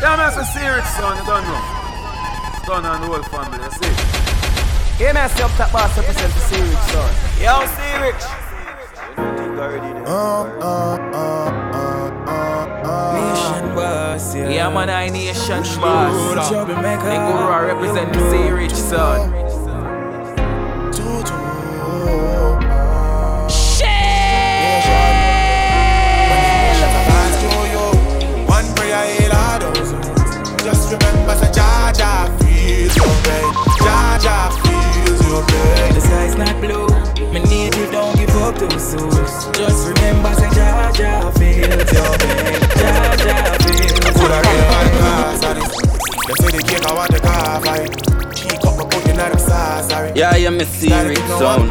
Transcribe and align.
Yeah, 0.00 0.14
man, 0.14 0.28
it's 0.28 0.38
a 0.38 0.44
serious 0.44 0.86
son, 0.94 1.18
you 1.18 1.24
don't 1.26 1.42
know. 1.42 1.60
Son 2.64 2.84
and 2.86 3.02
the 3.02 3.08
whole 3.08 3.22
family, 3.34 3.58
you 3.58 3.70
see. 3.72 3.90
Yeah, 5.02 5.12
man, 5.12 5.24
I 5.24 5.26
see 5.26 5.42
up 5.42 5.50
top 5.58 5.72
boss 5.72 5.96
represent 5.98 6.32
the 6.34 6.40
Rich 6.40 6.78
son. 6.94 7.10
Yo, 7.42 7.66
Rich. 8.00 8.24
Uh, 10.06 10.44
uh, 10.62 10.98
uh, 11.12 11.50
uh, 12.28 13.12
Nation 13.18 13.74
boss, 13.74 14.34
yeah. 14.36 14.48
Yeah, 14.48 14.70
man, 14.70 14.88
I 14.88 15.08
nation 15.08 15.62
boss. 15.80 16.14
Nigga, 16.54 17.66
represent 17.66 18.12
the 18.12 18.52
Rich 18.54 18.74
son. 18.74 19.37
Give 38.78 38.86
up 38.86 39.00
too 39.00 39.26
soon. 39.26 39.54
Just 39.54 39.88
remember, 39.88 40.34
say 40.34 40.50
Jah 40.54 40.92
Jah 40.94 41.30
feels 41.32 41.92
your 41.92 42.14
pain. 42.18 42.60
Jah 42.78 43.16
Jah 43.18 43.58
feels 43.58 44.18
your 44.18 44.38
pain. 44.38 44.68
They 46.26 46.34
say 46.34 46.50
they 46.56 46.62
can't 46.62 46.86
out 46.86 47.10
the 47.10 47.18
car 47.18 47.60
fight. 47.60 47.90
She 48.36 48.48
got 48.48 48.76
my 48.76 48.84
put 48.84 49.08
in 49.08 49.16
the 49.16 49.36
sauce, 49.38 49.88
sorry. 49.88 50.12
Yeah, 50.14 50.36
yeah, 50.36 50.50
me 50.50 50.64
see 50.64 50.92
Rick 50.92 51.18
sound. 51.18 51.70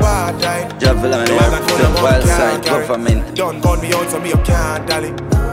Jahvillani, 0.79 1.27
the 1.27 2.01
wild 2.03 2.23
side 2.25 2.65
government. 2.65 3.35
Don't 3.35 3.61
gun 3.61 3.81
me 3.81 3.93
out, 3.93 4.09
so 4.09 4.19
me 4.19 4.33
up 4.33 4.43
can't 4.43 4.87
dally. 4.87 5.09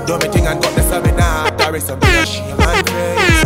Do 0.07 0.19
me 0.19 0.33
thing 0.33 0.47
and 0.47 0.61
got 0.61 0.75
the 0.75 0.83
seven 0.83 1.21
out. 1.21 1.57
There 1.59 1.77
is 1.77 1.85
some 1.85 2.01
shame 2.01 2.59
and 2.59 2.89
face. 2.89 3.45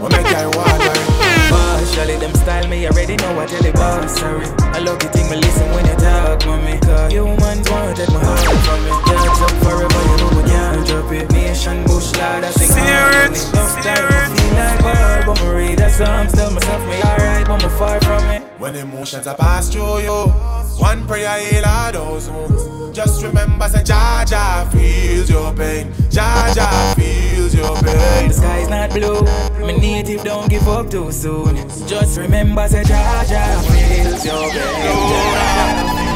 Oh, 0.00 0.08
make 0.10 0.26
I 0.26 0.46
water. 0.46 1.18
Partially 1.48 2.16
them 2.16 2.34
style 2.34 2.68
me 2.68 2.86
i 2.86 2.90
already 2.90 3.16
know 3.16 3.34
what 3.34 3.48
tell 3.48 3.62
the 3.62 3.72
boss 3.72 4.20
sorry 4.20 4.44
I 4.76 4.78
love 4.80 4.98
the 4.98 5.08
thing 5.08 5.17
me 5.30 5.36
listen 5.36 5.68
when 5.70 5.84
you 5.86 5.96
talk 5.96 6.38
with 6.46 6.64
me 6.64 6.78
Cause 6.78 7.12
humans 7.12 7.70
wanted 7.70 8.08
my 8.12 8.20
heart 8.24 8.40
from 8.64 8.80
me. 8.84 8.90
Dogs 9.06 9.40
up 9.42 9.50
forever 9.62 10.02
you 10.08 10.16
know 10.18 10.30
we 10.36 10.48
can't 10.48 10.86
drop 10.86 11.12
it. 11.12 11.30
Nation 11.32 11.84
bush 11.84 12.12
lad 12.16 12.44
I 12.44 12.50
sing 12.50 12.68
Serious, 12.68 13.52
Enough 13.52 13.82
time 13.84 14.06
I 14.08 14.26
feel 14.34 14.54
like 14.56 14.78
bad 14.80 15.26
But 15.26 15.40
me 15.42 15.48
read 15.50 15.80
a 15.80 15.90
song 15.90 16.26
tell 16.28 16.50
myself 16.50 16.82
me 16.86 16.96
alright 17.02 17.46
But 17.46 17.62
me 17.62 17.68
far 17.78 18.00
from 18.00 18.24
it. 18.30 18.42
When 18.58 18.74
emotions 18.76 19.26
are 19.26 19.36
passed 19.36 19.72
through 19.72 20.00
you 20.00 20.32
One 20.78 21.06
prayer 21.06 21.38
heal 21.40 21.64
all 21.66 21.92
those 21.92 22.30
wounds. 22.30 22.96
Just 22.96 23.22
remember 23.22 23.68
say 23.68 23.82
Jah 23.84 24.24
Jah 24.26 24.68
feels 24.72 25.30
your 25.30 25.52
pain. 25.54 25.92
Jaja 26.10 26.94
feels 26.96 27.17
your 27.54 27.74
pain 27.82 28.28
The 28.28 28.34
sky's 28.34 28.68
not 28.68 28.90
blue 28.90 29.22
My 29.60 29.72
native 29.72 30.24
don't 30.24 30.48
give 30.48 30.66
up 30.68 30.90
too 30.90 31.10
soon 31.12 31.56
Just 31.86 32.18
remember 32.18 32.66
say 32.68 32.84
Jah 32.84 33.24
Jah 33.28 33.62
feels 33.62 34.24
your 34.24 34.50
pain 34.50 36.08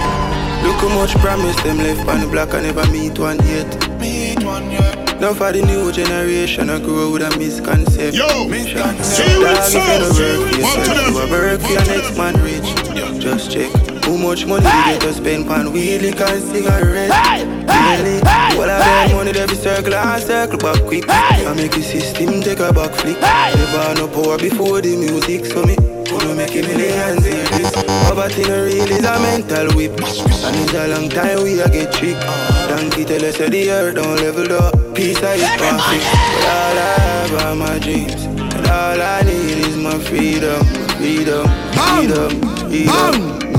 Look 0.63 0.77
how 0.77 0.89
much 0.95 1.15
promise 1.17 1.61
them 1.63 1.79
left 1.79 2.09
on 2.09 2.21
the 2.21 2.27
block 2.29 2.55
I 2.55 2.61
never 2.63 2.87
meet 2.93 3.19
one 3.19 3.39
yet. 3.47 3.99
Meet 3.99 4.45
one 4.45 4.71
yet 4.71 5.21
Now 5.21 5.35
for 5.35 5.51
the 5.53 5.61
new 5.63 5.91
generation 5.91 6.71
I 6.71 6.79
grow 6.79 7.11
with 7.13 7.23
a 7.23 7.37
misconception. 7.37 8.15
Yo, 8.15 8.47
Misconception. 8.49 9.05
see 9.05 9.79
Dog, 9.79 9.99
if 9.99 9.99
you 9.99 9.99
no 9.99 10.13
sound. 10.13 10.19
work 10.19 10.53
One 10.63 10.79
to 10.85 10.93
yourself, 10.93 10.95
them. 10.95 11.15
you 11.15 11.21
a 11.21 11.31
work 11.31 11.61
for 11.61 11.73
your 11.73 11.85
next 11.85 12.17
man 12.17 12.35
rich. 12.43 13.21
Just 13.23 13.51
check 13.51 13.92
how 14.05 14.17
much 14.17 14.47
money 14.47 14.67
you 14.67 14.85
get 14.85 15.01
to 15.03 15.13
spend 15.13 15.49
on 15.49 15.73
weed, 15.73 16.03
liquor 16.03 16.25
and 16.25 16.43
cigarettes. 16.43 17.15
Really, 17.43 18.21
all 18.23 18.63
of 18.63 18.79
them 18.85 19.17
money 19.17 19.33
they 19.33 19.47
be 19.47 19.55
circle 19.55 19.95
and 19.95 20.23
circle 20.23 20.59
back 20.59 20.81
quick. 20.87 21.05
I 21.09 21.53
make 21.55 21.73
the 21.73 21.83
system 21.83 22.41
take 22.43 22.61
a 22.61 22.73
back 22.73 22.93
flick. 22.95 23.21
Never 23.21 23.95
no 23.95 24.09
power 24.09 24.39
before 24.39 24.81
the 24.81 24.97
music, 24.97 25.47
so 25.47 25.63
me 25.65 25.77
gonna 26.13 26.35
make 26.35 26.55
a 26.55 26.63
millions 26.63 27.25
in 27.27 27.45
this. 27.57 27.73
Poverty 28.09 28.43
no 28.45 28.65
real 28.65 28.91
is 28.91 29.05
a 29.05 29.19
mental 29.21 29.69
whip, 29.77 29.93
and 29.93 30.57
it's 30.57 30.75
a 30.75 30.89
long 30.89 31.09
time 31.09 31.43
we 31.43 31.61
a 31.61 31.69
get 31.69 31.93
tricked. 31.93 32.21
Donkey 32.69 33.05
tell 33.05 33.25
us 33.25 33.39
that 33.39 33.51
the 33.51 33.71
earth 33.71 33.95
don't 33.95 34.17
level 34.17 34.53
up. 34.53 34.75
Peace 34.95 35.23
I 35.23 35.35
is 35.35 35.49
perfect, 35.57 36.05
but 36.35 36.45
all 36.53 36.79
I 36.79 36.97
have 37.01 37.33
are 37.45 37.57
my 37.57 37.79
dreams. 37.79 38.25
And 38.25 38.67
all 38.67 39.01
I 39.01 39.23
need 39.23 39.59
is 39.67 39.77
my 39.77 39.99
freedom, 39.99 40.65
freedom, 40.99 41.47
freedom, 41.73 42.31
freedom. 42.69 43.41
Mm. 43.41 43.52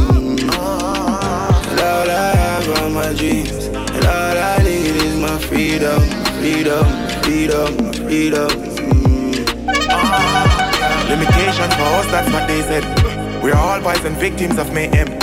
All 2.04 2.10
I 2.10 2.36
have 2.36 2.68
are 2.82 2.90
my 2.90 3.14
dreams. 3.14 3.68
And 3.68 4.06
all 4.06 4.38
I 4.38 4.58
need 4.62 4.94
is 5.08 5.16
my 5.22 5.38
freedom, 5.40 6.02
freedom, 6.38 6.86
freedom, 7.24 7.94
freedom. 7.94 8.50
Mm. 8.92 9.48
For 11.78 11.90
us, 11.96 12.06
that's 12.08 12.30
what 12.30 12.46
they 12.46 12.62
said. 12.64 12.84
We're 13.42 13.56
all 13.56 13.80
boys 13.80 14.04
and 14.04 14.18
victims 14.18 14.58
of 14.58 14.74
mayhem. 14.74 15.18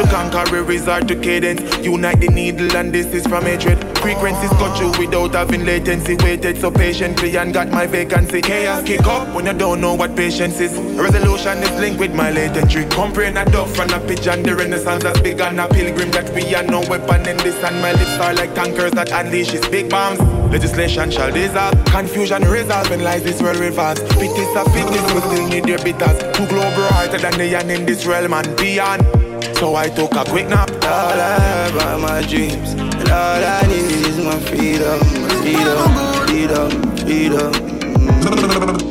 To 0.00 0.06
conquer, 0.06 0.50
we 0.50 0.60
resort 0.60 1.08
to 1.08 1.14
cadence. 1.14 1.60
Unite 1.84 2.20
the 2.20 2.28
needle, 2.28 2.74
and 2.74 2.90
this 2.90 3.12
is 3.12 3.26
from 3.26 3.44
hatred. 3.44 3.76
Frequencies 3.98 4.48
got 4.52 4.80
you 4.80 4.88
without 4.98 5.34
having 5.34 5.66
latency. 5.66 6.16
Waited 6.16 6.56
so 6.56 6.70
patiently 6.70 7.36
and 7.36 7.52
got 7.52 7.68
my 7.68 7.86
vacancy. 7.86 8.40
Chaos 8.40 8.82
kick 8.82 9.04
up 9.04 9.34
when 9.34 9.44
you 9.44 9.52
don't 9.52 9.78
know 9.78 9.92
what 9.92 10.16
patience 10.16 10.58
is. 10.58 10.72
Resolution 10.98 11.58
is 11.58 11.78
linked 11.78 12.00
with 12.00 12.14
my 12.14 12.30
latentry. 12.30 12.86
Comprehend 12.86 13.36
a 13.36 13.44
dove 13.44 13.70
from 13.76 13.90
a 13.90 14.00
pigeon. 14.00 14.42
The 14.42 14.56
renaissance 14.56 15.02
has 15.02 15.20
begun. 15.20 15.58
A 15.58 15.68
pilgrim 15.68 16.10
that 16.12 16.32
we 16.32 16.54
are 16.54 16.62
no 16.62 16.80
weapon 16.88 17.28
in 17.28 17.36
this. 17.36 17.62
And 17.62 17.76
my 17.82 17.92
lips 17.92 18.18
are 18.24 18.32
like 18.32 18.54
tankers 18.54 18.92
that 18.92 19.08
unleashes 19.08 19.70
big 19.70 19.90
bombs. 19.90 20.18
Legislation 20.50 21.10
shall 21.10 21.30
dissolve. 21.30 21.74
Confusion 21.84 22.42
resolve 22.44 22.88
when 22.88 23.04
lies 23.04 23.22
this 23.22 23.42
world 23.42 23.58
reverse. 23.58 24.00
Fittest 24.14 24.56
of 24.56 24.72
fittest, 24.72 25.14
we 25.14 25.20
still 25.20 25.46
need 25.48 25.64
their 25.64 25.78
bitters. 25.84 26.16
Two 26.34 26.46
global 26.46 26.88
harder 26.88 27.18
than 27.18 27.36
they 27.36 27.54
are 27.54 27.70
in 27.70 27.84
this 27.84 28.06
realm 28.06 28.32
and 28.32 28.56
beyond. 28.56 29.19
So 29.60 29.74
I 29.74 29.90
took 29.90 30.14
a 30.14 30.24
quick 30.24 30.48
nap. 30.48 30.70
All 30.70 31.20
I 31.20 31.38
have 31.38 31.76
are 31.76 31.98
my 31.98 32.22
dreams, 32.22 32.72
and 32.72 33.10
all 33.10 33.44
I 33.44 33.60
need 33.68 34.06
is 34.08 34.16
my 34.16 34.40
freedom, 34.48 34.98
my 35.20 35.28
freedom, 35.44 35.92
freedom, 36.24 36.72
freedom. 36.96 37.52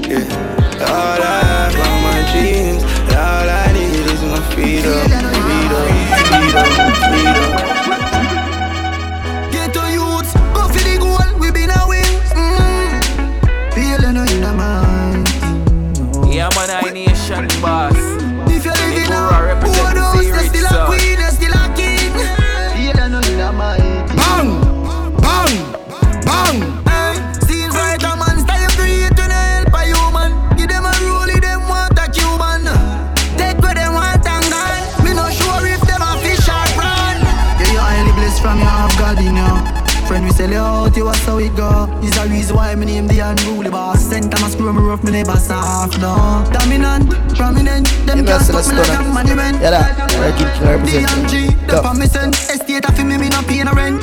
Yeah. 0.05 0.29
All 0.85 1.21
I 1.25 1.41
have 1.49 1.73
are 1.73 2.01
my 2.05 2.21
dreams, 2.31 2.83
and 2.85 3.17
all 3.17 3.49
I 3.49 3.73
need 3.73 4.05
is 4.13 4.21
my 4.21 4.39
freedom, 4.53 5.09
freedom, 5.41 5.89
freedom, 6.29 6.69
freedom. 7.09 7.49
Get 9.51 9.73
to 9.73 9.83
youths, 9.89 10.31
go 10.53 10.69
for 10.69 10.83
the 10.85 10.95
goal, 11.01 11.29
we 11.39 11.49
been 11.51 11.71
a 11.71 11.81
win. 11.89 12.05
Mm. 12.37 13.01
Feeling 13.73 14.17
in 14.21 14.41
the 14.45 14.53
mind. 14.53 15.25
Yeah, 16.31 16.49
man, 16.55 16.69
I 16.69 16.91
nation 16.93 17.47
boss. 17.59 17.88
Sell 40.39 40.51
you 40.51 40.57
out, 40.57 40.95
you 40.95 41.03
was 41.05 41.19
how 41.25 41.37
it 41.37 41.53
go. 41.55 41.69
Is 42.01 42.15
the 42.15 42.27
reason 42.29 42.55
why 42.55 42.73
me 42.75 42.85
name 42.85 43.07
the 43.07 43.19
unruly 43.19 43.69
boss. 43.69 43.99
Sent 43.99 44.31
time 44.31 44.43
I 44.45 44.49
screw 44.49 44.71
me 44.71 44.79
rough, 44.81 45.03
me 45.03 45.11
never 45.11 45.35
soft, 45.35 45.99
no. 45.99 46.47
Dominant, 46.55 47.11
prominent, 47.35 47.87
them 48.07 48.19
You 48.19 48.23
know, 48.23 48.39
can't 48.39 48.43
stop 48.47 48.63
me 48.65 48.77
let's 48.77 48.87
like 48.87 48.87
go 48.87 49.03
a 49.03 49.03
now. 49.03 49.13
monument. 49.19 49.55
Yeah, 49.61 49.71
that. 49.71 49.97
Yeah, 50.11 50.31
keep 50.37 50.47
it 50.47 50.59
representing. 50.63 51.51
DMG, 51.51 51.67
the 51.67 51.73
Go. 51.75 51.81
permission. 51.83 52.29
Estate 52.31 52.85
of 52.87 52.97
me, 53.03 53.17
me 53.17 53.27
not 53.29 53.45
paying 53.47 53.67
a 53.67 53.73
rent. 53.73 53.99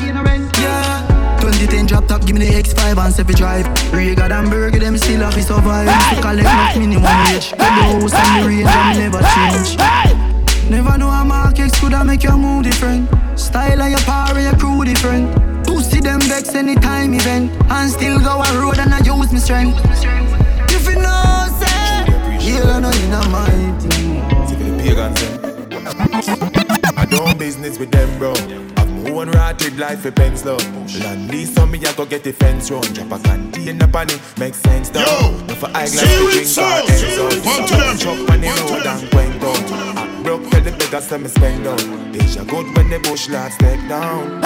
Yeah. 0.61 1.41
2010 1.41 1.87
drop 1.87 2.07
top, 2.07 2.27
give 2.27 2.37
me 2.37 2.45
the 2.45 2.53
X5 2.53 2.99
and 2.99 3.15
7 3.15 3.35
drive. 3.35 3.67
Rega 3.93 4.25
and 4.29 4.51
Burger, 4.51 4.79
them 4.79 4.99
still 4.99 5.21
have 5.25 5.35
to 5.35 5.43
survive. 5.43 5.89
To 5.89 6.21
collect 6.21 6.45
much 6.45 6.77
minimum 6.77 7.03
wage. 7.33 7.51
The 7.57 7.65
house 7.65 8.13
and 8.13 8.45
the 8.45 8.49
range, 8.49 8.69
and 8.69 8.99
me 8.99 9.09
never 9.09 9.23
change. 9.33 9.71
Never 10.69 10.99
know 10.99 11.09
a 11.09 11.25
market 11.25 11.73
could 11.81 11.93
have 11.93 12.05
make 12.07 12.25
your 12.25 12.37
mood 12.37 12.65
different. 12.65 13.09
Style 13.39 13.81
of 13.81 13.89
your 13.89 14.01
power 14.01 14.35
and 14.37 14.43
your 14.45 14.57
crew 14.59 14.85
different. 14.85 15.56
Pussy 15.77 16.01
them 16.01 16.21
vex 16.23 16.55
anytime 16.55 17.13
event. 17.13 17.53
And 17.71 17.91
still 17.91 18.19
go 18.19 18.41
a 18.43 18.61
road 18.61 18.79
and 18.79 18.95
I 18.95 18.99
use 19.01 19.31
my 19.31 19.39
strength. 19.39 19.79
If 20.73 20.89
you 20.89 20.95
know, 20.95 21.47
say, 21.61 22.07
yeah, 22.41 22.77
I 22.77 22.81
know 22.81 22.91
you 22.91 23.09
know 23.09 23.23
my 23.29 23.51
thing. 23.81 24.25
See 24.49 24.55
the 24.57 24.65
pagans, 24.83 25.21
them. 25.21 26.95
I 26.97 27.05
don't 27.05 27.39
business 27.39 27.79
with 27.79 27.91
them, 27.91 28.19
bro. 28.19 28.33
I've 28.79 28.91
my 29.05 29.11
own 29.11 29.29
rotted 29.33 29.79
life 29.79 30.01
for 30.01 30.11
pen 30.13 30.35
slow. 30.39 30.57
Land 31.03 31.31
lease 31.31 31.57
on 31.59 31.71
me, 31.71 31.79
I 31.85 31.93
go 31.93 32.07
get 32.07 32.25
the 32.25 32.33
fence 32.33 32.71
round. 32.71 32.95
Drop 32.95 33.13
a 33.13 33.19
container 33.23 33.87
pan 33.87 34.09
it, 34.09 34.21
make 34.39 34.55
sense 34.55 34.89
though. 34.89 35.01
Yo, 35.01 35.31
No 35.47 35.55
for 35.57 35.67
eyeglass 35.69 35.91
see 35.91 36.07
to 36.07 36.25
it 36.25 36.33
drink 36.33 36.47
sound. 36.47 36.89
or 36.89 36.93
Enzo. 36.93 37.45
One 37.45 37.69
to 37.69 37.77
them. 37.77 37.99
Chop 37.99 38.31
on 38.31 38.41
the 38.41 38.47
One 38.47 38.57
to 38.57 38.63
road 38.73 38.83
them. 38.83 38.99
and 39.05 39.15
went 39.15 39.43
out. 39.45 39.99
I 39.99 40.23
broke, 40.23 40.49
tell 40.51 40.61
the 40.63 40.71
beggars 40.73 41.05
say 41.05 41.19
me 41.19 41.29
spend 41.29 41.67
out. 41.67 41.79
Deja 42.13 42.45
good 42.45 42.67
when 42.77 42.89
the 42.89 42.99
bush 43.01 43.29
lads 43.29 43.55
step 43.57 43.79
down. 43.91 44.41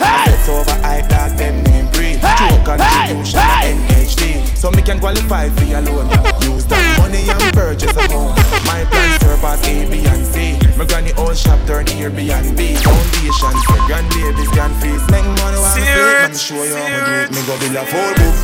I 0.00 0.30
set 0.30 0.48
over 0.48 0.76
eyeglass, 0.84 1.32
them 1.38 1.62
name 1.64 1.86
breed. 1.92 2.20
True 2.20 2.58
contribution, 2.64 3.40
NHD. 3.40 4.56
So 4.56 4.70
me 4.70 4.82
can 4.82 4.98
qualify 4.98 5.48
for 5.50 5.64
your 5.64 5.82
loan. 5.82 6.10
Use 6.42 6.66
that 6.66 6.82
money 6.98 7.22
and 7.30 7.42
purchase 7.54 7.94
a 7.94 8.04
home. 8.10 8.34
My 8.66 8.82
plans 8.90 9.22
surpass 9.22 9.62
A, 9.66 9.86
B, 9.90 10.02
and 10.06 10.26
C. 10.26 10.58
My 10.76 10.84
granny 10.84 11.12
old 11.14 11.36
shop 11.36 11.58
turn 11.66 11.86
Airbnb. 11.86 12.58
Foundation 12.82 13.54
for 13.66 13.78
grandbabies, 13.86 14.50
grand 14.50 14.74
face. 14.82 15.02
Make 15.10 15.26
money 15.42 15.58
while 15.58 15.74
I 15.74 15.82
play. 15.82 16.26
Let 16.26 16.30
me 16.30 16.38
show 16.38 16.62
you 16.62 16.74
how 16.74 16.90
me 16.90 16.98
do 17.06 17.12
it. 17.22 17.30
Me 17.34 17.40
go 17.46 17.54
build 17.58 17.78
a 17.78 17.84
full 17.86 18.12
book. 18.18 18.36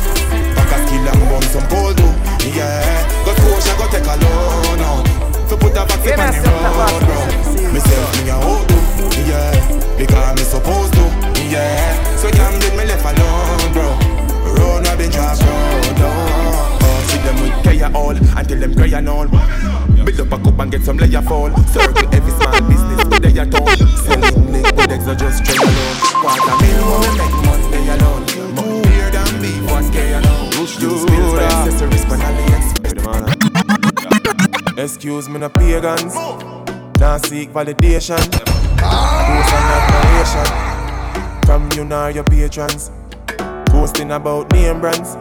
Pack 0.55 0.71
a 0.71 0.77
skill 0.87 1.07
and 1.07 1.21
bun 1.27 1.43
some 1.51 1.67
pole 1.67 1.93
too. 1.95 2.11
Yeah, 2.55 3.03
go 3.27 3.35
coach, 3.35 3.67
I 3.67 3.75
go 3.75 3.85
take 3.91 4.07
a 4.07 4.15
loan 4.15 4.79
out. 4.87 5.03
So 5.49 5.57
put 5.57 5.75
a 5.75 5.83
vaccine 5.83 6.15
on 6.15 6.31
the 6.31 6.71
road, 6.79 6.95
oh. 6.95 7.07
bro. 7.07 7.19
Myself, 7.75 8.23
me 8.23 8.29
a 8.29 8.37
hold 8.39 8.63
to. 8.67 8.75
Yeah, 9.27 10.05
prayer 17.85 18.01
all 18.01 18.15
until 18.37 18.59
them 18.59 18.73
prayer 18.73 19.09
all. 19.09 19.27
Build 19.27 20.19
up 20.19 20.31
a 20.31 20.37
cup 20.43 20.59
and 20.59 20.71
get 20.71 20.83
some 20.83 20.97
layer 20.97 21.21
fall. 21.21 21.55
Circle 21.67 22.13
every 22.13 22.31
small 22.31 22.61
business 22.69 23.05
with 23.05 23.21
their 23.21 23.45
town. 23.45 23.77
Selling 23.97 24.51
link 24.51 24.75
with 24.75 24.91
eggs 24.91 25.07
or 25.07 25.15
just 25.15 25.45
train 25.45 25.59
alone. 25.59 25.95
Quarter 26.21 26.55
mil 26.61 26.83
when 26.89 27.01
we 27.01 27.07
make 27.17 27.35
Monday 27.45 27.85
alone. 27.95 28.23
More 28.55 28.81
beer 28.83 29.09
than 29.11 29.41
beef, 29.41 29.67
care 29.91 30.09
you 30.15 30.21
know? 30.21 30.49
Use 30.55 30.77
bills 30.77 31.33
for 31.33 31.41
accessories, 31.41 32.05
for 32.05 32.17
Excuse 34.81 35.29
me, 35.29 35.39
no 35.39 35.49
pagans. 35.49 36.15
Now 36.99 37.17
seek 37.17 37.51
validation. 37.51 38.31
Post 38.77 39.53
and 39.53 39.71
admiration. 39.75 40.47
From 41.45 41.69
you 41.73 41.85
nor 41.85 42.11
your 42.11 42.23
patrons. 42.23 42.91
Boasting 43.71 44.11
about 44.11 44.51
name 44.53 44.79
brands. 44.81 45.15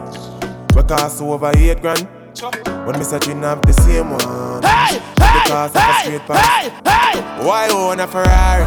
We 0.74 0.82
cost 0.82 1.22
over 1.22 1.52
eight 1.56 1.80
grand. 1.80 2.08
When 2.34 2.98
me 2.98 3.04
searching 3.04 3.42
have 3.42 3.62
the 3.62 3.72
same 3.72 4.10
one. 4.10 4.60
Because 5.14 5.70
of 5.70 5.82
a 5.82 5.94
straight 6.00 6.20
pass. 6.26 6.68
Why 7.44 7.68
own 7.70 8.00
a 8.00 8.08
Ferrari? 8.08 8.64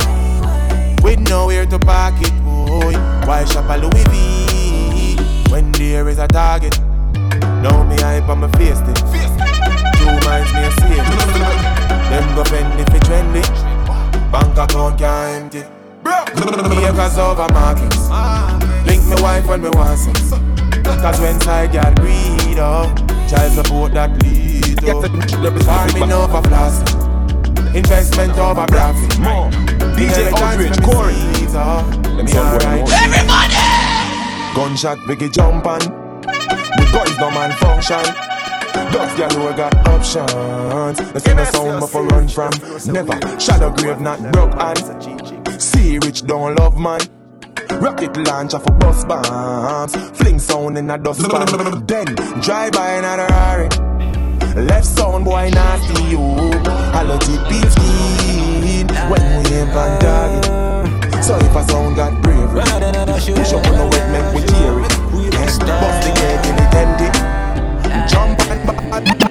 With 1.04 1.20
nowhere 1.28 1.66
to 1.66 1.78
park 1.78 2.16
it, 2.20 2.32
boy. 2.46 2.94
Why 3.28 3.44
shop 3.44 3.70
a 3.70 3.78
Louis 3.78 4.06
V? 4.08 5.52
When 5.52 5.74
there 5.74 6.08
is 6.08 6.18
a 6.18 6.28
target. 6.28 6.80
Now 7.62 7.84
me 7.84 7.98
hype 7.98 8.30
on 8.30 8.40
my 8.40 8.52
face 8.52 8.80
thing. 8.80 8.96
Two 8.96 10.16
minds 10.24 10.54
me 10.54 10.64
a 10.64 10.72
same. 10.80 11.04
Them 12.08 12.36
go 12.36 12.46
fend 12.46 12.80
if 12.80 12.88
it 12.96 13.04
trendy. 13.04 13.44
Bank 14.32 14.58
account 14.58 14.98
can't 14.98 15.54
empty. 15.54 15.64
Acres 16.86 17.18
over 17.18 17.52
markets. 17.52 18.08
Link 18.88 19.04
me 19.04 19.22
wife 19.22 19.46
when 19.46 19.62
me 19.62 19.70
want 19.72 20.00
sex. 20.00 20.32
Cause 21.02 21.20
when 21.20 21.40
side 21.42 21.72
girl 21.72 21.94
breed 21.96 22.60
up, 22.60 22.98
child 23.30 23.54
support 23.54 23.94
that 23.94 24.12
lead 24.24 24.84
up. 24.90 25.06
Farming 25.64 26.12
over 26.12 26.42
plastic. 26.42 26.96
Investment 27.76 28.38
over 28.38 28.66
profit. 28.68 29.12
DJ 29.96 30.32
Aldrich, 30.32 30.82
Corey. 30.84 31.14
Let 32.16 32.26
me 32.26 32.38
alright. 32.38 32.88
Everybody! 32.92 33.58
Gunshot, 34.56 34.98
biggie 35.06 35.32
jump 35.32 35.66
on. 35.66 35.80
The 35.80 36.90
guys 36.92 37.18
no 37.20 37.30
man 37.32 37.52
function. 37.58 38.04
Dust 38.92 39.18
girl 39.18 39.30
who 39.30 39.58
got 39.58 39.76
options. 39.88 40.32
The 41.12 41.20
same 41.20 41.46
sound 41.46 41.82
me 41.82 41.88
for 41.88 42.04
run 42.06 42.28
from. 42.28 42.52
Never 42.92 43.40
shadow 43.40 43.72
grave, 43.72 44.00
not 44.00 44.20
broke 44.32 44.54
hands. 44.54 45.64
See 45.64 46.00
rich 46.00 46.24
don't 46.24 46.56
love 46.56 46.78
man. 46.80 47.02
Rocket 47.70 48.16
launcher 48.18 48.60
for 48.60 48.72
bus 48.74 49.06
bombs. 49.06 49.96
Fling 50.18 50.40
sound 50.40 50.78
in 50.78 50.90
a 50.90 50.98
dustpan. 50.98 51.86
then 51.86 52.06
drive 52.42 52.72
by 52.74 52.92
another 52.98 53.28
Rari. 53.28 53.70
Left 54.66 54.86
sound 54.86 55.26
boy 55.26 55.50
nasty 55.54 56.04
you. 56.04 56.18
Hello 56.96 57.18
TP 57.20 57.70
skin 57.72 58.88
when 59.10 59.22
we 59.44 59.56
aim 59.56 59.70
on 59.70 60.00
target. 60.00 61.24
So 61.24 61.36
if 61.38 61.56
a 61.56 61.64
sound 61.70 61.96
got 61.96 62.22
bravery, 62.24 62.62
push 62.62 63.54
up 63.54 63.66
on 63.68 63.78
the 63.78 63.88
wet 63.92 64.12
make 64.12 64.34
we 64.34 64.42
tear 64.48 64.80
it. 64.80 64.98
Bust 65.60 66.00
the 66.04 66.12
gate 66.16 66.46
in 66.50 66.56
the 66.56 66.66
tendy. 66.74 67.10
Jump 68.10 68.40
and 68.50 68.68
bad. 68.68 69.27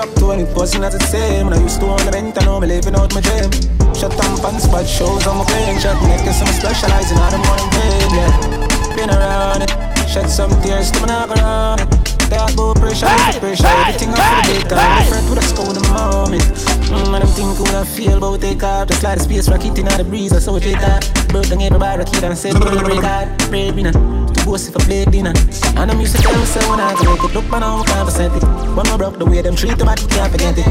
To 0.00 0.32
any 0.32 0.46
pussy 0.54 0.78
not 0.78 0.92
the 0.92 1.00
same. 1.12 1.44
When 1.44 1.52
I 1.52 1.60
used 1.60 1.78
to 1.80 1.86
on 1.86 2.00
the 2.06 2.10
vent, 2.10 2.40
I 2.40 2.44
know 2.46 2.58
me 2.58 2.68
living 2.68 2.96
out 2.96 3.12
my 3.12 3.20
dream. 3.20 3.52
Shut 3.92 4.08
down 4.16 4.32
pants, 4.40 4.64
but 4.66 4.88
shows 4.88 5.26
on 5.26 5.36
my 5.36 5.44
plane. 5.44 5.76
Shut 5.78 6.00
neck, 6.08 6.24
cause 6.24 6.40
I'm 6.40 6.48
specializing 6.56 7.18
out 7.20 7.36
of 7.36 7.44
morning 7.44 7.68
pain, 7.68 8.08
yeah. 8.16 8.96
Been 8.96 9.10
around 9.12 9.60
it, 9.60 9.70
shed 10.08 10.30
some 10.30 10.48
tears 10.62 10.90
to 10.92 11.00
my 11.04 11.06
knock 11.06 11.36
around 11.36 11.80
it. 11.84 11.88
That 12.32 12.56
bull 12.56 12.72
pressure, 12.72 13.12
hey, 13.12 13.38
pressure, 13.40 13.68
everything 13.68 14.08
up 14.16 14.24
for 14.24 14.48
the 14.48 14.64
daytime. 14.64 14.80
My 14.80 15.04
friend 15.04 15.26
with 15.28 15.38
a 15.38 15.44
skull 15.44 15.68
in 15.68 15.76
the 15.76 15.84
moment. 15.92 16.48
Mm, 16.88 17.12
and 17.12 17.20
I'm 17.20 17.28
thinking 17.36 17.60
what 17.60 17.74
I 17.74 17.84
feel 17.84 18.16
about 18.16 18.40
take 18.40 18.62
off. 18.62 18.88
Just 18.88 19.02
like 19.02 19.18
the 19.18 19.24
space 19.24 19.48
rocket 19.50 19.76
in 19.76 19.84
the 19.84 20.04
breeze, 20.08 20.32
I 20.32 20.38
saw 20.38 20.56
it 20.56 20.62
take 20.64 20.80
that. 20.80 21.04
Broke 21.28 21.52
down 21.52 21.60
everybody, 21.60 21.98
rocket 22.00 22.24
and 22.24 22.38
said, 22.38 22.56
Break 22.56 23.50
break 23.52 23.74
me 23.76 23.82
now. 23.84 24.29
To 24.40 24.46
boast 24.46 24.68
if 24.68 24.76
I 24.76 24.84
play 24.84 25.04
dinner. 25.04 25.32
And 25.76 25.90
I'm 25.90 26.00
used 26.00 26.16
to 26.16 26.22
tell 26.22 26.32
myself 26.32 26.68
when 26.70 26.80
I 26.80 26.94
go 26.94 27.12
make 27.12 27.24
it. 27.24 27.34
Look, 27.34 27.50
man, 27.50 27.62
I'm 27.62 27.84
conversant 27.84 28.34
it. 28.36 28.44
When 28.74 28.86
I 28.86 28.96
broke 28.96 29.18
the 29.18 29.26
way 29.26 29.42
them 29.42 29.54
treat 29.54 29.76
the 29.76 29.84
back, 29.84 29.98
can't 30.08 30.32
forget 30.32 30.56
it. 30.56 30.64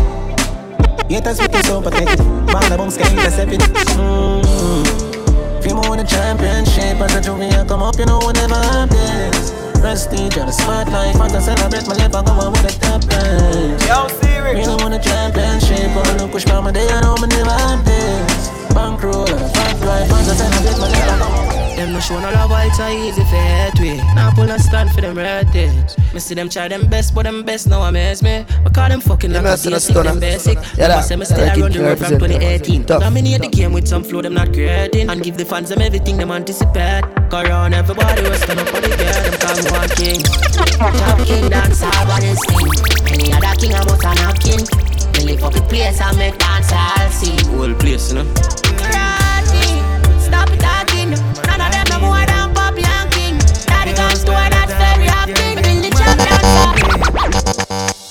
Haters 1.09 1.39
with 1.39 1.65
so 1.65 1.81
pathetic. 1.81 2.19
Man, 2.49 2.65
the 2.69 2.77
bones 2.77 2.97
can't 2.97 3.13
intercept 3.13 3.51
it. 3.53 3.61
Mm. 3.97 5.59
If 5.59 5.65
you 5.67 5.75
want 5.75 6.01
a 6.01 6.05
championship 6.05 7.01
as 7.01 7.15
a 7.15 7.21
junior, 7.21 7.65
come 7.65 7.83
up, 7.83 7.97
you 7.99 8.05
know, 8.05 8.19
whenever 8.25 8.55
I'm 8.55 8.87
this. 8.89 9.51
Prestige 9.79 10.37
on 10.37 10.47
the 10.47 10.51
spotlight, 10.51 11.15
want 11.15 11.33
to 11.33 11.41
celebrate 11.41 11.87
my 11.87 11.95
life, 11.95 12.15
I 12.15 12.21
go 12.25 12.31
on 12.41 12.51
with 12.51 12.63
the 12.63 12.73
top 12.83 13.03
line. 13.11 13.77
Yo, 13.87 14.07
Siri. 14.19 14.55
Me 14.55 14.63
don't 14.65 14.81
want 14.81 14.93
a 14.93 14.99
championship, 14.99 15.93
but 15.93 16.07
look 16.17 16.31
push 16.31 16.45
my 16.45 16.71
day, 16.71 16.87
I 16.89 17.01
know 17.01 17.15
me 17.21 17.27
never 17.27 17.51
have 17.51 17.85
this. 17.85 18.49
Bankroll 18.73 19.29
and 19.29 19.39
a 19.39 19.49
fat 19.49 19.79
life, 19.85 20.09
want 20.11 20.25
to 20.27 20.35
celebrate 20.35 20.77
my 20.79 20.87
life, 20.89 21.09
I 21.09 21.17
go 21.19 21.25
on. 21.25 21.75
Them 21.77 21.93
no 21.93 21.99
show 21.99 22.19
no 22.19 22.29
love, 22.31 22.48
why 22.77 22.91
it's 22.91 23.17
a 23.17 23.21
easy 23.21 23.23
fat 23.31 23.79
way. 23.79 23.97
Now 24.15 24.31
pull 24.31 24.49
a 24.49 24.59
stand 24.59 24.91
for 24.91 25.01
them 25.01 25.17
relatives. 25.17 25.97
Me 26.13 26.19
see 26.19 26.35
them 26.35 26.49
try 26.49 26.67
them 26.67 26.87
best, 26.87 27.13
but 27.15 27.23
them 27.23 27.43
best 27.43 27.67
now 27.67 27.81
amaze 27.83 28.21
me. 28.23 28.45
I 28.65 28.69
call 28.69 28.89
them 28.89 29.01
fucking 29.01 29.31
like 29.31 29.41
a 29.41 29.43
messing 29.43 29.71
basic, 29.71 29.95
us, 29.95 30.03
them 30.03 30.05
Donna. 30.05 30.19
basic. 30.19 30.55
Yeah, 30.55 30.61
Them 30.61 30.89
that. 30.89 31.01
say 31.01 31.15
me 31.15 31.25
still 31.25 31.37
Like 31.45 31.57
I 31.57 31.61
run 31.61 31.71
it 31.71 31.73
the 31.73 31.83
road 31.83 31.97
from 31.97 32.11
represent 32.11 32.19
2018. 32.21 32.85
tough. 32.85 33.01
Dominate 33.01 33.41
the 33.41 33.47
game 33.47 33.73
with 33.73 33.87
some 33.87 34.03
flow 34.03 34.21
them 34.21 34.33
not 34.33 34.53
creating. 34.53 35.09
And 35.09 35.23
give 35.23 35.37
the 35.37 35.45
fans 35.45 35.69
them 35.69 35.81
everything 35.81 36.17
them 36.17 36.31
anticipate. 36.31 37.03
Corona, 37.29 37.77
everybody 37.77 38.21
was 38.29 38.41
stand 38.41 38.59
up 38.59 38.67
for 38.69 38.81
the 38.81 38.89
girl, 38.89 39.21
them 39.21 39.35
call 39.39 39.55
me 39.55 39.71
one 39.71 39.89
king. 39.97 40.21
Top 40.99 41.27
king 41.27 41.49
dance 41.49 41.83
all 41.83 42.05
what 42.07 42.23
is 42.23 42.39
king. 42.49 42.69
Any 43.13 43.33
other 43.33 43.55
king 43.59 43.73
I 43.73 43.83
must 43.85 44.03
have 44.03 44.39
king. 44.39 44.61
Me 45.13 45.33
lift 45.33 45.43
up 45.43 45.53
the 45.53 45.61
place 45.63 46.01
and 46.01 46.17
make 46.17 46.37
dance 46.37 46.71
all 46.73 47.09
sing. 47.11 47.37
Whole 47.57 47.73
place, 47.75 48.09
you 48.13 48.23
know. 48.23 48.68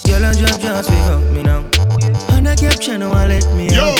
Girl, 0.06 0.24
I 0.24 0.32
drop 0.34 0.60
just 0.60 0.90
pick 0.90 1.06
up 1.10 1.22
me 1.32 1.42
now. 1.42 1.64
And 2.36 2.48
I 2.48 2.54
kept 2.56 2.82
trying 2.82 3.00
to 3.00 3.08
let 3.08 3.44
me 3.54 3.68
Yo, 3.68 3.82
out. 3.82 3.98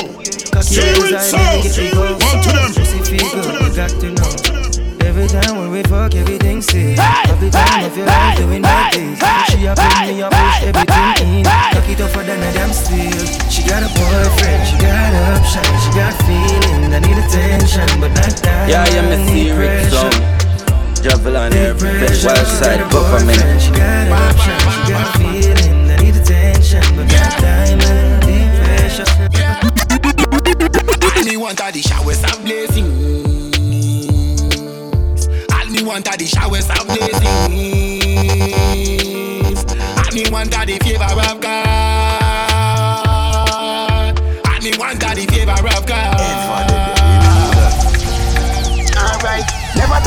Cocky 0.53 0.75
Secret 0.79 1.15
eyes, 1.15 1.35
I 1.35 1.39
Sound. 1.39 1.57
make 1.57 1.67
it 1.67 1.75
trigger. 1.75 2.01
One 2.01 2.19
to 2.19 2.51
them. 2.55 2.73
Pussy 2.75 2.99
feel 3.07 3.27
One 3.27 3.43
to 3.43 3.53
them. 3.53 3.63
you 3.63 3.77
got 3.77 3.91
to 3.91 4.09
know. 4.19 4.59
Every 5.07 5.27
time 5.29 5.57
when 5.59 5.71
we 5.71 5.83
fuck, 5.85 6.15
everything 6.15 6.63
safe. 6.63 6.99
Every 7.29 7.51
time 7.51 7.85
of 7.85 7.97
your 7.97 8.07
life, 8.07 8.39
doing 8.39 8.63
my 8.63 8.91
days. 8.93 9.19
She 9.51 9.67
a 9.67 9.75
put 9.75 9.95
me, 10.07 10.23
I 10.23 10.29
push 10.31 10.63
everything 10.69 11.35
in. 11.39 11.45
Cocky 11.45 11.95
tougher 11.97 12.23
than 12.23 12.39
a 12.39 12.53
damn 12.53 12.73
steel. 12.73 13.27
She 13.51 13.63
got 13.67 13.83
a 13.83 13.89
boyfriend, 13.99 14.63
she 14.69 14.77
got 14.79 15.15
options, 15.35 15.79
she 15.83 15.91
got 15.99 16.15
feelings. 16.23 16.95
I 16.95 16.99
need 17.01 17.19
attention, 17.19 17.89
but 18.01 18.13
not 18.15 18.35
that. 18.45 18.69
Yeah, 18.69 18.87
yeah, 18.95 19.09
me 19.11 19.17
see 19.27 19.51
Rick 19.51 20.38
Zone. 20.99 21.11
Jahvillani 21.11 21.55
here, 21.55 21.75
fresh 21.75 22.25
wild 22.25 22.47
side 22.47 22.91
government. 22.91 23.61
She 23.61 23.71
got 23.71 24.09
options, 24.11 24.63
she 24.75 24.81
got 24.93 25.17
feelings. 25.17 25.91
I 25.91 25.97
need 26.03 26.17
attention, 26.17 26.83
but 26.97 27.07
not 27.07 27.41
diamond. 27.41 28.23
Deep 28.27 28.51
pressure. 28.65 29.07
All 31.17 31.25
me 31.25 31.37
want 31.37 31.61
are 31.61 31.73
the 31.73 31.83
showers 31.83 32.23
of 32.25 32.45
blessings. 32.45 32.89
All 35.53 35.67
me 35.67 35.83
want 35.83 36.09
are 36.09 36.17
the 36.17 36.27
showers 36.27 36.69
of 36.71 36.87
blessings. 36.87 37.29
All 39.99 40.13
me 40.13 40.31
want 40.31 40.57
are 40.57 40.67
the 40.67 40.79
favor 40.79 41.05
of 41.05 41.41
God. 41.41 41.68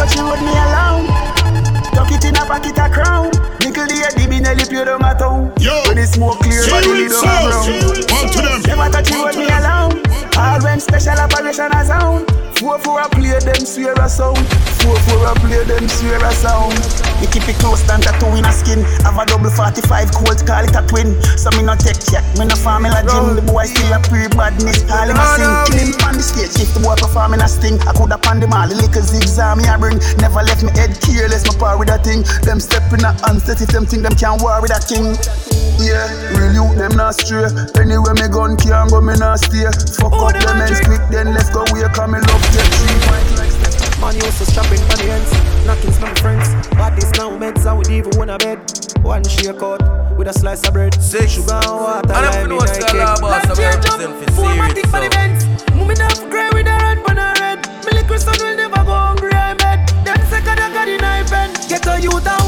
Never 0.01 0.13
touch 0.13 0.17
you 0.17 0.45
me 0.45 0.51
alone. 0.51 1.05
Tuck 1.93 2.11
it 2.11 2.25
in 2.25 2.35
a 2.35 2.45
pocket 2.45 2.77
a 2.77 2.89
crown. 2.89 3.29
Nickel 3.61 3.85
the 3.85 3.95
head, 4.01 4.13
the 4.17 4.39
Nelly 4.39 4.65
pure 4.67 4.85
down 4.85 5.03
a 5.03 5.13
town. 5.17 5.53
Yo, 5.59 5.83
When 5.87 5.97
the 5.97 6.05
smoke 6.05 6.39
clear, 6.39 6.65
body 6.69 6.85
Secret 6.85 6.97
lead 6.97 7.11
on 7.11 7.23
ground. 7.45 8.09
One 8.09 8.27
to 8.31 8.41
them. 8.41 8.61
Never 8.65 8.89
touch 8.91 9.11
you 9.11 9.23
with 9.23 9.37
me 9.37 9.45
alone. 9.45 10.01
All 10.37 10.61
when 10.61 10.79
special 10.79 11.17
operation 11.19 11.71
a 11.73 11.85
sound. 11.85 12.50
Four 12.61 12.77
four 12.79 13.01
a 13.01 13.09
play 13.09 13.39
them 13.39 13.65
swear 13.65 13.93
a 13.97 14.07
sound. 14.07 14.37
Four 14.85 14.95
four 15.09 15.25
a 15.25 15.33
play 15.41 15.65
them 15.65 15.81
them 15.81 15.89
swear 15.89 16.21
a 16.21 16.31
sound. 16.37 16.77
Me 17.17 17.25
keep 17.33 17.49
it 17.49 17.57
close 17.57 17.81
than 17.89 18.01
tattoo 18.01 18.29
in 18.37 18.45
a 18.45 18.53
skin. 18.53 18.85
Have 19.01 19.17
a 19.17 19.25
double 19.25 19.49
45 19.49 20.13
cold, 20.13 20.37
call 20.45 20.61
it 20.61 20.77
a 20.77 20.81
twin. 20.85 21.17
So 21.37 21.49
me 21.57 21.65
no 21.65 21.73
take 21.73 21.97
check, 21.97 22.21
me 22.37 22.45
no 22.45 22.55
farm 22.55 22.85
in 22.85 22.93
a 22.93 23.01
gym. 23.01 23.33
The 23.33 23.41
boy 23.41 23.65
still 23.65 23.89
a 23.89 23.99
pre-badness, 24.05 24.85
all 24.93 25.09
him 25.09 25.17
a 25.17 25.25
sing. 25.33 25.53
Kill 25.65 25.79
him 25.89 26.05
on 26.05 26.13
the 26.17 26.23
stage, 26.23 26.53
if 26.61 26.69
the 26.77 26.81
boy 26.85 26.95
performing 27.01 27.41
a 27.41 27.49
sting. 27.49 27.81
I 27.89 27.93
coulda 27.97 28.17
pan 28.21 28.39
the 28.39 28.47
mall, 28.47 28.69
the 28.69 28.77
little 28.77 29.01
zigzag 29.01 29.57
me 29.57 29.65
a 29.65 29.77
bring. 29.77 29.97
Never 30.21 30.45
left 30.45 30.61
me 30.61 30.69
head 30.77 30.93
careless, 31.01 31.45
my 31.49 31.57
power 31.57 31.77
with 31.81 31.89
a 31.89 31.97
thing. 31.97 32.21
Them 32.45 32.61
step 32.61 32.85
in 32.93 33.01
a 33.01 33.17
handset 33.25 33.61
if 33.61 33.73
them 33.73 33.89
think 33.89 34.05
them 34.05 34.13
can 34.13 34.37
war 34.37 34.61
with 34.61 34.73
a 34.73 34.81
king. 34.85 35.17
Yeah, 35.81 36.05
real 36.37 36.53
youth 36.53 36.77
them 36.77 36.93
not 36.93 37.17
stray. 37.17 37.49
Anywhere 37.81 38.13
me 38.13 38.29
gun 38.29 38.53
can 38.53 38.85
go, 38.93 39.01
me 39.01 39.17
not 39.17 39.41
stay. 39.41 39.65
Fuck 39.97 40.13
up 40.13 40.37
them 40.37 40.61
ends 40.61 40.81
quick, 40.85 41.01
then 41.09 41.33
let's 41.33 41.49
go 41.49 41.65
away, 41.73 41.89
come 41.93 42.13
me 42.13 42.21
love 42.21 42.45
take 42.53 42.71
three 42.79 42.99
points 43.07 43.31
like 43.39 43.51
step. 43.51 43.99
Man 43.99 44.15
used 44.15 44.37
to 44.39 44.45
strapping 44.45 44.81
for 44.89 44.97
the 44.97 45.07
ends, 45.11 45.31
knockings 45.65 45.97
from 45.97 46.15
friends. 46.15 46.47
Bodies 46.75 47.11
now 47.17 47.29
meds, 47.37 47.65
I 47.65 47.73
would 47.73 47.89
even 47.89 48.11
want 48.17 48.31
a 48.31 48.37
bed. 48.37 48.59
One 49.03 49.23
shake 49.23 49.61
out 49.61 49.81
with 50.17 50.27
a 50.27 50.33
slice 50.33 50.67
of 50.67 50.73
bread. 50.73 50.93
Six 51.01 51.33
sugar 51.33 51.53
and 51.53 51.71
water, 51.71 52.13
I 52.13 52.21
don't 52.21 52.33
lime 52.35 52.49
know 52.49 52.55
in 52.55 52.61
what's 52.61 52.77
a 52.77 52.81
cake. 52.81 53.01
boss. 53.21 53.45
I'm 53.45 53.57
representing 53.57 54.25
for 54.25 54.31
serious. 54.31 54.85
for 54.91 54.99
the. 54.99 55.09
Benz. 55.09 55.39
Moving 55.75 56.01
up 56.01 56.17
grey 56.29 56.49
with 56.53 56.67
a 56.67 56.77
red 56.83 56.97
pan 57.05 57.17
a 57.17 57.33
red. 57.39 57.59
Me 58.11 58.17
son 58.17 58.35
will 58.39 58.55
never 58.57 58.83
go 58.83 58.93
hungry, 58.93 59.31
I 59.31 59.53
bet. 59.55 59.87
Them 60.03 60.19
second 60.29 60.59
I 60.59 60.73
got 60.73 60.85
the 60.85 60.97
knife 60.97 61.31
and 61.31 61.51
get 61.69 61.87
a 61.87 62.01
youth 62.01 62.27
and 62.27 62.40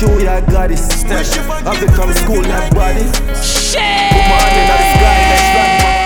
Come 0.00 0.16
true, 0.16 0.24
yeah, 0.24 0.36
I 0.36 0.50
got 0.50 0.68
this. 0.68 1.02
Have 1.02 1.82
it 1.82 1.90
from 1.92 2.12
school, 2.14 2.40
like 2.40 2.72
body. 2.72 3.04
Shit! 3.36 3.76
My 3.76 4.32
hand 4.32 4.56
in 4.56 4.64
the 4.64 4.76
sky, 4.96 5.16
let's 5.28 5.48
run. 5.52 6.00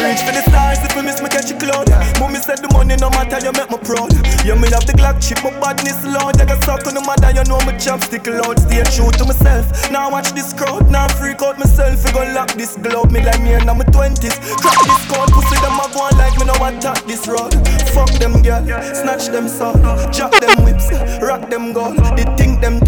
Reach 0.00 0.22
for 0.24 0.32
the 0.32 0.42
stars 0.48 0.78
if 0.80 0.96
we 0.96 1.02
miss 1.02 1.20
me 1.20 1.28
catch 1.28 1.50
a 1.50 1.56
cloud. 1.58 1.90
Mommy 2.18 2.40
said 2.40 2.64
the 2.64 2.72
money 2.72 2.96
no 2.96 3.10
matter, 3.10 3.36
you 3.44 3.52
make 3.52 3.68
me 3.68 3.76
proud. 3.84 4.14
You 4.46 4.56
mean 4.56 4.72
have 4.72 4.86
the 4.86 4.94
Glock 4.96 5.20
chip, 5.20 5.44
my 5.44 5.52
badness 5.60 6.00
loud. 6.06 6.40
I 6.40 6.46
got 6.46 6.64
suck 6.64 6.86
on 6.86 6.94
the 6.94 7.04
mother, 7.04 7.28
you 7.36 7.44
know 7.44 7.60
my 7.68 7.76
chopstick 7.76 8.24
loud. 8.24 8.56
Stay 8.64 8.80
true 8.96 9.12
to 9.20 9.24
myself. 9.28 9.68
Now 9.90 10.08
watch 10.08 10.32
this 10.32 10.54
crowd, 10.54 10.88
now 10.88 11.08
freak 11.20 11.42
out 11.42 11.58
myself. 11.58 12.00
We 12.06 12.12
gon' 12.12 12.32
lock 12.32 12.54
this 12.56 12.76
glove, 12.80 13.12
me 13.12 13.20
like 13.20 13.42
me 13.42 13.60
and 13.60 13.68
I'm 13.68 13.82
20s. 13.82 14.40
Crack 14.56 14.80
this 14.88 15.04
code, 15.10 15.28
pussy 15.36 15.60
them 15.60 15.76
a 15.76 15.84
go 15.92 16.08
on 16.08 16.16
like 16.16 16.38
me 16.40 16.48
no 16.48 16.56
attack 16.64 17.04
this 17.04 17.28
road. 17.28 17.52
Fuck 17.92 18.08
them 18.22 18.40
girl, 18.40 18.64
snatch 18.96 19.28
them 19.28 19.48
son, 19.50 19.76
jack 20.14 20.32
them 20.40 20.64
whips, 20.64 20.88
rock 21.20 21.50
them 21.50 21.74
gold. 21.74 21.98
They 22.16 22.24
think 22.40 22.62
them 22.62 22.80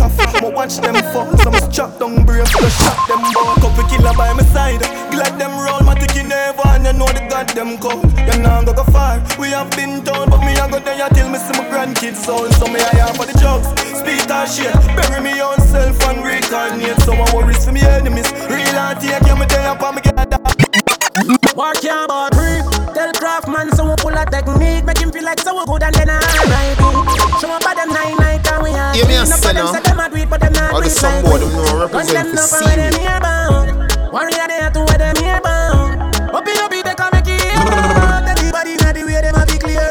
watch 0.60 0.76
them 0.76 1.00
fall. 1.12 1.32
Some 1.38 1.56
chop 1.72 1.98
down 1.98 2.26
brave, 2.26 2.46
so 2.48 2.60
shot 2.68 3.08
them 3.08 3.24
ball. 3.32 3.56
Couple 3.64 3.84
killer 3.88 4.12
by 4.12 4.32
my 4.36 4.44
side, 4.52 4.84
glad 5.08 5.40
them 5.40 5.56
roll, 5.56 5.80
my 5.80 5.94
ticky 5.94 6.22
never, 6.22 6.68
and 6.76 6.84
you 6.84 6.92
know 6.92 7.08
the 7.08 7.24
them 7.56 7.78
cold. 7.80 8.04
You 8.28 8.36
know 8.44 8.60
go 8.66 8.74
go 8.76 8.84
far, 8.92 9.24
we 9.40 9.48
have 9.56 9.70
been 9.72 10.04
told, 10.04 10.28
but 10.28 10.44
me 10.44 10.52
I 10.60 10.68
go 10.68 10.78
there 10.78 11.08
till 11.16 11.30
me 11.32 11.38
see 11.38 11.56
my 11.56 11.64
grandkids 11.72 12.20
soul. 12.20 12.44
So 12.60 12.66
me 12.68 12.80
I 12.80 13.08
am 13.08 13.14
for 13.16 13.24
the 13.24 13.36
drugs, 13.40 13.72
speed 13.96 14.28
or 14.28 14.44
shit, 14.44 14.76
bury 14.96 15.20
me 15.24 15.40
on 15.40 15.58
self 15.72 15.96
and 16.08 16.20
reincarnate. 16.20 17.00
So 17.08 17.12
I 17.16 17.24
worries 17.34 17.64
for 17.64 17.72
me 17.72 17.80
enemies, 17.80 18.28
real 18.52 18.76
and 18.84 19.00
take 19.00 19.24
you 19.24 19.36
me 19.40 19.46
there 19.48 19.72
up 19.72 19.80
and 19.80 19.96
me 19.96 20.02
get 20.02 20.16
that. 20.16 20.28
Work 21.56 21.82
your 21.82 22.06
ball 22.06 22.28
free. 22.36 22.60
Tell 22.92 23.12
Craftman 23.16 23.72
so 23.76 23.88
we 23.88 23.96
pull 23.96 24.16
a 24.16 24.24
technique. 24.28 24.84
Make 24.84 24.98
him 24.98 25.10
feel 25.10 25.24
like 25.24 25.40
so 25.40 25.64
good 25.64 25.82
and 25.82 25.94
then 25.94 26.10
I 26.10 26.20
but 30.30 30.40
them 30.40 30.52
not 30.52 30.72
All 30.72 30.80
the 30.80 30.86
it 30.86 30.90
some 30.90 31.22
boy 31.22 31.38
them 31.38 31.50
know 31.50 31.64
Gun 31.66 31.80
represent 31.80 32.30
them 32.30 32.46
for 32.46 32.62
up 32.62 32.62
and 32.62 32.66
where 32.66 32.76
them 32.76 32.92
serious. 32.94 33.20
bound. 33.20 34.12
Warrior 34.12 34.46
there 34.46 34.70
to 34.70 34.80
where 34.86 34.98
them 34.98 35.16
here 35.18 35.40
bound. 35.42 36.00
Up 36.30 36.46
in 36.46 36.58
up 36.62 36.70
they 36.70 36.94
come 36.94 37.10
make 37.12 37.26
it 37.26 37.42
out. 37.58 38.28
Everybody 38.30 38.78
know 38.78 38.92
the 38.94 39.02
way 39.04 39.20
them 39.20 39.34
a 39.34 39.42
be 39.46 39.58
clear. 39.58 39.88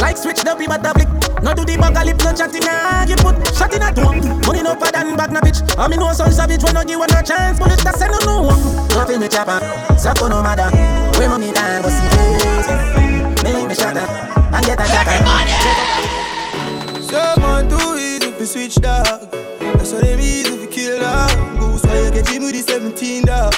Like 0.00 0.16
switch 0.16 0.42
the 0.46 0.54
be 0.54 0.66
but 0.66 0.82
blick. 0.94 1.10
No 1.42 1.54
do 1.54 1.64
the 1.64 1.76
bag 1.76 1.96
a 1.96 2.04
lip, 2.04 2.18
no 2.24 2.32
chatting 2.32 2.66
a 2.66 3.04
You 3.06 3.16
put 3.16 3.36
shot 3.54 3.72
in 3.74 3.82
a 3.82 3.92
drum 3.92 4.18
Money 4.46 4.62
no 4.62 4.74
for 4.74 4.90
than 4.90 5.14
back 5.16 5.30
na 5.30 5.40
bitch 5.40 5.62
I 5.78 5.86
mean 5.86 6.00
no 6.00 6.12
son 6.12 6.32
savage 6.32 6.64
when 6.64 6.74
no 6.74 6.82
give 6.82 6.98
one 6.98 7.12
a 7.12 7.22
chance 7.22 7.58
But 7.60 7.70
it's 7.72 7.84
that 7.84 7.94
say 7.94 8.08
no 8.08 8.18
no 8.24 8.50
Nothing 8.96 9.20
me 9.20 9.28
chopper 9.28 9.60
Sako 9.98 10.28
no 10.28 10.42
matter 10.42 10.66
We 11.20 11.28
money 11.28 11.52
down 11.52 11.82
but 11.82 11.92
see 11.92 12.08
face 12.08 13.44
Make 13.44 13.68
me 13.68 13.74
shut 13.76 13.96
up 13.96 14.10
And 14.54 14.64
get 14.64 14.80
a 14.80 14.86
jacker 14.88 15.22
Someone 17.04 17.68
do 17.68 17.94
it 17.94 18.15
if 18.36 18.40
you 18.40 18.46
switch 18.46 18.74
dog. 18.76 19.30
That's 19.60 19.92
what 19.92 20.02
they 20.02 20.16
mean 20.16 20.44
if 20.46 20.60
you 20.60 20.68
kill 20.68 21.00
dog. 21.00 21.30
Goose 21.58 21.84
why 21.84 22.04
you 22.04 22.10
get 22.10 22.28
him 22.28 22.42
with 22.42 22.52
the 22.52 22.60
17 22.60 23.24
dog. 23.24 23.54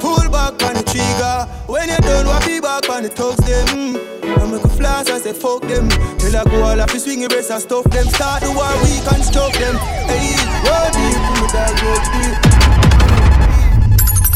Pull 0.00 0.28
back 0.28 0.60
on 0.60 0.74
the 0.76 0.84
trigger. 0.84 1.48
When 1.66 1.88
you 1.88 1.96
done, 1.98 2.26
what 2.26 2.44
be 2.44 2.60
back 2.60 2.88
on 2.90 3.04
the 3.04 3.08
thugs 3.08 3.40
them. 3.48 3.96
I 4.22 4.44
make 4.50 4.64
a 4.64 4.68
flash, 4.68 5.08
I 5.08 5.18
say 5.18 5.32
fuck 5.32 5.62
them. 5.62 5.88
Till 6.18 6.36
I 6.36 6.44
go 6.44 6.62
all 6.62 6.80
up, 6.80 6.92
you 6.92 7.00
swing 7.00 7.20
your 7.20 7.30
wrist 7.30 7.50
and 7.50 7.62
stuff 7.62 7.84
them. 7.84 8.06
Start 8.08 8.42
the 8.42 8.52
war, 8.52 8.68
we 8.84 9.00
construct 9.08 9.56
them. 9.56 9.76
Hey, 10.04 10.36
roll 10.68 10.88
deep, 10.92 11.16
me 11.40 11.48
down, 11.48 11.72
roll 11.80 12.00
deep. 12.12 12.36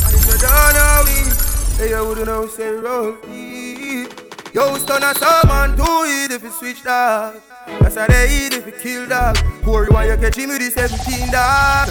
And 0.01 0.15
if 0.17 0.25
you 0.25 0.37
don't 0.41 0.73
know 0.77 1.05
me, 1.05 1.19
hey, 1.77 1.91
you 1.93 2.09
wouldn't 2.09 2.27
know, 2.27 2.47
say 2.49 2.71
roll 2.73 3.13
deep. 3.21 3.58
Yo, 4.59 4.75
stun 4.75 5.05
a 5.05 5.15
someone 5.15 5.77
do 5.77 5.87
it 6.03 6.33
if 6.33 6.43
you 6.43 6.51
switch 6.51 6.83
dog. 6.83 7.39
That's 7.79 7.95
how 7.95 8.09
they 8.09 8.27
eat 8.27 8.55
if 8.59 8.67
you 8.67 8.73
kill 8.73 9.07
dog. 9.07 9.39
Corey, 9.63 9.87
why 9.87 10.11
you 10.11 10.17
catch 10.17 10.35
him 10.35 10.51
with 10.51 10.59
the 10.59 10.75
17 10.75 11.31
dog? 11.31 11.87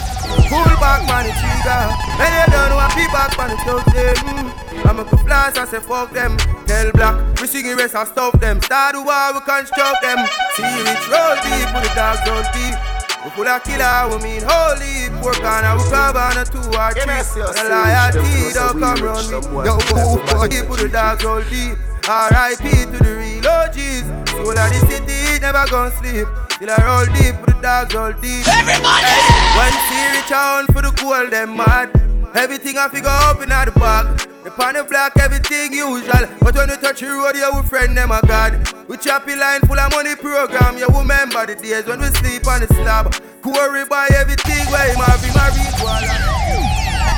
Pull 0.52 0.68
back, 0.76 1.00
man, 1.08 1.24
the 1.24 1.32
trigger. 1.32 1.80
When 2.20 2.28
you 2.28 2.44
done, 2.52 2.76
want 2.76 2.92
be 2.92 3.08
back, 3.08 3.32
man, 3.40 3.48
the 3.48 3.58
talk 3.64 3.88
them. 3.88 4.52
I'm 4.84 5.00
a 5.00 5.04
flash, 5.24 5.56
I 5.56 5.64
say 5.64 5.80
fuck 5.80 6.12
them. 6.12 6.36
Tell 6.68 6.92
black, 6.92 7.16
we 7.40 7.46
sing 7.48 7.64
the 7.64 7.74
rest, 7.74 7.96
I 7.96 8.04
stop 8.04 8.38
them. 8.38 8.60
Start 8.60 8.96
the 8.96 9.00
war, 9.00 9.32
we 9.32 9.40
construct 9.48 10.04
them. 10.04 10.20
See 10.52 10.68
rich 10.84 11.08
roll 11.08 11.40
deep, 11.40 11.72
put 11.72 11.88
the 11.88 11.92
dogs 11.96 12.20
roll 12.28 12.44
deep. 12.52 12.76
We 13.24 13.32
full 13.32 13.48
of 13.48 13.64
killer, 13.64 14.12
we 14.12 14.16
mean 14.20 14.44
holy. 14.44 15.08
Work 15.24 15.40
on 15.40 15.64
a 15.64 15.72
club 15.88 16.20
on 16.20 16.36
a 16.36 16.44
two 16.44 16.60
or 16.76 16.92
three. 16.92 17.00
And 17.00 17.64
a 17.64 17.80
loyalty 17.80 18.52
don't 18.52 18.76
come 18.76 19.00
round 19.00 19.24
me. 19.24 19.40
Yo, 19.64 19.72
go, 19.72 20.20
go, 20.52 20.68
put 20.68 20.84
the 20.84 20.90
dogs 20.92 21.24
roll 21.24 21.40
deep. 21.48 21.80
R.I.P. 22.08 22.64
to 22.64 23.04
the 23.04 23.16
real 23.20 23.44
OGs. 23.44 24.32
Soul 24.32 24.56
of 24.56 24.68
the 24.72 24.80
city, 24.88 25.40
never 25.44 25.68
gon' 25.68 25.92
sleep. 26.00 26.24
Till 26.56 26.70
I 26.72 26.80
roll 26.80 27.04
deep, 27.12 27.36
put 27.44 27.52
the 27.52 27.60
dogs 27.60 27.94
all 27.94 28.12
deep. 28.16 28.48
Everybody! 28.48 29.12
When 29.52 29.72
see 29.92 30.16
reach 30.16 30.32
out 30.32 30.72
for 30.72 30.80
the 30.80 30.88
cool, 30.96 31.28
them 31.28 31.54
mad. 31.54 31.92
Everything 32.34 32.78
I 32.78 32.88
figure 32.88 33.12
up 33.12 33.42
in 33.42 33.50
the 33.50 33.72
back. 33.76 34.08
The 34.42 34.50
pan 34.50 34.80
the 34.80 34.84
block, 34.84 35.18
everything 35.20 35.74
usual. 35.74 36.24
But 36.40 36.54
when 36.56 36.70
you 36.70 36.76
touch 36.76 37.00
the 37.00 37.12
road, 37.12 37.36
you 37.36 37.44
with 37.52 37.68
friend 37.68 37.94
them 37.94 38.10
a 38.10 38.24
God. 38.26 38.56
We 38.88 38.96
choppy 38.96 39.36
line 39.36 39.60
full 39.68 39.78
of 39.78 39.92
money 39.92 40.16
program. 40.16 40.78
You 40.78 40.88
remember 40.88 41.44
the 41.44 41.60
days 41.60 41.84
when 41.84 42.00
we 42.00 42.08
sleep 42.24 42.46
on 42.48 42.60
the 42.64 42.68
slab. 42.72 43.12
Quarry 43.42 43.84
by 43.84 44.08
everything 44.16 44.64
where 44.72 44.88
him 44.88 44.96
have 45.04 45.20
him 45.20 45.36
a 45.36 45.44
ritual. 45.52 46.37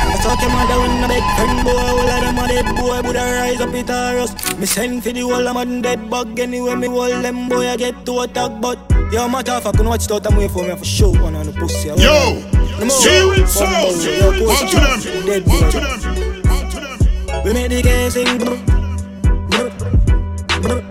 I 0.01 0.17
thought 0.23 0.41
your 0.41 0.51
mother 0.51 0.79
when 0.81 1.05
a 1.05 1.09
big 1.09 1.25
friend 1.37 1.65
boy, 1.65 1.77
all 1.77 2.01
of 2.01 2.21
them 2.21 2.39
a 2.39 2.49
dead 2.49 2.69
boy, 2.77 3.03
Buddha 3.03 3.21
rise 3.21 3.61
up 3.61 3.75
it 3.75 3.91
or 3.91 4.19
us. 4.21 4.33
Me 4.59 4.67
send 4.67 5.03
for 5.03 5.13
the 5.13 5.21
whole 5.21 5.47
of 5.47 5.55
man 5.55 5.83
dead 5.83 6.09
bug, 6.11 6.39
anyway 6.39 6.75
me 6.75 6.89
hold 6.89 7.25
them 7.25 7.49
boy. 7.49 7.69
I 7.69 7.77
get 7.77 8.05
to 8.07 8.21
attack, 8.21 8.61
but 8.61 8.79
yo 9.13 9.29
matter 9.29 9.57
if 9.57 9.67
I 9.67 9.73
can 9.73 9.87
watch 9.87 10.11
out, 10.11 10.27
I'm 10.27 10.37
waiting 10.37 10.51
for 10.51 10.65
me. 10.65 10.75
For 10.77 10.85
sure, 10.85 11.13
one 11.21 11.35
on 11.35 11.47
the 11.47 11.53
pussy. 11.53 11.89
Yo, 11.89 12.43
serious 12.89 13.53
souls, 13.55 14.07
one 14.41 14.67
to 14.69 14.77
them, 14.77 15.45
one 15.45 15.71
to 15.71 15.81
them. 15.81 16.01
We 17.45 17.53
make 17.53 17.71
the 17.71 17.83
gang 17.83 18.11
sing, 18.11 18.39
brr, 18.39 18.57
brr, 19.49 19.71
brr. 20.61 20.85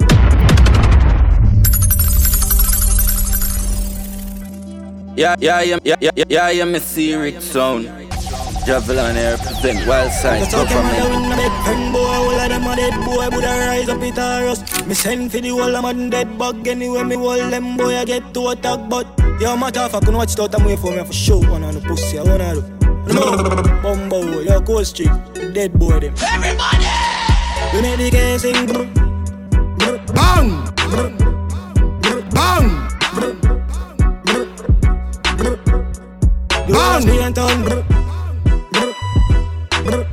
Yeah, 5.15 5.35
yeah, 5.39 5.61
yeah, 5.61 5.79
yeah, 5.83 5.95
yeah, 5.99 6.11
yeah, 6.15 6.15
yeah, 6.15 6.25
yeah, 6.29 6.49
yeah, 6.49 6.49
yeah, 6.49 6.63
yeah, 6.63 6.77
yeah, 6.79 7.07
yeah, 7.49 7.81
yeah, 7.81 7.81
yeah, 7.81 7.99
yeah, 7.99 8.08
sound. 8.69 8.83
Jahvillani 8.83 9.15
here 9.15 9.37
represent 9.37 9.87
wild 9.87 10.11
side 10.11 10.51
government. 10.51 11.53
Friend 11.63 11.93
boy, 11.93 11.99
all 11.99 12.39
of 12.39 12.49
them 12.49 12.67
a 12.67 12.75
dead 12.75 13.05
boy, 13.05 13.29
would 13.35 13.43
rise 13.43 13.89
up 13.89 14.01
it 14.01 14.17
or 14.17 14.49
us. 14.49 14.85
Me 14.85 14.93
send 14.93 15.31
for 15.31 15.39
the 15.39 15.49
whole 15.49 15.75
of 15.75 15.83
man 15.83 16.09
dead 16.09 16.37
bug 16.37 16.67
anyway. 16.67 17.03
Me 17.03 17.15
hold 17.15 17.51
them 17.51 17.77
boy, 17.77 17.95
I 17.97 18.05
get 18.05 18.33
to 18.33 18.47
attack, 18.49 18.89
but 18.89 19.07
yo, 19.39 19.57
matter 19.57 19.85
if 19.85 19.95
I 19.95 19.99
can 19.99 20.15
watch 20.15 20.33
it 20.33 20.39
out, 20.39 20.55
I'm 20.55 20.65
wait 20.65 20.79
for 20.79 20.91
me 20.91 21.03
for 21.03 21.13
show 21.13 21.39
one 21.39 21.63
on 21.63 21.73
the 21.73 21.81
pussy, 21.81 22.19
I 22.19 22.23
wanna 22.23 22.55
do. 22.55 22.63
No, 23.13 23.35
Bumbo, 23.81 24.41
yo, 24.41 24.61
Coast 24.61 24.91
Street, 24.95 25.11
dead 25.53 25.73
boy 25.73 25.99
them. 25.99 26.13
Everybody, 26.21 26.85
we 27.73 27.81
make 27.81 27.97
the 27.97 28.09
case 28.11 28.41
sing. 28.41 28.67
Bang, 30.13 30.63
bang. 30.85 31.17
Bang! 36.69 37.05
Me 37.05 37.19
and 37.21 37.35
I 39.89 40.05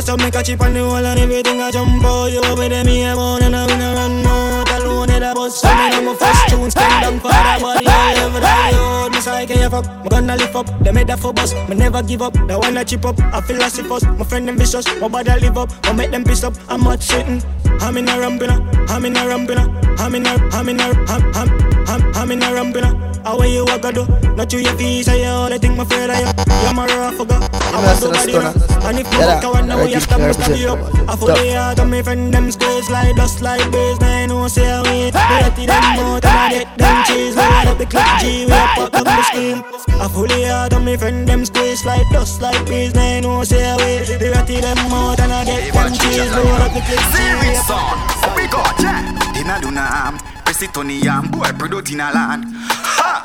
saw 0.00 0.16
me 0.16 0.30
catch 0.30 0.50
it 0.50 0.60
on 0.60 0.72
the 0.72 0.82
wall 0.82 1.04
and 1.04 1.18
everything 1.18 1.60
I 1.60 1.72
jump 1.72 2.04
out. 2.04 2.26
You 2.26 2.40
over 2.44 2.68
there, 2.68 2.84
me 2.84 3.04
a 3.04 3.16
born 3.16 3.42
and 3.42 3.56
I 3.56 3.66
win 3.66 3.80
a 3.80 3.92
run 3.94 4.24
out 4.26 4.70
alone 4.70 5.10
in 5.10 5.20
the 5.20 5.32
bus. 5.34 5.60
So 5.60 5.68
me 5.68 5.90
know 5.90 6.02
my 6.02 6.14
first 6.14 6.48
tune 6.48 6.70
stand 6.70 7.02
down 7.02 7.18
for 7.18 7.26
the 7.26 7.58
body. 7.60 7.88
I 7.88 8.14
ever 8.18 8.38
die 8.38 8.68
out. 8.68 8.74
Oh, 8.76 9.08
me 9.10 9.20
say 9.20 9.46
can 9.46 9.58
you 9.58 9.68
fuck? 9.68 9.84
Me 10.04 10.10
gonna 10.10 10.36
lift 10.36 10.54
up. 10.54 10.68
They 10.84 10.92
made 10.92 11.08
that 11.08 11.18
for 11.18 11.32
bus. 11.32 11.52
Me 11.68 11.74
never 11.74 12.04
give 12.04 12.22
up. 12.22 12.34
They 12.34 12.54
wanna 12.54 12.84
chip 12.84 13.04
up. 13.04 13.18
I 13.18 13.40
feel 13.40 13.58
like 13.58 13.74
us. 13.74 14.04
My 14.04 14.24
friend 14.24 14.46
them 14.46 14.58
vicious. 14.58 14.86
My 15.00 15.08
body 15.08 15.40
live 15.40 15.58
up. 15.58 15.72
I 15.82 15.92
make 15.92 16.12
them 16.12 16.22
piss 16.22 16.44
up. 16.44 16.54
I'm 16.68 16.84
not 16.84 17.00
shitting. 17.00 17.42
I'm 17.80 17.96
in 17.96 18.08
a 18.08 18.12
rampina. 18.12 18.60
I'm 18.90 19.04
in 19.04 19.16
a 19.16 19.20
rampina. 19.20 19.66
I'm 19.98 20.14
in 20.14 20.24
a. 20.24 20.36
I'm 20.52 20.68
in 20.68 20.78
a. 20.78 20.84
I'm. 21.08 21.34
I'm. 21.34 21.75
I'm. 21.86 22.14
I'm 22.14 22.30
in 22.30 22.42
a 22.42 22.46
rampina. 22.46 23.06
How 23.26 23.38
are 23.38 23.46
you 23.46 23.64
a 23.64 23.92
do? 23.92 24.06
Not 24.36 24.52
you 24.52 24.60
your 24.60 24.76
fees. 24.78 25.08
I 25.08 25.24
all 25.24 25.52
I 25.52 25.58
think 25.58 25.76
my 25.76 25.84
friend 25.84 26.12
I 26.12 26.20
am. 26.20 26.34
You're 26.62 26.74
my 26.74 26.86
rough 26.86 27.20
I 27.20 27.84
want 27.84 27.98
somebody 27.98 28.34
And 28.86 28.98
if 29.00 29.12
you 29.12 29.18
walk 29.18 29.42
around 29.42 29.68
now, 29.68 29.82
you 29.82 29.94
have 29.94 30.06
to 30.06 30.18
must 30.18 30.46
be 30.46 30.64
up. 30.66 30.78
I 31.08 31.16
fully 31.16 31.54
out 31.54 31.78
of 31.78 31.88
me 31.88 32.02
friend 32.02 32.32
them 32.32 32.52
squares 32.52 32.88
like 32.88 33.16
dust 33.16 33.42
like 33.42 33.68
breeze. 33.72 34.00
Now 34.00 34.22
I 34.22 34.26
know 34.26 34.48
say 34.48 34.70
I 34.70 34.80
wait. 34.82 35.12
Dirty 35.12 35.66
them 35.66 35.82
out 35.98 36.24
and 36.24 36.38
I 36.38 36.50
get 36.50 36.78
them 36.78 37.04
cheese. 37.04 37.34
We 37.34 37.42
light 37.42 37.66
up 37.66 37.78
the 37.78 37.86
clip 37.86 38.06
G, 38.20 38.46
we 38.46 38.52
up 38.52 38.78
up 38.78 38.92
the 38.92 39.22
scheme. 39.24 39.62
I 40.00 40.08
fully 40.08 40.46
out 40.46 40.72
of 40.72 40.84
me 40.84 40.96
friend 40.96 41.28
them 41.28 41.44
squares 41.44 41.84
like 41.84 42.08
dust 42.10 42.40
like 42.40 42.64
breeze. 42.64 42.94
Now 42.94 43.02
I 43.02 43.20
know 43.20 43.42
say 43.42 43.64
I 43.64 43.76
wait. 43.76 44.06
Dirty 44.06 44.60
them 44.60 44.78
out 44.78 45.18
and 45.18 45.32
I 45.32 45.44
get 45.44 45.74
them 45.74 45.92
cheese. 45.92 46.30
We 46.30 46.42
light 46.46 46.62
up 46.62 46.72
the 46.74 46.80
clip 46.80 47.02
G, 47.10 47.18
we 47.42 47.56
up 47.56 47.70
up. 47.70 48.36
We 48.36 48.46
got 48.46 48.80
yeah. 48.80 49.32
Dinner 49.34 49.60
do 49.60 49.70
na 49.72 50.14
am. 50.14 50.35
Press 50.56 50.70
it 50.70 50.76
on 50.78 50.88
yam. 50.88 51.30
Boy, 51.30 51.52
product 51.58 51.90
in 51.92 52.00
a 52.00 52.10
land. 52.10 52.95
Ha! 53.06 53.22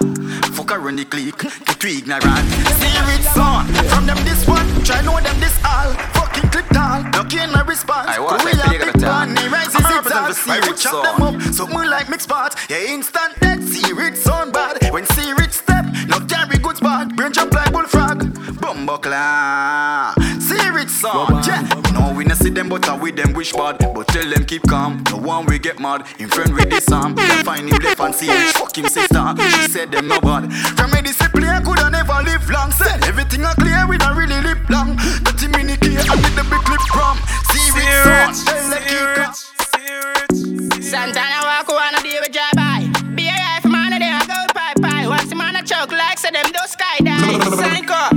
Fuck 0.54 0.72
around 0.74 0.98
the 0.98 1.06
click. 1.06 1.38
Get 1.40 1.80
too 1.80 1.88
ignorant. 1.88 2.46
Serious 2.78 3.26
son. 3.34 3.66
From 3.90 4.06
them 4.06 4.18
this 4.24 4.46
one. 4.48 4.68
Try 4.86 5.02
know 5.02 5.20
them 5.20 5.40
this 5.40 5.58
all. 5.66 5.90
Fucking 6.14 6.50
clip 6.52 6.68
tall. 6.70 7.02
No 7.18 7.24
can 7.24 7.50
I 7.56 7.62
respond. 7.66 8.08
I 8.10 8.20
want 8.20 8.46
we 8.46 8.52
to 8.52 8.62
are 8.62 8.70
take 8.70 8.82
big 8.86 8.94
the 8.94 9.00
time. 9.00 9.34
one. 9.34 9.38
He 9.38 9.48
rises 9.48 9.76
I'm 9.84 10.06
it 10.06 10.12
all. 10.14 10.28
the 10.28 10.34
See 10.36 10.52
we 10.52 10.62
spirit 10.62 10.78
chop 10.78 11.04
them 11.04 11.18
son. 11.18 11.36
up. 11.36 11.54
Something 11.54 11.90
like 11.90 12.10
mix 12.10 12.28
pot. 12.28 12.56
Yeah, 12.70 12.94
instant 12.94 13.40
dead. 13.40 13.64
Serious 13.64 14.22
son 14.24 14.52
bad. 14.52 14.78
When 14.94 15.06
serious 15.18 15.56
step. 15.56 15.86
No 16.08 16.20
carry 16.28 16.58
good 16.60 16.78
spot. 16.78 17.16
Brain 17.16 17.34
jump 17.34 17.54
like 17.54 17.72
bullfrog. 17.74 18.20
Bumbuckler. 18.62 20.14
Serious 20.42 20.92
son. 21.02 21.42
Yeah. 21.44 21.66
No, 21.94 22.14
we 22.14 22.24
not 22.26 22.38
see 22.38 22.50
them, 22.50 22.70
but 22.70 22.88
I 22.88 22.96
with 22.98 23.16
them 23.16 23.34
wish 23.34 23.52
bad. 23.54 23.80
But 23.80 24.08
tell 24.10 24.30
them 24.30 24.46
keep 24.46 24.64
calm. 24.68 25.04
No 25.10 25.18
one 25.18 25.46
we 25.48 25.58
get 25.60 25.80
mad. 25.80 26.06
In 26.20 26.30
friend 26.30 26.54
with 26.54 26.70
this 26.70 26.92
um. 26.92 27.02
arm. 27.04 27.16
Can 27.16 27.44
find 27.46 27.70
him 27.70 27.80
left 27.82 28.00
and 28.00 28.14
see 28.16 28.28
his 28.28 28.52
fucking 28.54 28.88
sister. 28.88 29.34
She 29.38 29.68
said 29.72 29.90
them 29.92 30.08
no 30.08 30.20
bad. 30.20 30.52
From 30.76 30.92
me 30.92 31.02
discipline, 31.02 31.46
I 31.46 31.62
coulda 31.64 31.90
never 31.90 32.20
live 32.24 32.50
long. 32.50 32.72
Said 32.72 33.04
everything 33.06 33.46
I 33.46 33.54
clear, 33.54 33.88
we 33.88 33.98
don't 33.98 34.18
really 34.18 34.40
live 34.42 34.60
long. 34.70 34.98
30 34.98 35.48
minute 35.48 35.80
key, 35.80 35.96
I 35.96 36.04
need 36.12 36.36
the 36.36 36.44
big 36.52 36.60
clip 36.68 36.84
from. 36.92 37.16
Serious 37.56 38.04
son. 38.04 38.36
Tell 38.52 38.68
them 38.68 38.84
keep 38.84 39.08
calm. 39.16 40.82
Santana 40.84 41.40
walk 41.48 41.70
one 41.70 41.96
a 41.96 42.04
day 42.04 42.20
with 42.20 42.34
drive 42.36 42.52
by. 42.56 42.84
Be 43.16 43.30
a 43.30 43.32
life 43.32 43.64
man, 43.66 43.96
they 43.96 44.12
a 44.12 44.20
go 44.28 44.36
pie 44.54 44.76
pie. 44.82 45.08
Watch 45.08 45.28
the 45.32 45.36
man 45.36 45.56
a 45.56 45.64
choke 45.64 45.94
like 45.94 46.20
say 46.20 46.32
them 46.32 46.52
do 46.52 46.60
skydive. 46.68 47.40
Psycho. 47.56 48.11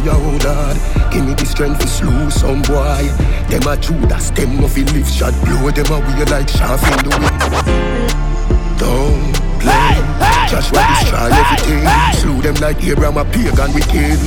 Prayer, 0.00 0.14
oh 0.16 0.38
Lord. 0.44 1.12
Give 1.12 1.26
me 1.26 1.34
the 1.34 1.44
strength 1.44 1.80
to 1.80 1.86
slew 1.86 2.30
some 2.30 2.62
boy. 2.62 3.04
Them 3.48 3.68
a 3.68 3.76
Judas, 3.76 4.30
them 4.30 4.56
no 4.60 4.68
fi 4.68 4.82
live 4.84 5.08
shot. 5.08 5.34
Blow 5.44 5.70
them 5.70 5.92
away 5.92 6.24
like 6.24 6.48
shaft 6.48 6.84
in 6.88 7.04
the 7.04 7.12
wind. 7.20 7.40
Don't 8.80 9.34
play. 9.60 10.00
Joshua 10.48 10.80
destroy 10.88 11.28
everything. 11.28 11.84
Slew 12.16 12.40
them 12.40 12.54
like 12.62 12.82
Abraham 12.82 13.18
a 13.18 13.24
pagan 13.24 13.74
wicked. 13.74 14.20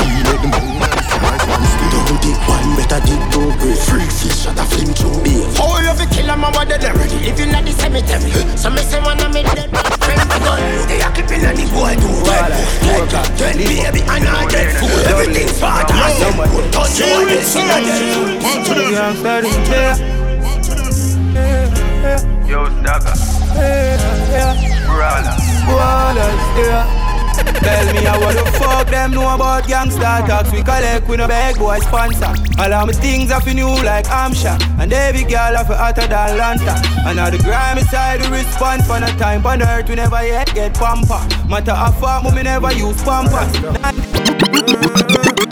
He 0.00 0.22
let 0.24 0.40
them 0.40 1.03
go 1.54 1.62
and 1.62 1.70
fight 1.70 1.94
and 1.94 2.02
stay. 2.02 2.18
Dig 2.24 2.38
one, 2.48 2.76
better 2.76 3.00
dig 3.04 3.22
two 3.32 3.52
great. 3.58 3.78
Freak 3.78 4.10
fish, 4.10 4.42
shot 4.42 4.58
a 4.58 4.64
flame 4.64 4.92
through 4.94 5.22
beer. 5.22 5.46
How 5.56 5.78
you 5.80 5.94
fi 5.94 6.06
kill 6.10 6.30
'em, 6.30 6.44
I'm 6.44 6.52
what 6.52 6.68
they 6.68 6.78
ready. 6.78 7.18
If 7.28 7.38
you 7.38 7.46
not 7.46 7.64
the 7.64 7.72
cemetery, 7.72 8.30
so 8.56 8.70
me 8.70 8.82
say 8.82 9.00
one 9.00 9.20
of 9.20 9.32
me 9.32 9.42
dead. 9.42 9.70
Friend 10.04 10.22
gun, 10.44 10.60
they 10.88 11.00
a 11.00 11.08
clipping 11.10 11.44
on 11.46 11.54
the 11.54 11.64
boy 11.72 11.94
right. 12.26 12.50
Like 12.84 13.10
that, 13.10 13.28
tell 13.38 13.56
baby, 13.56 14.00
and 14.02 14.28
I 14.28 14.46
get 14.48 14.72
food. 14.78 15.06
Everything's 15.06 15.62
as 15.62 16.18
them. 16.18 16.36
Good 16.50 16.72
touch 16.72 16.98
you 16.98 17.06
and 17.06 17.28
this 17.28 17.56
in 17.56 17.70
a 17.70 17.78
Yo, 22.46 22.68
Stagger. 22.68 23.16
Brawler. 24.86 25.36
Ballers, 25.66 26.42
yeah. 26.58 27.03
Tell 27.36 27.86
me 27.92 28.04
how 28.04 28.18
the 28.32 28.44
fuck 28.58 28.88
them 28.88 29.12
know 29.12 29.34
about 29.34 29.66
gangster 29.66 30.00
talks. 30.00 30.52
We 30.52 30.62
collect 30.62 31.08
with 31.08 31.18
no 31.18 31.28
bag 31.28 31.56
boy 31.58 31.78
sponsor. 31.80 32.34
All 32.58 32.72
of 32.72 32.86
my 32.86 32.92
things 32.92 33.30
are 33.30 33.40
for 33.40 33.52
new 33.54 33.68
like 33.82 34.06
Amsha 34.06 34.54
And 34.78 34.92
every 34.92 35.24
girl 35.24 35.56
are 35.56 35.64
for 35.64 35.74
hotter 35.74 36.06
than 36.06 36.38
Lanta. 36.38 36.74
And 37.06 37.18
all 37.18 37.30
the 37.30 37.38
grimy 37.38 37.82
side 37.82 38.20
we 38.22 38.38
respond 38.38 38.84
for 38.84 39.00
no 39.00 39.06
time. 39.18 39.44
On 39.46 39.62
earth 39.62 39.88
we 39.88 39.96
never 39.96 40.24
yet 40.26 40.54
get 40.54 40.74
pamper. 40.74 41.20
Matter 41.48 41.72
of 41.72 41.98
fact, 42.00 42.34
me 42.34 42.42
never 42.42 42.72
use 42.72 43.02
pampers 43.02 43.52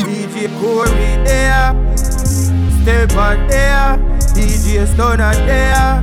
DJ 0.03 0.49
Corey 0.61 1.25
there 1.25 1.97
Step 1.97 3.13
out 3.13 3.49
there 3.49 3.99
DJ 4.35 4.87
Stoner 4.93 5.35
there 5.47 6.03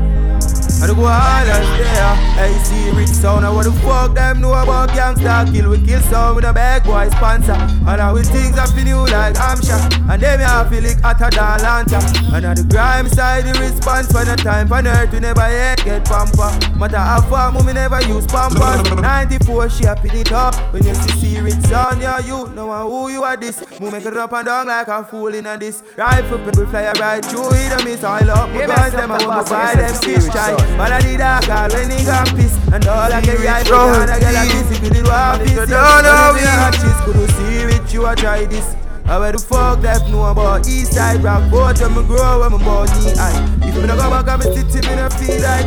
I 0.82 0.88
do 0.88 0.96
go 0.96 1.04
all 1.04 1.12
as 1.12 1.68
there. 1.78 2.16
I 2.40 2.56
see 2.64 2.92
rich 2.92 3.10
sound. 3.10 3.46
I 3.46 3.52
what 3.52 3.66
the 3.66 3.72
fuck 3.84 4.16
them 4.16 4.40
know 4.40 4.54
about 4.54 4.90
gangsta 4.90 5.52
kill. 5.52 5.72
We 5.72 5.86
kill 5.86 6.00
sound 6.04 6.38
with 6.38 6.46
a 6.46 6.54
bag 6.54 6.84
boy 6.86 7.10
sponsor. 7.10 7.52
And 7.52 7.98
now 7.98 8.14
we 8.14 8.24
things 8.24 8.58
I 8.58 8.66
feel 8.68 8.88
you 8.88 9.02
like 9.12 9.36
Amsha. 9.36 9.76
And 10.10 10.22
them 10.22 10.40
I 10.40 10.70
feel 10.70 10.84
like 10.84 11.02
hotter 11.02 11.30
than 11.36 11.60
Lanta. 11.60 12.00
And 12.34 12.44
now 12.44 12.54
the 12.54 12.64
grime 12.64 13.10
side 13.10 13.44
the 13.44 13.60
response 13.60 14.08
for 14.08 14.24
the 14.24 14.38
time 14.38 14.72
on 14.72 14.88
earth 14.88 15.12
we 15.12 15.20
never 15.20 15.50
yet 15.52 15.84
get 15.84 16.06
pamper. 16.06 16.48
Matter 16.78 16.98
how 16.98 17.22
far 17.28 17.52
me 17.52 17.74
never 17.74 18.02
use 18.04 18.26
pampers. 18.26 18.80
94 19.02 19.70
she 19.70 19.84
shaping 19.84 20.16
it 20.16 20.32
up. 20.32 20.56
When 20.74 20.86
you 20.86 20.96
see 20.96 21.20
see 21.20 21.40
rich 21.42 21.60
sound, 21.68 22.02
yeah 22.02 22.20
you 22.20 22.48
know 22.56 22.72
who 22.88 23.10
you 23.10 23.24
are 23.24 23.36
this. 23.36 23.60
Me 23.80 23.92
make 23.92 24.06
it 24.06 24.16
up 24.16 24.32
and 24.32 24.46
down 24.46 24.68
like 24.68 24.88
a 24.88 25.04
fool 25.04 25.34
in 25.34 25.46
a 25.46 25.58
this. 25.58 25.84
Rifle 25.98 26.40
people 26.40 26.66
fly 26.68 26.92
right 27.00 27.24
through 27.26 27.50
it 27.52 27.72
and 27.76 27.84
miss 27.84 28.04
all 28.04 28.30
up. 28.30 28.50
My 28.52 28.66
guys 28.66 28.94
them 28.94 29.12
I 29.12 29.26
want 29.28 29.46
to 29.46 29.54
buy 29.54 29.76
them 29.76 29.94
fish. 30.02 30.30
But 30.78 30.92
I 30.92 31.00
need 31.00 31.22
a 31.22 31.40
car 31.42 31.70
when 31.72 31.90
he 31.92 32.06
got 32.06 32.28
piss 32.36 32.58
And 32.74 32.86
all 32.88 33.12
I 33.12 33.22
get 33.22 33.40
right 33.40 33.68
for 33.68 34.02
and 34.02 34.12
I 34.12 34.20
get 34.20 34.36
a 34.36 34.44
kiss 34.50 34.78
If 34.78 34.84
you 34.84 34.90
did 34.90 35.08
want 35.08 35.42
piss, 35.42 35.52
you 35.52 35.66
don't 35.66 36.04
know 36.04 36.34
me. 36.34 36.42
She's 36.76 37.00
could 37.06 37.30
see 37.36 37.76
it, 37.76 37.94
you 37.94 38.06
a 38.06 38.16
try 38.16 38.46
this. 38.46 38.76
I 39.10 39.18
where 39.18 39.32
the 39.32 39.40
fuck 39.40 39.82
that 39.82 40.08
know 40.12 40.26
about 40.26 40.68
East 40.68 40.94
Side? 40.94 41.24
Rock 41.24 41.50
Both 41.50 41.82
when 41.82 41.98
me 41.98 42.04
grow, 42.06 42.46
when 42.46 42.54
me 42.54 42.60
born 42.62 42.86
knee 42.94 43.18
high 43.18 43.42
If 43.66 43.74
you 43.74 43.88
don't 43.88 43.98
go 43.98 44.06
back, 44.06 44.30
I'm 44.30 44.42
sitting 44.46 44.86
in 44.86 45.00
a 45.02 45.10
feel 45.10 45.42
like 45.42 45.66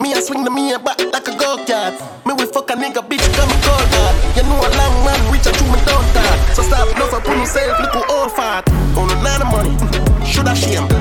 Me 0.00 0.16
a 0.16 0.22
swing 0.24 0.42
the 0.42 0.50
me 0.50 0.72
a 0.72 0.78
back 0.78 0.98
like 1.12 1.28
a 1.28 1.36
go-kart. 1.36 2.00
Me 2.24 2.32
we 2.32 2.46
fuck 2.46 2.70
a 2.70 2.74
nigga 2.74 3.04
bitch 3.04 3.28
come 3.36 3.52
cold 3.60 3.92
hard. 3.92 4.16
You 4.36 4.42
know 4.48 4.56
a 4.56 4.68
long 4.80 5.04
man 5.04 5.20
reach 5.30 5.44
a 5.44 5.52
to 5.52 5.64
me 5.68 5.76
down 5.84 6.00
talk. 6.16 6.56
So 6.56 6.62
stop 6.62 6.88
no 6.96 7.06
for 7.12 7.20
put 7.20 7.36
myself 7.36 7.78
little 7.78 8.04
old 8.08 8.32
fat. 8.32 8.64
On 8.96 9.10
a 9.12 9.16
lot 9.20 9.44
of 9.44 9.52
money. 9.52 9.76
Should 10.26 10.48
I 10.48 10.54
shame? 10.54 10.91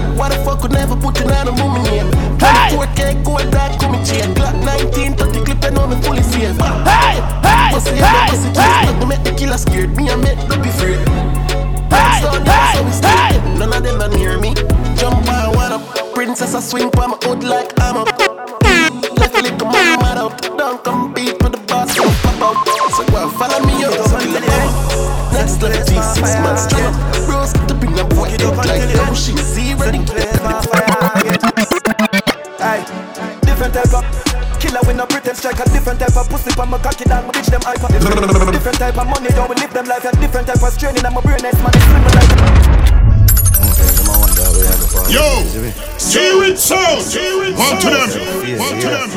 Could 0.61 0.73
never 0.73 0.95
put 0.95 1.19
in 1.19 1.31
on 1.31 1.47
a 1.47 1.51
woman 1.51 1.83
name? 1.83 2.21
chain. 4.11 4.33
Glock 4.33 4.55
19, 4.63 5.15
30 5.15 5.45
clip, 5.45 5.63
you 5.63 5.71
know 5.71 5.87
me 5.87 5.95
fully 6.01 6.23
safe. 6.23 6.57
Hey, 6.85 7.21
hey, 7.45 7.69
pussy, 7.73 7.95
hey, 7.95 8.27
pussy, 8.29 8.49
hey. 8.49 8.85
Let 8.87 8.99
me 8.99 9.05
make 9.05 9.23
the 9.23 9.33
killer 9.37 9.57
scared. 9.57 9.95
Me, 9.95 10.09
I 10.09 10.15
make 10.15 10.37
be 10.49 10.69
afraid. 10.69 10.99
Hey, 11.89 12.21
hey, 12.45 12.91
stay. 12.91 13.31
None 13.57 13.73
of 13.73 13.83
them 13.83 13.97
not 13.99 14.11
near 14.11 14.39
me. 14.39 14.53
Jump 14.97 15.27
on 15.29 15.55
one 15.55 15.71
up. 15.71 15.81
Princess, 16.13 16.55
I 16.55 16.59
swing 16.59 16.89
by 16.91 17.07
my 17.07 17.17
hood 17.23 17.43
like 17.43 17.71
I'm 17.79 17.97
up. 17.97 18.07
Left 19.17 19.35
a 19.35 19.41
little 19.41 19.67
money 19.67 19.97
mad 20.03 20.17
out. 20.17 20.41
Don't 20.57 20.83
compete 20.83 21.41
with 21.41 21.53
the 21.53 21.61
boss, 21.67 21.95
so 21.95 22.03
pop 22.23 22.41
out. 22.41 22.57
So 22.95 23.05
go 23.11 23.23
and 23.23 23.31
follow 23.39 23.59
me 23.65 23.83
up. 23.83 23.93
So 24.09 24.19
kill 24.19 24.33
the 24.33 24.41
bomb. 24.41 25.33
Next 25.33 25.61
level 25.61 25.81
G6 25.87 26.21
man. 26.43 27.25
Bros, 27.25 27.53
to 27.53 27.73
bring 27.75 27.97
up 27.99 28.13
what 28.13 28.31
it 28.33 28.43
like. 28.43 28.93
Double 28.93 29.15
shit, 29.15 29.37
zero. 29.37 30.30
Aye, 32.71 32.87
different 33.43 33.73
type 33.73 33.91
of 33.91 33.99
killer 34.55 34.79
with 34.87 34.95
no 34.95 35.05
pretend 35.05 35.35
strike 35.35 35.59
a 35.59 35.67
different 35.75 35.99
type 35.99 36.15
of 36.15 36.29
pussy 36.29 36.51
from 36.51 36.69
my 36.69 36.77
cocky 36.77 37.03
down, 37.03 37.27
my 37.27 37.33
bitch 37.33 37.51
them 37.51 37.59
hyper. 37.59 37.91
Different, 37.91 38.53
different 38.53 38.79
type 38.79 38.97
of 38.97 39.07
money, 39.11 39.27
don't 39.35 39.49
we 39.49 39.55
live 39.59 39.73
them 39.73 39.85
life. 39.91 40.05
A 40.05 40.15
different 40.15 40.47
type 40.47 40.63
of 40.63 40.71
straining, 40.71 41.03
and 41.03 41.13
my 41.13 41.19
brain 41.19 41.43
is 41.43 41.59
man, 41.59 41.75
it's 41.75 41.83
slim 41.83 42.03
like. 42.15 42.31
Yo, 45.11 45.43
Spirit 45.97 46.57
Sound. 46.57 47.03
One 47.59 47.75
to 47.83 47.91
them. 47.91 48.07
One 48.55 48.79
to 48.79 48.87
them. 48.87 49.09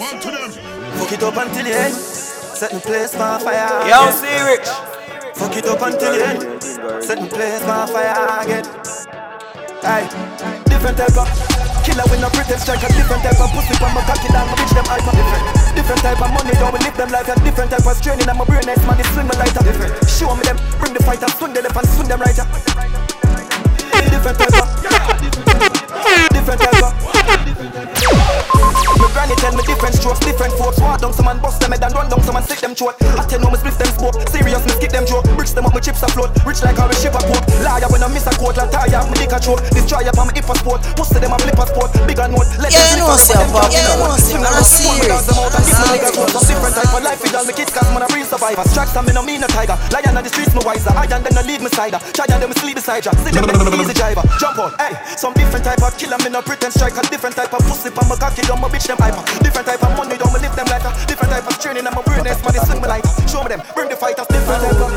One 0.00 0.16
to 0.16 0.30
them. 0.32 0.50
Fuck 0.96 1.12
it 1.12 1.22
up 1.22 1.36
until 1.36 1.64
the 1.64 1.74
end. 1.76 1.92
Set 1.92 2.70
the 2.70 2.80
place 2.80 3.14
on 3.14 3.40
fire. 3.40 3.88
Yo, 3.92 4.08
again. 4.08 4.16
see 4.16 4.40
rich. 4.48 4.68
Fuck 5.36 5.56
it 5.58 5.66
up 5.66 5.82
until 5.82 6.12
the 6.16 6.24
end. 6.24 6.40
Set 7.04 7.20
the 7.20 7.26
place 7.28 7.62
on 7.68 7.88
fire 7.88 8.40
again. 8.40 8.64
Aye, 9.84 10.08
different 10.64 10.96
type 10.96 11.18
of 11.18 11.41
killer 11.82 12.06
with 12.08 12.20
no 12.22 12.30
pretend 12.30 12.60
strike. 12.62 12.82
A 12.82 12.88
different 12.94 13.22
type 13.22 13.38
of 13.42 13.50
pussy 13.52 13.74
from 13.76 13.92
my 13.94 14.02
cocky 14.06 14.28
down, 14.30 14.46
my 14.48 14.54
bitch 14.56 14.72
them 14.72 14.86
hyper. 14.86 15.12
Different, 15.12 15.44
different 15.74 16.00
type 16.02 16.20
of 16.22 16.30
money, 16.32 16.54
don't 16.56 16.72
we 16.72 16.78
live 16.80 16.96
them 16.96 17.10
life. 17.10 17.28
A 17.28 17.34
different 17.42 17.70
type 17.70 17.86
of 17.86 17.96
straining, 17.98 18.28
and 18.28 18.38
my 18.38 18.46
brain 18.46 18.66
is 18.66 18.82
man, 18.86 18.98
it's 18.98 19.10
swing 19.12 19.26
my 19.26 19.36
lighter. 19.36 19.62
Different, 19.62 19.92
show 20.08 20.32
me 20.34 20.42
them, 20.46 20.56
bring 20.78 20.94
the 20.94 21.02
fighter, 21.02 21.28
swing 21.36 21.52
the 21.52 21.62
left 21.62 21.76
and 21.76 21.88
swing 21.92 22.08
them 22.08 22.20
right. 22.22 22.38
Different 24.08 24.38
type 24.38 24.56
of, 24.56 24.66
different 26.34 26.60
type 26.60 26.82
of. 26.82 28.21
My 28.98 29.08
granny 29.14 29.34
tell 29.38 29.54
me 29.56 29.62
different 29.66 29.94
strokes, 29.96 30.20
different 30.20 30.52
folks. 30.54 30.78
Walk 30.80 31.00
down 31.00 31.12
some 31.12 31.26
man 31.26 31.38
bust 31.40 31.60
them 31.60 31.72
head 31.72 31.82
and 31.82 31.94
run 31.94 32.08
down 32.08 32.22
some 32.22 32.34
man 32.34 32.44
sick 32.44 32.60
them 32.60 32.74
throat. 32.74 32.94
I 33.18 33.24
tell 33.26 33.40
no 33.40 33.50
me 33.50 33.58
split 33.58 33.74
them 33.78 33.90
smoke. 33.98 34.16
Serious 34.28 34.62
me 34.64 34.72
skip 34.78 34.92
them 34.92 35.06
joke. 35.06 35.24
Bricks 35.36 35.52
them 35.52 35.66
up, 35.66 35.74
my 35.74 35.80
chips 35.80 36.02
afloat. 36.02 36.30
Rich 36.46 36.62
like 36.62 36.76
how 36.76 36.86
we 36.88 36.94
ship 36.98 37.14
a 37.14 37.22
quote. 37.22 37.42
Liar 37.62 37.88
when 37.90 38.02
I 38.02 38.08
miss 38.08 38.26
a 38.26 38.32
quote, 38.38 38.56
like 38.56 38.70
tire 38.70 39.02
me 39.10 39.14
dick 39.18 39.32
a 39.32 39.38
choke. 39.40 39.62
Destroy 39.74 40.06
up 40.06 40.18
on 40.18 40.26
my 40.28 40.32
hip 40.34 40.48
a 40.48 40.54
sport. 40.58 40.80
Pussy 40.96 41.18
them 41.18 41.32
a 41.32 41.38
flip 41.38 41.58
a 41.58 41.66
sport. 41.66 41.90
Bigger 42.06 42.28
note. 42.28 42.48
Let 42.62 42.70
Yeah, 42.72 42.82
them 42.82 42.98
you 42.98 43.06
know 43.06 43.16
slip 43.18 43.38
say 43.38 43.42
up, 43.42 43.50
pop, 43.52 43.70
them 43.70 43.74
you 43.74 43.82
know 43.82 43.96
down. 44.06 44.18
say, 44.18 44.32
Swing 44.32 44.42
man, 44.42 44.52
around, 44.52 44.62
I'm 44.62 44.66
swing 44.66 44.98
serious. 45.02 45.10
down 45.10 45.22
them 45.26 45.38
out 45.42 45.54
and 45.56 45.64
give 45.66 45.78
me 45.78 45.86
nigga 45.92 46.08
I'm 46.22 46.44
different 46.46 46.74
type 46.76 46.92
of 46.94 47.02
life, 47.02 47.20
it 47.26 47.34
all 47.34 47.44
me 47.46 47.52
kids 47.54 47.72
cause 47.72 47.90
man 47.92 48.02
a 48.02 48.08
real 48.14 48.26
survivor. 48.26 48.64
Tracks 48.74 48.94
and 48.96 49.04
me 49.06 49.12
no 49.12 49.22
mean 49.22 49.42
a 49.42 49.48
tiger. 49.50 49.76
Lion 49.90 50.14
on 50.16 50.22
the 50.22 50.30
streets, 50.30 50.54
me 50.54 50.62
wiser. 50.62 50.90
I 50.94 51.06
and 51.10 51.22
them 51.24 51.34
no 51.34 51.42
lead 51.42 51.60
me 51.62 51.70
side. 51.74 51.94
Try 52.14 52.26
and 52.30 52.40
them 52.42 52.52
sleep 52.56 52.76
beside 52.78 53.04
ya. 53.04 53.12
See 53.24 53.30
them 53.34 53.44
easy 53.80 53.94
driver. 53.94 54.22
Jump 54.38 54.58
on, 54.58 54.70
hey. 54.78 54.94
Some 55.16 55.34
different 55.34 55.64
type 55.64 55.82
of 55.82 55.92
killer, 55.98 56.18
me 56.22 56.30
no 56.30 56.40
pretend 56.42 56.72
strike. 56.72 56.96
A 56.96 57.02
different 57.10 57.36
type 57.36 57.52
of 57.52 57.60
pussy, 57.66 57.90
pa 57.90 58.02
my 58.08 58.16
cocky, 58.32 58.46
don't 58.48 58.60
my 58.60 58.68
bitch 58.68 58.86
them 58.88 58.96
hyper. 58.96 59.22
Different 59.44 59.66
type 59.68 59.82
of 59.84 59.96
money, 59.96 60.16
don't 60.16 60.32
me 60.32 60.40
live 60.40 60.56
them 60.56 60.66
like 60.66 60.84
a 60.84 60.92
different 61.06 61.32
type 61.32 61.46
of 61.46 61.58
training. 61.60 61.86
I'm 61.86 61.96
a 61.96 62.02
brain 62.02 62.26
ass 62.26 62.40
man, 62.42 62.54
swing 62.64 62.80
me 62.80 62.88
like. 62.88 63.04
Show 63.28 63.42
me 63.44 63.48
them, 63.52 63.62
bring 63.74 63.88
the 63.88 63.96
fighters. 63.96 64.26
Different 64.26 64.62
type 64.64 64.80
of 64.80 64.90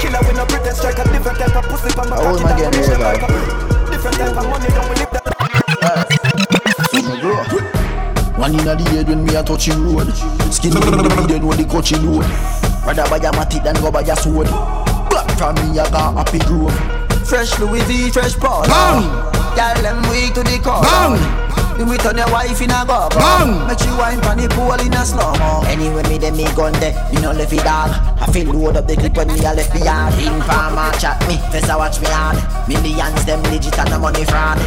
killer, 0.00 0.20
we 0.28 0.32
no 0.36 0.44
pretend 0.44 0.76
strike. 0.76 0.98
A 1.00 1.04
different 1.08 1.38
type 1.38 1.56
of 1.56 1.64
pussy, 1.64 1.90
pa 1.96 2.04
my 2.04 2.16
Oh, 2.20 2.36
cocky, 2.36 2.44
my 2.44 2.52
my 2.52 2.68
bitch 2.70 2.88
them 2.92 3.00
yeah, 3.00 3.16
hyper. 3.16 3.32
Different 3.90 4.16
type 4.20 4.36
of 4.36 4.46
money, 4.52 4.68
don't 4.68 4.88
me 4.92 4.96
live 5.00 5.12
them. 5.12 5.24
One 8.36 8.52
inna 8.52 8.76
the 8.76 8.84
head 8.90 9.08
when 9.08 9.24
me 9.24 9.34
a 9.34 9.42
touch 9.42 9.66
the 9.66 9.76
road. 9.80 10.12
Skin 10.52 10.74
me 10.74 10.80
the 10.80 11.24
dead 11.28 11.44
when 11.44 11.56
the 11.56 11.64
coachy 11.64 11.96
load. 11.96 12.26
Rather 12.84 13.08
buy 13.08 13.16
a 13.16 13.32
matic 13.32 13.62
than 13.64 13.76
go 13.80 13.90
buy 13.90 14.02
a 14.02 14.16
sword. 14.16 14.48
Back 15.08 15.30
from 15.38 15.54
me 15.56 15.78
I 15.78 15.88
got 15.88 16.12
happy 16.14 16.38
grove. 16.44 16.74
Fresh 17.24 17.58
Louis 17.58 17.80
V, 17.88 18.10
fresh 18.10 18.36
Paul. 18.36 18.66
Bang! 18.66 19.08
Girl 19.56 19.80
them 19.80 20.02
weak 20.10 20.34
to 20.34 20.42
the 20.42 20.60
core. 20.62 20.82
Bang! 20.82 21.43
You 21.78 21.86
me 21.86 21.98
turn 21.98 22.16
your 22.16 22.30
wife 22.30 22.60
in 22.62 22.70
a 22.70 22.86
go. 22.86 23.08
Bang! 23.10 23.66
Make 23.66 23.82
you 23.82 23.98
wine 23.98 24.20
pon 24.22 24.38
the 24.38 24.46
pool 24.54 24.78
in 24.78 24.94
a 24.94 25.02
slow 25.04 25.34
mo. 25.42 25.66
Anyway 25.66 26.06
me 26.08 26.18
dem 26.18 26.36
me 26.36 26.46
gun 26.54 26.72
there, 26.78 26.94
you 27.12 27.20
know 27.20 27.32
left 27.32 27.52
it 27.52 27.66
dog. 27.66 27.90
I 28.22 28.30
feel 28.30 28.46
load 28.54 28.76
up 28.76 28.86
the 28.86 28.94
clip 28.94 29.16
when 29.16 29.28
me 29.28 29.42
a 29.42 29.50
left 29.52 29.74
me 29.74 29.82
yard. 29.82 30.14
Informer 30.14 30.94
chat 31.02 31.18
me, 31.26 31.36
first 31.50 31.68
I 31.68 31.76
watch 31.76 31.98
me 31.98 32.06
hard. 32.14 32.38
Millions 32.70 33.24
them 33.26 33.42
legit 33.50 33.74
and 33.74 33.90
the 33.90 33.98
money 33.98 34.24
fraud. 34.24 34.62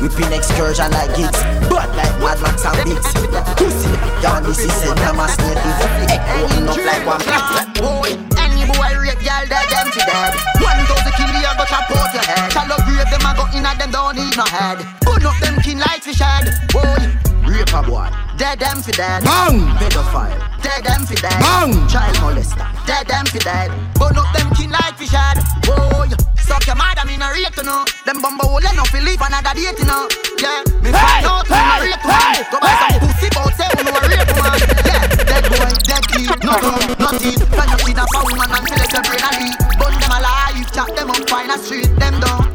Whipping 0.00 0.32
excursion 0.32 0.92
like 0.92 1.12
gigs, 1.16 1.40
but 1.68 1.88
like 1.96 2.16
Mad 2.24 2.40
Max 2.40 2.64
and 2.64 2.76
Biggs. 2.88 3.12
Pussy, 3.56 3.92
down 4.24 4.44
this 4.44 4.60
is 4.60 4.72
a 4.84 4.96
Damas 4.96 5.36
native. 5.36 5.76
Hey, 6.08 6.20
open 6.40 6.68
up 6.68 6.80
like 6.88 7.04
one. 7.04 7.20
Ah, 7.32 7.68
boy, 7.76 8.16
any 8.40 8.64
boy 8.64 8.92
rape 8.96 9.20
girl, 9.20 9.44
dead 9.44 9.68
them 9.68 9.88
to 9.92 10.00
dead. 10.08 10.32
One 10.60 10.80
thousand 10.88 11.12
kill 11.20 11.32
you, 11.36 11.52
go 11.52 11.64
chop 11.68 11.88
out 11.92 12.12
your 12.16 12.24
head. 12.24 12.48
Shallow 12.52 12.80
grave 12.84 13.08
them, 13.12 13.24
I 13.24 13.32
go 13.36 13.44
in 13.52 13.64
at 13.64 13.76
them, 13.76 13.92
don't 13.92 14.16
need 14.16 14.36
no 14.36 14.44
head. 14.48 15.05
Up 15.36 15.62
them 15.64 15.78
like 15.78 16.02
fish 16.02 16.20
head. 16.20 16.48
Boy, 16.72 16.96
rape 17.44 17.74
a 17.74 17.82
boy, 17.82 18.08
dead 18.38 18.58
them 18.58 18.80
for 18.82 18.92
dead. 18.92 19.24
Bang! 19.24 19.60
Pedophile, 19.76 20.38
dead 20.62 20.84
them 20.84 21.04
for 21.04 21.14
dead. 21.14 21.40
Bang! 21.40 21.88
Child 21.88 22.16
molester, 22.16 22.86
dead 22.86 23.06
them 23.06 23.26
for 23.26 23.38
dead. 23.38 23.70
Put 23.94 24.16
up 24.16 24.32
them 24.32 24.50
kin 24.54 24.70
like 24.70 24.96
fish 24.96 25.10
head. 25.10 25.36
Boy, 25.66 26.08
suck 26.38 26.66
your 26.66 26.76
mother, 26.76 27.04
me 27.06 27.16
no 27.16 27.30
rape 27.32 27.54
to 27.54 27.62
know. 27.62 27.84
Them 28.04 28.22
bumbo 28.22 28.58
to 28.60 29.04
live 29.04 29.20
another 29.20 29.52
date, 29.52 29.78
you 29.78 29.84
know. 29.84 30.08
Yeah, 30.40 30.62
me 30.80 30.90
find 30.90 31.26
out 31.26 31.46
who 31.46 31.54
no 31.54 31.76
rape 31.84 32.00
to 32.00 32.08
man. 32.08 32.36
Go 32.50 32.58
buy 32.60 32.72
some 32.80 33.00
pussy, 33.04 33.28
but 33.34 33.52
say 33.56 33.68
who 33.76 33.82
no 33.84 33.92
rape 34.08 34.24
to 34.24 34.34
man. 34.40 34.58
Yeah, 34.88 35.04
dead 35.26 35.44
boy, 35.52 35.72
dead 35.84 36.04
kid, 36.08 36.32
no 36.40 36.54
gun, 36.56 36.96
no 36.96 37.08
teeth. 37.18 37.42
A 37.42 37.76
kid 37.84 37.98
up 37.98 38.08
a 38.14 38.20
woman 38.24 38.50
and 38.56 38.64
select 38.68 38.92
your 38.92 39.02
brain 39.04 39.26
leave. 39.36 39.58
Burn 39.76 39.92
them 40.00 40.12
alive, 40.16 40.72
chop 40.72 40.88
them 40.96 41.10
up, 41.10 41.28
find 41.28 41.50
a 41.50 41.58
street. 41.58 41.92
Them 41.98 42.20
don't 42.20 42.45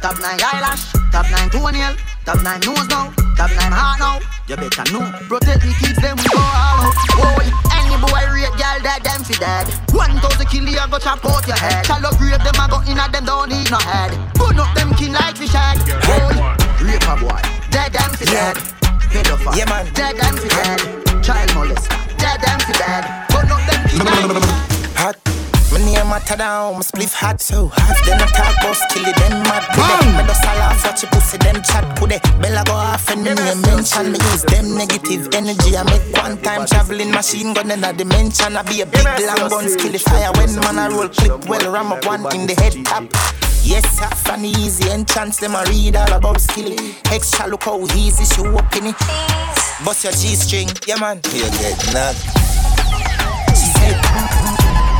top 0.00 0.18
nine 0.20 0.40
eyelash, 0.40 0.92
top 1.12 1.26
nine 1.30 1.50
toenail, 1.50 1.94
top 2.24 2.42
nine 2.42 2.60
nose 2.64 2.88
now, 2.88 3.12
top 3.36 3.52
nine 3.56 3.72
heart 3.72 4.00
now. 4.00 4.16
You 4.48 4.56
better 4.56 4.84
know. 4.92 5.04
Protect 5.28 5.62
me, 5.62 5.72
kids, 5.78 6.00
them 6.00 6.16
we 6.16 6.26
go 6.26 6.40
all 6.40 6.88
out. 6.88 6.96
Boy, 7.14 7.46
any 7.76 7.94
boy 8.00 8.24
rape 8.32 8.50
girl, 8.56 8.78
dead 8.82 9.04
them 9.04 9.22
fi 9.22 9.34
dead. 9.38 9.66
One 9.92 10.18
thousand 10.18 10.48
kill 10.48 10.66
you, 10.66 10.80
go 10.90 10.98
chop 10.98 11.24
out 11.24 11.46
your 11.46 11.56
head. 11.56 11.86
Shallow 11.86 12.10
grave 12.18 12.40
them, 12.42 12.56
I 12.58 12.66
go 12.68 12.80
in 12.90 12.98
at 12.98 13.12
them, 13.12 13.24
don't 13.24 13.48
need 13.48 13.70
no 13.70 13.78
head. 13.78 14.10
Burn 14.34 14.58
up 14.58 14.74
them 14.74 14.92
kin 14.96 15.12
like 15.12 15.36
fish 15.36 15.52
head. 15.52 15.78
Boy, 16.08 16.34
rape 16.82 17.06
a 17.06 17.14
boy, 17.20 17.40
dead 17.70 17.92
them 17.92 18.10
fi 18.16 18.24
dead. 18.24 18.56
Pedophile, 19.12 19.56
yeah 19.56 19.68
man, 19.68 19.86
dead 19.94 20.16
them 20.16 20.34
fi 20.36 20.48
dead. 20.48 20.80
Child 21.22 21.50
molester, 21.54 21.94
dead 22.18 22.40
them 22.40 22.58
fi 22.66 22.72
dead. 22.74 23.04
Burn 23.30 23.52
up 23.52 23.62
them 23.68 23.80
kin 23.88 24.04
like 24.04 24.70
Hot. 24.96 25.29
My 25.72 25.78
name 25.78 26.08
matter 26.10 26.36
down, 26.36 26.74
my 26.74 26.80
spliff 26.80 27.14
hot 27.14 27.40
so 27.40 27.68
hot. 27.72 27.96
Then 28.04 28.20
I 28.20 28.26
talk 28.26 28.58
about 28.58 28.74
skill 28.74 29.06
it, 29.06 29.14
then 29.22 29.42
mad 29.46 29.62
put 29.70 29.86
it. 29.86 30.18
Me 30.18 30.22
just 30.26 30.42
a 30.42 30.52
laugh, 30.58 30.84
watch 30.84 31.02
your 31.02 31.10
pussy, 31.12 31.38
then 31.38 31.62
chat 31.62 31.86
put 31.96 32.10
it. 32.10 32.22
Bella 32.42 32.64
go 32.66 32.74
off 32.74 33.08
and 33.10 33.22
me 33.22 33.34
name 33.34 33.62
mention 33.62 34.10
me 34.10 34.18
use 34.34 34.42
them 34.50 34.74
negative 34.74 35.30
energy. 35.32 35.76
I 35.78 35.82
make 35.86 36.02
one 36.18 36.42
time 36.42 36.66
traveling 36.66 37.12
machine 37.12 37.54
gun 37.54 37.70
in 37.70 37.84
a 37.84 37.92
dimension. 37.92 38.56
I 38.56 38.62
be 38.62 38.80
a 38.82 38.86
big 38.86 39.06
long 39.06 39.48
gun 39.48 39.68
skill 39.68 39.94
it 39.94 40.00
fire 40.02 40.32
when 40.34 40.54
man 40.58 40.78
I 40.78 40.88
roll 40.88 41.08
clip 41.08 41.46
well 41.46 41.72
ram 41.72 41.92
up 41.92 42.04
one 42.04 42.26
in 42.34 42.46
the 42.46 42.54
head 42.58 42.74
top. 42.84 43.06
Yes, 43.62 43.98
half 43.98 44.26
an 44.34 44.44
easy 44.44 44.90
entrance, 44.90 45.36
them 45.36 45.54
I 45.54 45.62
read 45.64 45.94
all 45.94 46.12
about 46.14 46.40
skilly. 46.40 46.96
Extra 47.12 47.46
look 47.46 47.62
how 47.62 47.78
easy 47.94 48.24
she 48.24 48.42
up 48.42 48.74
in 48.74 48.86
it. 48.90 48.98
Bust 49.84 50.02
your 50.02 50.12
G 50.12 50.34
string, 50.34 50.68
yeah 50.88 50.96
man. 50.98 51.20
You 51.30 51.46
get 51.62 51.78
knocked. 51.94 52.18
She 53.54 53.66
said, 53.78 54.29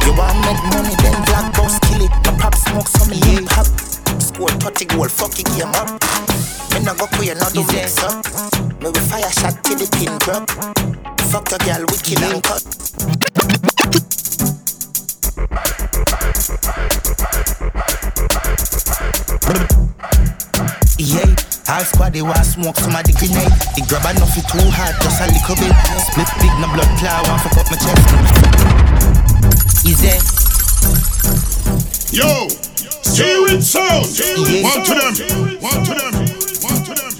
You 0.04 0.12
want 0.16 0.38
make 0.44 0.62
money, 0.72 0.94
then 1.02 1.16
black 1.24 1.54
boss 1.56 1.78
kill 1.80 2.04
it. 2.04 2.12
My 2.24 2.32
pop 2.38 2.54
smoke 2.54 2.88
some 2.88 3.12
hip 3.12 3.48
hop. 3.50 3.66
Score 4.20 4.48
30 4.48 4.84
goal, 4.86 5.08
fuck 5.08 5.38
it 5.38 5.46
game 5.56 5.74
up. 5.76 6.00
Me 6.72 6.80
no 6.84 6.94
go 6.94 7.06
no 7.10 7.46
do 7.52 7.62
mix 7.72 7.98
up. 8.02 8.24
Me 8.80 8.88
we 8.88 9.00
fire 9.08 9.30
shot 9.30 9.56
till 9.64 9.76
the 9.76 9.86
pin 9.96 10.16
drop. 10.18 10.48
Fuck 11.30 11.52
a 11.52 11.58
girl, 11.64 11.84
wicked 11.90 12.22
and 12.22 12.42
cut. 12.42 12.62
Yeah, 20.98 21.34
all 21.68 21.84
squad 21.84 22.12
they 22.12 22.22
want 22.22 22.44
smoke 22.44 22.76
some 22.76 22.94
of 22.94 23.04
the 23.04 23.12
grenade. 23.12 23.52
The 23.74 23.82
grab 23.88 24.16
enough 24.16 24.36
it 24.36 24.46
too 24.48 24.70
hard, 24.70 24.94
just 25.02 25.20
a 25.20 25.26
little 25.26 25.56
bit. 25.56 25.74
Split 26.06 26.30
big, 26.40 26.54
no 26.60 26.68
blood 26.72 26.90
clot, 26.98 27.28
one 27.28 27.38
fuck 27.40 27.56
up 27.58 27.70
my 27.70 27.76
chest. 27.76 29.29
Easy. 29.82 30.08
Yo, 32.14 32.48
Spirit 33.02 33.62
Sound. 33.62 34.06
One 34.62 34.84
to 34.84 34.94
them. 34.94 35.14
One 35.60 35.84
to 35.84 35.94
them. 35.94 36.14
One 36.62 36.80
to 36.84 36.94
them. 36.94 37.10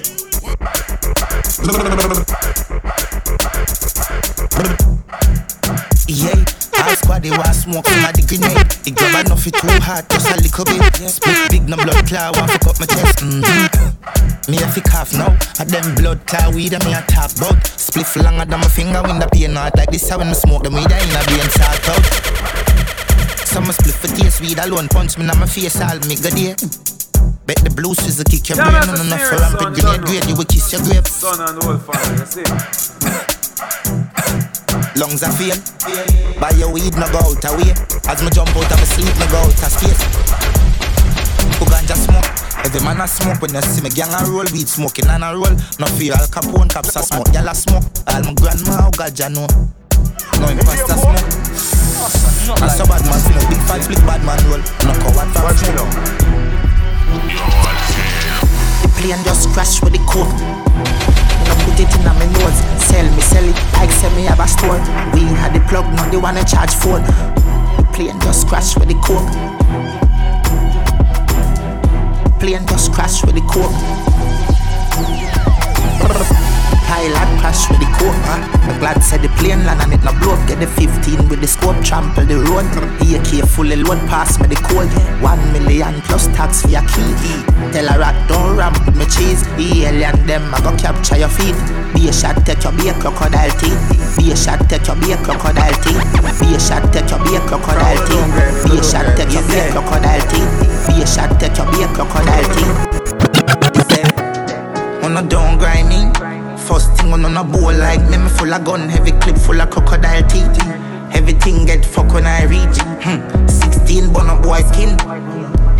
Yeah, 6.07 6.45
all 6.79 6.95
squad 6.97 7.23
they 7.23 7.31
want 7.31 7.55
smoke 7.55 7.87
some 7.87 8.05
of 8.05 8.13
the 8.15 8.23
grenade. 8.29 8.71
The 8.85 8.91
grab 8.91 9.27
enough 9.27 9.47
it 9.47 9.55
too 9.55 9.69
hard, 9.81 10.09
just 10.11 10.31
a 10.31 10.35
little 10.37 10.65
bit. 10.65 11.11
Split 11.11 11.51
big, 11.51 11.69
no 11.69 11.77
blood 11.77 12.07
clot, 12.07 12.37
one 12.37 12.49
fuck 12.49 12.67
up 12.67 12.81
my 12.81 12.87
chest. 12.87 13.19
Mm-hmm. 13.21 14.20
Me 14.51 14.59
a 14.59 14.67
fi 14.67 14.81
cough 14.81 15.15
now. 15.15 15.31
A 15.61 15.65
them 15.65 15.95
blood 15.95 16.27
clot 16.27 16.53
weed 16.53 16.75
and 16.75 16.83
me 16.85 16.91
a 16.93 17.03
talk 17.07 17.31
about. 17.39 17.63
Spliff 17.79 18.19
longer 18.19 18.45
than 18.45 18.59
my 18.59 18.67
finger 18.67 19.01
when 19.03 19.21
the 19.23 19.29
pain 19.31 19.55
not 19.55 19.77
like 19.77 19.91
this. 19.95 20.11
How 20.11 20.19
when 20.19 20.27
me 20.27 20.35
smoke 20.35 20.65
them 20.65 20.75
weed 20.75 20.91
I 20.91 20.99
in 20.99 21.15
a 21.15 21.23
brain 21.23 21.47
sort 21.55 21.87
out. 21.87 22.03
Some 23.47 23.71
split 23.71 23.95
for 23.95 24.11
taste 24.11 24.41
weed 24.41 24.59
alone 24.59 24.89
punch 24.89 25.19
me 25.19 25.23
in 25.23 25.39
my 25.39 25.47
face 25.47 25.79
all 25.79 26.03
me 26.11 26.19
good 26.19 26.35
day. 26.35 26.59
Bet 27.47 27.63
the 27.63 27.71
blues 27.71 28.03
is 28.03 28.19
a 28.19 28.25
kick 28.27 28.51
your 28.51 28.59
brain 28.59 28.91
on 28.91 28.99
a 28.99 29.07
enough 29.07 29.23
for 29.23 29.39
rampant 29.39 29.79
grenade 29.79 30.03
grade 30.03 30.27
you 30.27 30.35
will 30.35 30.51
kiss 30.51 30.67
your 30.75 30.83
grave. 30.83 31.07
Son 31.07 31.39
and 31.39 31.55
you 31.63 32.27
see. 32.27 32.43
Lungs 34.99 35.23
are 35.23 35.31
fail. 35.31 35.55
Buy 36.43 36.51
your 36.59 36.75
weed 36.75 36.99
no 36.99 37.07
go 37.15 37.23
out 37.23 37.39
away. 37.55 37.71
As 38.11 38.19
me 38.19 38.35
jump 38.35 38.51
out 38.51 38.67
of 38.67 38.79
my 38.83 38.87
sleep 38.99 39.15
no 39.15 39.31
go 39.31 39.47
out 39.47 39.63
of 39.63 39.71
space. 39.71 40.03
Who 41.63 41.71
ganja 41.71 41.95
smoke? 41.95 42.40
Every 42.65 42.81
man 42.85 43.01
a 43.01 43.09
smoke 43.09 43.41
when 43.41 43.55
you 43.55 43.63
see 43.63 43.83
me 43.83 43.91
gang 43.91 44.13
a 44.13 44.25
roll 44.31 44.45
weed 44.53 44.69
smoking 44.69 45.09
and 45.09 45.25
a 45.25 45.33
roll. 45.33 45.55
No 45.81 45.87
fear 45.97 46.15
Al 46.15 46.29
Capone 46.29 46.69
cops 46.71 46.95
a 46.97 47.03
smoke, 47.03 47.29
gyal 47.33 47.51
a 47.51 47.55
smoke. 47.55 47.85
All 48.07 48.23
my 48.23 48.35
grandma 48.35 48.71
oh 48.71 48.77
how 48.77 48.91
ganja 48.93 49.29
know. 49.33 49.49
No 50.39 50.47
imposter 50.53 50.97
smoke. 50.97 51.25
And 52.61 52.71
so 52.73 52.85
bad 52.85 53.03
man 53.07 53.19
see 53.21 53.35
no 53.35 53.43
big 53.49 53.63
fat 53.65 53.81
flick 53.85 54.01
bad 54.05 54.23
man 54.25 54.39
roll. 54.49 54.63
No 54.85 54.93
coward 55.01 55.29
from 55.33 55.57
smoke. 55.57 55.93
The 58.83 58.89
plane 58.97 59.25
just 59.25 59.49
crash 59.51 59.81
with 59.83 59.93
the 59.93 60.03
coke. 60.05 60.29
No 60.29 61.53
put 61.65 61.81
it 61.81 61.91
in 61.97 62.05
my 62.05 62.27
nose. 62.39 62.61
Sell 62.85 63.07
me, 63.17 63.23
sell 63.23 63.45
it. 63.45 63.57
Like 63.75 63.91
say 63.91 64.15
me 64.15 64.25
have 64.25 64.41
a 64.41 64.47
store. 64.47 64.81
We 65.15 65.25
had 65.37 65.53
the 65.55 65.61
plug, 65.69 65.87
now 65.95 66.09
they 66.11 66.19
wanna 66.19 66.45
charge 66.45 66.75
phone. 66.75 67.03
The 67.77 67.89
plane 67.93 68.21
just 68.21 68.47
crash 68.49 68.77
with 68.77 68.89
the 68.89 68.95
coke. 69.01 70.00
Plane 72.41 72.67
just 72.67 72.91
crash 72.95 73.23
with 73.23 73.35
the 73.35 73.43
coke. 73.43 73.71
Pilot 76.91 77.31
crash 77.39 77.71
with 77.71 77.79
the 77.79 77.87
man. 78.27 78.43
The 78.67 78.75
glad 78.83 78.99
said 78.99 79.23
the 79.23 79.31
plane 79.39 79.63
land 79.63 79.79
and 79.79 79.95
it 79.95 80.03
no 80.03 80.11
blow 80.19 80.35
up. 80.35 80.43
Get 80.51 80.59
the 80.59 80.67
15 80.67 81.31
with 81.31 81.39
the 81.39 81.47
scope, 81.47 81.79
trample 81.87 82.27
the 82.27 82.43
road. 82.51 82.67
AK 82.99 83.47
fully 83.47 83.79
load, 83.79 84.03
pass 84.11 84.43
me 84.43 84.51
the 84.51 84.59
code. 84.59 84.91
One 85.23 85.39
million 85.55 86.03
plus 86.03 86.27
tax 86.35 86.67
for 86.67 86.69
your 86.75 86.83
key. 86.91 87.15
Tell 87.71 87.87
a 87.87 87.95
rat 87.95 88.19
don't 88.27 88.59
ramp 88.59 88.75
with 88.83 88.99
me 88.99 89.07
cheese. 89.07 89.47
The 89.55 89.87
alien 89.87 90.19
them 90.27 90.51
I 90.51 90.59
go 90.67 90.75
capture 90.75 91.15
your 91.15 91.31
feet. 91.31 91.55
Be 91.95 92.11
a 92.11 92.13
shot, 92.13 92.43
take 92.43 92.59
your 92.67 92.75
be 92.75 92.91
a 92.91 92.95
crocodile 92.99 93.55
teeth. 93.63 93.79
Be 94.19 94.35
a 94.35 94.37
shot, 94.37 94.59
take 94.67 94.83
your 94.91 94.99
be 94.99 95.15
a 95.15 95.17
crocodile 95.23 95.79
teeth. 95.87 96.03
Be 96.43 96.51
a 96.51 96.59
shot, 96.59 96.83
take 96.91 97.07
your 97.07 97.23
be 97.23 97.39
a 97.39 97.41
crocodile 97.47 98.03
teeth. 98.11 98.67
Be 98.67 98.75
a 98.75 98.83
shot, 98.83 99.07
take 99.15 99.31
your 99.31 99.47
be 99.47 99.63
a 99.63 99.71
crocodile 99.71 100.27
teeth. 100.27 100.51
Be 100.91 100.99
a 100.99 101.07
shot, 101.07 101.31
take 101.39 101.55
your 101.55 101.71
be 101.71 101.87
a 101.87 101.89
crocodile 101.95 102.51
teeth. 102.51 102.75
On 105.07 105.15
a 105.15 105.23
don't 105.23 105.55
grind 105.55 105.87
me. 105.87 106.20
First 106.71 106.95
thing 106.95 107.13
on 107.13 107.25
a 107.25 107.43
bowl 107.43 107.75
like 107.75 108.01
me, 108.09 108.17
me 108.17 108.29
full 108.29 108.55
of 108.55 108.65
gun, 108.65 108.89
heavy 108.89 109.11
clip 109.11 109.37
full 109.37 109.61
of 109.61 109.71
crocodile 109.71 110.23
teeth. 110.29 110.47
Everything 111.13 111.67
get 111.67 111.85
fuck 111.85 112.15
when 112.15 112.27
I 112.27 112.45
reach. 112.45 112.79
Hmm. 113.03 113.49
16 113.49 114.13
bun 114.13 114.31
up 114.31 114.45
boy 114.45 114.61
skin. 114.71 114.97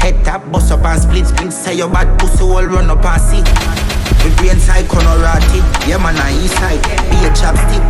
Head 0.01 0.25
tap, 0.25 0.51
bust 0.51 0.73
up 0.73 0.85
and 0.85 1.01
split 1.01 1.29
split. 1.29 1.53
Say 1.53 1.77
your 1.77 1.89
bad 1.89 2.19
pussy 2.19 2.43
all 2.43 2.65
run 2.67 2.91
up 2.91 3.05
and 3.05 3.23
see. 3.23 3.43
The 4.19 4.35
brain 4.39 4.59
side 4.59 4.89
corner 4.89 5.15
rotted. 5.23 5.63
Yeah 5.87 5.99
man, 5.99 6.17
I 6.19 6.35
east 6.43 6.57
side. 6.59 6.83
Be 6.83 7.23
a 7.23 7.31
chapstick. 7.39 7.87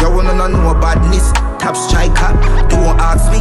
You 0.00 0.08
wanna 0.14 0.34
know 0.34 0.46
no 0.46 0.72
badness. 0.74 1.53
Top 1.64 1.76
striker. 1.76 2.28
Don't 2.68 3.00
ask 3.00 3.32
me. 3.32 3.40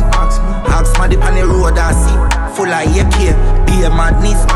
Ask 0.71 0.97
my 0.97 1.09
dip 1.09 1.19
on 1.25 1.35
the 1.35 1.45
road 1.45 1.77
I 1.77 1.91
see. 1.91 2.15
Full 2.55 2.71
of 2.71 2.87
AK. 2.87 3.35
Be 3.67 3.83
a 3.83 3.89
madness. 3.89 4.47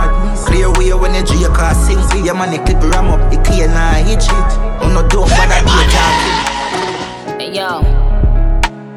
Clear 0.47 0.71
way 0.71 0.93
when 0.93 1.11
drink 1.25 1.47
car 1.47 1.75
sing. 1.75 2.01
See 2.07 2.23
your 2.23 2.33
money 2.33 2.59
clip 2.59 2.81
ram 2.95 3.11
up. 3.11 3.19
It 3.33 3.43
clear 3.43 3.67
now 3.67 3.91
hit 4.07 4.23
it. 4.23 4.31
On 4.79 4.93
no 4.93 5.05
don't 5.09 5.27
bother 5.27 5.59
be 5.67 5.75
a 5.75 5.85
talking. 5.91 7.39
Hey 7.39 7.51
yo. 7.51 7.83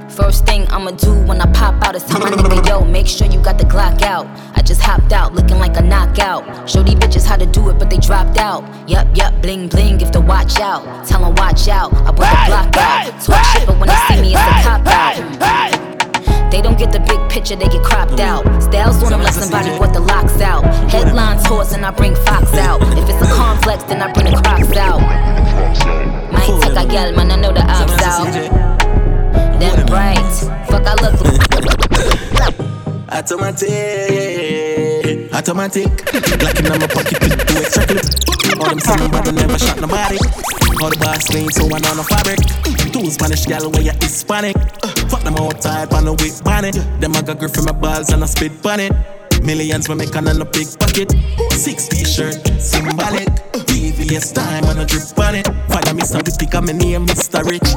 First 0.09 0.47
thing 0.47 0.69
I'ma 0.69 0.93
do 0.93 1.15
when 1.27 1.41
I 1.41 1.51
pop 1.53 1.83
out 1.83 1.97
is 1.97 2.05
tell 2.05 2.21
my 2.21 2.31
nigga, 2.31 2.69
yo, 2.69 2.85
make 2.85 3.09
sure 3.09 3.27
you 3.27 3.41
got 3.43 3.59
the 3.59 3.65
Glock 3.65 4.03
out. 4.03 4.27
I 4.61 4.63
just 4.63 4.83
hopped 4.83 5.11
out 5.11 5.33
looking 5.33 5.59
like 5.59 5.79
a 5.79 5.81
knockout. 5.81 6.69
Show 6.69 6.83
these 6.83 6.97
bitches 6.97 7.25
how 7.25 7.37
to 7.37 7.47
do 7.47 7.71
it, 7.71 7.79
but 7.79 7.89
they 7.89 7.97
dropped 7.97 8.37
out. 8.37 8.63
Yup, 8.87 9.09
yup, 9.17 9.33
bling 9.41 9.69
bling, 9.69 10.03
if 10.03 10.11
to 10.11 10.21
watch 10.21 10.61
out. 10.61 10.85
Tell 11.09 11.25
'em 11.25 11.35
watch 11.37 11.67
out, 11.67 11.95
I 11.95 12.11
brought 12.13 12.37
the 12.37 12.47
block 12.53 12.77
out. 12.77 13.21
Talk 13.25 13.45
shit, 13.57 13.67
but 13.67 13.79
when 13.79 13.89
they 13.89 13.97
see 14.07 14.21
me, 14.21 14.35
it's 14.35 14.43
a 14.43 14.69
cop 14.69 14.87
out. 14.87 16.51
They 16.51 16.61
don't 16.61 16.77
get 16.77 16.93
the 16.93 17.01
big 17.01 17.21
picture, 17.31 17.57
they 17.57 17.69
get 17.69 17.83
cropped 17.83 18.21
out. 18.21 18.45
Styles 18.63 19.03
on 19.03 19.13
them 19.13 19.23
like 19.23 19.33
somebody 19.33 19.75
brought 19.79 19.95
the 19.95 20.01
locks 20.01 20.43
out. 20.43 20.63
Headlines 20.93 21.47
horse 21.47 21.73
and 21.73 21.83
I 21.87 21.91
bring 21.91 22.15
Fox 22.15 22.53
out. 22.53 22.83
If 22.99 23.09
it's 23.09 23.23
a 23.27 23.33
complex, 23.33 23.85
then 23.85 24.03
I 24.03 24.13
bring 24.13 24.27
the 24.27 24.37
crocs 24.43 24.77
out. 24.77 25.01
Might 26.35 26.61
take 26.61 26.77
a 26.77 26.87
gal, 26.87 27.13
man, 27.17 27.31
I 27.31 27.37
know 27.37 27.53
the 27.55 27.63
ops 27.63 28.03
out. 28.03 28.27
Them 29.59 29.87
bright, 29.87 30.21
fuck 30.69 30.87
I 30.87 30.95
look 31.01 31.17
Automatic, 33.13 33.69
automatic. 35.35 35.89
Glock 36.39 36.59
in 36.61 36.65
my 36.81 36.87
pocket 36.87 37.19
two 37.19 37.59
extra 37.59 37.85
clip. 37.85 38.07
All 38.61 38.69
them 38.71 38.79
same 38.79 39.11
but 39.11 39.27
I 39.27 39.31
never 39.33 39.59
shot 39.59 39.81
nobody. 39.81 40.19
All 40.81 40.91
the 40.91 40.97
boss 41.01 41.29
clean, 41.29 41.51
so 41.51 41.65
I 41.67 41.81
know 41.81 41.95
no 41.95 42.03
fabric. 42.05 42.39
Two 42.93 43.11
Spanish 43.11 43.47
gal 43.47 43.69
where 43.71 43.83
you 43.83 43.93
Hispanic. 44.01 44.57
Fuck 45.11 45.23
them 45.25 45.35
outside, 45.37 45.93
on 45.93 46.05
the 46.05 46.13
whip 46.13 46.45
bonnet. 46.45 46.77
Them 47.01 47.17
I 47.17 47.23
got 47.23 47.39
grip 47.41 47.53
from 47.53 47.65
my 47.65 47.73
balls 47.73 48.11
and 48.11 48.23
I 48.23 48.27
spit 48.27 48.65
on 48.65 48.79
it. 48.81 48.93
Millions 49.43 49.89
we 49.89 49.95
make 49.95 50.15
on 50.17 50.29
a 50.29 50.45
big 50.45 50.69
pocket. 50.79 51.13
Six 51.53 51.89
t-shirt, 51.89 52.47
symbolic. 52.61 53.29
VVS 53.71 54.35
time 54.35 54.65
and 54.65 54.81
a 54.81 54.85
drip 54.85 55.19
on 55.19 55.35
it. 55.35 55.47
Follow 55.69 55.95
me, 55.95 56.03
some 56.03 56.23
pick 56.23 56.55
up 56.55 56.65
my 56.65 56.73
name, 56.73 57.07
Mr. 57.07 57.43
Rich. 57.45 57.73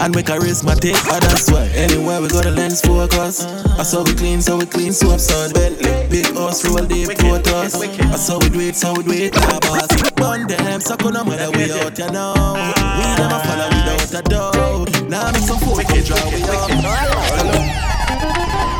And 0.00 0.14
we 0.14 0.22
charismatic, 0.22 0.96
and 1.12 1.22
that's 1.22 1.50
why 1.50 1.66
anywhere 1.74 2.22
we 2.22 2.28
go 2.28 2.40
the 2.40 2.50
lens 2.50 2.80
focus. 2.80 3.44
I 3.44 3.82
saw 3.82 4.02
we 4.02 4.14
clean, 4.14 4.40
so 4.40 4.56
we 4.56 4.66
clean, 4.66 4.92
so 4.92 5.10
absurd 5.12 5.52
Bentley, 5.52 6.08
big 6.08 6.34
house, 6.34 6.64
roll 6.64 6.86
deep, 6.86 7.18
photos. 7.18 7.74
I 7.74 8.16
saw 8.16 8.38
we 8.38 8.48
do 8.48 8.60
it, 8.60 8.76
so 8.76 8.94
we 8.94 9.02
do 9.02 9.12
it, 9.12 9.36
our 9.36 9.60
boss. 9.60 9.88
Burn 10.12 10.46
them, 10.46 10.80
suck 10.80 11.04
on 11.04 11.14
them, 11.14 11.26
whether 11.26 11.50
we 11.50 11.70
out, 11.72 11.98
you 11.98 12.10
know. 12.10 12.32
We 12.56 13.04
never 13.18 13.40
follow 13.44 13.68
without 13.68 14.14
a 14.14 14.22
doubt. 14.22 15.10
Now 15.10 15.32
make 15.32 15.42
some 15.42 15.58
food, 15.58 15.84
we 15.92 16.00
draw 16.02 16.16
we 16.30 16.42
out. 16.44 16.70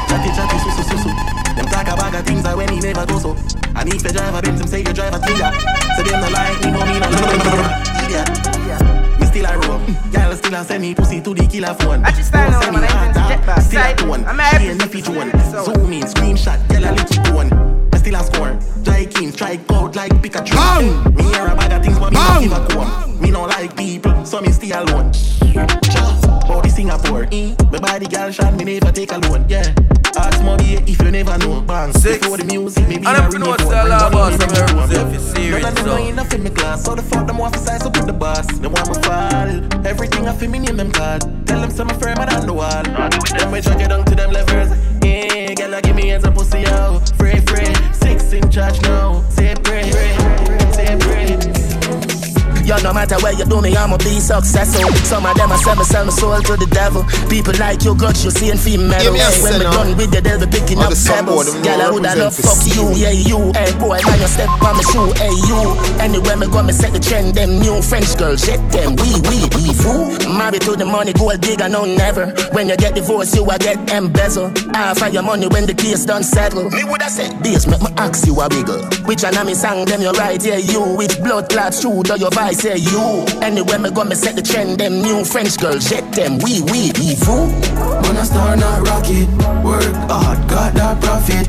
Chatty, 0.09 0.31
chatty, 0.37 0.59
so, 0.59 0.71
so, 0.71 0.83
so, 0.83 0.97
so. 0.97 1.30
Them 1.61 1.69
talk 1.69 1.89
a 1.93 1.95
bag 1.97 2.15
of 2.15 2.25
things 2.25 2.43
that 2.45 2.57
when 2.57 2.73
he 2.73 2.81
never 2.81 3.05
do 3.05 3.21
so. 3.21 3.37
And 3.77 3.93
if 3.93 4.03
the 4.03 4.09
driver 4.09 4.41
Benz, 4.41 4.63
him 4.63 4.67
say 4.67 4.79
you 4.79 4.95
drive 4.97 5.13
a 5.13 5.21
Tia. 5.21 5.53
So 5.93 6.01
them 6.09 6.17
no 6.25 6.29
like 6.33 6.57
me, 6.65 6.73
no 6.73 6.81
me, 6.89 6.97
no 6.97 7.05
no 7.05 7.21
Idiot. 8.01 8.33
Me 9.21 9.27
still 9.29 9.45
a 9.45 9.53
roam. 9.69 9.85
Girl 10.09 10.33
still 10.41 10.55
a 10.55 10.65
send 10.65 10.81
me 10.81 10.95
pussy 10.95 11.21
to 11.21 11.35
the 11.35 11.47
killer 11.47 11.75
phone. 11.75 12.03
I 12.03 12.13
just 12.13 12.29
stand 12.29 12.55
Don't 12.55 12.57
on 12.57 12.63
send 12.65 12.73
man, 12.73 12.81
me 12.81 12.89
I 12.89 12.93
heart 12.97 13.11
even 13.13 13.29
jet 13.29 13.41
out. 13.41 13.47
back 13.47 13.61
Still 13.61 13.85
a 13.85 13.95
tone. 13.95 14.25
I'm 14.25 14.37
She 14.37 14.43
happy 14.43 14.65
ain't 14.73 14.81
to 14.81 14.87
nippy 14.87 15.03
see 15.03 15.13
tone. 15.13 15.31
this, 15.31 15.51
so. 15.53 15.65
Zoom 15.65 15.93
in, 15.93 16.03
screenshot, 16.09 16.59
girl 16.73 16.85
a 16.85 16.91
licky 16.97 17.19
tone. 17.29 17.89
I 17.93 17.97
still 17.99 18.15
a 18.17 18.25
score. 18.25 18.57
Try 18.83 19.05
king, 19.05 19.31
try 19.33 19.61
out 19.69 19.95
like 19.95 20.13
Pikachu. 20.13 20.57
Me 21.15 21.23
hear 21.25 21.45
a 21.47 21.55
bag 21.55 21.73
of 21.77 21.83
things, 21.85 21.99
but 21.99 22.11
me 22.11 22.17
don't 22.17 22.41
give 22.41 22.53
a 22.57 22.67
comb. 22.73 23.10
Me 23.21 23.31
no 23.31 23.45
like 23.45 23.77
people, 23.77 24.25
so 24.25 24.41
me 24.41 24.51
stay 24.53 24.71
alone. 24.71 25.13
Body 26.49 26.69
Singapore, 26.69 27.29
eh? 27.33 27.55
My 27.71 27.79
body 27.79 28.07
girl 28.07 28.31
shot 28.31 28.55
me 28.55 28.65
never 28.65 28.93
take 28.93 29.13
a 29.13 29.19
loan, 29.19 29.47
yeah. 29.49 29.73
Ask 30.17 30.43
mommy 30.43 30.75
if 30.91 31.01
you 31.01 31.11
never 31.11 31.39
know. 31.39 31.61
Bang, 31.61 31.93
Six. 31.93 32.19
before 32.19 32.37
the 32.39 32.45
music, 32.45 32.89
maybe 32.89 33.07
I 33.07 33.27
ring 33.29 33.41
know 33.41 33.49
what's 33.51 33.63
phone. 33.63 33.73
the 33.73 33.79
Bring 33.83 33.89
law 33.91 34.11
money 34.11 34.37
boss, 34.37 34.43
in 34.43 34.51
I'm 34.51 34.77
room. 34.77 34.91
here, 34.91 35.07
if 35.07 35.15
it's 35.15 35.25
serious, 35.33 35.63
None 35.63 35.69
of 35.71 35.75
them 35.77 35.85
so. 35.87 35.97
know 35.97 36.09
enough 36.09 36.35
in 36.35 36.43
my 36.43 36.51
class, 36.51 36.85
so 36.85 36.95
the 36.95 37.03
fuck 37.03 37.27
them 37.27 37.39
want 37.39 37.55
to 37.55 37.61
size 37.61 37.83
up 37.83 37.97
with 37.97 38.07
the 38.07 38.13
boss. 38.13 38.47
They 38.59 38.67
want 38.69 38.89
me 38.89 38.95
fall. 39.03 39.87
Everything 39.87 40.27
I 40.27 40.35
feel 40.35 40.51
me 40.51 40.59
name 40.59 40.77
them 40.77 40.91
card. 40.91 41.23
Tell 41.47 41.61
them 41.61 41.71
some 41.71 41.89
firmer 42.01 42.27
than 42.27 42.47
the 42.47 42.53
wall. 42.53 42.83
Them 42.83 43.53
we 43.53 43.61
drag 43.61 43.81
it 43.81 43.89
down 43.89 44.05
to 44.07 44.15
them 44.17 44.33
levels. 44.33 44.77
Hey, 45.03 45.55
girl, 45.55 45.75
I 45.75 45.81
give 45.81 45.95
me 45.95 46.09
hands 46.09 46.25
and 46.25 46.35
pussy 46.35 46.67
out. 46.67 47.09
Free, 47.17 47.39
free. 47.41 47.73
Six 47.93 48.33
in 48.33 48.51
charge 48.51 48.81
now. 48.83 49.23
Say 49.31 49.55
pray, 49.63 49.89
pray. 49.91 50.30
Yo, 52.71 52.79
no 52.87 52.95
matter 52.95 53.19
where 53.19 53.35
you 53.35 53.45
do 53.45 53.61
me, 53.61 53.75
I'ma 53.75 53.99
be 53.99 54.23
successful. 54.23 54.95
Some 55.03 55.27
of 55.27 55.35
them 55.35 55.51
I 55.51 55.57
sell 55.59 55.75
me, 55.75 55.83
sell 55.83 56.05
my 56.07 56.15
soul 56.15 56.39
to 56.39 56.55
the 56.55 56.71
devil. 56.71 57.03
People 57.27 57.51
like 57.59 57.83
you, 57.83 57.99
grudge 57.99 58.23
you, 58.23 58.31
seeing 58.31 58.63
female. 58.63 59.11
Me 59.11 59.19
when 59.43 59.59
we 59.59 59.67
done 59.67 59.97
with 59.99 60.15
you, 60.15 60.23
they'll 60.23 60.39
be 60.39 60.47
picking 60.47 60.79
up 60.79 60.95
the 60.95 61.03
pebbles. 61.03 61.51
Girl, 61.67 61.83
I 61.83 61.91
woulda 61.91 62.15
love 62.15 62.31
fuck 62.31 62.63
you, 62.71 62.95
yeah, 62.95 63.11
you. 63.11 63.51
Hey, 63.59 63.75
boy, 63.75 63.99
man, 64.07 64.23
you 64.23 64.31
step 64.31 64.47
on 64.63 64.79
my 64.79 64.87
shoe, 64.87 65.11
hey, 65.19 65.35
you. 65.51 65.59
Anywhere 65.99 66.39
me 66.39 66.47
go, 66.47 66.63
me 66.63 66.71
set 66.71 66.95
the 66.95 67.03
trend. 67.03 67.35
Them 67.35 67.59
new 67.59 67.83
French 67.83 68.15
girls, 68.15 68.47
shit 68.47 68.63
them, 68.71 68.95
we, 69.03 69.19
we, 69.27 69.51
we 69.59 69.75
fool. 69.75 70.15
Married 70.31 70.63
to 70.63 70.79
the 70.79 70.87
money, 70.87 71.11
gold 71.11 71.43
digger, 71.43 71.67
no 71.67 71.83
never. 71.83 72.31
When 72.55 72.71
you 72.71 72.79
get 72.79 72.95
divorced, 72.95 73.35
you 73.35 73.51
a 73.51 73.59
get 73.59 73.83
embezzle. 73.91 74.55
Half 74.79 75.03
find 75.03 75.11
your 75.11 75.27
money 75.27 75.51
when 75.51 75.67
the 75.67 75.75
case 75.75 76.07
done 76.07 76.23
settle. 76.23 76.71
Me 76.71 76.87
woulda 76.87 77.11
said 77.11 77.35
this, 77.43 77.67
make 77.67 77.83
me 77.83 77.91
ask 77.99 78.23
you 78.31 78.39
a 78.39 78.47
bigger. 78.47 78.79
Which 79.11 79.27
one 79.27 79.35
of 79.35 79.43
me 79.43 79.59
sang 79.59 79.91
them, 79.91 80.07
you 80.07 80.15
right, 80.15 80.39
yeah, 80.39 80.63
you. 80.63 80.95
With 80.95 81.19
blood 81.19 81.51
clots 81.51 81.83
true, 81.83 82.07
do 82.07 82.15
your 82.15 82.31
vice, 82.31 82.60
yeah, 82.65 82.75
you. 82.75 83.25
Anywhere 83.43 83.79
me 83.79 83.91
go, 83.91 84.05
me 84.05 84.15
set 84.15 84.37
the 84.37 84.43
trend. 84.43 84.79
Them 84.79 85.01
new 85.01 85.25
French 85.25 85.57
girls, 85.59 85.89
shit 85.89 86.13
them, 86.13 86.39
we, 86.39 86.61
we, 86.73 86.93
we 86.99 87.15
fool. 87.17 87.47
Man 88.03 88.17
a 88.17 88.25
star 88.25 88.57
not 88.57 88.87
rocket, 88.87 89.29
work 89.65 89.95
hard, 90.11 90.39
got 90.49 90.75
that 90.75 91.01
profit. 91.01 91.49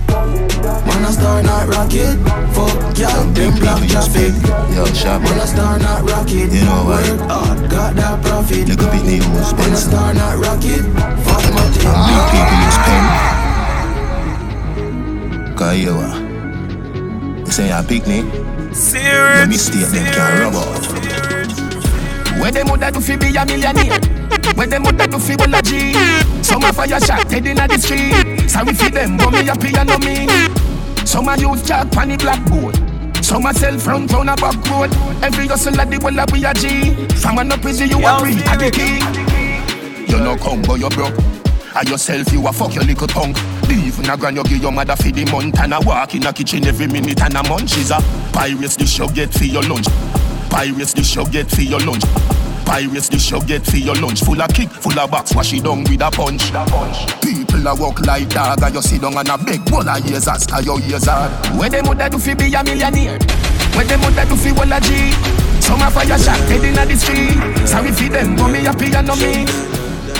Man 0.88 1.04
a 1.04 1.12
star 1.12 1.44
not 1.44 1.68
rocket, 1.68 2.16
fuck 2.54 2.98
y'all 2.98 3.26
them 3.34 3.54
people 3.54 3.88
just 3.88 4.12
fake. 4.12 4.34
Yo, 4.76 4.86
sharp. 4.94 5.24
When 5.24 5.40
I 5.40 5.46
star 5.46 5.80
not 5.80 6.04
rocket. 6.10 6.52
You 6.52 6.64
know 6.66 6.86
why? 6.86 7.02
Work 7.02 7.22
hard, 7.30 7.70
got 7.70 7.96
that 7.96 8.22
profit. 8.24 8.68
Look 8.70 8.82
up 8.82 8.94
at 8.94 9.06
me, 9.06 9.18
who's 9.18 9.54
When 9.54 9.72
I 9.72 9.76
Spencer. 9.76 9.90
star 9.90 10.14
not 10.14 10.38
rocket. 10.40 10.82
Fuck 11.26 11.44
my 11.52 11.66
team. 11.76 11.92
Big 12.08 12.24
people 12.32 12.58
use 12.64 12.80
pen. 12.86 13.04
Cause 15.58 15.78
you 15.78 15.92
are. 15.92 16.18
You 17.40 17.52
say 17.52 17.68
you're 17.68 17.80
a 17.80 17.84
picnic. 17.84 18.26
Your 18.72 19.48
mistake 19.48 19.88
them 19.88 20.06
can't 20.14 20.40
rub 20.40 20.56
out. 20.56 21.01
Where 22.42 22.52
them 22.52 22.70
woulda 22.70 22.92
do 22.92 23.00
fi 23.00 23.16
be 23.16 23.36
a 23.38 23.46
millionaire? 23.46 24.00
Where 24.56 24.66
them 24.66 24.84
woulda 24.84 25.08
do 25.08 25.20
fi 25.20 25.36
well 25.36 25.54
a 25.54 25.62
G? 25.62 25.94
Some 26.42 26.64
a 26.64 26.74
fire 26.74 27.00
shot 27.00 27.30
dead 27.30 27.46
inna 27.46 27.68
the 27.68 27.78
street. 27.78 28.50
Sorry 28.50 28.74
fi 28.74 28.90
them, 28.90 29.18
but 29.18 29.30
me 29.30 29.48
a 29.48 29.56
piano 29.56 29.98
me. 30.00 30.26
Some 31.06 31.30
a 31.30 31.38
use 31.38 31.62
jack 31.62 31.92
pon 31.92 32.10
the 32.10 32.18
blackboard. 32.18 32.76
Some 33.24 33.46
a 33.46 33.54
sell 33.54 33.78
front 33.78 34.14
on 34.16 34.30
a 34.30 34.36
back 34.36 34.58
road. 34.70 34.92
Every 35.24 35.48
hustle 35.48 35.80
a 35.80 35.86
the 35.86 36.00
well 36.02 36.18
a 36.18 36.26
we 36.34 36.44
a 36.44 36.54
G. 36.54 36.96
From 37.22 37.38
an 37.38 37.52
up 37.52 37.64
you 37.64 38.02
a 38.02 38.20
free 38.20 38.42
a 38.42 38.58
the 38.58 38.72
king. 38.74 40.10
You 40.10 40.18
no 40.18 40.36
come 40.36 40.64
but 40.64 40.80
you 40.80 40.90
broke. 40.90 41.14
And 41.74 41.88
yourself 41.88 42.34
you 42.34 42.46
a 42.48 42.52
fuck 42.52 42.74
your 42.74 42.84
little 42.84 43.08
punk. 43.08 43.38
Even 43.70 44.10
a 44.10 44.18
grand 44.18 44.36
you 44.36 44.44
give 44.44 44.62
your 44.62 44.72
mother 44.72 44.96
for 44.96 45.12
the 45.12 45.24
month 45.32 45.60
and 45.60 45.74
a 45.74 45.80
walk 45.80 46.16
in 46.16 46.26
a 46.26 46.34
kitchen 46.34 46.66
every 46.66 46.88
minute 46.88 47.22
and 47.22 47.38
a 47.38 47.44
munch 47.48 47.78
is 47.78 47.92
a 47.92 48.02
pirates 48.34 48.76
dish 48.76 48.98
you 48.98 49.08
get 49.14 49.32
for 49.32 49.46
your 49.46 49.64
lunch. 49.64 49.86
Pirates 50.52 50.94
dish 50.94 51.16
you 51.16 51.26
get 51.30 51.50
for 51.50 51.62
your 51.62 51.80
lunch. 51.80 52.04
Pirates 52.66 53.10
dish 53.10 53.32
you 53.32 53.42
get 53.46 53.66
for 53.66 53.78
your 53.78 53.96
lunch. 53.96 54.22
Full 54.22 54.42
of 54.42 54.50
kick, 54.54 54.70
full 54.70 55.00
of 55.00 55.10
box, 55.10 55.34
wash 55.34 55.54
it 55.54 55.64
down 55.64 55.84
with 55.86 56.02
a 56.02 56.12
punch. 56.12 56.52
People 57.22 57.68
a 57.68 57.74
walk 57.74 58.06
like 58.06 58.30
dog 58.30 58.62
and 58.62 58.76
you 58.76 58.82
sit 58.82 59.02
down 59.02 59.18
and 59.18 59.30
a 59.30 59.38
big 59.38 59.64
bowl 59.66 59.88
of 59.88 60.06
years 60.06 60.26
cause 60.26 60.66
your 60.66 60.80
years 60.82 61.06
hard. 61.08 61.32
Where 61.58 61.70
them 61.70 61.86
woulda 61.88 62.10
do 62.10 62.20
fi 62.20 62.34
be 62.36 62.54
a 62.54 62.64
millionaire? 62.64 63.18
Where 63.74 63.86
them 63.86 64.02
woulda 64.02 64.26
do 64.28 64.36
fi 64.36 64.52
well 64.52 64.72
a 64.72 64.80
G? 64.82 65.12
Some 65.62 65.82
a 65.82 65.90
fire 65.90 66.20
shot 66.20 66.38
dead 66.52 66.64
inna 66.64 66.86
the 66.86 66.96
street. 67.00 67.68
Sorry 67.68 67.92
fi 67.92 68.10
them, 68.10 68.36
but 68.36 68.50
me 68.50 68.66
a 68.68 68.74
piano 68.74 69.16
me. 69.16 69.48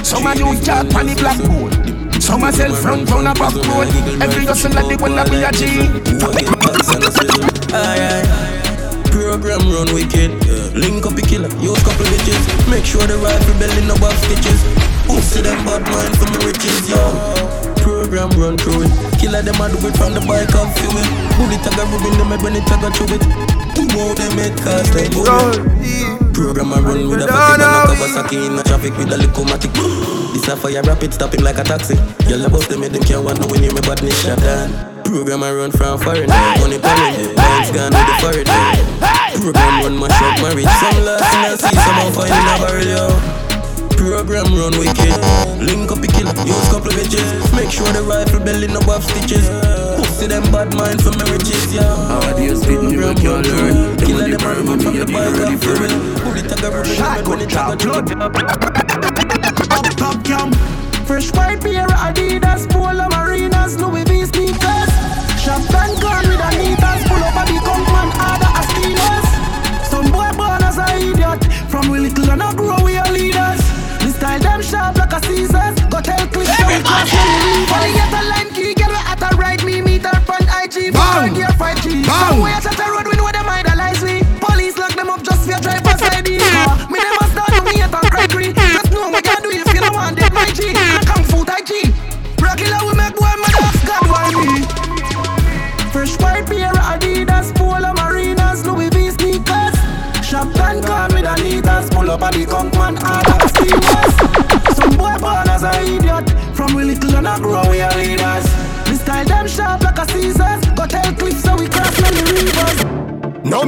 Some 0.02 0.26
a 0.26 0.34
use 0.34 0.64
jack 0.66 0.90
pon 0.90 1.08
the 1.08 1.16
blackboard. 1.16 1.76
Some 2.24 2.44
a 2.44 2.54
sell 2.54 2.74
front 2.74 3.12
on 3.12 3.28
a 3.28 3.34
back 3.34 3.54
road. 3.68 3.92
Every 4.22 4.46
hustle 4.46 4.78
a 4.78 4.82
the 4.88 4.96
well 4.96 5.20
a 5.20 5.24
be 5.30 5.44
a 5.44 5.52
G. 5.52 5.92
Alright. 7.74 8.61
Program 9.12 9.60
run 9.72 9.94
wicked. 9.94 10.32
Link 10.74 11.06
up 11.06 11.18
a 11.18 11.22
killer, 11.22 11.50
use 11.60 11.84
couple 11.84 12.06
bitches. 12.06 12.70
Make 12.70 12.86
sure 12.86 13.06
the 13.06 13.18
rifle 13.18 13.54
belly 13.60 13.86
no 13.86 13.96
have 13.96 14.18
stitches. 14.24 14.64
Pussy 15.06 15.42
them 15.42 15.64
bad 15.66 15.84
mind 15.92 16.18
for 16.18 16.28
me 16.32 16.46
riches, 16.48 16.90
yo. 16.90 17.71
Program 17.82 18.30
run 18.38 18.58
through 18.58 18.86
it. 18.86 18.92
Killer 19.20 19.42
them 19.42 19.60
a 19.62 19.66
do 19.70 19.78
it 19.88 19.96
from 19.98 20.14
the 20.14 20.22
bike 20.24 20.54
and 20.54 20.70
feel 20.78 20.96
it. 20.96 21.08
Bullet 21.38 21.62
tag 21.66 21.78
a 21.78 21.84
rubbing 21.90 22.18
them 22.18 22.32
head 22.32 22.42
when 22.42 22.56
it 22.56 22.66
tag 22.66 22.84
a 22.86 22.90
through 22.94 23.18
it. 23.18 23.24
Who 23.76 23.84
out 23.98 24.18
them 24.18 24.38
head 24.38 24.54
cast 24.58 24.94
them 24.94 25.10
bullet. 25.14 25.62
Program 26.34 26.74
a 26.74 26.82
run 26.82 27.10
with 27.10 27.22
a 27.22 27.28
fatty 27.28 27.62
man 27.62 27.74
a 27.74 27.92
Kawasaki 27.92 28.38
in 28.48 28.60
a 28.60 28.64
traffic 28.64 28.96
with 28.98 29.12
a 29.12 29.18
little 29.18 29.46
matic. 29.46 29.74
This 30.34 30.48
a 30.48 30.56
fire 30.56 30.82
rapid, 30.82 31.14
stop 31.14 31.34
him 31.34 31.44
like 31.44 31.58
a 31.58 31.64
taxi. 31.64 31.96
Y'all 32.30 32.46
about 32.46 32.66
them 32.70 32.82
head 32.82 32.94
them 32.94 33.04
can't 33.04 33.24
want 33.24 33.40
no 33.40 33.48
when 33.48 33.64
you 33.64 33.74
me 33.74 33.82
badness 33.82 34.16
shot 34.22 34.40
down. 34.40 34.70
Program 35.04 35.44
a 35.44 35.54
run 35.54 35.72
from 35.72 36.00
foreign, 36.00 36.30
money 36.30 36.80
coming. 36.80 37.36
Lines 37.36 37.72
gone 37.74 37.92
with 37.92 38.08
the 38.08 38.16
foreign. 38.24 38.48
Program 39.42 39.84
run 39.84 39.98
my 39.98 40.08
mash 40.08 40.22
up 40.22 40.38
marriage. 40.42 40.70
Some 40.70 41.04
lost 41.04 41.34
in 41.34 41.46
a 41.46 41.58
sea, 41.58 41.76
some 41.76 42.00
on 42.00 42.14
fire 42.14 42.30
in 42.30 42.46
a 42.46 42.56
barrel, 42.62 42.88
yo. 42.88 43.51
Program 44.02 44.50
run 44.58 44.74
wicked. 44.80 45.14
Link 45.62 45.92
up 45.92 46.02
a 46.02 46.08
killer, 46.08 46.34
use 46.42 46.68
couple 46.74 46.90
of 46.90 46.98
bitches. 46.98 47.22
Make 47.56 47.70
sure 47.70 47.86
the 47.94 48.02
rifle 48.02 48.40
belly 48.40 48.68
no 48.68 48.82
have 48.90 49.04
stitches. 49.04 49.48
Pussy 49.96 50.26
them 50.26 50.42
bad 50.52 50.74
mind 50.74 51.04
for 51.04 51.14
marriages, 51.22 51.72
yeah. 51.72 51.96
How 52.10 52.34
do 52.34 52.42
you 52.42 52.56
spit 52.56 52.82
me 52.82 52.98
with 52.98 53.22
your 53.22 53.44
learn? 53.44 53.98
The 53.98 54.06
Killer 54.06 54.28
them 54.30 54.42
burn 54.42 54.66
run 54.66 54.80
from 54.80 54.94
the 54.98 55.06
you 55.06 55.06
bike 55.06 55.38
and 55.46 55.62
for 55.62 55.78
it. 55.86 55.94
Bullet 56.26 56.50
tag 56.50 56.64
a 56.66 56.70
rubber 56.72 57.44
it 57.44 57.50
tag 57.50 57.70
a 57.70 57.78
blood. 57.78 58.08
Top 59.98 60.24
cam. 60.26 60.52
Fresh 61.06 61.32
white 61.34 61.62
pair 61.62 61.91
IG. 81.22 82.08
Bang! 82.08 83.01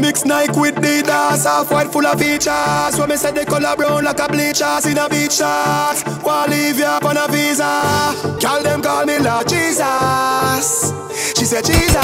Mix 0.03 0.25
Nike 0.25 0.59
with 0.59 0.75
Adidas, 0.75 1.45
half 1.47 1.71
white 1.71 1.87
full 1.87 2.05
of 2.05 2.19
features. 2.19 2.99
When 2.99 3.07
me 3.07 3.15
say 3.15 3.31
the 3.31 3.45
color 3.45 3.73
brown 3.77 4.03
like 4.03 4.19
a 4.19 4.27
bleachers 4.27 4.85
in 4.85 4.97
a 4.99 5.07
beach 5.07 5.39
shots. 5.39 6.03
Wanna 6.21 6.51
leave 6.51 6.77
you 6.77 6.85
up 6.85 7.05
on 7.05 7.15
a 7.15 7.25
visa. 7.31 8.11
Call 8.43 8.61
them 8.61 8.81
call 8.81 9.05
me 9.05 9.17
Lord 9.19 9.47
Jesus. 9.47 10.91
She 11.39 11.45
said 11.47 11.63
Jesus. 11.63 11.95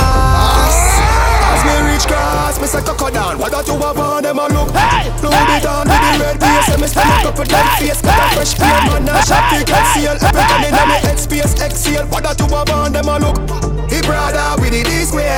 As 1.52 1.62
me 1.68 1.76
reach 1.92 2.08
grass, 2.08 2.56
me 2.62 2.68
say 2.68 2.82
coco 2.88 3.12
down. 3.12 3.38
What 3.38 3.52
that 3.52 3.68
you 3.68 3.76
have 3.76 4.00
on 4.00 4.24
them 4.24 4.40
a 4.40 4.48
look? 4.48 4.72
Louis 5.20 5.44
Vuitton 5.52 5.84
with 5.92 6.00
the 6.00 6.12
red 6.24 6.40
base, 6.40 6.70
and 6.72 6.82
me 6.82 6.88
stand 6.88 7.28
up 7.28 7.36
for 7.36 7.44
them 7.44 7.68
face. 7.84 8.00
Got 8.00 8.16
a 8.16 8.36
fresh 8.36 8.56
pair, 8.56 8.80
man, 8.88 9.04
now 9.04 9.20
shop 9.28 9.44
ticket 9.52 9.86
seal. 9.92 10.16
Everything 10.16 10.72
in 10.72 10.88
me 10.88 10.98
head 11.04 11.20
space, 11.20 11.54
exhale. 11.60 12.08
What 12.08 12.24
that 12.24 12.40
you 12.40 12.48
have 12.48 12.70
on 12.72 12.94
them 12.94 13.10
a 13.12 13.20
look? 13.20 13.79
Brother 14.10 14.58
with 14.58 14.74
the 14.74 14.82
D 14.82 15.06
square. 15.06 15.38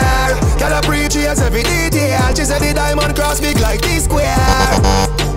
Can 0.56 0.72
I 0.72 0.80
preach 0.80 1.20
yes 1.20 1.44
every 1.44 1.64
detail? 1.68 2.32
She 2.32 2.48
said 2.48 2.64
the 2.64 2.72
diamond 2.72 3.12
cross 3.20 3.44
big 3.44 3.60
like 3.60 3.84
D 3.84 4.00
square. 4.00 4.32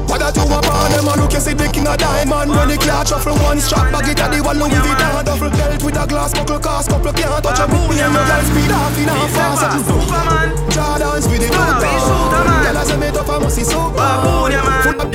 What 0.07 0.23
that 0.23 0.39
you 0.39 0.47
up 0.47 0.63
on 0.71 0.95
them 0.95 1.11
a 1.11 1.19
look? 1.19 1.35
You 1.35 1.43
see 1.43 1.59
the 1.59 1.67
king 1.67 1.91
of 1.91 1.99
diamond 1.99 2.55
when 2.55 2.71
the 2.71 2.79
clutch 2.79 3.11
shuffle 3.11 3.35
one 3.43 3.59
strap 3.59 3.91
bag 3.91 4.07
it 4.07 4.23
at 4.23 4.31
the 4.31 4.39
one 4.39 4.63
Louis 4.63 4.79
Vuitton 4.79 5.27
duffel 5.27 5.51
belt 5.51 5.83
with 5.83 5.99
a 5.99 6.07
glass 6.07 6.31
buckle 6.31 6.63
cast 6.63 6.95
couple 6.95 7.11
can't 7.11 7.43
touch 7.43 7.59
a 7.59 7.67
boot. 7.67 7.99
And 7.99 8.15
your 8.15 8.23
girl 8.23 8.43
speed 8.47 8.71
off 8.71 8.95
in 8.95 9.11
a 9.11 9.15
fast. 9.35 9.83
Superman. 9.83 10.55
Jordans 10.71 11.27
with 11.27 11.43
the 11.43 11.51
two 11.51 11.75
Superman. 12.07 12.63
Tell 12.63 12.79
us 12.79 12.91
a 12.95 12.97
made 13.03 13.19
up 13.19 13.27
a 13.27 13.35
musty 13.43 13.67
super. 13.67 13.99
Baboon, 13.99 14.55
yeah, 14.55 14.63
man. 14.63 15.11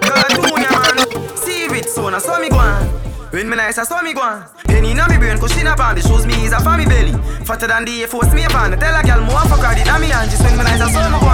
Cartoon, 0.00 0.64
yeah, 0.64 0.80
man. 0.80 0.96
See 1.36 1.68
it, 1.68 1.92
so 1.92 2.08
now 2.08 2.24
saw 2.24 2.40
me 2.40 2.48
go 2.48 2.56
on. 2.56 2.97
When 3.30 3.50
me 3.50 3.56
nice, 3.56 3.76
I 3.76 3.84
saw 3.84 4.00
me 4.00 4.14
go 4.14 4.22
on. 4.22 4.44
Penny 4.64 4.94
na 4.94 5.06
me 5.06 5.18
brain, 5.18 5.36
she 5.48 5.62
not 5.62 5.78
on 5.78 5.94
the 5.94 6.00
shoes 6.00 6.24
me 6.24 6.46
is 6.46 6.52
a 6.52 6.60
family 6.60 6.86
belly. 6.86 7.12
Fatter 7.44 7.66
than 7.66 7.84
the 7.84 8.00
Air 8.00 8.08
Force 8.08 8.32
me 8.32 8.44
upon. 8.44 8.72
Tell 8.78 8.96
a 8.96 9.02
girl 9.02 9.20
more 9.20 9.44
fuck 9.44 9.60
her 9.60 9.74
the 9.76 9.84
me 10.00 10.10
and 10.10 10.30
just 10.30 10.42
when 10.42 10.56
me 10.56 10.64
nice, 10.64 10.80
I 10.80 10.88
saw 10.88 11.04
me 11.12 11.20
go. 11.20 11.28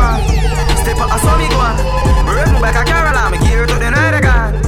Step 0.82 0.98
up, 0.98 1.12
I 1.12 1.18
saw 1.22 1.38
me 1.38 1.46
go 1.48 1.58
on. 1.62 1.76
Break 2.26 2.50
me 2.52 2.60
back 2.60 2.74
a 2.74 2.84
Caroline, 2.84 3.30
me 3.30 3.38
gear 3.46 3.66
to 3.66 3.74
the 3.74 3.90
night 3.90 4.18
again. 4.18 4.63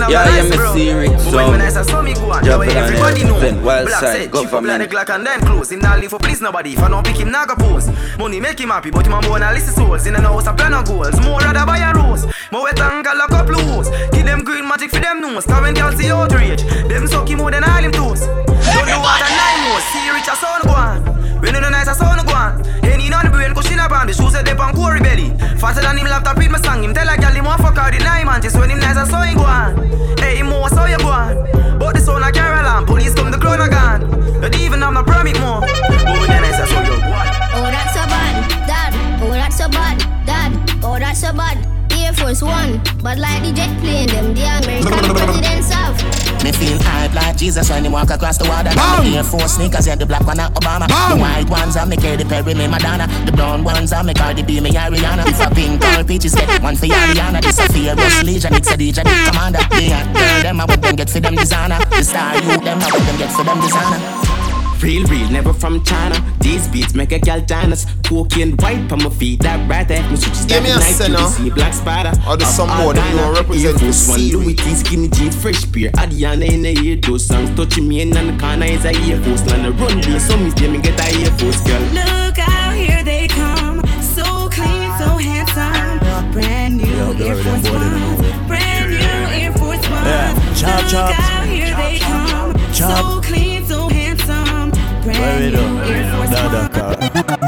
Even 0.00 0.12
have 0.16 0.26
Yeah, 0.26 0.32
a 0.32 0.36
yeah, 0.36 0.42
nice 0.42 0.50
me 0.50 0.56
bro. 0.56 0.72
see 0.74 0.88
it, 0.88 0.96
But 0.96 1.34
when 1.34 1.44
so- 1.46 1.52
me 1.52 1.58
nice, 1.58 1.76
I 1.76 1.82
saw 1.82 2.00
me 2.02 2.14
go 2.14 2.32
on. 2.32 2.42
Now 2.44 2.60
everybody 2.60 3.24
know. 3.24 3.38
then 3.40 3.62
wild 3.62 3.86
Black 3.88 4.00
side, 4.00 4.16
said, 4.16 4.22
chip 4.32 4.32
up 4.32 4.34
like 4.34 4.50
government. 4.50 4.80
the 4.90 4.96
Glock 4.96 5.14
and 5.14 5.26
then 5.26 5.40
close. 5.40 5.70
Him 5.72 5.80
not 5.80 6.00
leave 6.00 6.10
for 6.10 6.18
please 6.18 6.40
nobody. 6.40 6.72
If 6.72 6.82
I 6.82 6.88
don't 6.88 7.04
pick 7.06 7.16
him, 7.18 7.30
not 7.30 7.48
go 7.48 7.54
pose. 7.56 7.90
Money 8.18 8.40
make 8.40 8.58
him 8.60 8.70
happy, 8.70 8.90
but 8.90 9.04
him 9.06 9.12
a 9.12 9.20
more 9.22 9.38
list 9.38 9.74
souls. 9.76 10.06
In 10.06 10.14
the 10.14 10.20
house, 10.22 10.46
a 10.46 10.52
plan 10.54 10.72
of 10.72 10.86
goals. 10.86 11.20
More 11.20 11.38
rather 11.40 11.66
buy 11.66 11.78
a 11.78 11.92
rose. 11.92 12.24
More 12.50 12.62
wet 12.64 12.80
and 12.80 13.06
a 13.06 13.26
couple 13.28 13.54
hoes. 13.60 13.90
Give 14.12 14.24
them 14.24 14.40
green 14.42 14.66
magic 14.66 14.90
for 14.90 15.00
them 15.00 15.20
nose. 15.20 15.46
When 15.46 15.74
girls 15.74 15.96
see 15.96 16.10
outrage, 16.10 16.62
them 16.88 17.06
suck 17.06 17.28
him 17.28 17.38
more 17.38 17.50
than 17.50 17.64
all 17.64 17.82
him 17.84 17.92
toes. 17.92 18.20
Don't 18.24 18.86
do 18.88 18.96
what 19.04 19.20
a 19.20 19.28
nine 19.28 19.60
nose. 19.68 19.84
See 19.92 20.10
rich 20.10 20.28
a 20.32 20.36
son 20.36 20.60
go 20.64 20.70
on. 20.72 21.04
When 21.42 21.54
you 21.54 21.60
know 21.60 21.68
nice 21.70 21.88
a 21.88 21.94
son 21.94 22.19
go 22.40 22.46
on. 22.56 22.84
Any 22.84 23.12
on 23.12 23.24
the 23.24 23.30
brain, 23.30 23.54
cause 23.54 23.66
she 23.66 23.74
not 23.76 23.92
on 23.92 24.06
the 24.06 24.14
shoes 24.14 24.32
that 24.32 24.44
they 24.44 24.56
on 24.56 24.72
quarry 24.74 25.00
belly. 25.00 25.30
Faster 25.60 25.82
than 25.82 25.98
him 25.98 26.06
laptop 26.06 26.36
read 26.36 26.50
my 26.50 26.58
song. 26.60 26.82
Him 26.82 26.94
tell 26.94 27.08
a 27.08 27.16
gal 27.16 27.32
him 27.32 27.44
want 27.44 27.60
fuck 27.60 27.76
out 27.76 27.92
the 27.92 27.98
nine 27.98 28.26
man. 28.26 28.40
Just 28.40 28.56
when 28.56 28.70
him 28.70 28.80
nice 28.80 28.96
a 28.96 29.04
son 29.06 29.28
he 29.28 29.34
go 29.34 29.44
on. 29.44 29.76
Hey, 30.18 30.36
him 30.40 30.48
more 30.48 30.68
so 30.68 30.84
you 30.86 30.98
go 30.98 31.08
on. 31.08 31.36
But 31.78 31.94
the 31.96 32.00
son 32.00 32.22
a 32.22 32.32
Caroline. 32.32 32.86
Police 32.86 33.14
come 33.14 33.30
the 33.30 33.38
crown 33.38 33.60
again. 33.60 34.40
Not 34.40 34.56
even 34.56 34.80
have 34.80 34.94
no 34.94 35.02
permit 35.04 35.38
more. 35.40 35.60
But 35.60 36.04
when 36.16 36.30
you 36.32 36.40
nice 36.40 36.60
a 36.60 36.64
you 36.64 36.96
go 36.96 37.12
on. 37.12 37.26
Oh, 37.60 37.68
that's 37.68 37.92
so 37.92 38.02
bad, 38.08 38.34
dad. 38.66 38.92
Oh, 39.22 39.32
that's 39.32 39.56
so 39.56 39.68
bad, 39.68 39.98
dad. 40.24 40.50
Oh, 40.82 40.98
that's 40.98 41.20
so 41.20 41.32
bad. 41.32 41.58
Air 41.92 42.14
Force 42.14 42.42
One, 42.42 42.80
but 43.02 43.18
like 43.18 43.42
the 43.44 43.52
jet 43.52 43.72
plane, 43.80 44.08
them 44.08 44.32
the 44.32 44.44
American 44.48 45.14
presidents 45.14 45.70
have. 45.70 46.29
Me 46.42 46.52
feel 46.52 46.78
hype 46.80 47.12
like 47.14 47.36
Jesus 47.36 47.68
when 47.68 47.84
he 47.84 47.90
walk 47.90 48.10
across 48.10 48.38
the 48.38 48.48
water. 48.48 48.70
Bang! 48.74 49.04
The 49.04 49.18
Air 49.18 49.24
Force 49.24 49.56
sneakers, 49.56 49.86
yeah, 49.86 49.94
the 49.94 50.06
black 50.06 50.26
one 50.26 50.40
are 50.40 50.50
Obama. 50.52 50.88
Bang! 50.88 51.16
The 51.16 51.20
white 51.20 51.50
ones 51.50 51.76
are 51.76 51.84
me 51.84 51.96
Katy 51.96 52.24
Perry, 52.24 52.54
me 52.54 52.66
Madonna. 52.66 53.06
The 53.26 53.32
brown 53.32 53.62
ones 53.62 53.92
are 53.92 54.02
me 54.02 54.14
Cardi 54.14 54.42
B, 54.42 54.60
me 54.60 54.70
Ariana. 54.70 55.26
If 55.28 55.40
a 55.40 55.54
pink 55.54 55.84
or 55.84 56.04
peaches 56.04 56.34
get 56.34 56.62
one 56.62 56.76
for 56.76 56.86
Ariana. 56.86 57.42
This 57.42 57.58
a 57.58 57.68
fear, 57.72 57.94
Rush 57.94 58.22
Legion, 58.22 58.54
it's 58.54 58.70
a 58.70 58.76
DJ, 58.76 59.04
the 59.04 59.30
commander. 59.30 59.60
Yeah, 59.76 60.04
girl, 60.12 60.42
them 60.42 60.60
I 60.60 60.64
would 60.64 60.80
them 60.80 60.96
get 60.96 61.10
for 61.10 61.20
them 61.20 61.34
designer. 61.34 61.78
The 61.90 62.02
star 62.02 62.34
you, 62.36 62.56
them 62.58 62.80
I 62.80 62.90
would 62.90 63.02
them 63.02 63.18
get 63.18 63.32
for 63.32 63.44
them 63.44 63.60
designer. 63.60 64.39
Real, 64.82 65.04
real, 65.08 65.28
never 65.30 65.52
from 65.52 65.84
China. 65.84 66.16
These 66.40 66.68
beats 66.68 66.94
make 66.94 67.12
a 67.12 67.18
gal 67.18 67.40
dance. 67.40 67.86
Cocaine 68.04 68.56
white 68.56 68.90
on 68.90 69.02
my 69.02 69.10
feet, 69.10 69.40
that 69.42 69.68
right 69.68 69.86
there. 69.86 70.02
Me 70.10 70.16
switch 70.16 70.48
Give 70.48 70.62
me 70.62 70.70
a 70.70 70.76
night 70.76 70.94
senna. 70.94 71.18
to 71.18 71.28
see 71.28 71.50
black 71.50 71.74
spider. 71.74 72.12
Or 72.26 72.36
the 72.36 72.44
some 72.46 72.68
more 72.78 72.94
that 72.94 73.10
you 73.12 73.18
don't 73.18 73.34
represent 73.34 73.78
the 73.78 74.10
One. 74.10 74.20
Louis 74.42 74.54
T, 74.54 74.74
skinny 74.74 75.08
jeans, 75.08 75.36
fresh 75.36 75.64
beer. 75.66 75.90
Adiana 75.92 76.50
in 76.50 76.62
the 76.62 76.72
ear, 76.80 76.96
those 76.96 77.26
songs 77.26 77.54
touching 77.56 77.88
me 77.88 78.00
in 78.00 78.10
the 78.10 78.36
corner 78.40 78.66
is 78.66 78.84
a 78.84 78.92
ear 79.06 79.20
force. 79.22 79.42
And 79.52 79.66
the 79.66 79.72
run 79.72 80.00
day, 80.00 80.18
so 80.18 80.36
me 80.36 80.50
me 80.68 80.80
get 80.80 80.98
a 80.98 81.20
ear 81.20 81.30
force, 81.38 81.60
girl. 81.62 81.80
Look 81.92 82.38
out, 82.38 82.74
here 82.74 83.04
they 83.04 83.28
come. 83.28 83.84
So 84.00 84.48
clean, 84.48 84.88
so 84.98 85.18
handsome. 85.18 86.32
Brand 86.32 86.78
new 86.78 86.86
Air 86.86 87.36
Force 87.36 87.70
Ones. 87.70 88.46
Brand 88.46 88.90
new 88.90 88.96
Air 88.96 89.52
Force 89.52 89.88
Ones. 89.90 90.06
Yeah. 90.06 90.54
Chop, 90.54 90.82
Look 90.84 91.18
out, 91.20 91.46
here 91.46 91.74
they 91.76 91.98
come. 91.98 92.56
So 92.72 92.86
clean, 92.86 93.18
so 93.20 93.34
handsome. 93.34 93.49
Where 95.20 95.38
we 95.38 95.50
do? 95.50 95.64
Da 96.30 96.68
da 96.68 97.39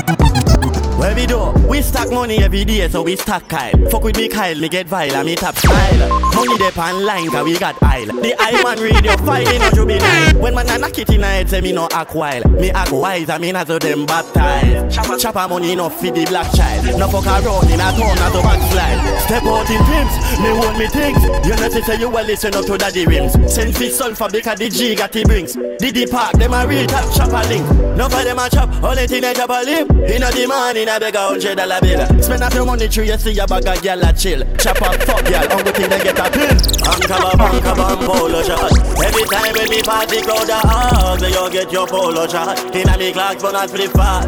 car. 1.26 1.52
Where 1.52 1.68
we 1.68 1.82
stack 1.82 2.10
money 2.10 2.38
every 2.38 2.64
day, 2.64 2.88
so 2.88 3.02
we 3.02 3.16
stack 3.16 3.48
Kyle. 3.48 3.72
Fuck 3.90 4.04
with 4.04 4.16
me 4.16 4.28
Kyle, 4.28 4.58
me 4.58 4.68
get 4.68 4.86
vile, 4.86 5.14
and 5.14 5.26
me 5.26 5.34
top 5.34 5.56
style. 5.56 6.08
Money 6.34 6.58
dey 6.58 6.70
pan 6.70 7.04
line, 7.04 7.30
cause 7.30 7.44
we 7.44 7.58
got 7.58 7.80
aisle. 7.82 8.06
The 8.06 8.34
eye 8.38 8.62
man 8.62 8.78
read 8.78 9.04
your 9.04 9.18
file, 9.18 9.58
no 9.58 9.70
juvenile. 9.70 10.40
When 10.40 10.54
man 10.54 10.68
a 10.68 10.78
knock 10.78 10.98
it 10.98 11.48
say 11.48 11.60
me 11.60 11.72
no 11.72 11.88
act 11.92 12.14
wild. 12.14 12.50
Me 12.52 12.70
act 12.70 12.92
wise, 12.92 13.28
I 13.28 13.38
mean 13.38 13.56
as 13.56 13.66
though 13.66 13.78
them 13.78 14.06
baptized. 14.06 14.94
Chopper, 14.94 15.16
chopper 15.16 15.48
money 15.48 15.74
no 15.74 15.88
feed 15.88 16.14
the 16.14 16.24
black 16.26 16.52
child. 16.54 16.98
No 16.98 17.08
fuck 17.08 17.26
around 17.26 17.70
in 17.70 17.80
a 17.80 17.90
town, 17.92 18.16
not 18.16 18.34
a 18.34 18.42
backslide. 18.42 19.20
Step 19.22 19.42
out 19.44 19.70
in 19.70 19.82
pimps, 19.84 20.14
me 20.40 20.48
hold 20.54 20.78
me 20.78 20.86
things. 20.88 21.22
You 21.46 21.56
know 21.56 21.68
say 21.68 21.98
you 21.98 22.10
well 22.10 22.26
listen 22.26 22.54
up 22.54 22.66
to 22.66 22.78
daddy 22.78 23.06
rims. 23.06 23.32
Send 23.52 23.76
fit 23.76 23.92
sulfur 23.92 24.28
because 24.30 24.58
the 24.58 24.68
G 24.68 24.94
got 24.94 25.12
the 25.12 25.24
brings. 25.24 25.54
Diddy 25.78 26.06
park, 26.06 26.32
them 26.32 26.52
a 26.52 26.66
real 26.66 26.86
top 26.86 27.12
chopper 27.14 27.46
link. 27.48 27.91
No 27.96 28.08
for 28.08 28.24
them 28.24 28.38
a 28.38 28.48
chop, 28.48 28.70
only 28.82 29.06
thing 29.06 29.20
they 29.20 29.34
chop 29.34 29.50
a 29.50 29.62
lip. 29.64 29.88
In 30.08 30.22
a 30.22 30.30
demand, 30.32 30.78
in 30.78 30.88
a 30.88 30.98
beg 30.98 31.14
a 31.14 31.28
hundred 31.28 31.56
dollar 31.56 31.78
bill. 31.80 32.00
Spend 32.22 32.42
half 32.42 32.54
your 32.54 32.64
money 32.64 32.88
through 32.88 33.04
you 33.04 33.18
see 33.18 33.38
a 33.38 33.46
bag 33.46 33.66
of 33.68 33.76
gyal 33.84 34.02
a 34.02 34.12
chill. 34.16 34.40
Chop 34.56 34.80
up 34.82 34.96
fuck 35.04 35.20
gyal, 35.28 35.50
only 35.52 35.72
thing 35.72 35.90
they 35.90 36.00
get 36.02 36.18
a 36.18 36.30
pill. 36.30 36.56
Ankaba, 36.88 37.30
bankaba, 37.36 38.06
polo 38.06 38.42
shot. 38.42 38.72
Every 39.04 39.24
time 39.28 39.52
when 39.54 39.68
me 39.68 39.82
party 39.82 40.22
crowd 40.22 40.48
a 40.48 40.58
hug, 40.64 41.20
you 41.20 41.50
get 41.52 41.70
your 41.72 41.86
polo 41.86 42.26
shot. 42.26 42.58
In 42.74 42.88
a 42.88 42.96
me 42.96 43.12
clock, 43.12 43.38
but 43.40 43.52
not 43.52 43.68
flip 43.70 43.90
fast. 43.92 44.26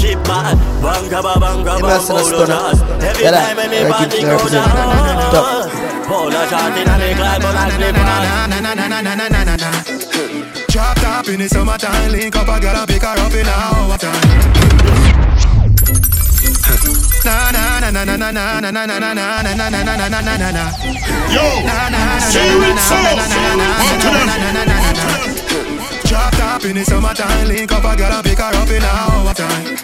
Cheap 0.00 0.18
man, 0.26 0.56
bankaba, 0.82 1.34
bankaba, 1.36 1.76
Give 1.76 1.84
us 1.84 2.08
a 2.08 2.12
polo 2.14 2.24
stunner. 2.24 2.46
shot. 2.46 3.02
Every 3.02 3.24
Yeah, 3.24 3.30
time 3.32 3.56
when 3.58 3.70
me 3.70 3.90
party 3.92 4.18
Gibson 4.18 4.24
crowd 4.24 4.40
a 4.40 4.40
represent. 4.40 4.72
hug, 5.36 5.70
polo 6.08 6.42
shot. 6.48 6.78
In 6.80 6.88
a 6.88 6.94
me 6.98 7.14
clock, 7.14 7.38
but 7.42 7.52
not 7.52 7.72
flip 7.72 7.94
fast. 7.94 9.32
Drop 10.72 10.96
top 10.96 11.28
in 11.28 11.38
the 11.38 11.48
summertime, 11.50 12.10
link 12.12 12.34
up 12.34 12.48
a 12.48 12.58
girl 12.58 12.74
and 12.74 12.88
pick 12.88 13.02
her 13.02 13.12
up 13.12 13.34
in 13.34 13.44
a 13.44 13.52
hour 13.52 13.98
time. 13.98 14.16
Na 17.22 17.52
na 17.52 17.78
na 17.78 17.90
na 17.92 18.04
na 18.16 18.16
na 18.16 18.32
na 18.32 18.70
na 18.70 18.86
na 18.86 18.96
na 18.96 19.12
na 19.12 19.12
na 19.12 19.52
na 19.52 19.68
na 19.68 19.68
na 19.68 19.96
na 19.96 20.08
na 20.08 20.20
na 20.22 20.36
na 20.40 20.50
na. 20.50 20.64
Yo, 21.28 21.44
Spirit 22.24 22.78
Sound. 22.80 23.20
One 23.84 24.00
to 24.00 24.08
them. 24.16 24.32
Drop 26.08 26.32
top 26.40 26.64
in 26.64 26.76
the 26.76 26.84
summertime, 26.86 27.48
link 27.48 27.70
up 27.70 27.84
a 27.84 27.94
girl 27.94 28.12
and 28.12 28.24
pick 28.24 28.38
her 28.38 28.48
up 28.56 28.70
in 28.70 28.82
a 28.82 28.88
hour 28.88 29.34
time. 29.34 29.76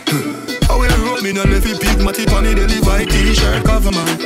How 0.64 0.80
we 0.80 0.88
roll 1.04 1.20
me 1.20 1.32
no 1.34 1.44
left 1.44 1.66
it 1.66 1.78
big 1.80 2.00
matty 2.00 2.24
funny 2.24 2.54
the 2.54 2.66
Levi 2.66 3.04
t-shirt 3.04 3.62
cover 3.62 3.92
man. 3.92 4.18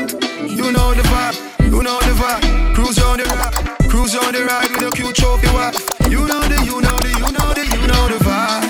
You 0.47 0.71
know 0.71 0.95
the 0.95 1.03
vibe, 1.11 1.35
you 1.59 1.83
know 1.83 1.99
the 1.99 2.15
vibe. 2.15 2.75
Cruise 2.77 3.03
on 3.03 3.19
the 3.19 3.25
ride, 3.25 3.55
cruise 3.91 4.15
on 4.15 4.33
the 4.33 4.45
ride 4.45 4.71
with 4.71 4.83
a 4.83 4.91
cute 4.95 5.15
trophy 5.17 5.49
wife. 5.49 5.91
You 6.09 6.27
know 6.27 6.32
you 6.73 6.81
know 6.81 6.97
the, 7.05 7.09
you 7.13 7.31
know 7.37 7.49
the, 7.53 7.65
you 7.69 7.87
know 7.87 8.05
the 8.09 8.19
vibe. 8.25 8.65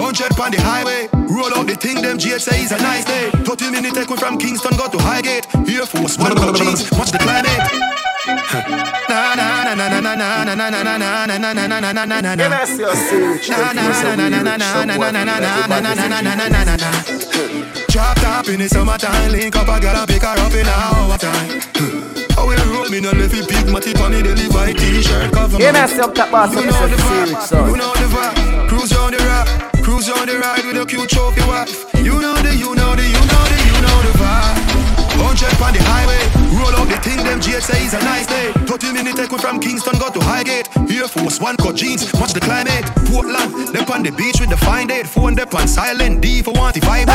Hundred 0.00 0.32
on 0.40 0.50
the 0.50 0.60
highway, 0.60 1.08
roll 1.28 1.52
out 1.54 1.66
the 1.66 1.76
thing. 1.76 2.00
Them 2.00 2.16
GSA 2.18 2.64
is 2.64 2.72
a 2.72 2.78
nice 2.78 3.04
day. 3.04 3.30
30 3.44 3.70
minute 3.70 3.94
take 3.94 4.08
we 4.08 4.16
from 4.16 4.38
Kingston 4.38 4.76
go 4.76 4.88
to 4.88 4.98
Highgate. 4.98 5.46
Air 5.68 5.86
Force 5.86 6.16
One 6.18 6.34
go 6.34 6.52
jeans, 6.52 6.90
watch 6.92 7.12
the 7.12 7.18
climate. 7.18 7.60
Na 9.08 9.34
na 9.34 9.64
na 9.64 9.74
na 9.74 9.88
na 9.88 10.00
na 10.00 10.16
na 10.16 10.54
na 10.54 10.54
na 10.54 10.82
na 10.82 10.82
na 10.82 10.96
na 10.96 11.36
na 11.38 11.52
na 11.52 11.66
na 11.68 11.80
na 11.80 11.92
na 11.92 12.04
na 12.04 12.34
na. 12.34 12.36
Give 12.36 12.52
us 12.52 12.78
your 12.78 12.96
serious 12.96 13.48
Na 13.48 13.72
na 13.72 14.16
na 14.16 14.28
na 14.28 14.56
na 16.48 16.76
na 16.76 17.83
Drop 17.94 18.16
top 18.16 18.48
in 18.48 18.58
the 18.58 18.68
summertime, 18.68 19.30
link 19.30 19.54
up, 19.54 19.68
I 19.68 19.78
gotta 19.78 20.02
pick 20.02 20.26
her 20.26 20.34
up 20.34 20.50
in 20.50 20.66
an 20.66 20.78
hour 20.82 21.14
time. 21.14 21.62
I 22.34 22.42
we 22.42 22.58
roll 22.74 22.90
me, 22.90 22.98
not 22.98 23.14
left 23.14 23.38
it 23.38 23.46
big, 23.46 23.70
my 23.70 23.78
tip 23.78 24.02
on 24.02 24.10
it, 24.10 24.26
they 24.26 24.34
leave 24.34 24.50
my 24.50 24.72
t-shirt 24.74 25.30
cover. 25.30 25.62
me 25.62 25.70
man, 25.70 25.86
stop 25.86 26.10
that 26.18 26.26
boss, 26.26 26.50
you 26.58 26.66
know 26.66 26.88
the 26.90 26.98
vibe, 26.98 27.70
you 27.70 27.76
know 27.78 27.94
the 27.94 28.10
vibe. 28.10 28.66
Cruise 28.66 28.90
on 28.98 29.14
the 29.14 29.22
rock, 29.30 29.46
cruise 29.86 30.10
on 30.10 30.26
the 30.26 30.34
ride 30.42 30.66
with 30.66 30.74
a 30.74 30.84
cute 30.84 31.06
trophy 31.06 31.46
wife. 31.46 31.86
You 32.02 32.18
know 32.18 32.34
the, 32.42 32.58
you 32.58 32.74
know 32.74 32.98
the, 32.98 33.06
you 33.06 33.22
know 33.30 33.42
the, 33.46 33.58
you 33.62 33.78
know 33.78 33.98
the 34.10 34.14
vibe. 34.18 34.58
Hundred 35.22 35.54
on 35.62 35.70
the 35.70 35.82
highway, 35.86 36.18
roll 36.58 36.74
out 36.74 36.90
the 36.90 36.98
thing, 36.98 37.22
them 37.22 37.38
GSA 37.38 37.78
is 37.78 37.94
a 37.94 38.02
nice 38.02 38.26
day. 38.26 38.50
30 38.66 38.90
minute 38.90 39.14
take 39.14 39.30
we 39.30 39.38
from 39.38 39.60
Kingston, 39.62 39.94
go 40.02 40.10
to 40.10 40.18
Highgate. 40.18 40.66
Air 40.90 41.06
Force 41.06 41.38
One, 41.38 41.56
cut 41.56 41.76
jeans, 41.76 42.10
watch 42.14 42.32
the 42.32 42.40
climate. 42.40 42.90
Portland, 43.06 43.70
them 43.70 43.86
on 43.86 44.02
the 44.02 44.10
beach 44.10 44.40
with 44.40 44.50
the 44.50 44.56
fine 44.56 44.88
date. 44.88 45.06
Phone 45.06 45.36
them 45.36 45.46
on 45.54 45.68
silent 45.68 46.20
D 46.20 46.42
for 46.42 46.52
one 46.54 46.74
to 46.74 46.80
vibe. 46.80 47.13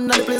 Man, 0.00 0.08
now 0.08 0.24
the 0.24 0.35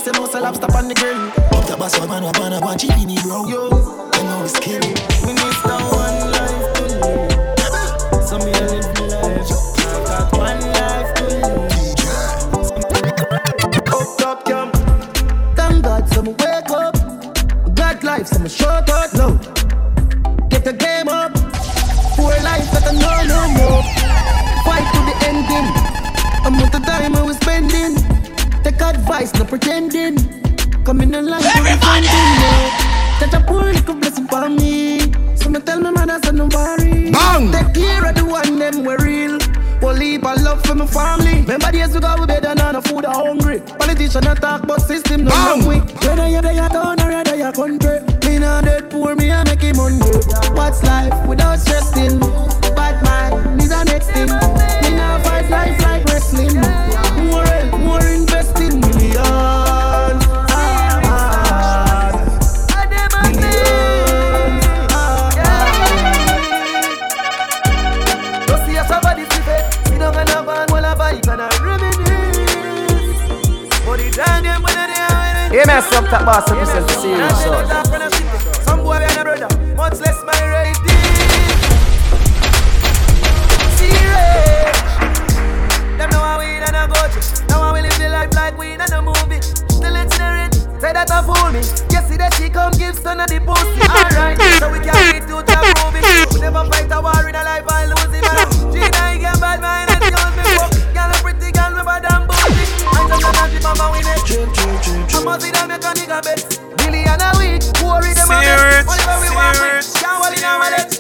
We 96.32 96.40
never 96.40 96.64
fight 96.70 96.90
a 96.92 96.98
war 97.00 97.28
in 97.28 97.34
a 97.34 97.42
life 97.44 97.66
I 97.68 97.86
lose 97.86 98.12
it. 98.14 98.24
Man, 98.24 98.48
Gina, 98.72 99.02
you 99.12 99.20
get 99.20 99.40
bad 99.40 99.60
mind 99.60 99.90
and 99.92 100.02
you 100.02 100.16
me 100.36 100.44
fuck. 100.56 100.72
Girl, 100.94 101.10
a 101.10 101.16
pretty 101.20 101.52
girl, 101.52 101.72
me 101.76 101.82
bad 101.84 102.06
and 102.06 102.24
bougie. 102.24 102.56
I 102.88 103.04
just 103.08 103.22
wanna 103.24 103.44
keep 103.52 103.64
my 103.64 103.88
we 103.92 104.00
neck. 104.04 104.24
I 104.26 105.24
must 105.24 105.42
see 105.42 105.50
them 105.50 105.68
make 105.68 105.84
a 105.84 105.92
nigga 105.94 106.20
bet. 106.24 106.66
A 106.86 107.38
week, 107.38 107.62
worry 107.82 108.12
them 108.14 108.30
a. 108.30 108.84
Whatever 108.84 109.20
we 109.20 109.30
want 109.34 109.58
with, 109.60 109.88
can't 109.94 110.20
hold 110.20 110.36
in 110.36 110.44
our 110.44 110.58
wallet. 110.60 110.92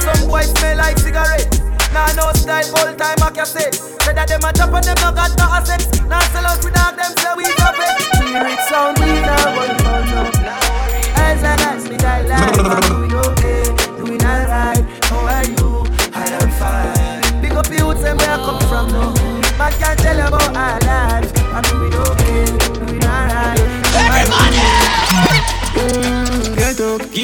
Some 0.00 0.28
boys 0.28 0.50
smell 0.52 0.76
like 0.76 0.98
cigarette. 0.98 1.48
Nah, 1.92 2.12
no 2.12 2.32
style, 2.32 2.64
full 2.64 2.94
time 2.94 3.16
back 3.16 3.36
your 3.36 3.46
set. 3.46 3.74
Say 3.74 4.12
that 4.12 4.28
them 4.28 4.44
a 4.44 4.52
chop 4.52 4.72
and 4.74 4.84
them 4.84 4.96
no 5.00 5.12
got 5.12 5.32
no 5.38 5.44
assets. 5.48 5.88
Nah, 6.02 6.20
sell 6.30 6.46
out 6.46 6.62
with 6.62 6.74
dog, 6.74 6.96
them 6.96 7.12
say 7.16 7.32
we 7.36 7.44
got 7.56 7.74
it. 7.78 8.60
Sound, 8.68 8.98
we 8.98 9.06
now 9.24 9.56
one 9.56 9.76
for 9.80 10.00
no. 10.12 10.22
As 11.16 11.42
an 11.42 11.60
ass, 11.60 11.88
me 11.88 11.96
die 11.96 12.22
like. 12.22 13.02
where 18.16 18.30
I 18.30 18.36
come 18.44 18.60
from 18.68 18.86
now. 18.92 19.12
Man 19.58 19.72
can't 19.80 19.98
tell 19.98 20.20
about 20.26 20.56
our 20.56 20.80
lives. 20.80 21.32
I'm 21.52 21.62
doing 21.62 21.94
okay, 21.94 22.44
doing 22.44 22.76
alright. 22.76 22.85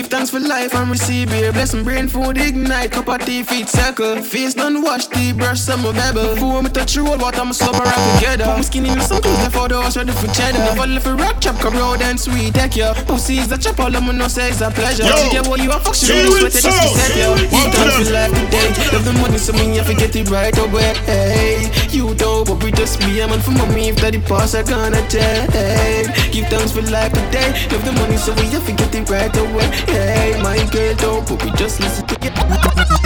Give 0.02 0.10
thanks 0.10 0.30
for 0.30 0.40
life 0.40 0.74
and 0.74 0.90
receive 0.90 1.28
beer. 1.28 1.52
Blessing 1.52 1.84
brain 1.84 2.08
food, 2.08 2.36
ignite, 2.38 2.90
cup 2.90 3.08
of 3.08 3.24
tea, 3.24 3.42
feet 3.42 3.68
circle. 3.68 4.20
Face 4.22 4.54
done 4.54 4.82
wash, 4.82 5.06
tea, 5.06 5.32
brush, 5.32 5.60
some 5.60 5.84
of 5.84 5.94
bebble. 5.94 6.34
Before 6.34 6.62
me 6.62 6.70
touch 6.70 6.94
the 6.94 7.02
road, 7.02 7.20
what 7.20 7.38
I'm 7.38 7.52
slumber 7.52 7.86
up 7.86 8.18
together. 8.18 8.44
Put 8.44 8.56
my 8.56 8.62
skin 8.62 8.86
in 8.86 8.98
the 8.98 9.04
sun, 9.04 9.22
close 9.22 9.38
left 9.38 9.54
for 9.54 9.68
the 9.68 9.78
ready 9.78 10.12
for 10.12 10.26
cheddar. 10.34 10.58
Never 10.58 10.86
left 10.86 11.06
a 11.06 11.14
rock 11.14 11.40
chop, 11.40 11.56
come 11.60 11.74
road 11.74 12.02
and 12.02 12.18
sweet, 12.18 12.54
take 12.54 12.76
ya. 12.76 12.94
Pussies 13.06 13.48
that 13.48 13.60
chop, 13.60 13.78
all 13.78 13.90
me 13.90 14.12
no 14.12 14.28
say 14.28 14.48
it's 14.50 14.60
a 14.60 14.70
pleasure. 14.70 15.04
Yo, 15.04 15.14
Yeah, 15.32 15.48
what 15.48 15.60
you 15.60 15.70
a 15.70 15.78
fuck, 15.78 15.94
she 15.94 16.12
really 16.12 16.50
sweat, 16.50 16.56
it 16.56 16.62
just 16.62 16.94
said, 16.98 17.16
yo. 17.18 17.36
Give 17.36 17.72
thanks 17.72 18.08
for 18.08 18.12
life 18.12 18.32
today. 18.32 18.68
Love 18.92 19.04
the 19.04 19.12
money, 19.22 19.38
so 19.38 19.52
me, 19.52 19.76
you 19.76 19.84
forget 19.84 20.14
it 20.16 20.28
right 20.30 20.56
away. 20.58 20.94
Hey, 21.06 21.70
you 21.90 22.14
don't, 22.14 22.46
but 22.46 22.62
we 22.62 22.72
just 22.72 22.98
be 23.00 23.20
a 23.20 23.28
man 23.28 23.40
for 23.40 23.52
mommy. 23.52 23.88
If 23.88 23.96
that 24.02 24.12
the 24.12 24.20
past, 24.20 24.54
I 24.54 24.62
gonna 24.62 25.02
take. 25.08 26.10
Give 26.32 26.46
thanks 26.48 26.72
for 26.72 26.82
life 26.90 27.12
today. 27.12 27.54
Love 27.70 27.84
the 27.84 27.92
money, 27.92 28.16
so 28.16 28.34
we 28.34 28.50
you 28.50 28.60
forget 28.60 28.94
it 28.94 29.08
right 29.08 29.34
away. 29.36 29.68
Hey, 29.92 30.40
my 30.42 30.56
girl, 30.70 30.94
don't, 30.96 31.26
put 31.26 31.44
me 31.44 31.50
just 31.56 31.80
listen 31.80 32.06
to 32.06 32.16
it. 32.26 33.01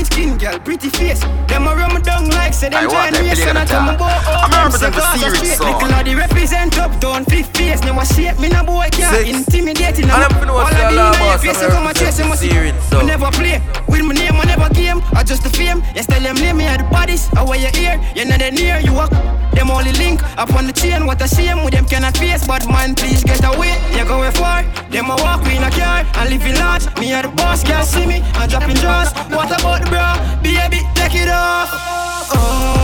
Clean 0.00 0.06
skin, 0.06 0.38
girl, 0.38 0.58
pretty 0.60 0.88
face. 0.88 1.20
Them 1.46 1.66
a 1.66 1.76
run 1.76 1.94
me 1.94 2.00
down 2.00 2.30
like 2.30 2.54
say 2.54 2.70
them 2.70 2.84
I 2.84 2.86
want 2.86 3.12
join 3.12 3.20
them 3.20 3.28
race 3.28 3.44
and 3.44 3.58
I 3.58 3.66
tell 3.66 3.84
me 3.84 3.98
go 3.98 4.08
oh, 4.08 4.48
I'm 4.48 4.50
them 4.50 4.64
represent 4.64 4.80
say 4.80 4.88
the 4.88 4.96
cause 4.96 5.04
I 5.04 5.18
serious 5.18 5.52
straight. 5.52 5.76
Little 5.76 6.04
the 6.04 6.14
represent 6.16 6.78
up 6.78 7.00
down 7.00 7.24
fifth 7.26 7.54
face. 7.54 7.80
Now 7.82 7.98
I 7.98 8.04
shape 8.04 8.38
me 8.40 8.48
no 8.48 8.64
boy 8.64 8.88
can't 8.92 9.12
Six. 9.12 9.28
intimidate. 9.28 9.98
And 10.00 10.10
I'm 10.10 10.30
finna 10.40 10.56
All 10.56 10.64
I 10.64 10.88
alarm 10.88 11.20
in 11.20 11.26
your 11.28 11.38
face, 11.38 11.60
I'm 11.60 11.68
you 11.68 11.76
come 11.76 11.86
and 11.86 11.96
chase, 11.98 12.18
you 12.18 12.36
serious 12.36 12.90
We 12.92 13.04
never 13.04 13.30
play 13.30 13.60
with 13.88 14.00
my 14.00 14.14
name, 14.14 14.40
I 14.40 14.44
never 14.44 14.72
game. 14.72 15.02
I 15.12 15.22
just 15.22 15.42
the 15.42 15.50
fame. 15.50 15.82
Yes, 15.94 16.06
tell 16.06 16.22
them 16.22 16.36
name 16.36 16.56
me 16.56 16.64
at 16.64 16.78
the 16.78 16.84
bodies. 16.88 17.28
I 17.36 17.44
wear 17.44 17.60
your 17.60 17.74
ear, 17.76 18.00
you're 18.16 18.24
they 18.24 18.50
near. 18.50 18.78
You 18.80 18.94
walk. 18.94 19.10
Them 19.52 19.70
only 19.70 19.92
link 19.92 20.22
up 20.38 20.54
on 20.54 20.66
the 20.66 20.72
chain. 20.72 21.04
What 21.06 21.20
a 21.20 21.28
shame 21.28 21.64
with 21.64 21.74
them 21.74 21.84
cannot 21.84 22.16
face. 22.16 22.46
But 22.46 22.66
man, 22.68 22.94
please 22.94 23.22
get 23.24 23.44
away. 23.44 23.76
You 23.92 24.04
going 24.04 24.32
far. 24.32 24.62
Them 24.88 25.10
a 25.10 25.16
walk 25.16 25.44
in 25.46 25.62
a 25.62 25.70
car 25.70 26.06
and 26.14 26.30
live 26.30 26.46
in 26.46 26.56
large. 26.56 26.86
Me 26.98 27.12
and 27.12 27.26
the 27.26 27.32
boss 27.36 27.62
can't 27.62 27.86
see 27.86 28.06
me. 28.06 28.22
I'm 28.34 28.48
dropping 28.48 28.76
jaws. 28.76 29.12
What 29.34 29.50
about 29.50 29.84
the 29.84 29.89
bra? 29.90 30.16
Baby, 30.42 30.80
take 30.94 31.16
it 31.16 31.28
off. 31.28 31.68
Oh, 32.32 32.80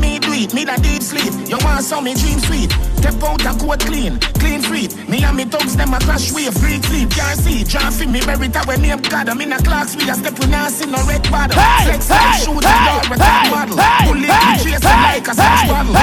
me 0.00 0.18
do. 0.18 0.54
Me 0.54 0.64
deep 0.64 1.02
sleep. 1.02 1.32
You 1.48 1.58
want 1.64 1.84
some 1.84 2.04
me 2.04 2.14
dream 2.14 2.38
sweet. 2.38 2.91
Step 3.02 3.18
out 3.24 3.44
and 3.44 3.58
coat 3.58 3.80
clean, 3.80 4.14
clean 4.38 4.62
free. 4.62 4.86
Me 5.10 5.24
and 5.24 5.36
me 5.36 5.44
thugs 5.44 5.74
them 5.74 5.92
a 5.92 5.98
crash 5.98 6.30
wave, 6.30 6.54
free 6.54 6.78
sleep. 6.86 7.10
Can't 7.10 7.34
see, 7.34 7.64
draft 7.64 7.98
me 8.06 8.20
bury 8.22 8.46
that 8.54 8.64
when 8.66 8.80
name 8.80 9.02
God. 9.10 9.28
I'm 9.28 9.40
in 9.40 9.52
a 9.52 9.58
clocks 9.58 9.96
we 9.96 10.08
a 10.08 10.14
step 10.14 10.38
with 10.38 10.48
Nancy 10.48 10.86
no 10.86 11.02
red 11.02 11.22
bottle. 11.26 11.58
Flex 11.82 12.06
hey, 12.06 12.46
shoot 12.46 12.62
hey, 12.62 12.70
hey, 12.70 13.18
hey, 13.18 13.50
model. 13.50 13.74
Bullet 14.06 14.30
hey, 14.30 14.54
chase 14.62 14.86
hey, 14.86 15.18
like 15.18 15.26
a 15.26 15.34
sex 15.34 15.66
model. 15.66 15.98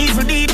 Evil 0.00 0.24
deed, 0.24 0.48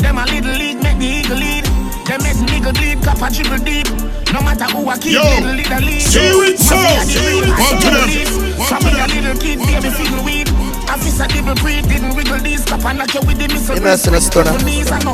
them 0.00 0.16
a 0.16 0.24
little 0.32 0.56
league 0.56 0.80
make 0.80 0.96
the 0.96 1.08
eagle 1.12 1.36
lead. 1.36 1.64
Them 2.08 2.20
make 2.24 2.40
nigga 2.48 2.72
bleed, 2.72 3.04
cup 3.04 3.20
a 3.20 3.28
dribble 3.28 3.60
deep. 3.68 3.88
No 4.32 4.40
matter 4.40 4.64
who 4.72 4.88
I 4.88 4.96
keep, 4.96 5.12
Yo, 5.12 5.20
little 5.28 5.60
leader 5.60 5.80
lead. 5.84 6.00
Spirit 6.00 6.56
Must 6.56 6.72
be 6.72 6.88
Soul. 6.88 6.88
a 6.88 7.04
the 7.04 7.20
real, 7.20 7.52
I 7.52 7.60
One 7.60 7.76
to 7.76 7.84
see 7.84 7.92
the 7.92 8.00
them. 8.00 8.08
lead. 8.08 8.28
One 8.56 8.80
to 8.80 8.88
a 8.88 8.96
them. 8.96 9.08
little 9.12 9.36
kid, 9.44 9.58
baby 9.60 9.90
fiddle 9.92 10.24
weed. 10.24 10.48
Officer 10.88 11.26
double 11.26 11.54
breed, 11.56 11.88
didn't 11.88 12.14
wiggle 12.14 12.38
these 12.38 12.64
cup 12.64 12.84
and 12.84 12.98
knock 12.98 13.14
you 13.14 13.20
with 13.20 13.38
the 13.38 13.48
missile. 13.48 13.76
Know, 13.76 13.96
still 13.96 14.14
a 14.14 14.20
stunner. 14.20 14.52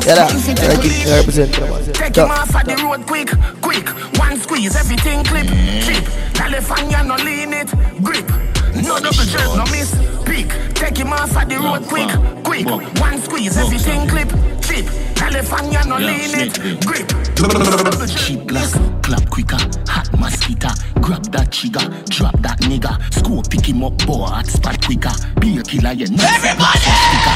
Yeah, 0.05 0.15
that. 0.15 0.31
I 0.31 0.37
you 0.83 1.15
represent 1.15 1.53
the. 1.53 1.91
Take 1.93 2.15
him 2.15 2.31
off 2.31 2.55
at 2.55 2.65
the 2.65 2.75
road 2.83 3.05
quick, 3.07 3.29
quick. 3.61 3.89
One 4.19 4.37
squeeze, 4.37 4.75
everything 4.75 5.23
clip, 5.23 5.47
cheap. 5.85 6.05
California 6.33 7.03
no 7.03 7.15
lean 7.15 7.53
it, 7.53 7.69
grip. 8.03 8.27
No 8.75 8.99
double 8.99 9.25
jerk, 9.27 9.51
no 9.55 9.65
miss, 9.71 9.95
peak. 10.25 10.49
Take 10.75 10.97
him 10.97 11.13
off 11.13 11.35
at 11.35 11.49
the 11.49 11.57
road 11.57 11.83
quick, 11.87 12.09
quick. 12.43 12.67
One 12.99 13.19
squeeze, 13.21 13.57
everything 13.57 14.07
clip, 14.07 14.29
cheap. 14.71 14.85
California 15.15 15.81
no 15.85 15.97
lean 15.97 16.31
it, 16.33 16.85
grip. 16.85 17.07
Cheap 18.07 18.47
black, 18.47 18.69
clap 19.03 19.29
quicker, 19.29 19.57
hot 19.87 20.07
mosquito. 20.19 20.69
Grab 21.01 21.23
that 21.31 21.51
trigger, 21.51 21.81
drop 22.09 22.37
that 22.41 22.59
nigga. 22.61 22.93
Score 23.13 23.41
pick 23.43 23.65
him 23.67 23.83
up, 23.83 23.97
boy, 24.05 24.25
hot 24.25 24.45
spot 24.47 24.83
quicker. 24.85 25.11
Be 25.39 25.57
a 25.57 25.63
killer, 25.63 25.91
you 25.93 26.07
know. 26.11 26.23
Everybody! 26.23 26.91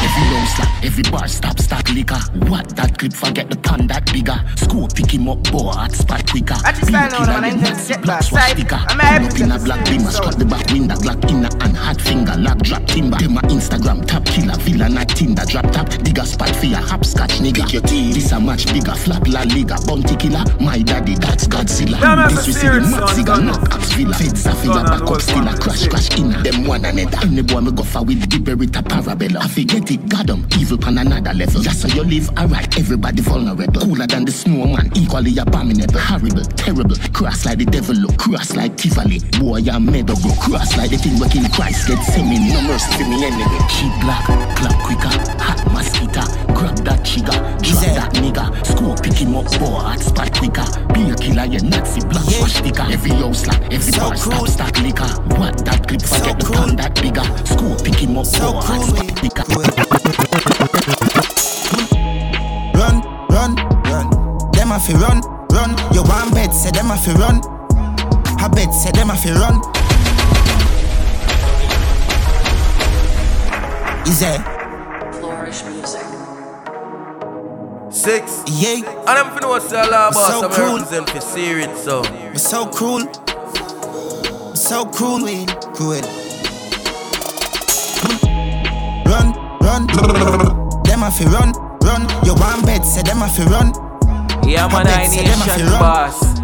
Every 0.06 0.24
round 0.32 0.48
slap, 0.50 0.84
every 0.84 1.04
bar 1.12 1.28
stop, 1.28 1.60
stack 1.60 1.90
liquor. 1.90 2.20
What 2.50 2.70
that 2.76 2.98
clip, 2.98 3.14
forget 3.14 3.50
the 3.50 3.58
pan 3.58 3.88
that 3.88 4.06
bigger. 4.12 4.38
Score 4.56 4.88
pick 4.88 5.12
him 5.14 5.28
up, 5.28 5.44
boy, 5.52 5.72
hot 5.72 5.92
spot 5.94 6.30
quicker. 6.30 6.56
I 6.64 6.72
just 6.72 6.88
Be 6.88 6.94
a 6.94 7.10
found 7.10 7.14
out 7.14 7.26
killer, 7.26 7.34
on 7.34 7.44
you 7.44 7.50
internet, 7.50 7.78
know. 7.78 7.88
get 7.88 8.02
Black 8.02 8.20
that 8.22 8.26
side. 8.26 8.58
swastika. 8.58 8.76
I'm 8.88 9.00
Pull 9.18 9.30
happy 9.30 9.44
in 9.44 9.52
a 9.52 9.60
black 9.60 9.88
you, 9.90 9.98
beamer, 9.98 10.12
so. 10.12 10.22
strut 10.22 10.38
the 10.40 10.46
back 10.46 10.68
window, 10.72 10.96
Glock 10.96 11.30
in 11.30 11.46
a 11.46 11.50
and 11.66 11.76
hot 11.76 12.00
finger, 12.02 12.36
lock 12.38 12.60
drop 12.60 12.86
timber. 12.86 13.18
Them 13.18 13.38
a 13.38 13.42
Instagram 13.50 14.06
top 14.06 14.26
killer, 14.26 14.56
villain 14.60 14.94
like 14.94 15.10
Tinder, 15.10 15.46
drop 15.46 15.72
top. 15.72 15.90
Digger 15.90 16.26
spot 16.26 16.56
for 16.56 16.68
your 16.68 16.80
hopscotch 16.82 17.25
nigga. 17.40 17.72
your 17.72 17.82
teeth. 17.84 18.16
This 18.16 18.32
a 18.32 18.40
much 18.40 18.66
bigger 18.72 18.94
flap 18.94 19.28
La 19.28 19.42
Liga. 19.44 19.78
Bounty 19.86 20.16
killer, 20.16 20.44
my 20.60 20.80
daddy, 20.80 21.16
that's 21.16 21.48
Godzilla. 21.48 22.00
Yeah, 22.00 22.28
this 22.28 22.48
we 22.48 22.54
see 22.54 22.68
the 22.68 22.80
Max 22.82 22.94
son, 22.94 23.26
Ziga, 23.26 23.46
knock 23.46 23.74
Axe 23.74 23.94
Villa. 23.94 24.16
Feds 24.16 24.46
a 24.46 24.56
filler, 24.56 24.84
back 24.84 25.02
up 25.02 25.22
still 25.22 25.48
a 25.48 25.58
crash, 25.58 25.88
crash 25.88 26.10
inna. 26.18 26.42
Them 26.44 26.66
one 26.66 26.86
another. 26.86 27.18
Any 27.24 27.42
boy 27.42 27.62
me 27.62 27.72
go 27.72 27.84
for 27.84 28.04
with 28.04 28.30
the 28.30 28.38
Beretta 28.38 28.82
parabella. 28.84 29.38
I 29.44 29.48
forget 29.48 29.92
it, 29.92 30.10
got 30.10 30.30
'em. 30.30 30.48
Evil 30.60 30.78
pan 30.78 30.98
another 30.98 31.34
level. 31.34 31.62
Just 31.62 31.82
so 31.82 31.88
you 31.90 32.04
live 32.04 32.30
alright, 32.38 32.78
everybody 32.78 33.22
vulnerable. 33.22 33.82
Cooler 33.82 34.08
than 34.08 34.26
the 34.26 34.32
snowman, 34.32 34.92
equally 34.96 35.38
abominable. 35.38 36.00
Horrible, 36.00 36.44
terrible. 36.56 36.96
Cross 37.14 37.46
like 37.46 37.60
the 37.60 37.66
devil 37.66 37.96
look. 37.96 38.18
Cross 38.18 38.56
like 38.56 38.78
Tivoli. 38.78 39.20
Boy, 39.40 39.62
I'm 39.72 39.86
made 39.86 40.08
go. 40.08 40.16
Cross 40.40 40.78
like 40.78 40.92
the 40.92 40.98
thing 40.98 41.20
where 41.20 41.30
King 41.30 41.50
Christ 41.50 41.88
get 41.88 42.02
semi. 42.04 42.40
No 42.40 42.62
mercy 42.62 42.92
for 42.98 43.10
me 43.10 43.26
anyway. 43.26 43.60
Cheap 43.70 43.94
black, 44.02 44.26
clap 44.56 44.78
quicker. 44.84 45.14
Hot 45.44 45.60
mosquito. 45.72 46.22
Grab 46.54 46.78
that 46.86 46.95
chigga. 47.06 47.36
Drop 47.62 47.86
that 47.96 48.14
nigga. 48.16 48.46
Score 48.66 48.96
pick 48.98 49.14
him 49.14 49.36
up. 49.36 49.46
Boy, 49.60 49.80
hot 49.80 50.00
spot 50.00 50.34
quicker. 50.34 50.66
Be 50.94 51.10
a 51.12 51.16
killer, 51.16 51.46
you 51.46 51.62
Nazi 51.62 52.02
black 52.02 52.26
yeah. 52.28 52.46
sticker. 52.48 52.88
Every 52.92 53.12
house 53.12 53.46
like 53.46 53.62
every 53.72 53.92
So 53.94 54.00
bar 54.00 54.18
cruel. 54.18 54.46
stop 54.48 54.74
stack 54.74 54.80
liquor. 54.82 55.12
What 55.38 55.64
that 55.66 55.88
clip 55.88 56.02
forget 56.02 56.40
the 56.40 56.52
pan 56.52 56.76
that 56.78 56.94
bigger. 57.02 57.26
Score 57.46 57.78
pick 57.86 57.96
him 58.02 58.18
up. 58.18 58.26
So 58.26 58.52
Boy, 58.52 58.62
hot 58.62 58.82
cruel. 58.82 58.98
spot 58.98 59.16
quicker. 59.22 59.46
Run, 62.74 62.96
run, 63.30 63.52
run. 63.86 64.08
Them 64.52 64.72
a 64.72 64.80
fi 64.80 64.94
run, 64.98 65.22
run. 65.54 65.72
You 65.94 66.04
want 66.04 66.34
bet, 66.34 66.54
say 66.54 66.72
them 66.72 66.92
a 66.92 66.98
fi 66.98 67.14
run. 67.14 67.40
I 68.42 68.48
bet, 68.50 68.74
say 68.74 68.92
them 68.92 69.10
a 69.10 69.16
fi 69.16 69.32
run. 69.32 69.62
Is 74.08 74.22
it? 74.22 74.55
Six. 78.06 78.44
Yeah. 78.46 78.86
And 78.86 79.10
I'm 79.10 79.36
finna 79.36 79.50
what's 79.50 79.68
the 79.72 79.78
law 79.78 80.12
boss. 80.12 80.28
So 80.30 80.46
I'm 80.46 80.52
cruel. 80.52 80.78
represent 80.78 81.10
for 81.10 81.22
serious 81.22 81.84
so. 81.84 82.04
We're 82.04 82.36
so 82.36 82.68
cruel. 82.68 83.12
So 84.54 84.86
cruel. 84.86 85.26
Cruel. 85.74 86.06
Run, 89.10 89.34
run. 89.60 89.88
them 90.84 91.02
a 91.02 91.10
fi 91.10 91.26
run, 91.26 91.52
run. 91.82 92.02
You 92.24 92.36
want 92.36 92.64
bet, 92.68 92.86
say 92.86 93.02
them 93.02 93.24
a 93.24 93.28
fi 93.28 93.44
run. 93.46 93.74
Yeah, 94.48 94.68
man, 94.68 94.86
I 94.86 95.08
them 95.08 95.42
a 95.42 95.72
run. 95.72 95.80
boss. 95.80 96.40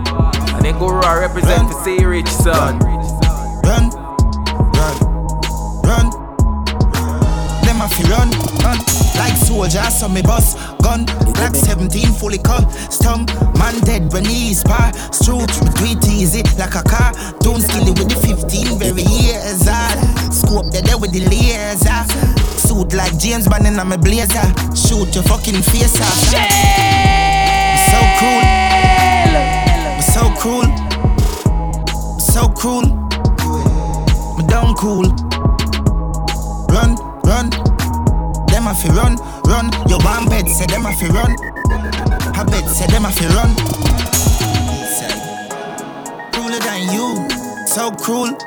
And 0.56 0.66
then 0.66 0.80
go 0.80 0.90
raw 0.90 1.14
represent 1.14 1.72
for 1.72 1.84
say 1.84 2.04
rich 2.04 2.28
son. 2.28 2.80
Run, 2.80 3.62
run, 3.62 3.90
fi 8.02 8.12
run, 8.12 8.30
run. 8.64 8.78
Like 9.16 9.38
soldiers, 9.38 10.00
so 10.00 10.08
me 10.10 10.22
bust 10.22 10.58
gun. 10.82 11.06
Black 11.34 11.56
17 11.56 12.14
fully 12.14 12.38
cut, 12.38 12.70
stung. 12.92 13.26
Man 13.58 13.80
dead 13.82 14.12
when 14.14 14.26
he 14.26 14.52
is 14.52 14.64
par. 14.64 14.92
Stroke, 15.12 15.48
do 15.78 15.86
it 15.86 16.08
easy 16.08 16.44
like 16.58 16.76
a 16.76 16.84
car. 16.84 17.12
Don't 17.40 17.62
skill 17.62 17.88
it 17.88 17.98
with 18.00 18.10
the 18.10 18.16
15 18.16 18.80
very 18.80 19.04
years. 19.04 19.68
ah. 19.68 20.30
Scope 20.32 20.72
dead 20.72 20.86
there 20.86 20.98
with 20.98 21.12
the 21.12 21.22
laser. 21.30 22.02
Suit 22.58 22.94
like 22.94 23.18
James 23.18 23.48
Bond 23.48 23.68
in 23.68 23.76
my 23.76 23.98
blazer. 23.98 24.48
Shoot 24.76 25.14
your 25.16 25.24
fucking 25.24 25.62
face 25.62 26.00
off. 26.02 26.18
So 27.90 28.00
cruel. 28.18 28.44
So 30.02 30.24
cruel. 30.40 30.70
So 32.20 32.48
cruel. 32.50 32.86
Me 34.38 34.48
down 34.48 34.74
cool. 34.76 35.04
Run, 36.70 36.96
run. 37.26 37.71
Them 38.62 38.70
a 38.70 38.76
fi 38.76 38.90
run, 38.90 39.16
run. 39.50 39.72
You 39.90 39.98
want 40.06 40.30
bet, 40.30 40.48
say 40.48 40.68
them 40.68 40.86
a 40.86 40.94
fi 40.94 41.08
run. 41.08 41.34
I 42.38 42.44
bet, 42.46 42.70
say 42.70 42.86
them 42.86 43.06
a 43.06 43.12
fi 43.12 43.26
run. 43.34 43.58
Say, 44.86 45.10
crueler 46.32 46.60
than 46.60 46.94
you. 46.94 47.26
So 47.66 47.90
cruel. 47.90 48.38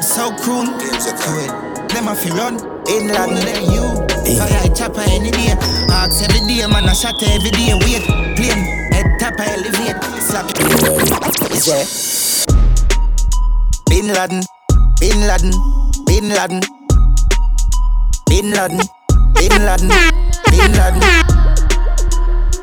So 0.00 0.32
cruel. 0.32 0.64
So 0.96 1.12
cruel. 1.12 1.44
Them 1.92 2.08
a 2.08 2.14
fi 2.16 2.30
run. 2.30 2.56
Inland 2.88 3.36
than 3.44 3.68
you. 3.68 3.84
Eh. 4.24 4.38
Fire 4.40 4.74
chopper 4.74 5.04
any 5.12 5.30
day. 5.30 5.52
Ask 5.92 6.24
every 6.24 6.40
day, 6.48 6.66
man. 6.66 6.88
I 6.88 6.94
shot 6.94 7.22
every 7.22 7.50
day. 7.50 7.74
Wait, 7.84 8.06
plane. 8.34 8.64
Head 8.96 9.20
top 9.20 9.38
I 9.38 9.60
elevate. 9.60 10.00
Slap 10.22 10.48
it. 10.56 11.52
Is 11.52 11.66
there? 11.66 11.84
Bin 13.90 14.08
Laden. 14.08 14.42
Bin 16.06 16.30
Laden. 16.30 16.79
Bin 18.30 18.52
Laden. 18.52 18.78
Bin 19.34 19.50
Laden, 19.66 19.90
Bin 20.50 20.72
Laden, 20.72 21.02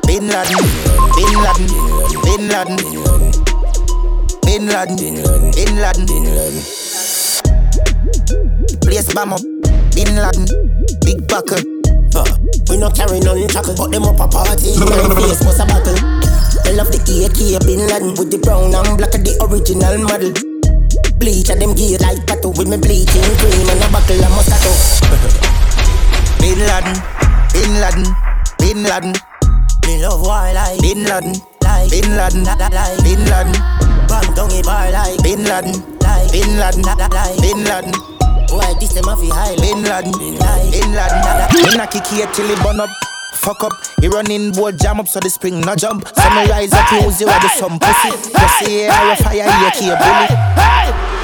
Bin 0.08 0.28
Laden, 0.32 0.56
Bin 1.18 1.44
Laden, 1.52 1.68
Bin 2.24 2.48
Laden, 2.48 2.78
Bin 4.46 4.64
Laden, 4.72 5.52
Bin 5.52 5.76
Laden, 5.76 6.06
Bin 6.08 6.24
Laden. 6.24 6.62
Place 8.80 9.12
bomb 9.14 9.34
up, 9.34 9.42
Bin 9.92 10.16
Laden, 10.16 10.48
big 11.04 11.28
buckle. 11.28 11.60
We 12.70 12.78
not 12.78 12.96
carry 12.96 13.20
none 13.20 13.48
chuckle, 13.50 13.76
but 13.76 13.92
them 13.92 14.04
up 14.04 14.20
a 14.22 14.28
party. 14.28 14.72
Face 15.20 15.44
was 15.44 15.60
a 15.60 15.66
battle. 15.66 16.00
They 16.64 16.74
love 16.76 16.92
the 16.96 17.28
AK 17.28 17.68
Bin 17.68 17.86
Laden 17.92 18.16
with 18.16 18.32
the 18.32 18.40
brown 18.40 18.74
and 18.74 18.98
black 18.98 19.14
of 19.14 19.26
the 19.26 19.36
original 19.44 19.98
model. 20.00 20.32
Bleach 21.20 21.50
at 21.50 21.60
them 21.60 21.76
gear 21.76 21.98
like 22.00 22.26
tattoo 22.26 22.56
with 22.56 22.70
me 22.70 22.78
bleaching 22.78 23.36
cream 23.42 23.68
and 23.68 23.84
a 23.84 23.92
buckle 23.92 24.24
of 24.24 24.32
Moscato. 24.32 25.44
Bin 26.40 26.60
Laden, 26.60 26.96
Bin 27.54 27.74
Laden, 27.82 28.06
Bin 28.60 28.84
Laden. 28.84 29.14
Me 29.86 30.02
love 30.02 30.22
war 30.22 30.52
like 30.54 30.80
Bin 30.82 31.04
Laden, 31.04 31.34
like 31.64 31.90
Bin 31.90 32.16
Laden, 32.16 32.44
like 32.44 33.04
Bin 33.04 33.24
Laden, 33.26 33.56
Bang 34.08 34.34
down 34.36 34.52
a 34.52 34.62
bar 34.64 34.92
like 34.92 35.22
Bin 35.24 35.44
Laden, 35.44 35.76
like 36.02 36.32
Bin 36.32 36.58
Laden, 36.58 36.82
like 36.84 37.38
Bin 37.42 37.64
Laden. 37.64 37.94
Why 38.50 38.74
this 38.80 38.96
a 38.96 39.04
fi 39.04 39.30
high 39.30 39.56
Bin 39.58 39.84
Laden, 39.84 40.12
Bin 40.18 40.92
Laden. 40.94 41.22
Me 41.54 41.78
knock 41.78 41.92
kick 41.92 42.08
here 42.08 42.28
till 42.34 42.50
it 42.50 42.60
burn 42.64 42.80
up. 42.80 42.90
Fuck 43.36 43.64
up, 43.64 43.74
he 44.02 44.08
running 44.08 44.52
board 44.52 44.80
jam 44.80 45.00
up 45.00 45.08
so 45.08 45.20
the 45.20 45.30
spring 45.30 45.62
no 45.62 45.76
jump. 45.76 46.08
So 46.08 46.30
me 46.32 46.50
rise 46.50 46.74
up, 46.74 46.92
use 46.92 47.22
you 47.22 47.28
with 47.28 47.52
some 47.54 47.80
pussy. 47.80 48.12
Pussy 48.34 48.84
air, 48.84 49.16
fire 49.18 49.44
here, 49.44 49.72
key 49.72 49.94
bully. 49.94 51.17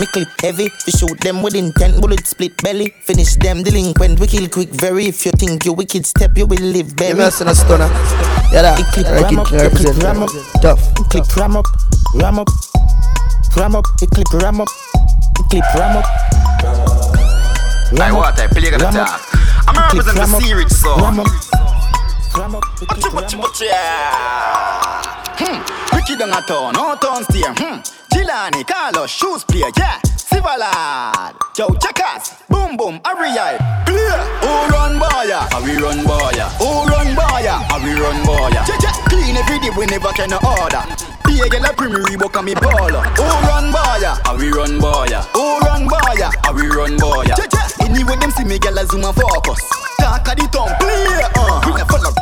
Me 0.00 0.06
clip 0.06 0.28
heavy, 0.42 0.70
we 0.86 0.90
shoot 0.92 1.18
them 1.20 1.40
with 1.42 1.54
intent, 1.54 2.00
bullet 2.00 2.26
split 2.26 2.56
belly. 2.62 2.92
Finish 3.02 3.36
them 3.36 3.62
delinquent, 3.62 4.18
we 4.18 4.26
kill 4.26 4.48
quick 4.48 4.70
very. 4.70 5.06
If 5.06 5.24
you 5.24 5.32
think 5.32 5.64
you 5.64 5.72
wicked 5.72 6.04
step, 6.04 6.36
you 6.36 6.46
will 6.46 6.58
live 6.60 6.88
You 6.88 6.94
very. 6.96 7.14
messing 7.14 7.46
a 7.46 7.54
stunner. 7.54 7.86
Yeah, 8.50 8.62
that. 8.62 8.80
It 8.80 8.86
clip 8.92 9.06
ram 9.06 9.38
up, 9.38 9.52
it 9.52 9.70
clip 9.76 9.96
ram 10.02 10.22
up, 10.24 10.30
Tough. 10.60 10.82
it 10.98 11.10
clip 11.10 11.36
ram 11.36 11.56
up, 11.56 11.66
ram 12.14 12.38
up, 12.40 12.48
ram 13.56 13.76
up, 13.76 13.84
it 14.02 14.10
clip 14.10 14.32
ram 14.42 14.60
up, 14.60 14.68
it 15.38 15.46
clip 15.50 15.64
ram 15.76 15.96
up. 15.98 16.04
I 17.94 18.10
what 18.10 18.38
I 18.40 18.48
play 18.48 18.70
gonna 18.70 18.82
Ram 18.84 18.96
up. 18.96 19.06
talk. 19.06 19.20
I'm 19.68 19.76
It 19.76 19.90
clip 19.90 20.06
representing 20.06 20.20
ram 20.20 20.30
the 20.30 20.36
up, 20.36 20.42
series 20.42 20.76
so. 20.80 20.96
Ram 20.96 21.20
up, 21.20 21.26
ram 22.36 22.54
up, 22.56 22.64
it 22.82 22.88
clip 22.88 23.12
ram 23.14 23.40
up. 23.40 23.54
Hmm. 25.38 25.58
Ricky 25.96 26.16
down 26.16 26.30
a 26.30 26.42
town, 26.42 26.72
no 26.74 26.96
town 26.96 27.22
steer. 27.30 27.54
Hmm. 27.56 27.78
Gilani, 28.24 28.64
Carlos, 28.66 29.10
shoes 29.10 29.44
player, 29.44 29.68
yeah. 29.76 30.00
Sivalad, 30.16 31.34
yo, 31.58 31.68
checkers, 31.76 32.32
boom 32.48 32.74
boom, 32.74 32.98
Ariel, 33.04 33.58
clear. 33.84 34.16
Who 34.40 34.52
run 34.72 34.96
boya? 34.98 35.44
How 35.52 35.60
we 35.62 35.76
run 35.76 35.98
boya? 36.08 36.48
Who 36.56 36.88
run 36.88 37.12
boya? 37.14 37.60
How 37.68 37.84
we 37.84 37.92
run 37.92 38.16
boya? 38.24 38.64
Check, 38.64 38.94
clean 39.12 39.36
every 39.36 39.58
day, 39.58 39.68
we 39.76 39.84
never 39.86 40.08
can 40.16 40.32
order. 40.32 40.82
Be 41.26 41.36
a 41.40 41.48
girl 41.50 41.66
a 41.68 41.72
premier 41.74 42.00
Reebok 42.00 42.36
and 42.36 42.46
me 42.46 42.54
baller. 42.54 43.04
Who 43.12 43.24
run 43.44 43.70
boya? 43.70 44.16
How 44.24 44.36
we 44.38 44.48
run 44.50 44.80
boya? 44.80 45.20
Who 45.36 45.58
run 45.60 45.86
boya? 45.86 46.32
How 46.44 46.54
we 46.54 46.66
run 46.68 46.96
boya? 46.96 47.36
Check 47.36 47.50
check, 47.50 47.80
anyway 47.84 48.16
them 48.16 48.30
see 48.30 48.44
me 48.44 48.58
girl 48.58 48.78
a 48.78 48.86
zoom 48.86 49.04
and 49.04 49.14
focus. 49.14 49.60
Talk 50.00 50.26
of 50.28 50.36
the 50.36 50.48
town, 50.50 50.72
clear. 50.80 51.28
Uh, 51.36 51.60
we 51.66 51.78
a 51.78 51.84
follow. 51.84 52.14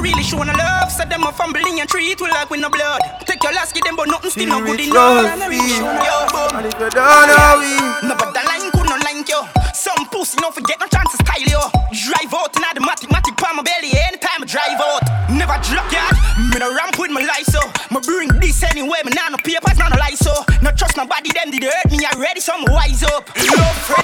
Not 0.00 0.08
really 0.08 0.24
showing 0.24 0.48
no 0.48 0.56
love, 0.56 0.90
so 0.90 1.04
them 1.04 1.28
a 1.28 1.30
fumbling 1.30 1.76
and 1.78 1.86
treat 1.86 2.18
we 2.18 2.28
like 2.32 2.48
with 2.48 2.64
no 2.64 2.70
blood. 2.70 3.04
Take 3.28 3.44
your 3.44 3.52
last, 3.52 3.74
give 3.74 3.84
them, 3.84 3.96
but 3.96 4.08
nothing 4.08 4.30
still 4.30 4.48
no 4.48 4.64
good 4.64 4.80
enough. 4.80 5.28
Them 5.28 5.38
not 5.44 5.50
really 5.52 5.68
showing 5.68 5.92
no 5.92 6.08
love, 6.24 6.56
And 6.56 6.64
if 6.64 6.72
you 6.72 6.88
don't 6.88 7.28
know 7.28 7.60
we 7.60 8.08
No, 8.08 8.16
but 8.16 8.32
the 8.32 8.40
line 8.48 8.72
could 8.72 8.88
not 8.88 9.04
like 9.04 9.28
you. 9.28 9.44
Some 9.76 10.08
pussy 10.08 10.40
no 10.40 10.56
forget 10.56 10.80
no 10.80 10.88
chance 10.88 11.12
to 11.12 11.20
style 11.20 11.44
you. 11.44 11.60
Drive 11.92 12.32
out 12.32 12.48
in 12.56 12.64
the 12.64 12.80
matic 12.80 13.12
matic 13.12 13.36
pa 13.36 13.52
my 13.52 13.60
belly 13.60 13.92
anytime 13.92 14.40
I 14.40 14.46
drive 14.48 14.80
out. 14.80 15.04
Never 15.28 15.60
drop 15.68 15.92
yard. 15.92 16.16
Me 16.48 16.56
no 16.56 16.72
ramp 16.72 16.96
with 16.96 17.12
my 17.12 17.20
life 17.20 17.52
so. 17.52 17.60
Me 17.92 18.00
bring 18.00 18.32
this 18.40 18.56
anyway. 18.64 19.04
Me 19.04 19.12
nah 19.12 19.28
no 19.28 19.36
papers, 19.36 19.76
nah 19.76 19.92
no 19.92 20.00
lies 20.00 20.16
so. 20.16 20.32
No 20.64 20.72
trust 20.72 20.96
nobody. 20.96 21.28
Them 21.28 21.52
did 21.52 21.68
hurt 21.68 21.92
me 21.92 22.00
already. 22.08 22.40
So 22.40 22.56
I'm 22.56 22.64
wise 22.72 23.04
up. 23.04 23.28
Love 23.36 23.99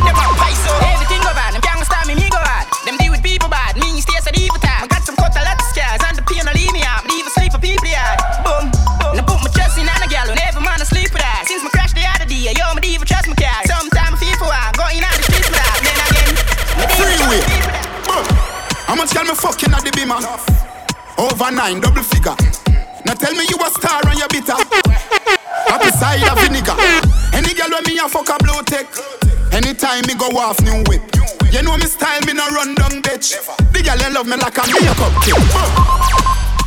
me 19.77 19.91
the 19.91 19.93
beamer. 19.97 20.21
Over 21.19 21.51
nine, 21.51 21.81
double 21.81 22.03
figure. 22.03 22.37
Now 23.05 23.15
tell 23.15 23.33
me 23.33 23.45
you 23.49 23.57
a 23.61 23.69
star 23.71 24.01
and 24.09 24.19
you 24.19 24.29
bitter. 24.29 24.57
Happy 25.69 25.91
side 25.97 26.25
of 26.27 26.39
vinegar. 26.41 26.77
Any 27.33 27.55
girl 27.55 27.71
when 27.71 27.85
me 27.85 27.99
a 27.99 28.09
fuck 28.09 28.29
a 28.29 28.37
blow 28.43 28.63
tech. 28.63 28.87
Anytime 29.53 30.05
me 30.07 30.15
go 30.15 30.29
off 30.37 30.61
new 30.61 30.85
whip. 30.89 31.03
You 31.53 31.63
know 31.63 31.77
me 31.77 31.87
style, 31.87 32.21
me 32.27 32.35
no 32.35 32.47
run 32.53 32.75
down 32.75 33.03
bitch. 33.03 33.33
The 33.73 33.81
girl 33.83 33.97
they 33.97 34.11
love 34.13 34.27
me 34.27 34.37
like 34.37 34.59
a 34.59 34.65
makeup 34.67 35.15
kid. 35.25 35.39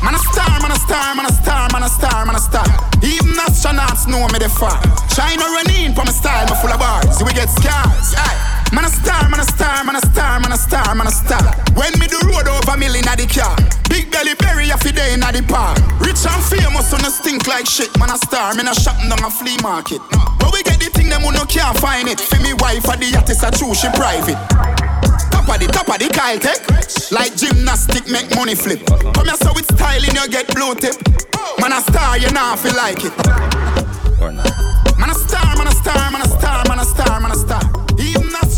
Man 0.01 0.15
a 0.15 0.19
star, 0.31 0.59
man 0.63 0.71
a 0.71 0.79
star, 0.79 1.15
man 1.15 1.25
a 1.25 1.33
star, 1.33 1.67
man 1.71 1.83
a 1.83 1.89
star, 1.89 2.25
man 2.25 2.35
a 2.35 2.39
star. 2.39 2.65
Even 3.03 3.35
astronauts 3.35 4.07
know 4.07 4.25
me 4.31 4.39
the 4.39 4.49
far. 4.49 4.79
China 5.13 5.43
run 5.43 5.69
in 5.69 5.93
for 5.93 6.05
my 6.05 6.11
style, 6.11 6.47
me 6.47 6.55
full 6.61 6.71
of 6.71 6.79
bars. 6.79 7.21
We 7.21 7.33
get 7.33 7.49
scars. 7.49 8.15
Aye. 8.15 8.48
Man 8.71 8.85
a 8.85 8.89
star, 8.89 9.27
man 9.29 9.39
a 9.39 9.43
star, 9.43 9.83
man 9.83 9.95
a 9.95 10.01
star, 10.01 10.39
man 10.39 10.51
a 10.51 10.57
star, 10.57 10.93
man 10.93 11.07
a 11.07 11.11
star. 11.11 11.41
When 11.73 11.89
me 11.97 12.05
do 12.05 12.21
road 12.29 12.45
over 12.45 12.77
million 12.77 13.07
at 13.09 13.17
the 13.17 13.25
car. 13.25 13.57
Big 13.89 14.11
belly 14.13 14.37
berry 14.37 14.69
a 14.69 14.77
fi 14.77 14.91
day 14.93 15.13
in 15.13 15.21
the 15.25 15.41
park. 15.49 15.81
Rich 15.97 16.21
and 16.29 16.43
famous 16.45 16.93
on 16.93 17.01
a 17.01 17.09
stink 17.09 17.47
like 17.47 17.65
shit. 17.65 17.89
Man 17.97 18.13
a 18.13 18.17
star, 18.17 18.53
me 18.53 18.61
a 18.61 18.73
shopping 18.77 19.09
down 19.09 19.25
a 19.25 19.29
flea 19.33 19.57
market. 19.65 20.01
But 20.37 20.53
we 20.53 20.61
get 20.61 20.77
the 20.77 20.93
thing 20.93 21.09
them 21.09 21.25
who 21.25 21.33
no 21.33 21.49
can't 21.49 21.73
find 21.81 22.07
it. 22.07 22.21
For 22.21 22.37
me 22.45 22.53
wife 22.61 22.85
at 22.85 23.01
the 23.01 23.09
yacht 23.09 23.29
is 23.29 23.41
a 23.41 23.49
true, 23.49 23.73
she 23.73 23.89
private. 23.97 24.37
Top 25.33 25.49
of 25.49 25.57
the 25.57 25.65
top 25.73 25.89
of 25.89 25.97
the 25.97 26.09
Kyle 26.13 26.37
Tech. 26.37 26.61
Like 27.09 27.33
gymnastic 27.33 28.05
make 28.05 28.29
money 28.37 28.53
flip. 28.53 28.85
Come 28.85 29.25
here 29.25 29.39
so 29.41 29.49
with 29.57 29.65
styling 29.65 30.13
you 30.13 30.29
get 30.29 30.45
blue 30.53 30.77
tip. 30.77 30.93
Man 31.57 31.73
a 31.73 31.81
star, 31.81 32.21
you 32.21 32.29
nah 32.29 32.53
feel 32.53 32.77
like 32.77 33.01
it. 33.01 33.13
Or 34.21 34.29
not. 34.29 34.45
Man 35.01 35.09
a 35.09 35.15
star, 35.17 35.57
man 35.57 35.65
a 35.65 35.73
star, 35.73 36.11
man 36.13 36.21
a 36.21 36.29
star, 36.29 36.61
man 36.69 36.79
a 36.79 36.85
star, 36.85 37.19
man 37.19 37.31
a 37.33 37.35
star. 37.35 37.68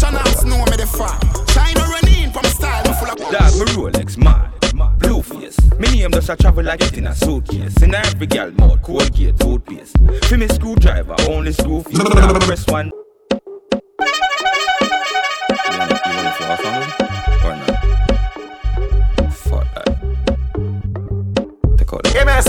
Even 0.03 0.15
astronauts 0.15 0.45
know 0.45 0.57
me 0.65 0.77
the 0.77 0.87
far. 0.87 1.19
China 1.53 1.81
running 1.81 2.31
from 2.31 2.43
style, 2.45 2.83
me 2.85 2.93
full 2.93 3.09
of. 3.09 3.17
Dog, 3.31 3.53
me 3.53 3.65
Rolex 3.75 4.17
mad. 4.17 4.99
Blue 4.99 5.21
face. 5.21 5.57
Me 5.79 5.99
name 5.99 6.11
does 6.11 6.29
a 6.29 6.35
travel 6.35 6.63
like 6.63 6.81
it 6.81 6.97
in 6.97 7.07
a 7.07 7.13
suitcase. 7.13 7.81
In 7.83 7.93
every 7.93 8.25
gal 8.25 8.51
mouth, 8.51 8.81
Colgate 8.81 9.37
toothpaste. 9.37 9.95
For 10.23 10.37
me 10.37 10.47
screwdriver, 10.47 11.15
only 11.29 11.51
screw 11.51 11.83
face. 11.83 11.97
Now 11.97 12.39
press 12.39 12.65
one. 12.67 12.91
Yeah, 15.69 15.87
man, 17.43 17.69
I 17.69 17.80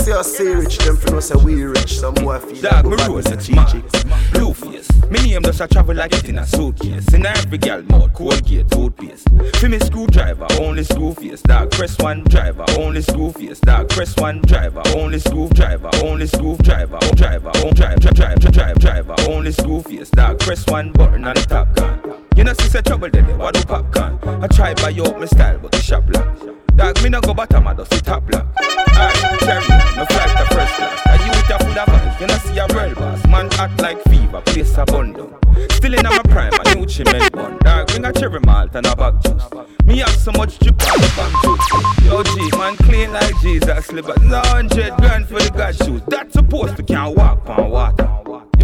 see 0.03 0.11
us 0.11 0.37
say 0.37 0.53
rich, 0.53 0.77
them 0.79 0.97
for 0.97 1.17
us 1.17 1.27
say 1.27 1.43
we 1.43 1.63
rich, 1.63 1.99
some 1.99 2.13
more 2.21 2.39
feel 2.39 2.61
Dog, 2.61 2.85
like 2.85 2.85
me 2.85 2.97
go 2.97 3.13
roll 3.13 3.21
back 3.21 3.35
like 3.35 3.45
to 3.45 3.55
mad. 3.55 4.31
Blue 4.33 4.53
face. 4.53 4.89
Me 5.09 5.19
name 5.31 5.41
does 5.41 5.61
a 5.61 5.67
travel 5.67 5.95
like 5.95 6.13
it 6.13 6.27
in 6.29 6.37
a 6.37 6.45
suitcase. 6.45 7.13
In 7.13 7.25
every 7.25 7.57
gal 7.57 7.81
mouth, 7.83 8.13
Colgate 8.13 8.69
toothpaste. 8.69 9.27
For 9.55 9.69
me 9.69 9.79
screwdriver, 9.79 10.47
only 10.59 10.83
screw 10.83 11.13
face. 11.13 11.41
Dog, 11.41 11.71
press 11.71 11.97
one 11.99 12.23
driver, 12.25 12.65
only 12.77 13.01
screw 13.01 13.31
face. 13.31 13.59
Dog, 13.59 13.89
press 13.89 14.15
one 14.17 14.41
driver, 14.41 14.81
only 14.95 15.19
screw 15.19 15.47
driver, 15.49 15.89
only 16.03 16.27
screw 16.27 16.57
driver, 16.57 16.99
oh 17.01 17.11
driver, 17.13 17.51
oh 17.55 17.71
drive, 17.71 17.99
drive, 17.99 18.15
drive, 18.15 18.39
drive, 18.39 18.51
drive, 18.51 18.79
driver, 18.79 19.15
only 19.29 19.51
screw 19.51 19.81
face. 19.81 20.09
Dog, 20.09 20.39
press 20.39 20.65
one 20.67 20.91
button 20.91 21.25
on 21.25 21.35
the 21.35 21.41
top 21.41 21.73
gun. 21.75 21.99
You 22.35 22.43
know, 22.43 22.53
see 22.53 22.67
say 22.67 22.81
trouble 22.81 23.09
then, 23.09 23.25
they 23.27 23.33
want 23.35 23.55
no 23.55 23.63
popcorn. 23.63 24.43
I 24.43 24.47
try 24.47 24.73
buy 24.73 24.89
you 24.89 25.03
up 25.03 25.19
my 25.19 25.25
style, 25.25 25.59
but 25.59 25.71
the 25.71 25.81
shop 25.81 26.03
lock. 26.09 26.53
Dog, 26.75 27.03
me 27.03 27.09
no 27.09 27.21
go 27.21 27.33
bottom, 27.33 27.67
I 27.67 27.73
just 27.75 27.93
sit 27.93 28.03
top 28.03 28.25
block. 28.25 28.47
Alright, 28.57 29.39
carry 29.39 29.67
no 29.95 30.05
flight 30.05 30.37
to 30.37 30.55
first 30.55 30.73
class. 30.73 31.01
And 31.07 31.21
you 31.21 31.29
with 31.29 31.49
a 31.49 31.59
full 31.59 31.79
of 31.79 31.87
vibes, 31.87 32.19
you 32.19 32.27
know 32.27 32.37
see 32.37 32.57
a 32.57 32.67
real 32.67 32.95
boss. 32.95 33.27
Man 33.27 33.49
act 33.53 33.81
like 33.81 34.01
fever, 34.05 34.41
place 34.41 34.77
a 34.77 34.85
bundle. 34.85 35.37
Still 35.71 35.93
in 35.93 36.03
my 36.03 36.21
prime, 36.29 36.51
I 36.53 36.73
knew 36.73 36.87
she 36.89 37.03
meant 37.03 37.35
one. 37.35 37.57
Dog, 37.59 37.87
bring 37.87 38.05
a 38.05 38.11
cherry 38.13 38.39
malt 38.39 38.73
and 38.73 38.87
a 38.87 38.95
bag 38.95 39.21
juice. 39.21 39.43
Me 39.85 39.99
have 39.99 40.15
so 40.15 40.31
much 40.31 40.59
on 40.61 40.67
the 40.67 41.13
bag 41.15 41.33
juice. 41.43 42.05
Yo, 42.05 42.23
G, 42.23 42.57
man 42.57 42.75
clean 42.77 43.11
like 43.13 43.39
Jesus, 43.41 43.85
slip 43.85 44.07
a 44.07 44.19
hundred 44.47 44.95
grand 44.97 45.27
for 45.27 45.39
the 45.39 45.51
God 45.55 45.75
shoes. 45.75 46.01
That's 46.07 46.33
supposed 46.33 46.75
to 46.77 46.83
can't 46.83 47.15
walk 47.15 47.47
on 47.49 47.69
water. 47.69 48.12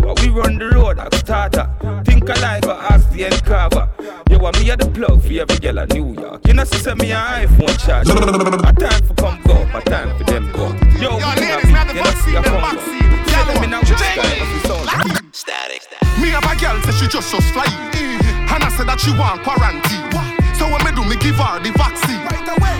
Yo, 0.10 0.16
we 0.26 0.30
run 0.34 0.58
the 0.58 0.66
road 0.74 0.98
like 0.98 1.14
starter. 1.14 1.70
Think 2.04 2.26
alike 2.26 2.66
or 2.66 2.74
ask 2.90 3.06
the 3.12 3.26
end 3.26 3.46
cover. 3.46 3.86
Yo, 4.26 4.42
me 4.42 4.70
a 4.72 4.76
the 4.76 4.90
plug 4.90 5.22
for 5.22 5.34
every 5.38 5.60
girl 5.62 5.78
in 5.86 5.90
New 5.94 6.18
York. 6.18 6.42
You 6.48 6.58
know, 6.58 6.64
see, 6.66 6.82
send 6.82 6.98
me 6.98 7.14
an 7.14 7.46
iPhone 7.46 7.78
charge. 7.78 8.10
A 8.10 8.74
time 8.74 9.06
for 9.06 9.14
come 9.14 9.38
go, 9.46 9.54
a 9.70 9.82
time 9.86 10.10
for 10.18 10.24
them 10.26 10.50
go. 10.50 10.74
Yo, 10.98 11.14
it. 11.14 11.94
You 11.94 12.02
know, 12.02 12.14
see 12.26 12.34
a 12.34 12.42
come 12.42 12.58
go. 12.58 12.82
Tell 13.30 13.46
them 13.54 13.64
in 13.70 13.74
a 13.74 13.78
which 13.86 13.94
guy, 13.94 14.34
if 14.34 14.50
it's 14.58 14.70
all 14.74 14.82
Static. 15.30 15.86
Me 16.18 16.34
have 16.34 16.42
a 16.42 16.58
girl 16.58 16.82
say 16.90 16.94
she 16.98 17.06
just 17.06 17.30
just 17.30 17.54
fly. 17.54 17.70
Mm-hmm. 17.70 18.50
And 18.50 18.64
I 18.66 18.70
said 18.74 18.90
that 18.90 18.98
she 18.98 19.14
want 19.14 19.46
quarantine. 19.46 20.10
So 20.58 20.66
when 20.74 20.82
me 20.82 20.90
do 20.90 21.06
me 21.06 21.22
give 21.22 21.38
her 21.38 21.62
the 21.62 21.70
vaccine. 21.78 22.18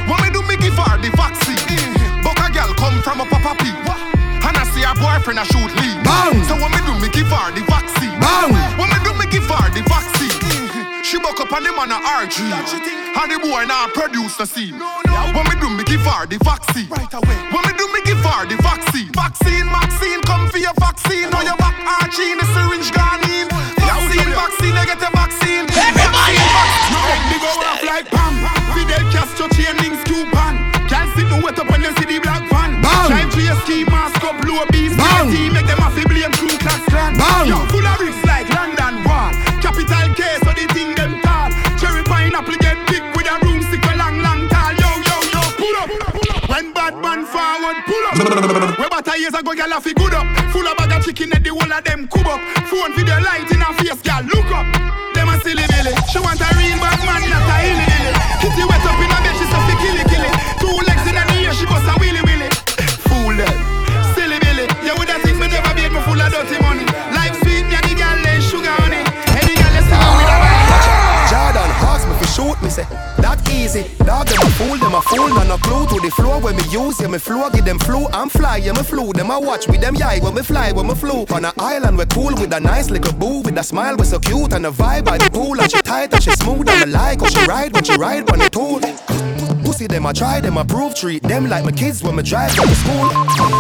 When 0.10 0.18
me 0.26 0.34
do 0.34 0.42
me 0.50 0.58
give 0.58 0.74
her 0.74 0.98
the 0.98 1.14
vaccine. 1.14 1.62
Mm-hmm. 1.62 2.26
But 2.26 2.42
a 2.42 2.50
girl 2.50 2.74
come 2.74 2.98
from 3.06 3.22
a 3.22 3.26
papa 3.30 3.54
pee. 3.62 3.89
I 4.80 4.82
see 4.82 4.88
her 4.88 4.96
boyfriend 4.96 5.40
a 5.40 5.46
shoot 5.52 5.72
lead. 5.76 6.00
So 6.48 6.56
when 6.56 6.72
me 6.72 6.80
do 6.88 6.96
me 7.04 7.12
give 7.12 7.28
her 7.28 7.52
the 7.52 7.64
vaccine. 7.68 8.16
When 8.80 8.88
me 8.88 8.98
do 9.04 9.12
me 9.20 9.28
give 9.28 9.44
her 9.44 9.68
the 9.76 9.84
vaccine. 9.84 10.32
She 11.04 11.18
buck 11.18 11.40
up 11.40 11.52
on 11.52 11.64
the 11.64 11.72
man 11.74 11.90
a 11.92 11.98
RG. 12.22 12.38
And 12.40 13.32
the 13.32 13.40
boy 13.40 13.66
now 13.66 13.88
produce 13.94 14.38
the 14.38 14.46
scene. 14.46 14.78
When 14.78 15.44
me 15.48 15.56
do 15.60 15.70
me 15.70 15.84
give 15.84 16.06
her 16.06 16.28
the 16.28 16.38
vaccine. 16.40 16.88
When 16.88 17.64
me 17.66 17.74
do 17.76 17.92
me 17.92 18.00
give 18.06 18.24
her 18.24 18.46
the 18.46 18.56
vaccine. 18.62 19.12
Vaccine, 19.12 19.68
vaccine, 19.68 20.22
come 20.24 20.48
for 20.50 20.60
your 20.60 20.76
vaccine. 20.80 21.30
Now 21.32 21.42
your 21.42 21.58
back 21.58 21.76
arching, 22.00 22.38
the 22.38 22.46
syringe 22.56 22.92
gone 22.96 23.24
in. 23.28 23.50
Vaccine, 23.84 24.32
vaccine, 24.32 24.76
you 24.76 24.86
get 24.86 25.02
a 25.02 25.10
vaccine. 25.12 25.66
Everybody! 25.76 26.40
No 26.94 27.00
head 27.04 27.24
me 27.28 27.38
go 27.42 27.52
off 27.68 27.84
like 27.84 28.19
Klan. 37.40 37.48
Yo, 37.48 37.56
full 37.72 37.86
of 37.86 37.98
bricks 37.98 38.20
like 38.26 38.50
London 38.50 39.04
Wall. 39.08 39.32
Capital 39.64 40.08
K, 40.16 40.22
so 40.44 40.52
the 40.52 40.68
thing 40.74 40.96
them 40.96 41.22
tall. 41.22 41.50
Cherry 41.80 42.04
pineapple 42.04 42.56
get 42.60 42.78
big 42.88 43.04
with 43.16 43.32
a 43.32 43.40
broomstick 43.40 43.84
a 43.86 43.96
long, 43.96 44.20
long 44.20 44.48
tall. 44.50 44.74
Yo, 44.76 44.90
yo, 45.08 45.16
yo, 45.32 45.42
pull 45.56 45.78
up. 45.80 45.90
When 46.50 46.74
bad 46.74 46.96
man 47.00 47.24
forward, 47.26 47.78
pull 47.88 48.04
up. 48.12 48.78
Where 48.78 48.88
about 48.88 49.08
years 49.18 49.34
ago, 49.34 49.52
gyal 49.56 49.72
a 49.72 49.80
fi 49.80 49.94
good 49.94 50.14
up. 50.14 50.28
Full 50.52 50.68
of 50.68 50.76
bag 50.78 50.92
of 50.92 51.06
chicken 51.06 51.32
and 51.34 51.44
the 51.44 51.50
whole 51.50 51.72
of 51.72 51.84
them 51.84 52.08
cub 52.08 52.28
up. 52.28 52.42
Phone 52.68 52.94
video 52.96 53.20
light 53.24 53.50
in 53.52 53.62
her 53.62 53.74
face, 53.80 54.02
gyal 54.04 54.28
look 54.28 54.52
up. 54.52 54.68
Them 55.16 55.30
a 55.30 55.40
silly 55.40 55.64
billy. 55.72 55.96
She 56.12 56.20
want 56.20 56.42
a 56.42 56.50
real 56.60 56.78
bad 56.84 57.00
man, 57.08 57.24
not 57.30 57.48
a 57.48 57.56
hilly 57.64 57.86
dilly. 57.88 58.12
Kitty 58.44 58.64
wet 58.68 58.84
up 58.84 59.00
in 59.00 59.09
easy. 73.80 73.96
Dog 74.04 74.28
them 74.28 74.42
a 74.42 74.50
fool, 74.52 74.78
them 74.78 74.94
a 74.96 75.02
fool, 75.02 75.30
none 75.30 75.48
no 75.48 75.58
clue 75.58 75.86
to 75.88 76.00
the 76.00 76.12
floor 76.12 76.40
when 76.40 76.56
me 76.56 76.64
use. 76.70 77.00
Yeah, 77.00 77.08
me 77.08 77.18
flow, 77.18 77.50
give 77.50 77.66
them 77.66 77.80
flu. 77.80 78.08
I'm 78.08 78.30
fly, 78.30 78.58
yeah, 78.58 78.74
me 78.74 78.84
flew. 78.84 79.12
Them 79.14 79.32
a 79.32 79.40
watch 79.40 79.68
with 79.68 79.82
them 79.82 79.96
yai 79.96 80.20
when 80.20 80.36
me 80.36 80.42
fly, 80.42 80.72
when 80.72 80.88
me 80.88 80.96
flew. 80.96 81.26
On 81.32 81.46
a 81.46 81.54
island 81.58 81.98
we 81.98 82.06
cool 82.06 82.34
with 82.36 82.54
a 82.54 82.60
nice 82.60 82.90
little 82.90 83.14
boo 83.14 83.42
with 83.42 83.58
a 83.58 83.64
smile 83.64 83.96
we 83.98 84.06
so 84.06 84.20
cute 84.20 84.54
and 84.54 84.66
a 84.66 84.72
vibe 84.72 85.06
by 85.06 85.18
the 85.18 85.30
pool 85.30 85.60
and 85.60 85.72
she 85.72 85.82
tight 85.82 86.14
and 86.14 86.24
she 86.24 86.32
smooth 86.32 86.70
and 86.70 86.86
me 86.86 86.98
like 86.98 87.22
how 87.22 87.28
she 87.28 87.46
ride 87.46 87.74
when 87.74 87.84
she 87.84 87.96
ride 87.96 88.30
on 88.32 88.40
the 88.40 88.50
tool. 88.50 88.80
Pussy 89.64 89.88
them 89.88 90.06
I 90.06 90.14
try, 90.14 90.40
them 90.42 90.58
I 90.58 90.64
prove 90.64 90.96
treat 90.96 91.24
them 91.24 91.50
like 91.50 91.66
my 91.66 91.72
kids 91.72 92.04
when 92.04 92.16
me 92.16 92.24
drive 92.24 92.54
to 92.56 92.68
school. 92.76 93.10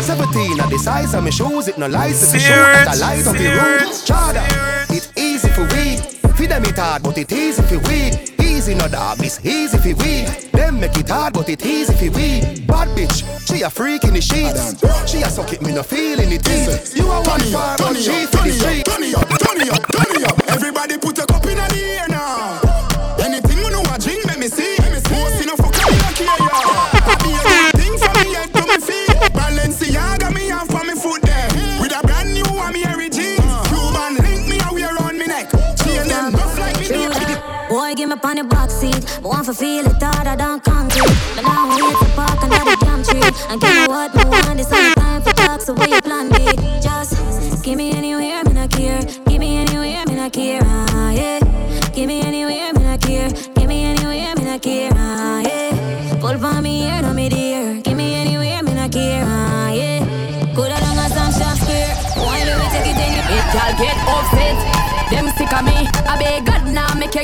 17 0.03 0.59
at 0.59 0.69
the 0.69 0.79
size 0.79 1.13
of 1.13 1.23
my 1.23 1.29
shoes, 1.29 1.67
it 1.67 1.77
no 1.77 1.87
license 1.87 2.31
to 2.31 2.39
show 2.39 2.55
that 2.55 2.87
I 2.87 2.95
light 2.95 3.27
up 3.27 3.35
the 3.35 3.49
room. 3.49 3.91
Chada, 4.07 4.43
it 4.89 5.11
easy 5.17 5.49
for 5.49 5.63
we. 5.75 5.97
Feed 6.33 6.51
them 6.51 6.63
it 6.63 6.77
hard, 6.77 7.03
but 7.03 7.17
it 7.17 7.31
easy 7.31 7.61
for 7.63 7.79
we. 7.89 8.38
Easy 8.59 8.75
no 8.75 8.89
dog, 8.89 9.23
it's 9.23 9.39
easy 9.45 9.77
for 9.77 10.03
we. 10.03 10.25
Them 10.51 10.81
make 10.81 10.97
it 10.97 11.07
hard, 11.07 11.31
but 11.31 11.47
it 11.47 11.65
easy 11.65 11.93
for 11.93 12.13
we. 12.13 12.41
Bad 12.67 12.89
bitch, 12.89 13.23
she 13.47 13.61
a 13.61 13.69
freak 13.69 14.03
in 14.03 14.13
the 14.13 14.19
sheets. 14.19 14.75
She 15.09 15.21
a 15.21 15.29
suck 15.29 15.53
it, 15.53 15.61
me 15.61 15.71
no 15.71 15.81
feel 15.81 16.19
in 16.19 16.29
the 16.29 16.37
teeth. 16.37 16.93
You 16.93 17.09
a 17.09 17.23
one 17.23 17.39
far, 17.39 17.77
but 17.77 17.95
she 17.95 18.25
for 18.25 18.43
the 18.43 18.51
street. 18.51 18.83
Turn 18.83 19.01
it 19.01 19.15
up, 19.15 19.29
turn 19.29 19.61
it 19.61 19.71
up, 19.71 19.87
turn 19.93 20.13
it 20.13 20.27
up. 20.27 20.41
Everybody 20.49 20.97
put 20.97 21.17
a 21.19 21.25
cup 21.25 21.45
in 21.45 21.55
the 21.55 21.73
air 21.73 22.07
now. 22.09 22.68
On 38.29 38.35
the 38.35 38.43
box 38.43 38.73
seat. 38.73 39.21
Want 39.23 39.45
to 39.45 39.53
feel 39.53 39.85
it 39.85 40.01
harder 40.01 40.37
than 40.37 40.59
concrete. 40.59 41.13
But 41.35 41.41
now 41.41 41.65
I'm 41.65 41.71
here 41.73 41.97
to 41.97 42.05
park 42.13 42.43
under 42.43 42.61
the 42.61 42.77
damn 42.79 43.01
tree. 43.01 43.25
And 43.49 43.59
give 43.59 43.73
me 43.73 43.87
what 43.87 44.13
me 44.13 44.23
want. 44.25 44.57
This 44.57 44.71
ain't 44.71 44.95
time 44.97 45.21
for 45.23 45.33
talk, 45.33 45.61
so 45.61 45.73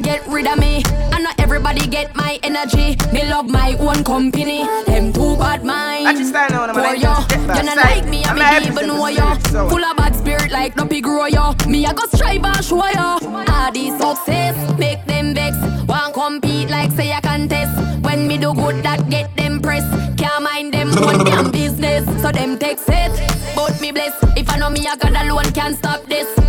get 0.05 0.25
rid 0.27 0.45
of 0.45 0.59
me. 0.59 0.83
And 1.13 1.23
not 1.23 1.37
everybody 1.39 1.87
get 1.87 2.15
my 2.15 2.39
energy. 2.43 2.95
Me 3.11 3.27
love 3.27 3.49
my 3.49 3.75
own 3.79 4.03
company. 4.03 4.63
Them 4.85 5.11
two 5.11 5.35
bad 5.35 5.65
minds. 5.65 6.07
I 6.07 6.13
just 6.13 6.29
stand 6.29 6.53
on 6.53 6.67
them, 6.67 6.77
I 6.77 6.93
you, 6.93 7.15
you 7.57 7.63
not 7.63 7.77
like 7.77 8.05
me, 8.05 8.23
I'm 8.23 8.37
me 8.37 8.67
even 8.67 8.87
know 8.87 9.07
you. 9.07 9.27
Full 9.71 9.83
of 9.83 9.97
bad 9.97 10.15
spirit 10.15 10.51
like 10.51 10.75
no 10.75 10.85
grow 10.85 11.25
you. 11.25 11.47
Me 11.67 11.85
I 11.85 11.93
go 11.93 12.05
strive 12.13 12.45
and 12.45 12.63
show 12.63 12.85
you. 12.85 13.09
All 13.53 13.71
these 13.71 13.97
success 13.97 14.55
make 14.77 15.03
them 15.05 15.33
vex. 15.33 15.57
Want 15.87 16.13
compete 16.13 16.69
like 16.69 16.91
say 16.91 17.11
a 17.11 17.19
contest. 17.21 17.73
When 18.05 18.27
me 18.27 18.37
do 18.37 18.53
good, 18.53 18.83
that 18.83 19.09
get 19.09 19.35
them 19.35 19.59
press. 19.59 19.85
Can't 20.19 20.43
mind 20.43 20.73
them 20.73 20.89
one 21.01 21.23
damn 21.25 21.51
business, 21.51 22.05
so 22.21 22.31
them 22.31 22.59
take 22.59 22.79
it. 22.87 23.11
But 23.55 23.81
me 23.81 23.91
bless. 23.91 24.13
If 24.37 24.49
I 24.49 24.57
know 24.57 24.69
me, 24.69 24.85
I 24.87 24.95
God 24.95 25.15
alone 25.15 25.51
can't 25.53 25.75
stop 25.75 26.05
this. 26.05 26.44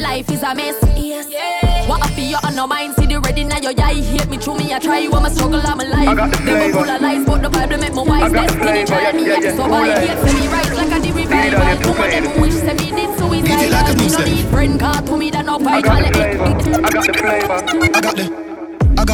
Life 0.00 0.30
is 0.30 0.42
a 0.42 0.54
mess. 0.54 0.76
Yes. 0.96 1.88
What 1.88 2.04
I 2.04 2.08
feel 2.14 2.24
you 2.30 2.36
on 2.44 2.54
no 2.54 2.66
mind, 2.66 2.94
see 2.96 3.06
the 3.06 3.20
ready 3.20 3.44
now 3.44 3.58
your 3.58 3.72
eye. 3.78 3.94
Hate 3.94 4.28
me 4.28 4.36
through 4.38 4.58
me, 4.58 4.72
I 4.72 4.78
try 4.78 4.98
you, 4.98 5.12
I'm 5.12 5.24
a 5.24 5.30
struggle, 5.30 5.60
I'm 5.64 5.80
alive. 5.80 6.08
I 6.08 6.14
got 6.14 6.30
the 6.30 6.36
Them 6.38 6.48
a 6.48 6.58
flavor. 6.60 6.78
full 6.78 6.90
of 6.90 7.00
lies, 7.02 7.24
but 7.26 7.42
the 7.42 7.50
Bible 7.50 7.78
make 7.78 7.94
me 7.94 8.02
wise. 8.02 8.22
I 8.22 8.28
got 8.30 8.48
the 8.48 8.84
try 8.86 9.12
me, 9.12 9.26
yeah, 9.26 9.34
I 9.34 9.38
yeah, 9.40 9.56
so 9.56 9.66
yeah. 9.66 9.74
I 9.74 9.84
Cool, 9.84 10.00
hate 10.00 10.18
say 10.30 10.40
me 10.40 10.46
right 10.48 10.72
like 10.76 10.92
a 10.92 11.00
the 11.00 11.12
revival. 11.12 11.62
it, 11.62 11.82
Two 11.82 11.90
of 11.90 11.96
them 12.10 12.40
wish 12.40 12.54
say 12.54 12.74
me 12.74 12.90
did 12.90 12.94
Beat 12.94 13.00
it 13.00 13.18
suicide. 13.18 13.70
like 13.70 13.88
a 13.88 13.96
Me 13.98 14.08
no 14.08 14.18
need 14.24 14.46
friend, 14.50 14.80
car 14.80 15.02
to 15.02 15.16
me 15.16 15.30
that 15.30 15.44
no 15.46 15.56
I 15.56 15.64
fight. 15.64 15.84
got 15.84 15.98
the 16.00 16.08
it 16.08 16.14
flavor. 16.14 16.44
I 16.44 16.90
got 16.90 17.06
the 17.06 17.12
flavor. 17.12 17.54
I 17.96 18.00
got 18.00 18.16
the. 18.16 18.59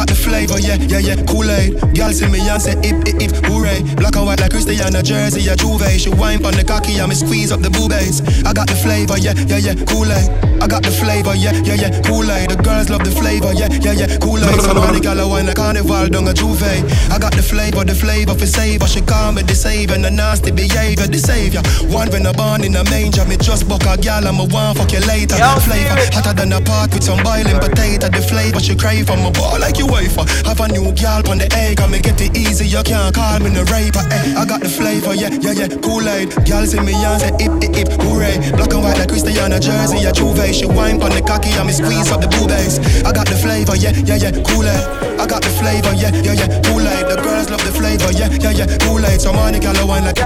Got 0.07 0.15
the 0.15 0.23
flavor, 0.23 0.59
yeah, 0.59 0.79
yeah, 0.87 1.03
yeah, 1.03 1.19
Kool-Aid. 1.25 1.97
Girl 1.97 2.13
see 2.13 2.29
me 2.29 2.39
and 2.47 2.61
say 2.61 2.79
hip, 2.79 3.03
hip, 3.03 3.19
hip, 3.19 3.43
hooray. 3.43 3.81
Black 3.99 4.15
and 4.15 4.25
white 4.25 4.39
like 4.39 4.51
Cristiano 4.51 5.01
Jersey, 5.01 5.43
a 5.49 5.55
Juve. 5.57 5.83
She 5.99 6.07
wine 6.07 6.45
on 6.45 6.53
the 6.53 6.63
cocky 6.63 6.95
and 6.99 7.09
me 7.09 7.15
squeeze 7.15 7.51
up 7.51 7.59
the 7.59 7.69
boobies 7.69 8.21
I 8.45 8.53
got 8.53 8.67
the 8.69 8.75
flavor, 8.75 9.17
yeah, 9.17 9.33
yeah, 9.51 9.57
yeah, 9.57 9.75
Kool-Aid. 9.75 10.29
I 10.63 10.67
got 10.67 10.83
the 10.83 10.91
flavor, 10.95 11.35
yeah, 11.35 11.51
yeah, 11.67 11.75
yeah, 11.75 11.91
Kool-Aid. 12.07 12.51
The 12.51 12.55
girls 12.63 12.89
love 12.89 13.03
the 13.03 13.11
flavor, 13.11 13.51
yeah, 13.51 13.67
yeah, 13.83 13.99
yeah, 13.99 14.15
Kool-Aid. 14.21 14.61
Some 14.61 14.79
the 14.79 15.01
gal 15.03 15.19
a 15.19 15.27
wine 15.27 15.49
a 15.49 15.53
carnival 15.53 16.07
down 16.07 16.27
a 16.29 16.33
Juve. 16.33 16.63
I 17.11 17.17
got 17.19 17.35
the 17.35 17.43
flavor, 17.43 17.83
the 17.83 17.95
flavor 17.95 18.33
for 18.33 18.45
savor 18.45 18.87
She 18.87 19.01
call 19.01 19.33
me 19.33 19.41
the 19.41 19.55
savior, 19.55 19.97
the 19.97 20.11
nasty 20.11 20.51
behavior, 20.51 21.07
the 21.07 21.19
savior. 21.19 21.61
One 21.91 22.07
when 22.11 22.25
I 22.25 22.31
born 22.31 22.63
in 22.63 22.75
a 22.75 22.83
manger 22.87 23.25
Me 23.25 23.35
just 23.37 23.67
buck 23.67 23.83
a 23.83 23.97
gal 23.97 24.27
and 24.27 24.37
me 24.37 24.47
want 24.47 24.77
fuck 24.77 24.91
you 24.91 25.01
later. 25.03 25.35
Flavor, 25.67 25.95
hotter 26.15 26.33
than 26.33 26.53
a 26.53 26.61
pot 26.61 26.93
with 26.93 27.03
some 27.03 27.21
boiling 27.23 27.59
potato. 27.59 28.07
The 28.07 28.21
flavor 28.21 28.59
she 28.59 28.75
crave 28.75 29.07
from 29.07 29.23
my 29.23 29.31
ball 29.31 29.59
like 29.59 29.77
you 29.77 29.87
wafer 29.97 30.25
Have 30.45 30.61
a 30.61 30.67
new 30.69 30.93
gal 30.93 31.25
on 31.29 31.41
the 31.41 31.49
egg 31.57 31.81
and 31.81 31.91
me 31.91 31.99
get 31.99 32.21
it 32.21 32.37
easy. 32.37 32.67
You 32.67 32.83
can't 32.83 33.13
call 33.13 33.39
me 33.39 33.49
no 33.49 33.63
raper, 33.73 34.05
eh? 34.13 34.37
I 34.37 34.45
got 34.45 34.61
the 34.61 34.69
flavor, 34.69 35.13
yeah, 35.17 35.33
yeah, 35.41 35.57
yeah, 35.57 35.69
Kool-Aid 35.81 36.45
Gal 36.45 36.65
see 36.65 36.79
me 36.79 36.93
and 36.93 37.19
say 37.19 37.33
hip, 37.41 37.53
hip, 37.57 37.73
hip, 37.73 37.89
hooray. 38.01 38.37
Black 38.53 38.73
and 38.73 38.83
white 38.83 38.97
like 39.01 39.09
Cristiano 39.09 39.57
Jersey, 39.57 40.05
a 40.05 40.11
Juve. 40.13 40.53
She 40.53 40.65
wine 40.65 41.01
on 41.01 41.11
the 41.11 41.21
cocky 41.21 41.49
and 41.57 41.67
me 41.67 41.73
squeeze 41.73 42.11
up 42.11 42.21
the 42.21 42.29
boobies 42.29 42.77
I 43.03 43.11
got 43.11 43.27
the 43.27 43.35
flavor, 43.35 43.75
yeah, 43.75 43.91
yeah, 44.05 44.21
yeah, 44.21 44.31
Kool-Aid 44.31 44.85
I 45.17 45.25
got 45.25 45.41
the 45.41 45.51
flavor, 45.57 45.93
yeah, 45.97 46.13
yeah, 46.21 46.37
yeah, 46.37 46.49
Kool-Aid 46.69 47.05
The 47.09 47.17
girls 47.21 47.49
love 47.49 47.63
the 47.65 47.73
flavor, 47.73 48.11
yeah, 48.13 48.29
yeah, 48.37 48.53
yeah, 48.53 48.77
Kool-Aid 48.85 49.21
So 49.21 49.33
money 49.33 49.59
gal 49.59 49.75
a 49.77 49.85
wine 49.85 50.05
like 50.05 50.21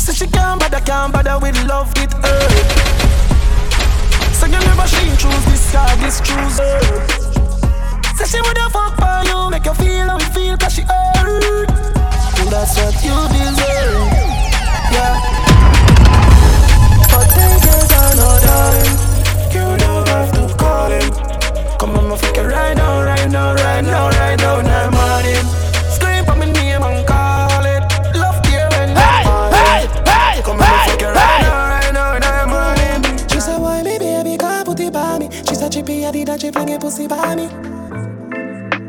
Say 0.00 0.12
she 0.12 0.26
can't 0.26 0.60
bother, 0.60 0.80
can't 0.80 1.12
bother 1.12 1.38
with 1.38 1.56
love, 1.64 1.92
it. 1.96 2.12
Say 4.32 4.48
you 4.48 4.60
never 4.60 4.86
choose 4.86 5.44
this 5.46 5.72
guy, 5.72 5.94
this 5.96 6.20
choose 6.20 6.58
her. 6.58 7.23
Say 8.16 8.26
she 8.26 8.40
woulda 8.40 8.70
fuck 8.70 8.94
for 8.94 9.28
you, 9.28 9.50
make 9.50 9.64
you 9.64 9.74
feel 9.74 10.06
how 10.06 10.16
it 10.16 10.22
feel, 10.34 10.56
cause 10.56 10.72
she 10.72 10.82
hurt. 10.82 11.66
Well, 11.66 12.48
that's 12.48 12.76
what 12.78 12.94
you 13.02 13.16
deserve, 13.34 14.06
yeah. 14.94 15.18
But 17.10 17.26
then 17.34 17.58
there's 17.58 17.90
another 17.90 18.86
You 19.50 19.76
don't 19.82 20.06
have 20.08 20.30
to 20.30 20.54
call 20.54 20.90
him. 20.90 21.10
Come 21.78 21.96
on, 21.98 22.08
my 22.08 22.16
fuck 22.16 22.36
it 22.36 22.42
right 22.42 22.76
now, 22.76 23.02
right 23.02 23.28
now, 23.28 23.52
right 23.54 23.82
now, 23.82 24.08
right 24.10 24.38
now, 24.38 24.60
now, 24.60 24.90
morning. 24.94 25.44
Scream 25.90 26.24
for 26.24 26.36
me 26.36 26.52
name 26.52 26.84
and 26.84 27.04
call 27.04 27.66
it. 27.66 27.82
Love 28.14 28.40
there 28.44 28.68
when 28.70 28.94
hey, 28.94 29.26
hey, 29.58 29.88
hey, 30.06 30.42
Come 30.42 30.54
on, 30.54 30.58
my 30.60 30.86
fuck 30.86 31.02
it 31.02 31.06
right 31.06 31.42
now, 31.42 31.68
right 31.68 31.92
now, 31.92 32.18
now, 32.18 32.46
morning. 32.46 33.28
She 33.28 33.40
said, 33.40 33.58
why 33.58 33.82
me 33.82 33.98
baby, 33.98 34.38
can't 34.38 34.64
put 34.64 34.78
it 34.78 34.92
by 34.92 35.18
me. 35.18 35.30
She 35.48 35.56
said, 35.56 35.72
chippy, 35.72 36.06
I 36.06 36.12
did 36.12 36.28
a 36.28 36.38
chip, 36.38 36.56
and 36.56 36.80
pussy 36.80 37.08
by 37.08 37.34
me 37.34 37.73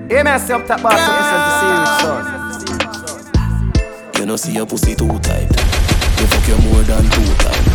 Yeah, 0.09 0.23
man, 0.23 0.39
see 0.39 0.53
up 0.53 0.65
top 0.67 0.81
boss, 0.81 0.93
listen 0.93 1.39
to 1.41 1.51
serious 1.61 2.01
son. 2.01 2.23
You 4.19 4.25
know 4.25 4.35
see 4.37 4.53
your 4.53 4.65
pussy 4.65 4.95
too 4.95 5.07
tight. 5.19 5.49
You 6.19 6.27
fuck 6.27 6.47
you 6.47 6.57
more 6.69 6.83
than 6.83 7.03
two 7.09 7.33
times. 7.41 7.67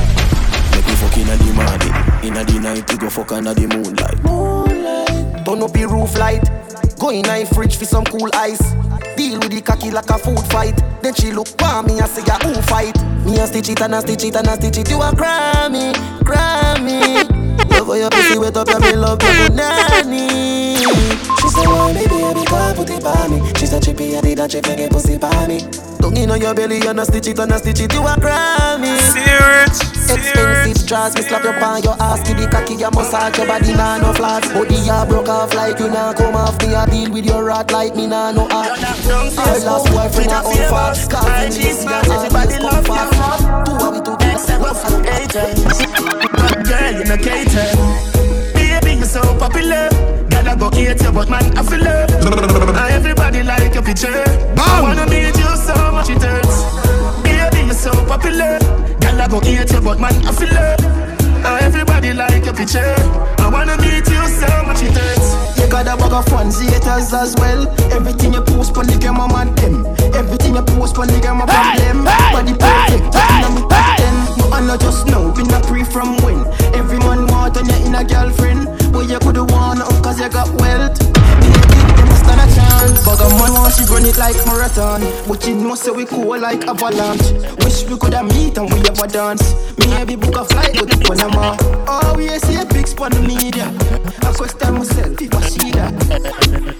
Make 0.70 0.86
me 0.86 0.94
fuck 0.94 1.16
inna 1.18 1.36
the 1.36 1.52
morning, 1.52 1.94
inna 2.24 2.44
the 2.44 2.60
night. 2.60 2.90
You 2.90 2.98
go 2.98 3.10
fuck 3.10 3.32
under 3.32 3.52
the 3.54 3.66
moonlight. 3.66 4.22
Moonlight 4.22 5.44
Turn 5.44 5.62
up 5.62 5.72
the 5.72 5.86
roof 5.88 6.16
light 6.18 6.44
Go 6.98 7.10
in 7.10 7.26
a 7.26 7.44
fridge 7.46 7.76
for 7.76 7.86
some 7.86 8.04
cool 8.04 8.28
ice 8.34 8.60
Deal 9.16 9.38
with 9.40 9.50
the 9.50 9.62
cocky 9.64 9.90
like 9.90 10.10
a 10.10 10.18
food 10.18 10.38
fight 10.52 10.80
Then 11.02 11.14
she 11.14 11.32
look 11.32 11.48
for 11.48 11.82
me 11.82 11.98
and 11.98 12.08
say, 12.08 12.22
yeah, 12.26 12.38
who 12.38 12.54
fight? 12.62 12.94
Me 13.24 13.38
a 13.38 13.46
stitch 13.46 13.70
it 13.70 13.80
and 13.80 13.94
a 13.94 14.00
stitch 14.00 14.24
it 14.24 14.36
and 14.36 14.46
a 14.46 14.54
stitch 14.54 14.78
it 14.78 14.90
You 14.90 15.00
a 15.00 15.10
Grammy, 15.10 15.92
Grammy 16.20 17.26
Love 17.70 17.86
how 17.86 17.94
your 17.94 18.10
pussy 18.10 18.38
wet 18.38 18.56
up, 18.56 18.68
yeah, 18.68 18.78
me 18.78 18.96
love 18.96 19.22
your 19.22 19.50
nanny 19.50 21.29
She 21.40 21.48
said, 21.48 21.66
why 21.66 21.92
me 21.92 22.06
baby, 22.06 22.44
can't 22.44 22.76
put 22.76 22.90
it 22.90 23.02
by 23.02 23.28
me 23.28 23.40
She 23.56 23.66
said, 23.66 23.82
chippy, 23.82 24.16
I 24.16 24.20
did 24.20 24.38
a 24.38 24.46
chip, 24.46 24.64
get 24.64 24.90
pussy 24.90 25.18
by 25.18 25.46
me 25.46 25.60
Don't 25.98 26.16
in 26.16 26.30
on 26.30 26.40
your 26.40 26.54
belly 26.54 26.86
and 26.86 27.00
a 27.00 27.04
stitch 27.04 27.28
it 27.28 27.38
and 27.38 27.52
a 27.52 27.58
stitch 27.58 27.80
it 27.80 27.92
You 27.92 28.00
a 28.00 28.14
Grammy 28.20 28.98
Expensive 30.10 30.86
dress, 30.88 31.14
me 31.14 31.22
slap 31.22 31.44
your 31.44 31.52
pan, 31.54 31.82
your 31.84 31.94
ass, 32.02 32.26
give 32.26 32.36
the 32.36 32.48
cocky, 32.48 32.74
you 32.74 32.90
massage 32.90 33.36
your 33.38 33.46
body, 33.46 33.72
nah 33.72 33.98
no 33.98 34.12
flaws. 34.12 34.42
Body 34.52 34.74
ya 34.74 35.04
broke 35.06 35.28
off 35.28 35.54
like 35.54 35.78
you 35.78 35.88
nah 35.88 36.12
come 36.12 36.34
off. 36.34 36.60
Me 36.62 36.74
a 36.74 36.84
deal 36.86 37.12
with 37.12 37.24
your 37.24 37.44
rat 37.44 37.70
like 37.70 37.94
me 37.94 38.08
nah 38.08 38.32
no 38.32 38.48
art. 38.50 38.82
Our 38.82 39.58
last 39.62 39.86
boyfriend 39.86 40.32
a 40.32 40.42
on 40.42 40.56
fast, 40.68 41.10
cause 41.10 41.56
lazy 41.56 41.86
and 41.86 42.08
always 42.10 42.58
come 42.58 42.84
fast. 42.84 43.66
Two 43.66 43.78
of 43.78 43.94
we 43.94 44.00
together, 44.02 44.58
Girl, 46.66 46.92
you 46.98 47.04
no 47.04 47.16
cater. 47.16 47.70
Baby, 48.54 48.98
you 48.98 49.04
so 49.04 49.20
popular. 49.38 50.09
I 50.50 50.56
go 50.56 50.68
hate 50.70 51.00
you, 51.00 51.12
but 51.12 51.30
man, 51.30 51.56
I 51.56 51.62
feel 51.62 51.78
love. 51.78 52.10
Everybody 52.90 53.44
like 53.44 53.72
your 53.72 53.84
picture. 53.84 54.10
I 54.58 54.82
wanna 54.82 55.06
meet 55.06 55.36
you 55.38 55.54
so 55.54 55.74
much 55.92 56.10
it 56.10 56.20
hurts. 56.20 56.66
Baby, 57.22 57.68
you 57.68 57.72
so 57.72 57.92
popular. 58.10 58.58
Girl, 58.98 59.20
I 59.22 59.28
go 59.30 59.38
hate 59.38 59.70
you, 59.70 59.80
but 59.80 60.00
man, 60.00 60.12
I 60.26 60.32
feel 60.32 60.50
love. 60.50 61.62
Everybody 61.62 62.12
like 62.14 62.44
your 62.44 62.54
picture. 62.54 62.82
I 63.38 63.48
wanna 63.48 63.76
meet 63.78 64.10
you 64.10 64.26
so 64.26 64.50
much 64.66 64.82
it 64.82 64.90
hurts. 64.90 65.38
You 65.56 65.70
got 65.70 65.86
a 65.86 65.96
bag 65.96 66.12
of 66.18 66.26
fans, 66.26 66.58
haters 66.58 67.14
as 67.14 67.36
well. 67.38 67.70
Everything 67.94 68.34
you 68.34 68.42
post, 68.42 68.74
pon 68.74 68.88
the 68.88 68.98
game, 68.98 69.20
I'm 69.20 69.30
on 69.30 69.54
them. 69.54 69.86
Everything 70.18 70.56
you 70.56 70.62
post, 70.62 70.96
pon 70.96 71.06
the 71.06 71.20
game, 71.20 71.40
I'm 71.40 71.46
on 71.46 71.76
them. 71.78 72.02
Body 72.34 72.54
perfect, 72.58 73.06
in 73.46 73.54
me 73.54 73.62
top 73.70 73.96
ten. 74.02 74.14
No, 74.34 74.50
I 74.50 74.66
not 74.66 74.80
just 74.80 75.06
know, 75.06 75.30
been 75.30 75.46
a 75.54 75.60
pre 75.62 75.84
from 75.84 76.16
when. 76.26 76.42
Want 77.50 77.68
on 77.68 77.80
you 77.80 77.86
in 77.86 77.94
a 77.96 78.04
girlfriend. 78.04 78.66
But 78.92 79.08
you 79.10 79.18
coulda 79.18 79.42
won 79.42 79.82
up 79.82 79.90
cause 80.04 80.20
you 80.20 80.28
got 80.28 80.48
wealth. 80.60 80.98
Baby, 80.98 81.82
them 81.98 82.10
stand 82.14 82.38
a 82.38 82.46
chance. 82.54 83.02
Of 83.02 83.18
man 83.42 83.52
want 83.58 83.74
she 83.74 83.82
run 83.90 84.06
it 84.06 84.18
like 84.18 84.38
marathon. 84.46 85.02
But 85.26 85.44
you 85.48 85.56
know 85.56 85.74
say 85.74 85.90
we 85.90 86.06
cool 86.06 86.38
like 86.38 86.62
avalanche. 86.68 87.26
Wish 87.64 87.90
we 87.90 87.98
coulda 87.98 88.22
meet 88.22 88.56
and 88.56 88.70
we 88.72 88.78
ever 88.86 89.06
dance. 89.08 89.42
Me 89.78 89.86
heavy 89.86 90.14
book 90.14 90.36
a 90.36 90.44
flight, 90.44 90.78
but 90.78 90.94
it 90.94 91.08
when 91.08 91.18
I'm 91.20 91.34
off. 91.34 91.58
Always 91.88 92.40
see 92.46 92.54
a 92.54 92.64
big 92.66 92.86
spot 92.86 93.16
on 93.16 93.22
the 93.22 93.26
media. 93.26 93.66
I 94.22 94.30
question 94.30 94.74
myself 94.74 95.20
if 95.20 95.34
I 95.34 95.40
see 95.42 95.70
that. 95.72 95.90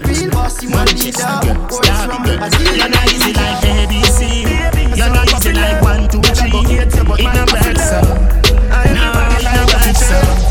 Real 0.07 0.31
bossy 0.31 0.67
man 0.67 0.87
leader. 0.87 1.35
Words 1.67 1.99
from 2.07 2.23
You're 2.31 2.87
not 2.87 3.11
easy 3.11 3.33
like 3.35 3.59
ABC. 3.59 4.47
You're 4.95 5.09
not 5.11 5.27
easy 5.35 5.51
like 5.51 5.81
one, 5.81 6.07
two, 6.07 6.21
three. 6.31 6.79
It 6.79 6.95
no 6.95 7.03
work 7.11 7.75
so. 7.75 7.99
No, 8.87 9.11
it 9.35 9.51
no 9.51 9.65
work 9.67 9.95
so. 9.99 10.50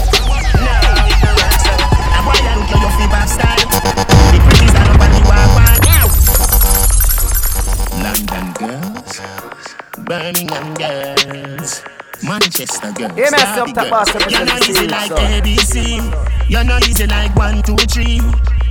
Style. 3.30 3.66
The 4.32 4.38
pretties 4.44 4.72
that 4.74 4.86
up 4.90 5.00
on 5.00 5.10
the 5.14 5.22
walk 5.30 5.50
one. 5.54 5.80
London 8.02 8.46
girls, 8.58 9.20
Birmingham 10.06 10.74
girls. 10.74 11.82
Manchester 12.22 12.92
girls, 12.92 13.12
Yeah, 13.16 13.30
man, 13.30 13.40
see 13.40 13.60
up 13.60 13.66
Derby 13.66 13.72
top 13.72 13.88
girls. 13.88 14.30
You're 14.32 14.44
not 14.44 14.68
easy 14.68 14.86
like 14.88 15.08
son. 15.08 15.18
ABC. 15.18 16.50
You're 16.50 16.64
not 16.64 16.86
easy 16.88 17.06
like 17.06 17.34
one, 17.36 17.62
two, 17.62 17.76
three. 17.88 18.20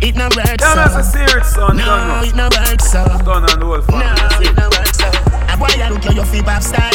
It 0.01 0.16
no 0.16 0.26
work 0.36 0.45
Yeah, 0.60 0.70
so. 0.70 0.76
man, 0.76 0.88
it's 0.88 0.95
a 0.95 1.03
serious 1.03 1.53
son, 1.53 1.78
No, 1.78 1.86
don't 1.86 2.07
know. 2.07 2.22
it 2.24 2.36
no 2.36 2.47
work 2.55 2.82
so. 2.82 3.03
Done 3.26 3.49
on 3.49 3.60
the 3.60 3.66
whole 3.66 3.82
family. 3.82 4.05
No, 4.05 4.14
it 4.39 4.47
it. 4.51 4.55
no 4.57 4.70
work 4.70 4.93
so. 4.93 5.07
A 5.49 5.57
boy 5.57 5.68
I 5.82 5.89
look 5.89 6.05
at 6.05 6.16
your 6.16 6.26
flip 6.26 6.47
up 6.47 6.62
style. 6.62 6.91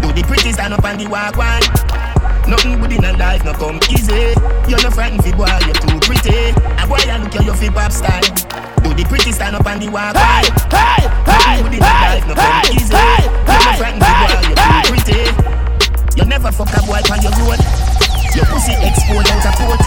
Do 0.00 0.12
the 0.12 0.22
pretty 0.22 0.52
stand 0.52 0.72
up 0.72 0.84
on 0.84 0.96
the 0.98 1.06
walk 1.08 1.36
one. 1.36 1.62
Nothing 2.48 2.80
good 2.80 2.92
in 2.92 3.04
a 3.04 3.12
life 3.12 3.44
no 3.44 3.52
come 3.52 3.78
easy. 3.92 4.32
You're 4.64 4.80
no 4.80 4.88
frightened 4.88 5.22
fi 5.22 5.36
boy, 5.36 5.52
you're 5.68 5.76
too 5.84 6.00
pretty. 6.00 6.56
A 6.80 6.84
boy 6.88 6.96
I 7.04 7.20
look 7.20 7.36
at 7.36 7.44
your 7.44 7.54
flip 7.54 7.76
up 7.76 7.92
style. 7.92 8.24
Do 8.80 8.96
the 8.96 9.04
pretty 9.04 9.32
stand 9.32 9.54
up 9.54 9.66
on 9.68 9.78
the 9.78 9.88
walk 9.92 10.16
one. 10.16 10.48
Nothing 11.28 11.60
good 11.60 11.76
in 11.76 11.84
a 11.84 11.92
life 12.08 12.24
no 12.24 12.32
come 12.32 12.72
easy. 12.72 12.96
You're 12.96 13.60
no 13.60 13.72
frightened 13.76 14.00
fi 14.00 14.12
boy, 14.16 14.32
you're 14.48 14.56
too 14.56 14.80
pretty. 14.88 15.20
You 16.16 16.24
never 16.24 16.50
fuck 16.50 16.72
a 16.72 16.80
boy 16.88 17.04
on 17.12 17.20
your 17.20 17.36
road. 17.36 17.60
Your 18.32 18.48
pussy 18.48 18.72
exposed 18.80 19.28
out 19.28 19.44
of 19.44 19.54
court. 19.60 19.84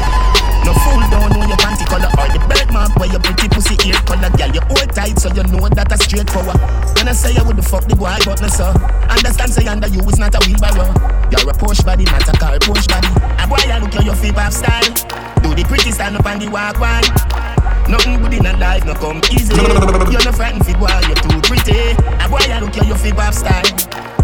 No 0.62 0.78
fool 0.86 1.01
don't 1.09 1.34
know 1.34 1.41
your 1.49 1.57
panty 1.57 1.86
color 1.89 2.14
or 2.14 2.30
the 2.30 2.38
bird 2.45 2.70
mark 2.72 2.93
where 3.01 3.09
your 3.09 3.20
pretty 3.20 3.49
pussy 3.49 3.74
ear 3.89 3.97
color. 4.05 4.30
Girl, 4.38 4.53
you 4.53 4.62
hold 4.70 4.93
tight 4.93 5.18
so 5.18 5.34
you 5.34 5.41
know 5.49 5.66
that 5.66 5.91
a 5.91 5.97
straightforward. 5.97 6.62
When 6.97 7.09
I 7.09 7.14
say 7.14 7.34
you 7.34 7.43
would 7.43 7.57
fuck 7.66 7.89
the 7.89 7.95
boy, 7.95 8.14
but 8.22 8.41
no 8.41 8.47
so. 8.47 8.70
Push 11.82 11.86
body, 11.86 12.04
not 12.06 12.28
a 12.28 12.38
car 12.38 12.60
push 12.60 12.88
body. 12.88 13.08
A 13.42 13.48
boy, 13.48 13.58
I 13.66 13.80
look 13.80 13.96
at 13.96 14.06
your 14.06 14.16
feet 14.16 14.38
off 14.38 14.54
style. 14.54 14.82
Do 15.42 15.56
the 15.56 15.64
pretty 15.68 15.92
stand 15.92 16.16
up 16.16 16.26
on 16.26 16.40
the 16.40 16.48
walk 16.50 16.80
one. 16.80 17.04
Nothing 17.90 18.22
good 18.22 18.34
in 18.34 18.46
a 18.46 18.54
life, 18.58 18.86
no 18.86 18.94
come 18.94 19.22
easy. 19.32 19.54
You're 19.56 20.24
no 20.24 20.32
frightened 20.32 20.66
fit 20.66 20.78
boy, 20.78 20.94
you're 21.08 21.18
too 21.18 21.42
pretty. 21.42 21.98
A 22.22 22.30
boy, 22.30 22.44
I 22.46 22.60
look 22.62 22.78
at 22.78 22.88
your 22.88 22.98
feet 22.98 23.18
off 23.18 23.34
style. 23.34 23.64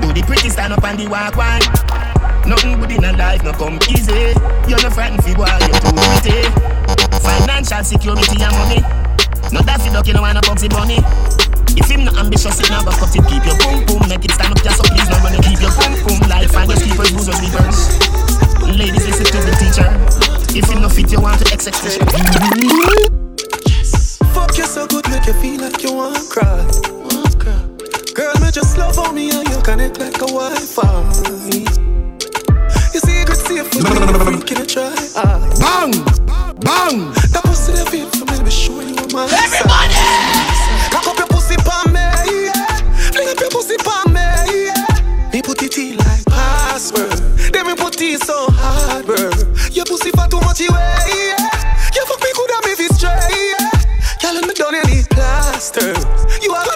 Do 0.02 0.14
the 0.14 0.24
pretty 0.26 0.50
stand 0.50 0.74
up 0.74 0.84
on 0.84 0.98
the 0.98 1.08
walk 1.08 1.36
one. 1.36 1.62
Nothing 2.48 2.80
good 2.80 2.92
in 2.92 3.04
a 3.04 3.14
life, 3.18 3.44
no 3.44 3.52
come 3.54 3.80
easy. 3.90 4.38
You're 4.70 4.82
no 4.82 4.90
frightened 4.94 5.24
fit 5.24 5.38
boy, 5.38 5.50
you're 5.66 5.82
too 5.82 5.98
pretty. 5.98 6.46
Financial 7.26 7.84
security 7.84 8.38
and 8.38 8.54
money. 8.54 8.82
No 9.52 9.62
that 9.66 9.82
fi 9.82 9.90
duck, 9.90 10.08
you 10.08 10.14
know 10.14 10.22
wanna 10.22 10.42
boxy 10.42 10.70
bunny. 10.70 11.02
If 11.78 11.86
him 11.94 12.06
not 12.06 12.18
ambitious, 12.18 12.60
it 12.60 12.70
never 12.70 12.90
cut 12.92 13.14
it. 13.16 13.22
Keep 13.30 13.46
your 13.46 13.58
boom 13.62 13.86
boom, 13.86 14.02
make 14.10 14.26
it 14.26 14.32
stand 14.32 14.52
up 14.52 14.62
just 14.66 14.82
so 14.82 14.84
please 14.90 15.08
no 15.10 15.18
running. 15.22 15.46
Keep 15.46 15.62
your 15.62 15.74
boom 15.78 15.94
boom 16.02 16.20
life 16.28 16.50
and 16.58 16.68
your 16.68 16.78
sleepers, 16.82 17.14
lose 17.14 17.28
your 17.30 17.38
sleepers. 17.38 17.78
Ladies, 18.66 19.06
listen 19.06 19.26
to 19.30 19.40
the 19.46 19.54
teacher. 19.62 19.90
If 20.58 20.66
him 20.70 20.82
no 20.82 20.90
fit, 20.90 21.12
you 21.12 21.22
want 21.22 21.40
to 21.46 21.54
exit 21.54 21.76
Fuck 24.34 24.58
you 24.58 24.66
so 24.66 24.88
good, 24.88 25.08
make 25.10 25.26
you 25.28 25.34
feel 25.34 25.62
like 25.62 25.84
you 25.84 25.94
want 25.94 26.16
to 26.18 26.24
cry. 26.28 26.66
Girl, 28.14 28.34
me 28.42 28.50
just 28.52 28.78
love 28.78 28.98
on 28.98 29.14
me 29.14 29.30
and 29.30 29.48
you 29.48 29.62
connect 29.62 30.00
like 30.00 30.16
a 30.18 30.26
Wi-Fi. 30.26 31.04
You 32.94 33.00
see, 33.00 33.24
good 33.26 33.38
safe 33.38 33.68
for 33.70 33.86
me, 33.86 33.94
freak 34.26 34.52
in 34.52 34.58
a 34.62 34.66
try. 34.66 34.90
Bang! 35.62 35.94
Bang! 36.58 37.14
That 37.30 37.42
pussy 37.46 37.74
that 37.74 37.90
feel 37.90 38.10
for 38.10 38.26
me, 38.26 38.44
be 38.44 38.50
sure 38.50 38.82
you 38.82 38.98
are 38.98 39.08
my 39.14 39.30
Everybody! 39.30 39.94
Cock 40.90 41.08
up 41.08 41.18
your 41.18 41.28
pussy 41.58 41.64
pa 41.64 41.84
me, 41.90 42.00
yeah. 42.46 43.12
Fling 43.12 43.30
up 43.30 43.40
your 43.40 43.50
pussy 43.50 43.78
pa 43.78 44.04
me, 44.08 44.22
yeah. 44.66 45.32
Me 45.34 45.42
put 45.42 45.62
it 45.64 45.78
in 45.78 45.98
like 45.98 46.26
password. 46.26 47.12
Then 47.54 47.68
me 47.68 47.76
put 47.76 48.00
it 48.02 48.22
so 48.24 48.48
hard, 48.52 49.06
bro. 49.06 49.32
Your 49.72 49.86
pussy 49.86 50.12
for 50.12 50.28
too 50.28 50.40
much 50.42 50.62
yeah. 50.62 51.38
You 51.96 52.06
fuck 52.06 52.22
me 52.22 52.32
good 52.36 52.52
and 52.52 52.66
me 52.66 52.76
feel 52.76 52.94
straight, 52.94 53.56
yeah. 53.60 53.72
Girl, 54.22 54.42
me 54.42 54.54
you 54.58 54.86
need 54.86 55.10
plaster. 55.10 55.94
You 56.42 56.54
are 56.54 56.67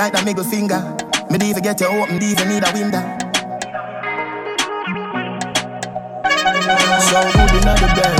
like 0.00 0.14
that 0.14 0.24
middle 0.24 0.44
finger. 0.44 0.80
Me 1.28 1.50
even 1.50 1.62
get 1.62 1.78
you 1.78 1.86
open, 1.86 2.22
even 2.22 2.48
need 2.48 2.64
a 2.64 2.72
window. 2.72 3.02
So 7.04 7.20
good 7.36 7.52
in 7.52 7.66
the 7.68 7.88
bed, 7.96 8.16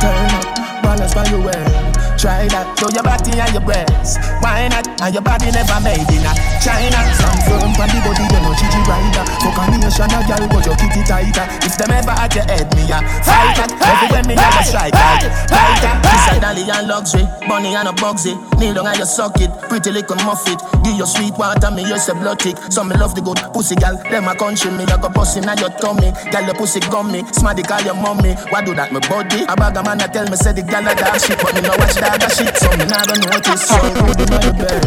turn 0.00 0.30
up, 0.32 0.82
balance 0.82 1.14
by 1.14 1.24
your 1.28 1.42
way. 1.44 1.77
Try 2.18 2.50
that, 2.50 2.74
show 2.74 2.90
your 2.90 3.06
body 3.06 3.30
and 3.38 3.52
your 3.54 3.62
breasts. 3.62 4.18
Why 4.42 4.66
not? 4.66 4.90
And 4.98 5.14
your 5.14 5.22
body 5.22 5.54
never 5.54 5.78
made 5.78 6.02
in 6.10 6.26
a 6.26 6.34
China. 6.58 6.98
Stand 7.14 7.40
firm 7.46 7.70
on 7.78 7.86
the 7.86 7.98
body, 8.02 8.26
you 8.26 8.40
know 8.42 8.54
Gigi 8.58 8.80
rider. 8.90 9.22
Fuck 9.38 9.58
a 9.62 9.78
nation, 9.78 10.10
a 10.10 10.18
girl, 10.26 10.44
but 10.50 10.66
your 10.66 10.74
kitty 10.74 11.06
tighter. 11.06 11.46
If 11.62 11.78
them 11.78 11.94
ever 11.94 12.10
at 12.18 12.34
your 12.34 12.42
head, 12.50 12.66
me 12.74 12.90
a 12.90 12.98
fight 13.22 13.54
that. 13.62 13.70
Everywhere 13.70 14.26
me 14.26 14.34
never 14.34 14.62
strike 14.66 14.90
like 14.90 15.30
tighter. 15.46 15.94
This 16.02 16.20
side 16.26 16.42
only 16.42 16.66
and 16.66 16.90
luxury, 16.90 17.22
money 17.46 17.78
and 17.78 17.86
a 17.86 17.94
bugsy. 17.94 18.34
Kneel 18.58 18.74
down 18.74 18.90
and 18.90 18.98
you 18.98 19.06
suck 19.06 19.38
it, 19.38 19.54
pretty 19.70 19.94
little 19.94 20.18
muffet. 20.26 20.58
Give 20.82 20.98
your 20.98 21.06
sweet 21.06 21.38
water, 21.38 21.70
me 21.70 21.86
use 21.86 22.10
a 22.10 22.18
blood 22.18 22.42
tick. 22.42 22.58
Some 22.74 22.90
me 22.90 22.98
love 22.98 23.14
the 23.14 23.22
good 23.22 23.38
pussy, 23.54 23.78
girl. 23.78 23.94
Them 24.10 24.26
a 24.26 24.34
country 24.34 24.74
me, 24.74 24.82
I 24.90 24.98
go 24.98 25.06
bustin' 25.06 25.46
at 25.46 25.62
your 25.62 25.70
tummy. 25.78 26.10
Girl, 26.34 26.42
your 26.42 26.58
pussy 26.58 26.82
gummy, 26.90 27.22
smarty 27.30 27.62
call 27.62 27.78
your 27.86 27.94
mommy. 27.94 28.34
Why 28.50 28.66
do 28.66 28.74
that, 28.74 28.90
my 28.90 28.98
body? 29.06 29.46
A 29.46 29.54
bag 29.54 29.78
of 29.78 29.86
man 29.86 30.02
a 30.02 30.10
tell 30.10 30.26
me 30.26 30.34
say 30.34 30.50
the 30.50 30.66
girl 30.66 30.82
a 30.82 30.98
dog 30.98 31.14
shit, 31.22 31.38
but 31.38 31.54
me 31.54 31.62
no 31.62 31.78
watch 31.78 31.94
dog 32.08 32.24
a 32.24 32.28
shit, 32.32 32.56
so 32.56 32.70
me 32.72 32.84
never 32.88 33.16
notice. 33.20 33.68
So 33.68 33.76
good 34.00 34.20
in 34.20 34.40
the 34.40 34.52
bed, 34.56 34.80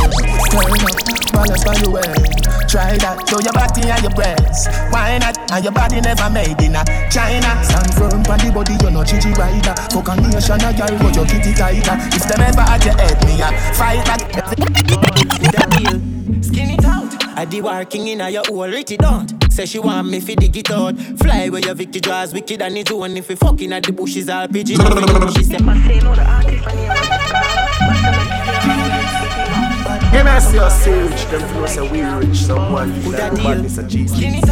turn 0.49 0.73
up, 0.81 0.97
balance 1.33 1.63
by 1.63 1.75
your 1.77 1.91
way. 1.93 2.13
Try 2.65 2.97
that, 2.97 3.27
show 3.27 3.39
your 3.43 3.53
body 3.53 3.83
and 3.89 4.01
your 4.01 4.15
breasts. 4.15 4.67
Why 4.89 5.17
not? 5.19 5.37
And 5.51 5.63
your 5.63 5.73
body 5.73 5.99
never 6.01 6.29
made 6.29 6.61
in 6.63 6.75
a 6.75 6.83
China. 7.11 7.51
Stand 7.61 7.93
firm 7.99 8.23
on 8.25 8.39
the 8.39 8.49
body, 8.53 8.73
you 8.79 8.89
know 8.89 9.03
Gigi 9.03 9.31
rider. 9.35 9.75
Fuck 9.91 10.07
a 10.07 10.15
nation, 10.15 10.61
a 10.63 10.71
girl, 10.73 10.95
but 10.97 11.15
your 11.15 11.25
kitty 11.27 11.53
tighter. 11.53 11.95
If 12.15 12.25
them 12.25 12.41
ever 12.41 12.65
at 12.65 12.85
your 12.85 12.95
head, 12.97 13.19
me 13.27 13.43
a 13.43 13.51
fight 13.75 14.01
that. 14.07 14.21
Skin 16.41 16.69
it 16.71 16.85
out. 16.85 17.11
I 17.37 17.45
the 17.45 17.61
working 17.61 18.07
in 18.07 18.21
a 18.21 18.29
your 18.29 18.43
hole, 18.47 18.67
rich 18.67 18.95
don't. 18.97 19.40
Say 19.51 19.65
she 19.65 19.79
want 19.79 20.07
me 20.07 20.21
fi 20.21 20.33
dig 20.35 20.55
it 20.55 20.71
out. 20.71 20.97
Fly 20.97 21.49
where 21.49 21.59
your 21.59 21.75
Vicky 21.75 21.99
draws 21.99 22.33
wicked 22.33 22.61
and 22.61 22.77
it's 22.77 22.89
one 22.89 23.17
if 23.17 23.29
you 23.29 23.35
fucking 23.35 23.73
at 23.73 23.83
the 23.83 23.91
bushes 23.91 24.29
all 24.29 24.47
pigeon. 24.47 24.77
She 25.35 25.43
said, 25.43 25.59
Give 30.11 30.25
me 30.25 30.31
a 30.31 30.39
see 30.39 30.59
us 30.59 30.83
say 30.83 31.03
rich, 31.03 31.25
them 31.25 31.53
feel 31.53 31.67
say 31.67 31.89
we 31.91 32.01
rich, 32.01 32.37
someone 32.37 32.93
feel 33.01 33.11
like 33.11 33.35
deal. 33.35 33.43
badness 33.43 33.77
a 33.77 33.87
cheese. 33.87 34.13
Skin 34.13 34.35
it. 34.35 34.49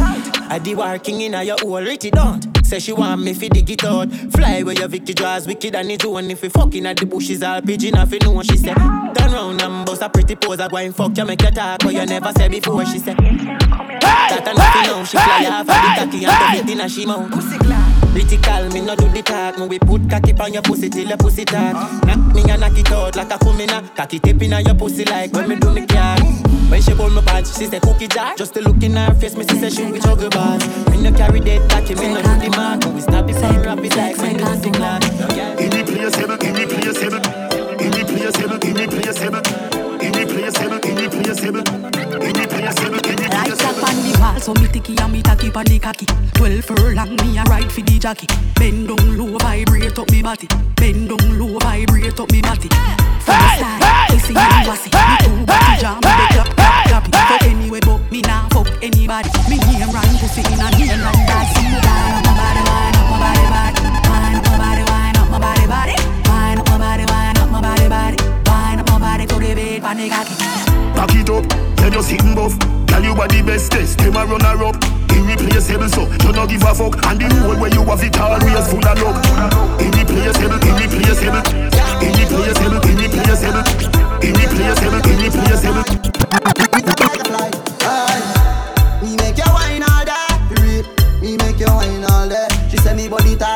I 0.50 0.58
the 0.58 0.74
working 0.74 1.20
in 1.22 1.34
a 1.34 1.42
your 1.44 1.56
hole, 1.58 1.80
rich 1.80 2.04
it 2.04 2.12
don't. 2.14 2.49
Say 2.70 2.78
she 2.78 2.92
want 2.92 3.20
me 3.22 3.34
fi 3.34 3.48
dig 3.48 3.68
it 3.68 3.82
out. 3.82 4.12
Fly 4.12 4.62
where 4.62 4.76
your 4.76 4.86
Vicky 4.86 5.12
draws 5.12 5.44
wicked 5.44 5.74
and 5.74 5.90
it's 5.90 6.06
one 6.06 6.30
if 6.30 6.40
you 6.44 6.50
fucking 6.50 6.86
at 6.86 6.98
the 6.98 7.04
bushes 7.04 7.42
all 7.42 7.60
pigeon. 7.60 7.96
If 7.96 8.12
you 8.12 8.20
know 8.20 8.40
she 8.44 8.56
said, 8.56 8.76
turn 8.76 9.32
round 9.32 9.60
and 9.60 9.84
bust 9.84 10.02
a 10.02 10.08
pretty 10.08 10.36
pose. 10.36 10.60
I 10.60 10.68
go 10.68 10.76
and 10.76 10.94
fuck 10.94 11.18
you, 11.18 11.24
make 11.24 11.42
you 11.42 11.50
talk, 11.50 11.80
but 11.80 11.92
you 11.92 12.06
never 12.06 12.30
said 12.30 12.52
before. 12.52 12.86
She 12.86 13.00
said, 13.00 13.16
that 13.16 14.46
and 14.46 14.56
nothing 14.56 14.82
now. 14.82 15.02
She 15.02 15.16
fly 15.18 15.46
off 15.50 15.60
of 15.62 15.66
the 15.66 16.20
cocky 16.20 16.24
and 16.24 16.68
it 16.68 16.72
in 16.72 16.80
a 16.80 16.88
she 16.88 17.06
mouth. 17.06 17.99
Critical, 18.12 18.68
me 18.70 18.80
no 18.80 18.94
do 18.96 19.08
the 19.08 19.22
talk. 19.22 19.58
Me 19.58 19.66
we 19.66 19.78
put 19.78 20.08
cocky 20.10 20.32
on 20.32 20.52
your 20.52 20.62
pussy 20.62 20.88
till 20.88 21.06
your 21.06 21.16
pussy 21.16 21.44
talk. 21.44 21.74
Knock 22.04 22.34
me 22.34 22.42
and 22.50 22.60
knock 22.60 22.76
it 22.76 22.90
out 22.90 23.16
like 23.16 23.30
a 23.30 23.38
kumina. 23.38 23.94
Cocky 23.94 24.18
tip 24.18 24.42
in 24.42 24.50
your 24.50 24.74
pussy 24.74 25.04
like 25.04 25.32
when 25.32 25.48
me 25.48 25.56
do 25.56 25.70
me 25.72 25.86
car. 25.86 26.18
When 26.70 26.80
she 26.82 26.94
pull 26.94 27.10
my 27.10 27.22
pants, 27.22 27.58
she 27.58 27.66
say 27.66 27.80
cookie 27.80 28.08
jar. 28.08 28.34
Just 28.36 28.54
to 28.54 28.60
look 28.62 28.82
in 28.82 28.94
her 28.94 29.14
face, 29.14 29.36
me 29.36 29.44
see 29.44 29.58
say 29.58 29.70
she 29.70 29.90
with 29.90 30.02
juggle 30.02 30.30
bars. 30.30 30.66
Me 30.88 31.02
no 31.02 31.12
carry 31.12 31.40
that 31.40 31.70
cocky, 31.70 31.94
me 31.94 32.14
no 32.14 32.22
do 32.22 32.36
the 32.38 32.50
mark. 32.56 32.84
We 32.94 33.00
stop 33.00 33.28
it 33.28 33.34
from 33.34 33.62
rapid 33.62 33.96
like 33.96 34.16
when 34.18 34.36
the 34.36 34.44
pussy 34.44 34.70
clap. 34.70 35.02
Irreplaceable, 35.60 36.38
irreplaceable, 36.46 37.22
irreplaceable, 37.80 38.60
irreplaceable, 40.02 40.80
irreplaceable, 40.84 41.64
irreplaceable, 42.20 43.00
irreplaceable, 43.00 43.00
Like 43.30 43.54
that 43.56 43.76
on 43.84 43.96
the 44.02 44.18
wall, 44.20 44.40
so 44.40 44.54
me 44.54 44.66
ticky 44.68 44.96
and 44.98 45.12
me 45.12 45.22
tacky 45.22 45.50
on 45.52 45.64
the 45.64 45.78
cocky. 45.78 46.06
Twelve 46.34 46.64
furlong, 46.64 47.16
me 47.16 47.38
a 47.38 47.44
ride 47.44 47.70
for 47.70 47.82
the 47.82 47.98
jockey. 47.98 48.26
Bend 48.56 48.88
down 48.88 49.18
low, 49.18 49.36
vibrate 49.38 49.98
up 49.98 50.10
me 50.10 50.22
body. 50.22 50.48
Bend 50.76 51.08
down 51.08 51.38
low, 51.38 51.58
vibrate 51.58 52.18
up 52.18 52.30
me 52.32 52.40
body. 52.42 52.68
From 53.24 53.36
the 53.36 53.48
side, 53.60 54.10
kissy 54.10 54.34
and 54.36 54.66
wassy. 54.68 54.90
Me 54.90 55.16
two 55.24 55.46
body 55.46 55.80
jam, 55.80 55.96
me 56.00 56.12
dey 56.16 56.28
clap, 56.34 56.50
clap, 56.56 56.84
clap. 56.88 57.04
Fuck 57.30 57.42
anyway, 57.44 57.80
but 57.80 58.00
me 58.10 58.20
nah 58.22 58.48
fuck 58.48 58.68
anybody. 58.82 59.28
Me 59.48 59.56
name 59.58 59.90
run 59.92 60.08
pussy 60.18 60.40
in 60.40 60.60
a 60.60 60.66
name 60.72 61.00
run 61.00 61.18
dancing. 61.28 61.70
Wind 61.70 62.16
up 62.16 62.24
my 62.26 62.32
body, 62.40 62.62
wind 62.64 62.96
up 62.96 63.06
my 63.10 63.16
body, 63.20 63.44
body. 63.52 63.80
Wind 63.84 64.36
up 64.36 64.44
my 64.48 64.58
body, 64.58 64.82
wind 64.90 65.16
up 65.18 65.28
my 65.30 65.38
body, 65.38 65.66
body. 65.66 66.09
Wind 69.20 69.28
body 69.28 69.48
to 69.48 69.54
the 69.54 69.60
bed, 69.60 69.82
pon 69.82 69.96
the 69.98 70.08
cocky. 70.08 70.34
Back 70.96 71.12
it 71.12 71.28
up, 71.28 71.44
then 71.76 71.92
you 71.92 72.02
sitting 72.02 72.34
buff. 72.34 72.56
Tell 72.88 73.04
you 73.04 73.12
what 73.12 73.28
the 73.28 73.42
best 73.42 73.70
test, 73.70 73.98
them 73.98 74.16
a 74.16 74.24
run 74.24 74.40
her 74.40 74.64
up. 74.64 74.80
Irreplaceable, 75.12 75.92
so 75.92 76.08
you 76.24 76.32
no 76.32 76.46
give 76.48 76.64
a 76.64 76.72
fuck. 76.72 76.96
And 77.04 77.20
the 77.20 77.28
hole 77.36 77.60
where 77.60 77.68
you 77.68 77.84
have 77.84 78.00
it 78.00 78.16
always 78.16 78.64
full 78.72 78.80
of 78.80 78.96
luck. 78.96 79.20
Irreplaceable, 79.76 80.56
irreplaceable, 80.64 81.44
irreplaceable, 82.00 82.80
irreplaceable, 82.80 83.60
irreplaceable, 84.24 85.04
irreplaceable. 85.04 85.84
Me 89.04 89.16
make 89.20 89.36
you 89.36 89.50
wine 89.52 89.84
all 89.84 90.04
day. 90.08 90.32
Real. 90.64 90.84
Me 91.20 91.36
make 91.36 91.60
you 91.60 91.68
wine 91.68 92.04
all 92.08 92.24
day. 92.24 92.48
She 92.70 92.78
say 92.78 92.96
me 92.96 93.04
body 93.08 93.36
tall 93.36 93.49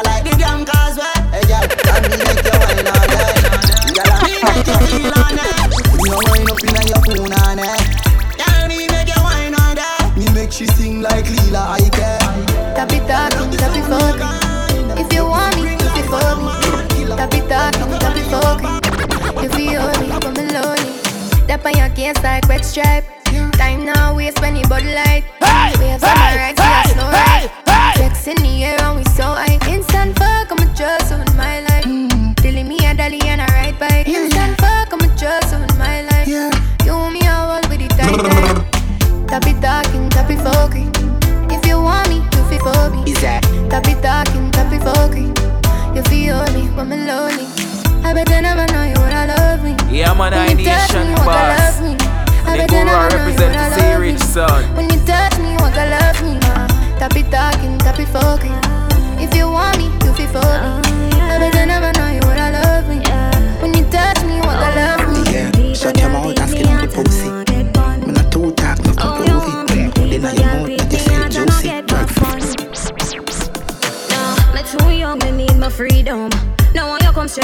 like 4.55 4.69
a 4.69 4.77
Milana. 4.87 5.47
You 5.99 6.11
know 6.11 6.21
wine 6.31 6.49
up 6.51 6.63
in 6.63 6.75
your 6.87 7.03
punana. 7.03 7.69
Girl, 8.39 8.69
me 8.69 8.87
make 8.87 9.09
you 9.09 9.23
wine 9.23 9.55
on 9.55 9.75
that. 9.75 10.15
Me 10.17 10.27
make 10.35 10.53
she 10.53 10.67
sing 10.67 11.03
like 11.03 11.29
Lila 11.29 11.77
Ike. 11.79 12.19
Tap 12.77 12.93
it 12.93 13.11
out, 13.11 13.33
tap 13.59 13.75
it 13.75 13.85
for 13.91 14.15
me. 14.15 15.03
If 15.03 15.13
you 15.13 15.25
want 15.27 15.57
me, 15.63 15.75
if 15.75 15.97
you 15.97 16.05
for 16.07 16.37
me. 16.39 16.55
Tap 17.17 17.35
it 17.35 17.51
out, 17.51 17.75
tap 17.75 18.17
it 18.17 18.27
for 18.31 18.55
me. 18.63 18.71
If 19.45 19.59
you 19.59 19.79
owe 19.79 20.01
me, 20.01 20.09
come 20.23 20.37
alone. 20.37 20.85
Tap 21.49 21.67
on 21.67 21.77
your 21.77 21.91
case 21.91 22.23
like 22.23 22.47
red 22.49 22.65
stripe. 22.65 23.05
Time 23.59 23.85
now, 23.85 24.15
waste 24.15 24.41
when 24.41 24.57
you 24.57 24.67
body 24.69 24.95
light. 24.95 25.25
Hey, 25.41 25.73
we 25.79 25.87
have 25.87 26.01
some 26.01 26.17
hey, 26.17 26.37
rights, 26.37 26.61
hey, 26.61 26.67
we 26.67 26.73
have 26.73 26.87
slow 26.91 27.11
hey, 27.11 27.51
right. 27.67 27.97
Hey. 27.97 28.09
Sex 28.09 28.27
in 28.29 28.37
the 28.43 28.65
air 28.65 28.81
and 28.81 28.99
we 28.99 29.05
so 29.05 29.25
high. 29.25 29.59
Instant 29.69 30.17
fuck, 30.19 30.51
I'm 30.51 30.59
a 30.59 30.75
dress 30.75 31.13
on 31.13 31.25
my 31.37 31.61
life. 31.61 31.74
Tap 39.35 39.49
it 39.49 39.61
talking, 39.61 40.09
tap 40.11 40.31
it 40.31 40.39
fucking. 40.47 40.93
If 41.51 41.67
you 41.67 41.83
want 41.83 42.09
me, 42.09 42.23
you 42.23 42.43
feel 42.47 42.63
for 42.63 42.89
me. 42.91 43.03
Is 43.11 43.21
that? 43.21 43.43
Tap 43.69 43.83
it 43.91 43.99
talking, 44.01 44.49
tap 44.53 44.71
it 44.71 44.79
fucking. 44.87 45.35
You 45.91 46.03
feel 46.07 46.39
me 46.55 46.71
when 46.71 46.89
me 46.89 47.03
lonely. 47.03 47.43
I 48.07 48.15
bet 48.15 48.31
you 48.31 48.41
never 48.41 48.65
know 48.73 48.85
you 48.87 48.95
would 48.95 49.11
I 49.11 49.27
love 49.27 49.65
me. 49.65 49.75
Yeah, 49.91 50.15
man, 50.15 50.35
I 50.35 50.47
When 50.47 50.59
you 50.61 50.65
touch 50.65 50.87
nation 50.87 51.03
me, 51.03 51.09
you 51.11 51.19
would 51.19 51.27
boss. 51.27 51.83
I 51.83 52.55
The 52.55 52.59
bet 52.63 52.71
you 52.71 52.85
never 52.87 53.11
know 53.11 53.27
you 53.27 53.35
would 53.35 53.57
I 53.59 53.75
love 53.75 54.01
me. 54.03 54.19
son. 54.19 54.77
When 54.77 54.87
you 54.87 55.03
touch 55.03 55.37
me, 55.43 55.51
you 55.51 55.59
would 55.67 55.75
love 55.83 56.19
me. 56.23 56.39
Tap 57.03 57.17
it 57.19 57.27
talking, 57.27 57.75
tap 57.83 57.99
it 57.99 58.07
fucking. 58.15 58.55
If 59.19 59.35
you 59.35 59.51
want 59.51 59.79
me, 59.83 59.91
you 60.07 60.15
feel 60.15 60.31
for 60.31 60.47
me. 60.47 60.84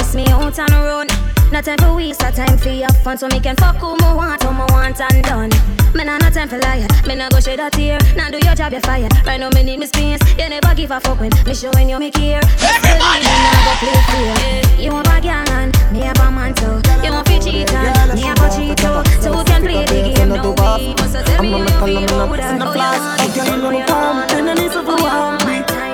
You 0.01 0.07
stress 0.07 0.15
me 0.15 0.31
out 0.31 0.59
on 0.59 0.67
the 0.67 0.77
road. 0.81 1.07
No 1.51 1.61
time 1.61 1.77
for 1.79 1.95
waste, 1.95 2.23
a 2.23 2.31
time 2.31 2.57
for 2.57 2.69
have 2.69 2.97
fun 3.03 3.17
so 3.17 3.27
me 3.27 3.39
can 3.39 3.55
fuck 3.57 3.75
who 3.77 3.95
me 3.97 4.15
want, 4.15 4.41
who 4.43 4.51
me 4.51 4.65
want 4.69 4.99
and 4.99 5.23
done. 5.23 5.51
Me 5.93 6.03
nah 6.05 6.17
no 6.17 6.29
time 6.29 6.47
for 6.47 6.57
liar, 6.57 6.87
me 7.05 7.15
nah 7.15 7.29
go 7.29 7.39
shed 7.39 7.59
a 7.59 7.69
tear. 7.69 7.99
Now 8.15 8.29
do 8.29 8.39
your 8.39 8.55
job, 8.55 8.71
you 8.73 8.79
fire. 8.79 9.09
Right 9.25 9.39
now 9.39 9.49
me 9.49 9.63
need 9.63 9.79
me 9.79 9.85
space. 9.85 10.21
You 10.39 10.49
never 10.49 10.73
give 10.73 10.91
a 10.91 10.99
fuck 10.99 11.19
when 11.19 11.31
me 11.45 11.53
showing 11.53 11.89
you 11.89 11.99
me 11.99 12.09
care. 12.09 12.39
Everybody, 12.63 13.27
me 13.27 13.37
nah 13.45 13.65
go 13.65 13.73
play 13.83 14.01
fair. 14.07 14.79
You 14.79 14.91
want 14.93 15.07
a 15.07 15.19
gang 15.21 15.49
and 15.49 15.75
me 15.91 15.99
have 15.99 16.19
a 16.19 16.31
man 16.31 16.53
too. 16.55 16.79
You 17.03 17.11
want 17.11 17.27
fi 17.27 17.39
cheat 17.39 17.73
and 17.73 18.13
me 18.15 18.21
have 18.21 18.39
a 18.39 18.49
cheat 18.55 18.77
too. 18.77 19.03
So 19.21 19.33
who 19.33 19.43
can 19.43 19.61
play 19.61 19.85
the 19.85 20.13
game 20.15 20.29
now? 20.29 20.77
We 20.77 20.95
must 20.95 21.25
tell 21.25 21.43
me 21.43 21.51
how 21.51 21.85
we 21.85 21.93
know 22.07 22.31
that. 22.37 22.61
Oh, 22.61 23.27
you 23.27 23.51
want, 23.51 24.31
oh, 24.31 24.45
you 24.47 25.03
want. 25.03 25.41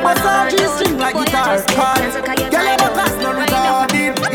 Massage 0.04 0.54
your 0.54 0.70
string 0.78 0.98
like 0.98 1.16
guitar. 1.16 1.58
Girl, 2.52 2.77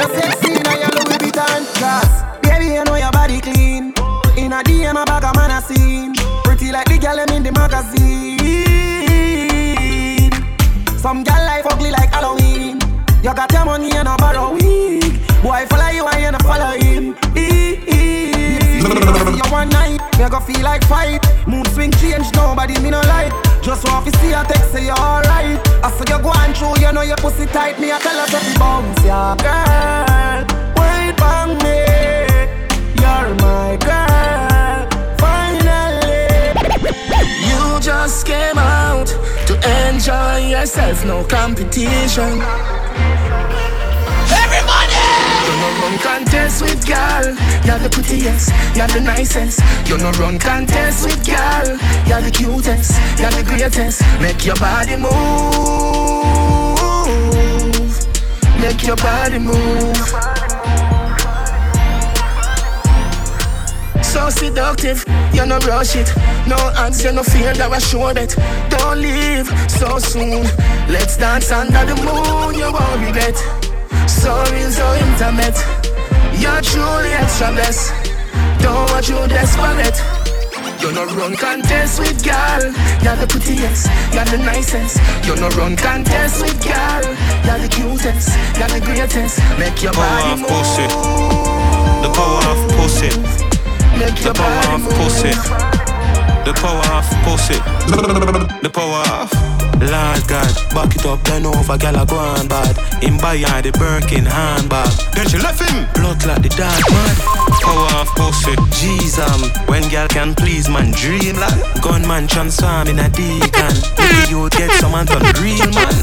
You're 0.02 0.18
sexy 0.18 0.50
now, 0.64 0.74
you 0.74 0.90
Louis 0.98 1.18
Vuitton 1.22 1.62
dress. 1.78 2.10
Baby, 2.42 2.74
you 2.74 2.82
know 2.82 2.96
your 2.96 3.12
body 3.12 3.40
clean. 3.40 3.94
In 4.36 4.52
a 4.52 4.60
DM, 4.64 5.00
a 5.00 5.04
bag 5.04 5.22
of 5.22 5.36
man 5.36 5.52
a 5.52 5.62
scene. 5.62 6.12
Pretty 6.42 6.72
like 6.72 6.88
the 6.88 6.98
girl 6.98 7.14
them 7.14 7.28
in 7.30 7.44
the 7.44 7.52
magazine. 7.52 8.40
Some 10.98 11.22
girl 11.22 11.44
life 11.46 11.66
ugly 11.70 11.92
like 11.92 12.10
Halloween. 12.10 12.80
You 13.22 13.32
got 13.32 13.52
your 13.52 13.64
money 13.64 13.92
and 13.92 14.08
a 14.08 14.16
borrow 14.16 14.52
week. 14.54 15.22
Boy 15.40 15.66
follow 15.70 15.90
you 15.94 16.04
and 16.04 16.20
you 16.20 16.32
not 16.32 16.42
follow 16.42 16.76
him. 16.76 17.14
See 17.36 17.78
you 18.82 19.52
one 19.52 19.68
night, 19.68 20.00
me 20.18 20.28
go 20.28 20.40
feel 20.40 20.62
like 20.62 20.82
fight. 20.86 21.24
Mood 21.46 21.68
swing 21.68 21.92
change, 21.92 22.34
nobody 22.34 22.76
me 22.80 22.90
no 22.90 23.00
like. 23.02 23.51
Just 23.62 23.84
want 23.84 24.04
to 24.06 24.18
see 24.18 24.32
a 24.32 24.42
text 24.44 24.72
say 24.72 24.84
you're 24.86 24.98
alright. 24.98 25.58
I 25.84 25.90
saw 25.90 26.04
you 26.16 26.22
going 26.22 26.52
through, 26.52 26.84
you 26.84 26.92
know 26.92 27.02
your 27.02 27.16
pussy 27.16 27.46
tight. 27.46 27.78
Me 27.78 27.92
I 27.92 27.98
tell 28.00 28.18
her 28.18 28.26
to 28.26 28.58
bounce, 28.58 29.04
yeah, 29.04 29.36
girl. 29.38 30.42
Wait 30.78 31.14
for 31.22 31.46
me, 31.62 31.78
you're 32.98 33.34
my 33.38 33.76
girl. 33.86 34.88
Finally, 35.22 36.26
You 37.46 37.80
just 37.80 38.26
came 38.26 38.58
out 38.58 39.06
to 39.46 39.54
enjoy 39.88 40.48
yourself, 40.50 41.04
no 41.06 41.22
competition. 41.24 42.42
No 45.62 45.68
run 45.80 45.96
contest 45.98 46.60
with 46.60 46.84
girl, 46.84 47.24
you're 47.64 47.78
the 47.78 47.88
prettiest, 47.88 48.50
you're 48.74 48.88
the 48.88 49.00
nicest. 49.00 49.60
You 49.88 49.96
no 49.96 50.10
run 50.18 50.36
contest 50.36 51.06
with 51.06 51.24
girl, 51.24 51.78
you're 52.04 52.20
the 52.20 52.32
cutest, 52.32 52.98
you're 53.20 53.30
the 53.30 53.44
greatest. 53.44 54.02
Make 54.20 54.44
your 54.44 54.56
body 54.56 54.96
move, 54.96 55.12
make 58.60 58.82
your 58.82 58.96
body 58.96 59.38
move. 59.38 59.96
So 64.02 64.30
seductive, 64.30 65.04
you 65.32 65.46
no 65.46 65.58
rush 65.58 65.94
it. 65.94 66.12
No 66.48 66.56
odds, 66.76 67.04
you 67.04 67.12
no 67.12 67.22
fear 67.22 67.54
that 67.54 67.70
I 67.70 67.78
sure 67.78 68.12
that. 68.12 68.34
Don't 68.68 69.00
leave 69.00 69.46
so 69.70 69.98
soon. 70.00 70.42
Let's 70.90 71.16
dance 71.16 71.52
under 71.52 71.84
the 71.86 71.94
moon, 72.02 72.56
you 72.58 72.72
won't 72.72 73.06
regret. 73.06 73.71
So 74.20 74.32
real, 74.52 74.70
so 74.70 74.86
intimate. 74.94 75.58
You're 76.38 76.62
truly 76.62 77.10
extra 77.22 77.48
blessed. 77.52 77.92
Don't 78.62 78.90
want 78.90 79.08
you 79.08 79.18
desperate. 79.28 79.98
You 80.80 80.92
no 80.92 81.04
run 81.14 81.34
contest 81.36 82.00
with 82.00 82.22
girl. 82.24 82.62
You're 83.02 83.16
the 83.16 83.26
prettiest, 83.28 83.86
you're 84.12 84.24
the 84.24 84.38
nicest. 84.38 84.98
You 85.26 85.36
no 85.36 85.48
run 85.50 85.76
contest 85.76 86.42
with 86.42 86.58
girl. 86.62 87.02
You're 87.46 87.58
the 87.58 87.68
cutest, 87.70 88.28
you're 88.58 88.68
the 88.68 88.80
greatest. 88.84 89.38
Make 89.58 89.82
your 89.82 89.92
Power 89.92 90.06
body 90.20 90.32
of 90.32 90.38
move. 90.40 90.50
pussy. 90.50 90.86
The 92.02 92.10
power 92.18 92.42
of 92.52 92.58
pussy. 92.76 93.10
Make 93.98 94.16
The 94.16 94.24
your 94.24 94.34
power 94.34 94.62
body 94.62 94.74
of 94.74 94.80
move. 94.82 94.94
pussy. 94.98 95.32
The 96.44 96.52
power 96.62 96.88
of 96.98 97.06
pussy. 97.24 97.58
The 98.62 98.70
power 98.70 99.04
of. 99.22 99.51
Lord 99.90 100.22
God, 100.28 100.54
back 100.70 100.94
it 100.94 101.04
up, 101.06 101.24
then 101.24 101.46
over, 101.46 101.76
gal 101.76 102.00
a 102.00 102.06
go 102.06 102.16
on 102.16 102.46
bad. 102.46 102.78
In 103.02 103.18
her 103.18 103.62
the 103.62 103.72
Birkin 103.72 104.24
handbag. 104.24 104.92
Then 105.14 105.26
she 105.28 105.38
left 105.38 105.58
him. 105.58 105.86
Blood 105.94 106.24
like 106.24 106.42
the 106.42 106.50
dark 106.50 106.86
man. 106.90 107.16
Power 107.62 107.90
of 108.00 108.08
pussy. 108.14 108.54
Jeez, 108.78 109.18
um, 109.18 109.42
when 109.66 109.82
gal 109.90 110.08
can 110.08 110.34
please 110.34 110.68
man, 110.68 110.92
dream 110.92 111.36
like 111.36 111.82
gunman 111.82 112.26
transform 112.28 112.88
in 112.88 112.98
a 112.98 113.08
deacon. 113.10 113.74
If 113.98 114.30
you 114.30 114.48
get 114.50 114.70
someone 114.78 115.06
to 115.06 115.18
real 115.40 115.66
man. 115.74 115.94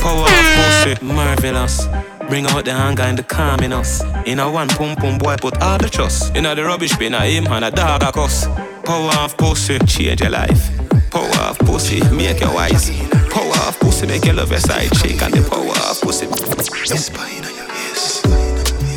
Power 0.00 0.28
of 0.28 0.46
pussy, 0.56 1.04
marvelous. 1.04 1.86
Bring 2.28 2.46
out 2.46 2.64
the 2.64 2.72
anger 2.72 3.02
and 3.02 3.18
the 3.18 3.22
calm 3.22 3.60
in 3.60 3.72
us. 3.72 4.02
In 4.24 4.40
a 4.40 4.50
one 4.50 4.68
pum 4.68 4.96
pum 4.96 5.18
boy, 5.18 5.36
put 5.36 5.60
all 5.60 5.78
the 5.78 5.88
trust. 5.88 6.34
In 6.34 6.46
a 6.46 6.54
the 6.54 6.64
rubbish 6.64 6.96
bin, 6.96 7.14
I 7.14 7.26
him 7.28 7.46
and 7.48 7.64
a 7.64 7.70
dog 7.70 8.02
a 8.02 8.12
cuss. 8.12 8.46
Power 8.84 9.12
of 9.18 9.36
pussy, 9.36 9.78
change 9.80 10.20
your 10.22 10.30
life. 10.30 10.70
Power 11.10 11.50
of 11.50 11.58
pussy, 11.58 12.00
make 12.10 12.40
you 12.40 12.52
wise. 12.52 13.15
Power 13.36 13.68
of 13.68 13.78
pussy, 13.80 14.06
make 14.06 14.24
you 14.24 14.32
love 14.32 14.50
your 14.50 14.60
side 14.60 14.90
chick. 14.92 15.20
And 15.20 15.34
the 15.34 15.46
power 15.50 15.76
of 15.90 16.00
pussy. 16.00 16.24
Whisper 16.26 17.20
in 17.26 17.42
your 17.42 17.68
ears, 17.68 18.22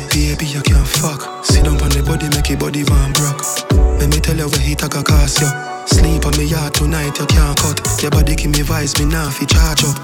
baby, 0.08 0.46
you 0.46 0.62
can't 0.62 0.88
fuck. 0.88 1.44
Sit 1.44 1.64
down 1.64 1.78
on 1.82 1.90
the 1.90 2.02
body, 2.02 2.26
make 2.30 2.48
your 2.48 2.56
body 2.56 2.82
one 2.84 3.12
broke. 3.12 3.89
Let 4.00 4.08
me 4.08 4.18
tell 4.18 4.36
you 4.36 4.48
where 4.48 4.64
he 4.64 4.74
take 4.74 4.96
a 4.96 5.02
cost 5.04 5.44
you. 5.44 5.50
Sleep 5.84 6.24
on 6.24 6.32
me 6.40 6.48
yard 6.48 6.72
tonight, 6.72 7.20
you 7.20 7.26
can't 7.26 7.56
cut. 7.58 7.84
Your 8.00 8.10
body 8.10 8.34
give 8.34 8.50
me 8.50 8.64
vibes, 8.64 8.98
me 8.98 9.04
now 9.04 9.28
fi 9.28 9.44
charge 9.44 9.84
up. 9.84 9.96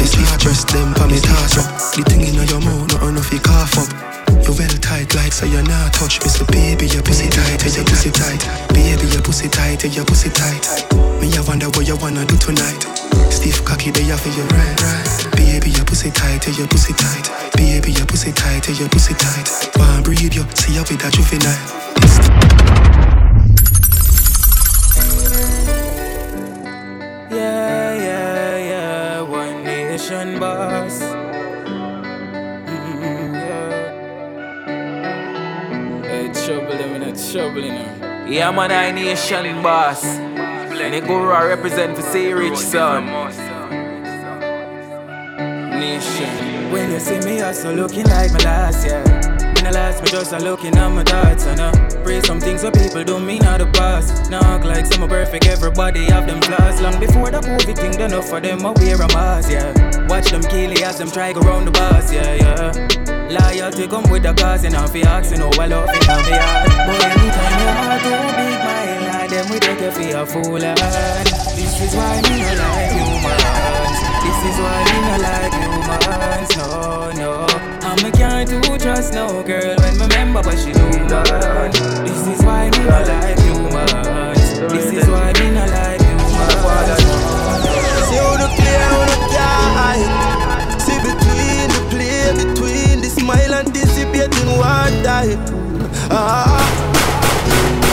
You 0.00 0.08
see, 0.08 0.24
dress 0.40 0.64
them 0.72 0.94
for 0.96 1.06
me 1.06 1.20
toss 1.20 1.60
up. 1.60 1.68
The 1.92 2.02
thing 2.08 2.24
in 2.24 2.34
your 2.34 2.60
mouth, 2.64 2.88
no 2.88 3.08
enough 3.08 3.28
fi 3.28 3.38
cough 3.38 3.76
up. 3.76 3.90
You 4.42 4.56
well 4.56 4.76
tight 4.80 5.14
like 5.14 5.32
so 5.32 5.44
you 5.44 5.62
not 5.62 5.92
touch 5.92 6.24
me. 6.24 6.28
So 6.32 6.46
baby, 6.48 6.88
your 6.88 7.02
pussy 7.02 7.28
tight, 7.28 7.60
your 7.76 7.84
pussy 7.84 8.10
tight. 8.10 8.40
Baby, 8.72 9.06
your 9.12 9.22
pussy 9.22 9.48
tight, 9.48 9.84
your 9.84 10.06
pussy 10.08 10.30
tight. 10.30 10.64
Me 11.20 11.28
I 11.36 11.40
wonder 11.46 11.68
what 11.76 11.86
you 11.86 11.96
wanna 11.96 12.24
do 12.24 12.36
tonight. 12.40 12.80
Stiff 13.28 13.62
cocky, 13.64 13.92
they 13.92 14.08
have 14.08 14.20
for 14.20 14.32
your 14.32 14.48
right. 14.56 14.80
Baby, 15.36 15.70
your 15.76 15.84
pussy 15.84 16.10
tight, 16.10 16.48
your 16.56 16.68
pussy 16.68 16.94
tight. 16.96 17.28
Baby, 17.52 17.92
your 17.92 18.06
pussy 18.06 18.32
tight, 18.32 18.64
your 18.80 18.88
pussy 18.88 19.14
tight. 19.14 19.76
Wanna 19.76 20.00
breathe 20.00 20.32
you, 20.32 20.44
see 20.56 20.72
you 20.72 20.84
with 20.88 21.04
that 21.04 21.12
juvenile. 21.12 23.11
Nation 30.12 30.38
boss. 30.38 31.00
Mm, 31.00 32.04
yeah. 33.34 34.02
Hey, 36.02 36.26
trouble, 36.32 36.72
I'm 36.72 37.02
in 37.02 37.16
trouble, 37.32 37.62
you 37.62 37.72
know. 37.72 38.26
Yeah, 38.28 38.50
man, 38.50 38.72
I 38.72 38.90
nation 38.90 39.62
boss. 39.62 40.04
And 40.04 40.94
the 40.94 41.00
Guru 41.00 41.28
represent 41.28 41.96
for 41.96 42.02
say 42.02 42.32
rich 42.32 42.56
son. 42.56 43.06
Nation. 45.80 46.72
When 46.72 46.90
you 46.90 47.00
see 47.00 47.18
me, 47.20 47.40
also 47.40 47.74
looking 47.74 48.04
like 48.04 48.32
my 48.32 48.38
last 48.38 48.86
year. 48.86 49.31
In 49.62 49.70
the 49.70 49.74
last, 49.74 50.02
me 50.02 50.10
just 50.10 50.32
a 50.32 50.40
looking 50.40 50.76
at 50.76 50.88
my 50.88 51.04
thoughts 51.04 51.46
and 51.46 51.60
I 51.60 51.70
pray 52.02 52.20
some 52.22 52.40
things 52.40 52.62
so 52.62 52.72
people 52.72 53.04
don't 53.04 53.24
mean 53.24 53.44
out 53.44 53.60
the 53.60 53.66
past. 53.66 54.10
Act 54.32 54.64
like 54.64 54.86
some 54.86 55.08
perfect, 55.08 55.46
everybody 55.46 56.06
have 56.06 56.26
them 56.26 56.42
flaws. 56.42 56.80
Long 56.82 56.98
before 56.98 57.30
the 57.30 57.38
COVID 57.38 57.76
thing, 57.76 57.92
done 57.92 58.10
enough 58.10 58.28
for 58.28 58.40
them, 58.40 58.66
I 58.66 58.72
wear 58.72 58.96
a 58.96 59.06
mask, 59.14 59.52
yeah. 59.52 59.70
Watch 60.08 60.32
them 60.32 60.42
kill 60.42 60.72
it 60.72 60.82
as 60.82 60.98
them 60.98 61.12
try 61.12 61.32
go 61.32 61.42
round 61.42 61.68
the 61.68 61.70
bus, 61.70 62.12
yeah, 62.12 62.34
yeah. 62.34 62.72
Loyalty 63.30 63.86
come 63.86 64.10
with 64.10 64.24
the 64.24 64.34
cost, 64.34 64.64
and 64.64 64.74
you 64.74 65.04
ask, 65.04 65.30
you 65.30 65.38
know 65.38 65.50
I 65.54 65.66
love 65.66 65.88
it, 65.94 66.10
I'm 66.10 66.24
the 66.26 66.34
heart. 66.42 66.66
But 66.66 67.06
anytime 67.06 67.54
your 67.62 67.74
heart 67.78 68.02
too 68.02 68.18
big, 68.34 68.58
my 68.66 68.82
lad, 69.06 69.30
them 69.30 69.46
we 69.46 69.60
take 69.60 69.78
you 69.78 69.92
for 69.94 70.18
a 70.18 70.26
fool, 70.26 70.58
and 70.58 70.76
this 71.54 71.78
is 71.78 71.94
why 71.94 72.18
me 72.18 72.42
no 72.42 72.50
like 72.66 72.90
humans. 72.98 74.02
This 74.26 74.42
is 74.42 74.58
why 74.58 74.82
me 74.90 74.98
no 75.06 75.14
like 75.22 75.54
humans, 75.54 76.50
no, 76.58 77.12
no. 77.14 77.81
Me 78.02 78.10
can't 78.10 78.50
do 78.50 78.60
trust 78.78 79.14
no 79.14 79.44
girl 79.44 79.76
when 79.78 79.94
me 79.96 80.02
remember 80.02 80.40
what 80.42 80.58
she 80.58 80.72
do. 80.72 80.82
This 82.02 82.26
is 82.26 82.42
why 82.44 82.68
me 82.70 82.78
no 82.82 82.98
like 83.06 83.38
humans. 83.38 84.58
This 84.72 84.90
is 84.90 85.06
why 85.06 85.32
me 85.38 85.50
no 85.54 85.62
like 85.70 86.02
humans. 86.02 86.98
See 88.10 88.18
how 88.18 88.34
the 88.42 88.48
clear, 88.58 88.82
how 88.90 89.06
the 89.06 89.16
guy. 89.30 90.00
See 90.82 90.98
between 90.98 91.68
the 91.70 91.82
play, 91.94 92.26
between 92.34 93.00
the 93.02 93.08
smile 93.08 93.54
and 93.54 93.72
dissipating 93.72 94.50
what 94.58 94.90
die. 95.04 95.38
Ah, 96.10 96.58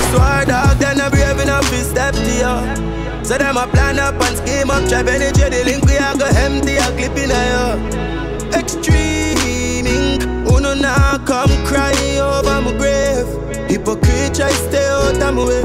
swear 0.10 0.46
dog, 0.46 0.78
then 0.80 1.00
I 1.02 1.10
brave 1.10 1.40
enough 1.40 1.70
to 1.70 1.84
step 1.84 2.16
to 2.16 2.34
you. 2.34 3.24
So 3.24 3.38
them 3.38 3.58
a 3.58 3.68
plan 3.68 4.00
up 4.00 4.20
and 4.20 4.38
scheme 4.38 4.72
up, 4.72 4.90
try 4.90 5.04
penetrate 5.04 5.52
the 5.52 5.64
link, 5.66 5.86
we 5.86 5.98
a 5.98 6.18
go 6.18 6.26
empty 6.26 6.78
a 6.78 6.90
clip 6.98 7.16
in 7.16 7.30
a 7.30 7.86
you. 7.94 9.29
Extreming, 10.80 10.82
now 10.82 11.18
come 11.26 11.50
cry 11.66 11.94
over 12.20 12.62
my 12.62 12.72
grave. 12.78 13.28
Hypocrite 13.70 14.36
try 14.36 14.52
stay 14.52 14.86
out 14.88 15.22
of 15.22 15.36
my 15.36 15.46
way. 15.46 15.64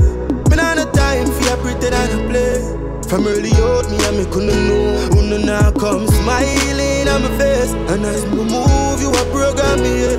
Me 0.51 0.57
not 0.57 0.77
no 0.77 0.91
time 0.93 1.27
for 1.27 1.45
you 1.45 1.57
pretend 1.62 1.95
I 1.95 2.07
don't 2.09 2.28
play. 2.28 2.61
From 3.09 3.27
early 3.27 3.53
out, 3.53 3.89
me 3.91 3.99
and 4.07 4.16
me 4.19 4.24
couldn't 4.24 4.69
know 4.69 4.97
Who 5.12 5.28
no 5.28 5.36
now 5.36 5.70
come 5.73 6.09
smiling 6.09 7.07
on 7.07 7.23
my 7.23 7.39
face 7.39 7.73
And 7.73 8.05
as 8.05 8.24
me 8.24 8.43
move, 8.43 9.01
you 9.01 9.11
a 9.11 9.24
program 9.31 9.82
me. 9.82 10.16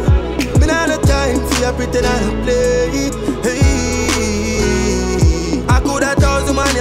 Me 0.60 0.68
not 0.68 0.90
no 0.90 0.98
time 1.02 1.40
for 1.48 1.66
you 1.66 1.72
pretend 1.74 2.06
I 2.06 2.20
don't 2.20 2.44
play 2.44 3.35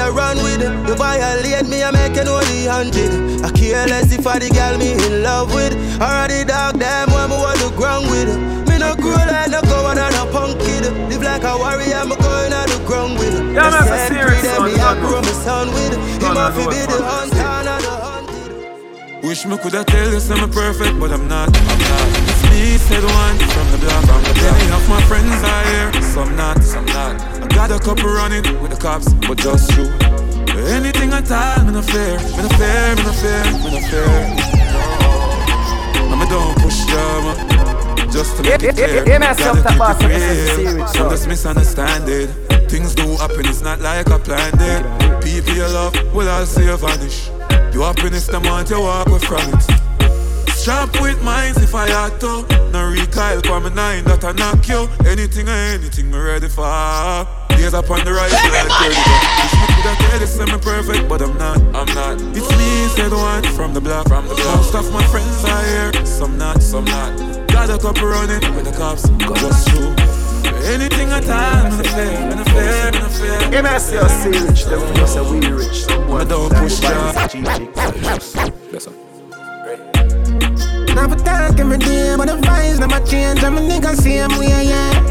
thousand 0.05 0.17
man 0.17 0.37
you 0.37 0.45
run 0.45 0.45
with 0.45 0.63
it 0.63 0.89
You 0.89 0.95
violate 0.97 1.69
me, 1.69 1.83
I 1.83 1.91
make 1.91 2.17
it 2.17 2.29
only 2.29 2.67
hundred 2.67 3.45
I 3.45 3.51
care 3.53 3.87
less 3.87 4.13
if 4.13 4.27
I 4.27 4.39
the 4.39 4.51
girl 4.51 4.79
me 4.79 4.93
in 4.93 5.23
love 5.23 5.55
with 5.55 5.75
Or 6.01 6.29
the 6.29 6.45
dog 6.47 6.79
them 6.79 7.11
when 7.13 7.31
me 7.31 7.37
want 7.37 7.61
to 7.61 7.71
ground 7.77 8.11
with 8.11 8.29
it 8.29 8.39
Me 8.69 8.79
no 8.79 8.95
grow 8.97 9.15
like 9.17 9.51
no 9.51 9.61
go 9.63 9.87
on 9.87 9.99
and 9.99 10.15
a 10.15 10.25
punk 10.33 10.59
kid 10.61 10.85
Live 11.11 11.23
like 11.23 11.45
a 11.45 11.57
warrior, 11.57 12.05
me 12.05 12.17
going 12.17 12.53
on 12.53 12.67
the 12.69 12.79
ground 12.87 13.19
with 13.19 13.35
it 13.35 13.45
Yeah, 13.55 13.71
man, 13.71 13.85
They 13.85 14.05
a 14.05 14.09
serious 14.09 14.41
free 14.41 14.59
one, 14.59 14.73
me 14.73 14.81
I 14.81 14.95
man. 14.95 15.01
grow 15.05 15.21
my 15.21 15.35
son 15.45 15.67
with 15.73 15.93
it 15.95 16.01
He 16.01 16.21
Son, 16.21 16.35
must 16.35 16.57
be 16.57 16.81
the 16.85 16.99
man. 17.01 17.09
hunter 17.09 17.39
and 17.45 17.85
the 17.85 17.91
hunted 17.91 19.25
Wish 19.25 19.47
me 19.47 19.57
coulda 19.59 19.85
tell 19.85 20.11
you 20.13 20.21
I'm 20.21 20.51
perfect, 20.51 21.01
but 21.01 21.11
I'm 21.11 21.27
not. 21.27 21.49
I'm 21.49 21.79
not. 21.79 22.29
It's 22.29 22.43
me, 22.53 22.77
said 22.77 23.03
one 23.03 23.39
from 23.39 23.71
the 23.73 23.79
block. 23.79 24.05
From 24.05 24.23
the 24.23 24.35
block. 24.37 24.53
Many 24.53 24.71
of 24.77 24.87
my 24.87 25.01
friends 25.09 25.43
are 25.43 25.65
here, 25.65 26.03
some 26.03 26.37
not, 26.37 26.63
some 26.63 26.85
not. 26.85 27.34
Got 27.55 27.71
a 27.71 27.79
couple 27.79 28.11
running 28.11 28.43
with 28.61 28.73
the 28.73 28.77
cops, 28.77 29.13
but 29.27 29.39
just 29.39 29.71
you. 29.77 29.87
Anything 30.69 31.13
at 31.13 31.31
all, 31.31 31.65
me 31.65 31.73
no 31.73 31.83
fear, 31.83 32.19
me 32.19 32.43
no 32.43 32.49
fear, 32.59 32.97
me 32.97 33.03
no 33.05 33.13
fear, 33.13 33.45
me 33.63 33.71
no 33.71 33.81
fear. 33.89 34.55
Me 36.19 36.27
don't 36.29 36.57
push 36.59 36.85
drama. 36.87 37.35
Just 38.11 38.37
to 38.37 38.43
make 38.43 38.63
it 38.63 38.75
clear, 38.77 39.05
yeah, 39.07 39.13
yeah, 39.13 39.19
myself, 39.19 39.63
gotta 39.65 39.95
keep 39.99 40.11
it 40.11 40.57
real. 40.57 40.57
serious, 40.57 40.93
Some 40.93 41.11
just 41.11 41.27
misunderstand 41.29 42.09
it. 42.09 42.29
Things 42.71 42.95
do 42.95 43.17
happen, 43.17 43.47
it's 43.47 43.63
not 43.63 43.81
like 43.81 44.11
I 44.11 44.19
planned 44.19 44.61
it. 44.61 45.23
People 45.23 45.55
you 45.55 45.67
love 45.69 45.95
will 46.15 46.29
all 46.29 46.47
see 46.47 46.65
you 46.65 46.77
vanish. 46.77 47.31
You 47.73 47.83
happiness, 47.83 48.27
the 48.27 48.41
want 48.41 48.71
you 48.71 48.81
walk 48.81 49.09
away 49.09 49.19
from 49.21 49.43
it. 49.55 49.85
Sharp 50.65 51.01
with 51.01 51.23
minds 51.23 51.59
if 51.63 51.75
I 51.75 51.89
had 51.89 52.19
to. 52.21 52.47
No 52.73 52.89
recoil 52.91 53.41
for 53.43 53.61
my 53.61 53.69
nine 53.75 54.05
that 54.05 54.25
I 54.25 54.33
knock 54.33 54.67
you. 54.69 54.89
Anything 55.07 55.49
or 55.49 55.53
anything 55.53 56.11
me 56.11 56.19
ready 56.19 56.49
for. 56.49 57.44
Gaze 57.57 57.75
up 57.75 57.91
on 57.91 58.05
the 58.05 58.13
right 58.13 58.31
side, 58.31 58.69
dirty 58.69 58.95
Wish 59.45 59.55
me 59.55 59.67
coulda 59.75 59.95
tell 59.97 60.21
you 60.21 60.27
say 60.27 60.45
me 60.45 60.59
perfect, 60.59 61.09
but 61.09 61.23
I'm 61.23 61.37
not, 61.39 61.59
I'm 61.75 61.89
not. 61.95 62.21
It's 62.37 62.51
me, 62.59 62.89
said 62.95 63.13
one 63.13 63.45
from 63.55 63.75
the 63.75 63.81
block, 63.81 64.09
from 64.09 64.27
the 64.29 64.35
block. 64.35 64.57
Most 64.57 64.75
of 64.75 64.93
my 64.93 65.05
friends 65.07 65.45
are 65.45 65.65
here, 65.93 66.07
some 66.07 66.37
not, 66.39 66.63
some 66.63 66.85
not. 66.85 67.49
Got 67.49 67.71
a 67.71 67.79
couple 67.79 68.09
running 68.09 68.43
with 68.55 68.65
the 68.65 68.73
cops, 68.77 69.09
just 69.41 69.69
true. 69.69 69.95
Anything 70.65 71.11
at 71.13 71.29
all, 71.29 71.71
me 71.71 71.77
no 71.77 71.85
fear, 71.85 72.29
me 72.29 72.35
no 72.37 72.45
fear, 72.45 72.93
me 72.93 72.99
no 72.99 73.09
fear. 73.09 73.53
Yeah, 73.53 73.63
man, 73.63 73.81
see 73.81 73.99
us 73.99 74.13
see 74.23 74.31
rich, 74.31 74.65
them 74.65 74.81
people 74.93 75.07
say 75.07 75.21
we 75.21 75.47
rich. 75.53 75.85
Some 75.85 76.11
I 76.13 76.25
don't 76.25 76.53
push 76.55 76.81
buy 76.81 76.89
that. 76.95 77.31
this 77.31 78.33
cheap 78.33 78.55
Yes, 78.73 78.85
sir. 78.85 78.93
Now 80.95 81.09
for 81.09 81.17
talk 81.17 81.59
every 81.59 81.79
day, 81.79 82.15
but 82.17 82.27
the 82.27 82.37
vibes 82.37 82.79
never 82.81 83.05
change. 83.07 83.43
I'm 83.43 83.59
a 83.59 83.61
nigga 83.61 83.95
same 83.95 84.39
way, 84.39 84.69
yeah. 84.69 85.04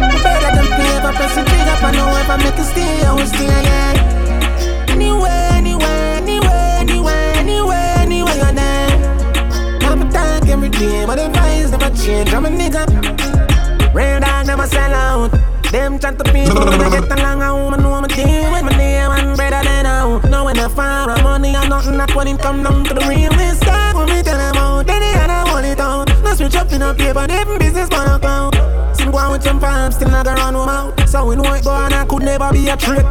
Better 0.00 0.50
than 0.56 0.68
paper, 0.76 1.12
press 1.12 1.34
the 1.34 1.42
trigger, 1.44 1.76
I 1.84 1.90
know 1.92 2.08
if 2.20 2.30
I 2.30 2.36
make 2.36 2.58
it 2.58 2.64
stay, 2.64 3.04
I 3.04 3.12
will 3.12 3.26
stay, 3.26 3.46
yeah. 3.46 4.88
Anywhere, 4.88 5.50
anywhere, 5.52 6.16
anywhere, 6.16 6.76
anywhere, 6.78 7.32
anywhere, 7.36 7.94
anywhere 7.98 8.36
you're 8.36 8.52
there. 8.52 8.90
Now 9.80 9.96
for 9.96 10.10
talk 10.10 10.48
every 10.48 10.68
day, 10.68 11.04
but 11.06 11.16
the 11.16 11.28
vibes 11.28 11.70
never 11.70 11.94
change. 11.96 12.32
I'm 12.32 12.46
a 12.46 12.48
nigga. 12.48 12.82
Real 13.94 14.20
dog 14.20 14.46
never 14.46 14.66
sell 14.66 14.94
out. 14.94 15.30
Them 15.70 15.98
chat 16.00 16.18
to 16.18 16.24
people 16.24 16.58
I 16.58 16.90
get 16.90 17.18
along, 17.18 17.42
I 17.42 17.52
woman 17.52 17.82
know 17.82 18.00
my 18.00 18.08
with 18.08 18.64
my 18.64 18.76
name 18.76 19.10
and 19.12 19.36
better 19.36 19.62
than 19.62 19.86
out. 19.86 20.24
Now 20.28 20.44
when 20.44 20.58
I 20.58 20.68
fire 20.68 21.10
a 21.10 21.22
money 21.22 21.54
and 21.54 21.68
nothing, 21.68 21.96
that's 21.96 22.12
when 22.14 22.36
come 22.38 22.62
down 22.64 22.84
to 22.84 22.94
the 22.94 23.00
real 23.06 23.30
mistake. 23.36 23.94
When 23.94 24.06
me 24.06 24.22
tell 24.22 24.40
out, 24.40 24.86
then 24.86 25.00
they 25.00 25.12
had 25.12 25.28
to 25.28 25.50
hold 25.50 25.64
it 25.64 25.78
out. 25.78 26.08
Now 26.24 26.34
switch 26.34 26.56
up 26.56 26.72
in 26.72 26.82
a 26.82 26.92
paper, 26.92 27.26
them 27.26 27.58
business 27.58 27.88
man 27.90 28.16
account. 28.16 28.49
Some 29.00 29.12
go 29.12 29.30
with 29.32 29.42
some 29.42 29.58
farm, 29.58 29.92
still 29.92 30.10
not 30.10 30.26
gonna 30.26 30.42
run 30.42 30.52
them 30.52 30.68
out. 30.68 31.08
So 31.08 31.24
we 31.24 31.34
know 31.34 31.54
it 31.54 31.64
go 31.64 31.70
on, 31.70 31.90
I 31.90 32.04
could 32.04 32.22
never 32.22 32.52
be 32.52 32.68
a 32.68 32.76
trick. 32.76 33.06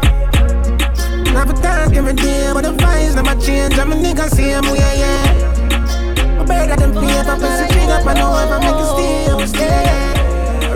Now 1.34 1.44
for 1.44 1.52
talk 1.60 1.92
every 1.92 2.12
day, 2.14 2.52
but 2.54 2.62
the 2.62 2.72
vibes 2.72 3.16
never 3.16 3.34
change. 3.40 3.76
I'm 3.76 3.90
a 3.90 3.96
nigga 3.96 4.28
same 4.30 4.62
way, 4.70 4.78
oh, 4.80 4.94
yeah. 5.02 6.40
I 6.40 6.44
better 6.44 6.76
than 6.76 6.92
paper, 6.94 7.36
press 7.36 7.60
the 7.60 7.66
trigger, 7.72 8.08
I 8.08 8.14
know 8.14 8.38
if 8.38 8.50
I 8.50 8.58
make 8.60 8.80
it 8.80 8.86
stay, 8.94 9.26
I 9.26 9.34
will 9.34 9.48
stay. 9.48 10.10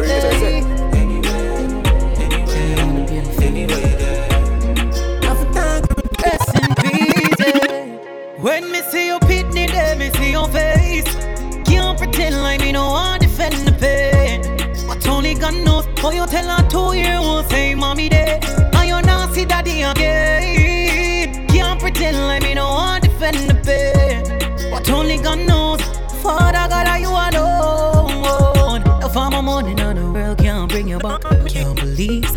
Rest 0.01 0.27
in 6.57 6.69
yeah. 7.39 7.74
When 8.41 8.62
me 8.73 8.81
see 8.91 9.07
you 9.07 9.19
pitney 9.20 9.66
there, 9.70 9.95
me 9.97 10.11
see 10.11 10.32
your 10.32 10.49
face. 10.49 11.15
Can't 11.65 11.97
pretend 11.97 12.43
like 12.43 12.61
me 12.61 12.73
no 12.73 12.91
want 12.91 13.23
defend 13.23 13.55
the 13.55 13.73
pain. 13.73 14.14
God 15.40 15.55
knows 15.65 15.86
how 15.98 16.11
you 16.11 16.27
tell 16.27 16.48
her 16.48 16.69
two 16.69 16.97
year 16.97 17.16
old 17.16 17.47
say 17.51 17.74
mommy 17.74 18.09
there. 18.09 18.34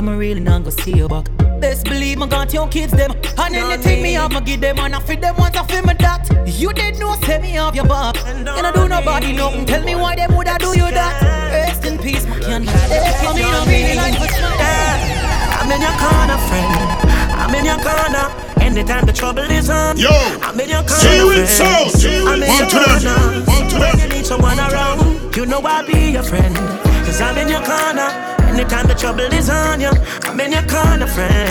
Believe 0.07 0.15
some 0.15 0.17
really 0.17 0.39
not 0.39 0.63
gonna 0.63 0.71
see 0.83 0.95
you 0.95 1.07
back. 1.07 1.25
Best 1.59 1.85
believe 1.85 2.21
I 2.21 2.27
got 2.27 2.53
your 2.53 2.67
kids 2.67 2.93
them. 2.93 3.11
And 3.37 3.55
anything 3.55 4.01
me 4.01 4.13
have, 4.13 4.33
I 4.33 4.39
give 4.41 4.61
them 4.61 4.79
and 4.79 4.95
I 4.95 4.99
feed 4.99 5.21
them 5.21 5.35
once 5.37 5.55
I 5.57 5.63
feel 5.65 5.83
me 5.83 5.93
that. 5.99 6.29
You 6.47 6.71
did 6.73 6.99
know 6.99 7.15
say 7.23 7.39
me 7.41 7.57
off 7.57 7.75
your 7.75 7.85
back. 7.85 8.15
And 8.27 8.47
I 8.47 8.71
do 8.71 8.87
nobody 8.87 9.33
nothing. 9.33 9.65
Tell 9.65 9.83
me 9.83 9.95
why 9.95 10.15
them 10.15 10.33
woulda 10.35 10.57
do 10.59 10.67
you 10.69 10.89
that. 10.91 11.21
Rest 11.51 11.85
in 11.85 11.97
peace, 11.99 12.25
my 12.27 12.39
candle. 12.39 12.73
For 12.73 13.33
me, 13.33 13.41
no 13.41 13.65
really 13.65 13.95
like 13.95 14.19
what's 14.19 14.37
I'm 15.59 15.71
in 15.71 15.81
your 15.81 15.95
corner, 15.99 16.37
friend. 16.47 16.71
I'm 17.41 17.55
in 17.55 17.65
your 17.65 17.79
corner. 17.83 18.25
Anytime 18.61 19.05
the 19.05 19.13
trouble 19.13 19.43
is 19.51 19.69
on, 19.69 19.97
Yo, 19.97 20.09
I'm 20.41 20.59
in 20.59 20.69
your 20.69 20.83
corner. 20.83 21.03
Spirit 21.03 21.47
friend. 21.49 21.91
sound. 21.91 22.27
I'm 22.27 22.43
in 22.43 22.49
One 22.49 22.59
your 22.59 22.69
to 22.69 22.79
them. 22.79 23.45
corner. 23.45 23.79
When 23.79 23.99
you 23.99 24.07
need 24.09 24.25
someone 24.25 24.59
around, 24.59 25.35
you 25.35 25.45
know 25.45 25.59
I'll 25.63 25.85
be 25.85 26.11
your 26.11 26.23
friend. 26.23 26.55
Cause 27.05 27.21
I'm 27.21 27.37
in 27.37 27.47
your 27.49 27.61
corner. 27.63 28.36
Anytime 28.57 28.87
the 28.87 28.95
trouble 28.95 29.21
is 29.21 29.51
on 29.51 29.79
you, 29.79 29.91
I'm 30.23 30.39
in 30.39 30.51
your 30.51 30.63
corner, 30.63 31.05
friend. 31.05 31.47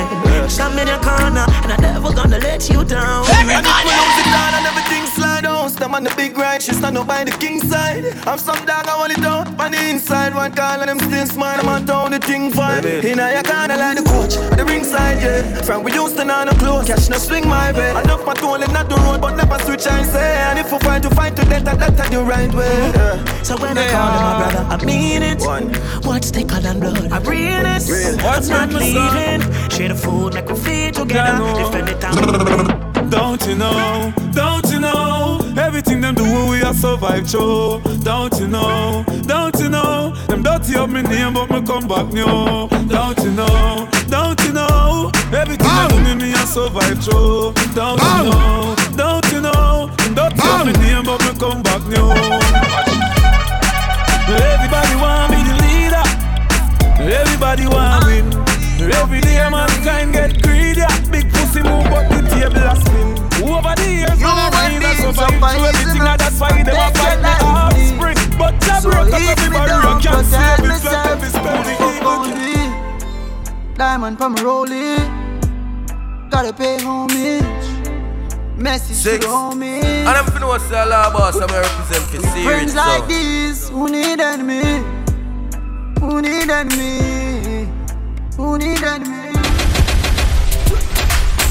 I'm 0.58 0.76
in 0.76 0.88
your 0.88 0.98
corner, 0.98 1.46
and 1.62 1.72
I'm 1.72 1.80
never 1.80 2.12
gonna 2.12 2.38
let 2.38 2.68
you 2.68 2.82
down. 2.82 3.24
And 3.30 3.48
if 3.48 5.15
my 5.46 5.60
music 5.62 5.78
down 5.78 5.86
and 5.86 5.86
everything 5.86 5.86
slide 5.86 5.86
down 5.86 5.86
Step 5.86 5.92
on 5.92 6.04
the 6.04 6.14
big 6.16 6.38
right, 6.38 6.62
she 6.62 6.72
stand 6.72 6.98
up 6.98 7.06
by 7.06 7.24
the 7.24 7.30
king 7.32 7.60
side 7.60 8.04
I'm 8.26 8.38
some 8.38 8.64
dog, 8.66 8.86
I 8.86 8.96
want 8.98 9.18
it 9.18 9.24
out 9.24 9.48
on 9.60 9.72
the 9.72 9.90
inside 9.90 10.34
One 10.34 10.52
call 10.52 10.80
and 10.80 10.88
them 10.88 10.98
still 10.98 11.26
smile, 11.26 11.60
I'm 11.60 11.68
on 11.68 11.86
town, 11.86 12.10
the 12.12 12.18
thing 12.18 12.52
fine 12.52 12.84
In 12.84 13.18
a 13.18 13.32
your 13.32 13.42
corner 13.42 13.76
like 13.76 13.98
the 13.98 14.04
coach, 14.04 14.36
at 14.36 14.58
the 14.58 14.64
ringside, 14.64 15.22
yeah 15.22 15.62
From 15.62 15.82
we 15.82 15.92
used 15.92 16.16
to 16.16 16.24
know 16.24 16.44
no 16.44 16.52
close, 16.52 16.86
catch 16.86 17.08
no 17.10 17.18
swing 17.18 17.48
my 17.48 17.72
way 17.72 17.90
I 17.90 18.02
love 18.02 18.24
my 18.26 18.34
tool 18.34 18.54
and 18.54 18.72
not 18.72 18.88
the 18.88 18.96
road, 18.96 19.20
but 19.20 19.36
never 19.36 19.58
switch 19.64 19.86
I 19.86 20.02
say 20.02 20.36
And 20.50 20.58
if 20.58 20.72
we 20.72 20.78
fight 20.78 21.02
to 21.02 21.10
fight 21.10 21.36
to 21.36 21.44
death, 21.44 21.66
and 21.66 21.80
that's 21.80 22.10
the 22.10 22.22
right 22.22 22.52
way 22.54 22.92
yeah. 22.94 23.42
So 23.42 23.56
when 23.56 23.78
I 23.78 23.86
call 23.90 24.10
you 24.14 24.20
my 24.20 24.34
brother, 24.40 24.62
I 24.74 24.84
mean 24.84 25.22
it. 25.22 25.40
What's 26.04 26.30
thicker 26.30 26.60
than 26.60 26.80
blood? 26.80 27.12
I 27.12 27.18
real 27.20 27.64
it. 27.64 27.86
Real. 27.88 28.16
What's 28.24 28.48
not 28.48 28.72
leaving? 28.72 29.40
Share 29.70 29.88
the 29.88 29.94
food 29.94 30.34
like 30.34 30.48
we 30.48 30.56
feed 30.56 30.94
together. 30.94 31.38
Defend 31.54 31.88
it. 31.88 32.02
I'm 32.02 33.08
Don't 33.08 33.46
you 33.46 33.54
know? 33.54 34.12
Don't 34.32 34.68
you 34.72 34.80
know? 34.80 35.25
Every 35.66 35.80
Everything 35.80 36.00
them 36.00 36.14
do, 36.14 36.22
oh, 36.24 36.48
we 36.48 36.62
are 36.62 36.72
survive 36.72 37.28
through. 37.28 37.82
Don't 38.04 38.32
you 38.38 38.46
know? 38.46 39.04
Don't 39.26 39.58
you 39.58 39.68
know? 39.68 40.14
Them 40.28 40.40
dirty 40.40 40.76
up 40.76 40.88
me 40.88 41.02
name, 41.02 41.34
but 41.34 41.50
me 41.50 41.60
come 41.66 41.88
back 41.88 42.06
new. 42.12 42.68
Don't 42.86 43.18
you 43.18 43.32
know? 43.32 43.88
Don't 44.06 44.40
you 44.44 44.52
know? 44.52 45.10
Everything 45.34 45.66
them 45.66 45.88
do 45.90 45.98
me, 46.04 46.14
me 46.14 46.32
a 46.34 46.46
survive 46.46 47.02
through. 47.02 47.52
Don't 47.74 47.98
you 47.98 48.30
know? 48.30 48.76
Don't 48.94 49.32
you 49.32 49.40
know? 49.40 49.90
Them 49.98 50.14
dirty 50.14 50.40
up 50.46 50.66
me 50.66 50.72
name, 50.72 51.04
but 51.04 51.20
me 51.26 51.34
come 51.34 51.62
back 51.64 51.82
new. 51.90 52.14
Everybody 54.30 54.94
want 55.02 55.30
me 55.34 55.42
the 55.50 55.54
leader. 55.66 56.06
Everybody 57.12 57.66
want 57.66 58.06
win. 58.06 58.28
Me 58.78 58.92
Every 58.94 59.20
day 59.20 59.42
mankind 59.50 60.12
get 60.12 60.40
greedy. 60.42 60.82
At 60.82 61.10
big 61.10 61.28
pussy 61.32 61.60
move, 61.60 61.90
but 61.90 62.08
the 62.08 62.22
table 62.30 62.56
a 62.56 62.76
spin. 62.76 63.25
Over 63.42 63.74
the 63.76 63.88
years, 63.90 64.20
man, 64.20 64.38
I 64.38 64.48
rise 64.52 65.04
and 65.04 65.16
survive 65.16 65.56
through 65.56 65.66
everything, 65.66 66.06
and 66.06 66.20
that's 66.20 66.40
why 66.40 66.62
they 66.62 66.72
want 66.72 66.96
fight 66.96 67.20
me 67.20 67.32
offspring. 67.44 68.18
But 68.38 68.54
I 68.64 68.80
broke 68.80 69.12
up 69.12 69.20
every 69.20 69.50
barrier, 69.50 70.00
can't 70.00 70.26
save 70.26 70.64
me, 70.64 70.76
flat 70.80 71.06
every 71.12 71.28
spell, 71.28 71.62
the 71.62 71.74
evil 71.96 72.26
Diamond 73.76 74.16
from 74.16 74.34
rolling. 74.36 75.04
Gotta 76.30 76.52
pay 76.52 76.78
homage. 76.80 77.44
Message 78.56 78.96
Six. 78.96 79.24
to 79.24 79.30
the 79.30 79.36
homies. 79.36 79.84
And 79.84 80.08
I'm 80.08 80.24
finna 80.24 80.48
what's 80.48 80.66
the 80.68 80.86
law 80.86 81.12
boss, 81.12 81.36
I'm 81.36 81.48
represent 81.48 82.04
for 82.04 82.20
serious. 82.22 82.44
Friends 82.44 82.74
like 82.74 83.02
so. 83.02 83.06
these, 83.06 83.68
who 83.68 83.88
need 83.90 84.16
me? 84.42 84.62
Who 86.00 86.22
need 86.22 86.48
enemy? 86.48 87.68
Who 88.36 88.56
need 88.56 88.82
enemy? 88.82 89.32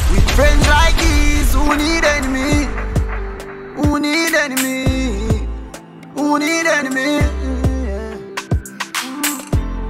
With 0.09 0.31
friends 0.31 0.67
like 0.67 0.97
these, 0.97 1.24
who 1.55 1.75
need 1.77 2.03
enemy? 2.03 2.67
Who 3.75 3.99
need 3.99 4.33
enemy? 4.33 5.47
Who 6.15 6.39
need 6.39 6.65
enemy? 6.67 7.19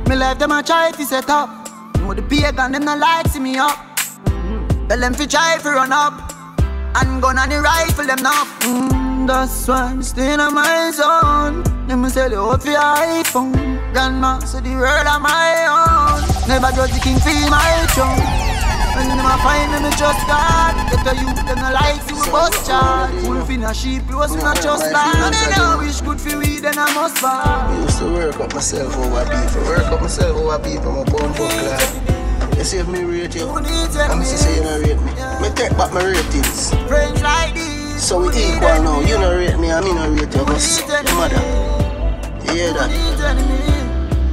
Me 0.07 0.15
life 0.15 0.37
them 0.37 0.51
a 0.51 0.61
try 0.63 0.91
fi 0.91 1.03
set 1.03 1.29
up. 1.29 1.49
Know 1.99 2.13
the 2.13 2.21
pagan 2.21 2.71
them 2.71 2.85
not 2.85 2.99
like 2.99 3.27
see 3.27 3.39
me 3.39 3.57
up. 3.57 3.77
Tell 4.87 4.99
them 4.99 5.13
fi 5.13 5.25
try 5.25 5.57
fi 5.59 5.69
run 5.73 5.91
up. 5.91 6.13
And 6.97 7.21
gun 7.21 7.37
on 7.37 7.49
the 7.49 7.59
rifle 7.61 8.05
them 8.05 8.21
now. 8.21 8.45
Mm, 8.61 9.27
that's 9.27 9.67
why 9.67 9.83
I'm 9.91 10.03
staying 10.03 10.39
on 10.39 10.53
my 10.53 10.91
zone. 10.91 11.63
Them 11.87 12.07
sell 12.09 12.31
you 12.31 12.39
out 12.39 12.63
your 12.63 12.79
iPhone. 12.79 13.93
Grandma 13.93 14.39
say 14.39 14.61
the 14.61 14.75
world 14.75 15.07
of 15.07 15.21
my 15.21 15.49
own. 15.75 16.47
Never 16.47 16.71
judge 16.75 16.93
the 16.93 16.99
king 16.99 17.19
for 17.19 17.49
my 17.49 17.85
throne. 17.89 18.44
When 18.95 19.11
them 19.11 19.19
a 19.19 19.35
find 19.43 19.72
me, 19.76 19.80
me 19.84 19.91
trust 19.99 20.23
God. 20.23 20.72
Get 20.88 21.03
the 21.03 21.13
youth, 21.19 21.35
them 21.43 21.59
no 21.59 21.69
like 21.76 21.99
see 22.07 22.15
we 22.15 22.23
bust 22.31 22.65
charge. 22.65 23.11
Wolf 23.27 23.49
in 23.49 23.63
a 23.63 23.73
sheep, 23.73 24.07
close 24.07 24.31
we 24.31 24.39
not 24.39 24.55
trust 24.61 24.88
land. 24.91 25.35
And 25.35 25.51
know 25.57 25.77
wish 25.84 25.99
good 25.99 26.19
for 26.19 26.38
we, 26.39 26.59
then 26.63 26.80
I 26.80 26.88
must 26.95 27.17
fall. 27.19 27.43
I 27.43 27.76
used 27.84 27.99
to 27.99 28.05
work 28.11 28.39
up 28.39 28.53
myself 28.53 28.93
oh, 28.95 29.03
over 29.03 29.27
people. 29.27 29.63
Work 29.67 29.91
up 29.91 30.01
myself 30.01 30.38
oh, 30.39 30.47
over 30.47 30.63
people, 30.63 30.91
my 30.95 31.03
bum 31.11 31.34
fuck 31.35 31.51
like. 31.67 32.57
You 32.57 32.63
see 32.63 32.77
if 32.77 32.88
me 32.88 33.03
rate 33.03 33.35
you, 33.35 33.49
I'm 33.49 34.23
see 34.23 34.38
say 34.38 34.55
you 34.55 34.63
not 34.63 34.80
rate 34.80 35.01
me. 35.03 35.11
Me 35.43 35.53
take 35.55 35.76
back 35.76 35.91
my 35.91 36.01
ratings. 36.01 36.72
Friends 36.88 37.22
like 37.22 37.53
these. 37.53 38.01
So 38.01 38.22
we 38.22 38.30
equal 38.30 38.80
now. 38.80 39.01
You 39.01 39.19
not 39.19 39.35
rate 39.35 39.59
me, 39.59 39.72
I 39.72 39.81
me 39.81 39.93
not 39.93 40.07
rate 40.17 40.34
you. 40.34 40.59
Suck 40.59 41.03
your 41.03 41.15
mother. 41.15 41.35
You 42.47 42.53
hear 42.53 42.73
that? 42.73 43.85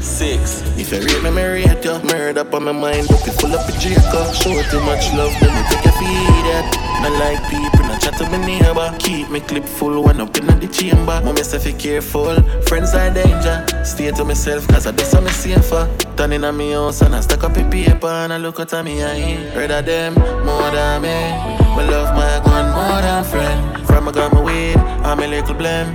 Six. 0.02 0.62
If 0.76 0.90
you 0.92 0.98
rate 0.98 1.22
me, 1.22 1.30
me 1.30 1.44
rate 1.44 1.84
you. 1.84 1.98
Murder 2.02 2.40
up 2.40 2.52
on 2.54 2.64
my 2.64 2.72
mind, 2.72 3.06
book 3.08 3.26
it 3.26 3.32
full 3.40 3.54
up 3.54 3.64
with 3.66 3.78
Jacob. 3.78 4.34
Show 4.34 4.60
too 4.70 4.80
much 4.80 5.12
love, 5.14 5.32
then 5.40 5.54
me 5.54 5.62
take 5.70 5.86
a 5.86 5.92
feed 5.92 6.46
it. 6.50 6.66
Not 7.02 7.12
like 7.18 7.42
people, 7.48 7.86
not 7.86 8.00
chat 8.00 8.16
to 8.18 8.24
my 8.28 8.44
neighbor. 8.44 8.94
Keep 8.98 9.30
me 9.30 9.40
clip 9.40 9.64
full, 9.64 10.02
one 10.02 10.20
up 10.20 10.36
in 10.36 10.46
the 10.58 10.66
chamber. 10.66 11.20
Mommy 11.24 11.42
say 11.42 11.58
fi 11.58 11.72
careful, 11.72 12.34
friends 12.62 12.94
are 12.94 13.10
danger. 13.10 13.64
Stay 13.84 14.10
to 14.10 14.24
myself, 14.24 14.66
cause 14.68 14.86
I 14.86 14.90
do 14.90 15.04
something 15.04 15.32
safer. 15.32 15.88
Turn 16.16 16.32
in 16.32 16.44
on 16.44 16.56
me 16.56 16.72
house 16.72 17.00
and 17.02 17.14
I 17.14 17.20
stack 17.20 17.44
up 17.44 17.56
a 17.56 17.64
paper 17.70 18.06
and 18.06 18.32
I 18.32 18.38
look 18.38 18.60
at 18.60 18.72
me 18.84 19.02
eye. 19.02 19.54
Rather 19.56 19.82
them 19.82 20.14
more 20.14 20.70
than 20.70 21.02
me. 21.02 21.62
Me 21.76 21.90
love 21.90 22.14
my 22.14 22.40
gun 22.44 22.74
more 22.74 23.00
than 23.00 23.24
friend. 23.24 23.86
From 23.86 24.08
I 24.08 24.12
got 24.12 24.32
my 24.32 24.42
weed, 24.42 24.76
I'm 24.76 25.20
a 25.20 25.26
little 25.26 25.54
blame. 25.54 25.88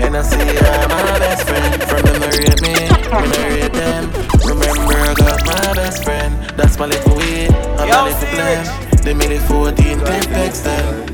And 0.00 0.16
I 0.16 0.22
see 0.22 0.38
I'm 0.38 0.88
my 0.88 1.18
best 1.18 1.46
friend. 1.46 1.82
From 1.82 2.02
them 2.02 2.22
rate 2.22 2.62
me, 2.62 2.87
me 3.12 3.68
them. 3.68 4.10
Remember 4.44 4.94
I 4.94 5.14
got 5.14 5.46
my 5.46 5.74
best 5.74 6.04
friend. 6.04 6.34
That's 6.56 6.78
my 6.78 6.86
little 6.86 7.16
weed, 7.16 7.50
I'm 7.78 7.88
my 7.88 8.02
little 8.08 8.28
blame. 8.34 8.88
They 9.02 9.14
made 9.14 9.30
it 9.32 9.42
14 9.42 10.00
clip 10.00 10.52
them. 10.64 11.06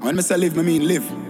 When 0.00 0.18
I 0.18 0.22
say 0.22 0.36
live, 0.36 0.56
me 0.56 0.62
mean 0.62 0.88
live. 0.88 1.27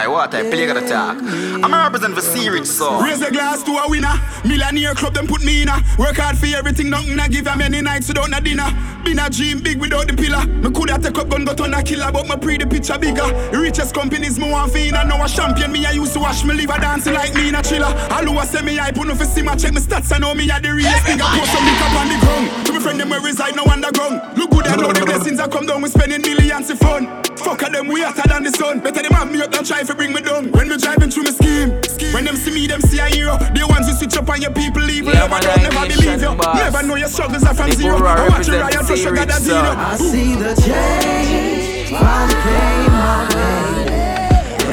I 0.00 0.08
what 0.08 0.34
I 0.34 0.48
play 0.48 0.64
the 0.64 0.80
talk. 0.88 1.20
I'm 1.20 1.74
a 1.74 1.76
represent 1.84 2.14
for 2.14 2.22
Series 2.22 2.72
so. 2.72 3.02
Raise 3.02 3.20
a 3.20 3.30
glass 3.30 3.62
to 3.64 3.72
a 3.72 3.84
winner. 3.86 4.16
Millionaire 4.48 4.94
club 4.94 5.12
them 5.12 5.26
put 5.26 5.44
me 5.44 5.60
in 5.60 5.68
a. 5.68 5.76
Work 5.98 6.16
hard 6.16 6.38
for 6.38 6.46
everything, 6.46 6.88
nothing 6.88 7.20
I 7.20 7.28
give 7.28 7.46
a 7.46 7.54
many 7.54 7.82
nights 7.82 8.08
without 8.08 8.30
no 8.30 8.40
dinner. 8.40 8.64
Been 9.04 9.18
a 9.18 9.28
dream 9.28 9.60
big 9.60 9.78
without 9.78 10.08
the 10.08 10.16
pillar. 10.16 10.46
Me 10.46 10.72
coulda 10.72 10.96
take 10.96 11.18
up 11.18 11.28
gun 11.28 11.44
but 11.44 11.60
on 11.60 11.74
a 11.74 11.82
killer, 11.82 12.10
but 12.10 12.24
me 12.26 12.36
pre 12.40 12.56
the 12.56 12.66
picture 12.66 12.96
bigger. 12.96 13.28
Richest 13.52 13.92
companies 13.92 14.38
me 14.38 14.50
want 14.50 14.74
a 14.74 15.04
know 15.04 15.22
a 15.22 15.28
champion. 15.28 15.70
Me 15.70 15.84
I 15.84 15.92
used 15.92 16.14
to 16.14 16.20
watch 16.20 16.44
me 16.44 16.54
live 16.54 16.70
a 16.70 16.80
dancing 16.80 17.12
like 17.12 17.34
me 17.34 17.50
in 17.50 17.54
a 17.54 17.62
chiller. 17.62 17.92
All 18.08 18.24
who 18.24 18.38
a 18.40 18.46
say 18.46 18.62
me 18.62 18.80
I 18.80 18.92
put 18.92 19.06
no 19.06 19.14
for 19.14 19.26
see 19.26 19.42
my 19.42 19.54
check 19.54 19.74
my 19.74 19.80
stats. 19.80 20.16
I 20.16 20.18
know 20.18 20.32
me 20.32 20.48
a 20.48 20.56
the 20.60 20.72
realest 20.72 21.04
nigga. 21.04 21.28
Post 21.28 21.52
some 21.52 21.64
link 21.68 21.80
up 21.84 21.92
on 22.00 22.08
the 22.08 22.16
ground. 22.24 22.66
To 22.66 22.72
me 22.72 22.80
friend 22.80 22.98
them 22.98 23.10
where 23.10 23.20
reside 23.20 23.54
no 23.54 23.64
underground. 23.68 24.38
Look 24.38 24.48
good 24.48 24.66
and 24.66 24.80
know 24.80 24.94
the 24.94 25.04
blessings 25.04 25.38
I 25.40 25.48
come 25.48 25.66
down. 25.66 25.82
We 25.82 25.90
spending 25.90 26.22
millions 26.22 26.70
of 26.70 26.78
fun. 26.78 27.20
Fuck 27.36 27.62
at 27.62 27.72
them 27.72 27.88
we 27.88 28.02
hotter 28.02 28.28
than 28.28 28.44
the 28.44 28.50
sun. 28.50 28.80
Better 28.80 29.02
them 29.02 29.12
have 29.12 29.32
me 29.32 29.40
up 29.40 29.50
than 29.50 29.64
try 29.64 29.84
to 29.90 29.96
bring 29.96 30.12
me 30.12 30.20
down. 30.20 30.50
When 30.52 30.68
me 30.68 30.76
driving 30.76 31.10
through 31.10 31.24
my 31.24 31.30
scheme. 31.30 31.70
When 32.14 32.24
them 32.24 32.36
see 32.36 32.52
me, 32.54 32.66
them 32.66 32.80
see 32.80 32.98
a 32.98 33.06
hero. 33.06 33.36
They 33.54 33.64
ones 33.64 33.88
who 33.88 33.94
switch 33.94 34.16
up 34.16 34.28
on 34.28 34.40
your 34.40 34.52
people 34.52 34.88
evil. 34.88 35.12
Yeah, 35.12 35.26
never 35.26 35.30
man, 35.30 35.42
don't 35.42 35.62
never 35.62 35.78
I 35.78 35.88
believe 35.88 36.22
you. 36.22 36.34
boss. 36.34 36.56
Never 36.56 36.82
know 36.86 36.94
your 36.96 37.08
struggles 37.08 37.44
are 37.44 37.54
from 37.54 37.72
zero. 37.72 37.96
I 37.96 38.28
watch 38.28 38.46
you 38.46 38.54
represent 38.54 38.74
riot 38.74 38.86
for 38.86 38.96
sugar 38.96 39.16
Series, 39.16 39.26
that 39.26 39.42
son. 39.42 39.76
I 39.76 39.96
see 39.96 40.34
the 40.34 40.54
change 40.62 41.90
finally 41.90 42.34
came 42.46 42.92
my 42.92 43.18
way. 43.34 43.88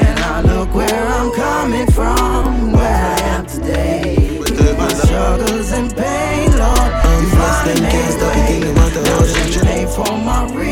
And 0.06 0.18
I 0.20 0.40
look 0.42 0.74
where 0.74 1.06
I'm 1.18 1.32
coming 1.32 1.90
from, 1.90 2.72
where 2.72 3.14
I 3.14 3.20
am 3.34 3.46
today. 3.46 4.38
With 4.38 4.78
my 4.78 4.88
struggles 4.88 5.72
and 5.72 5.94
pain, 5.96 6.50
Lord, 6.58 6.90
you 7.20 7.28
finally 7.34 7.80
made 7.80 8.22
a 8.22 8.28
way. 8.28 8.74
Now 9.04 9.24
she 9.24 9.60
pay 9.60 9.86
for 9.86 10.12
my 10.18 10.44
real 10.54 10.67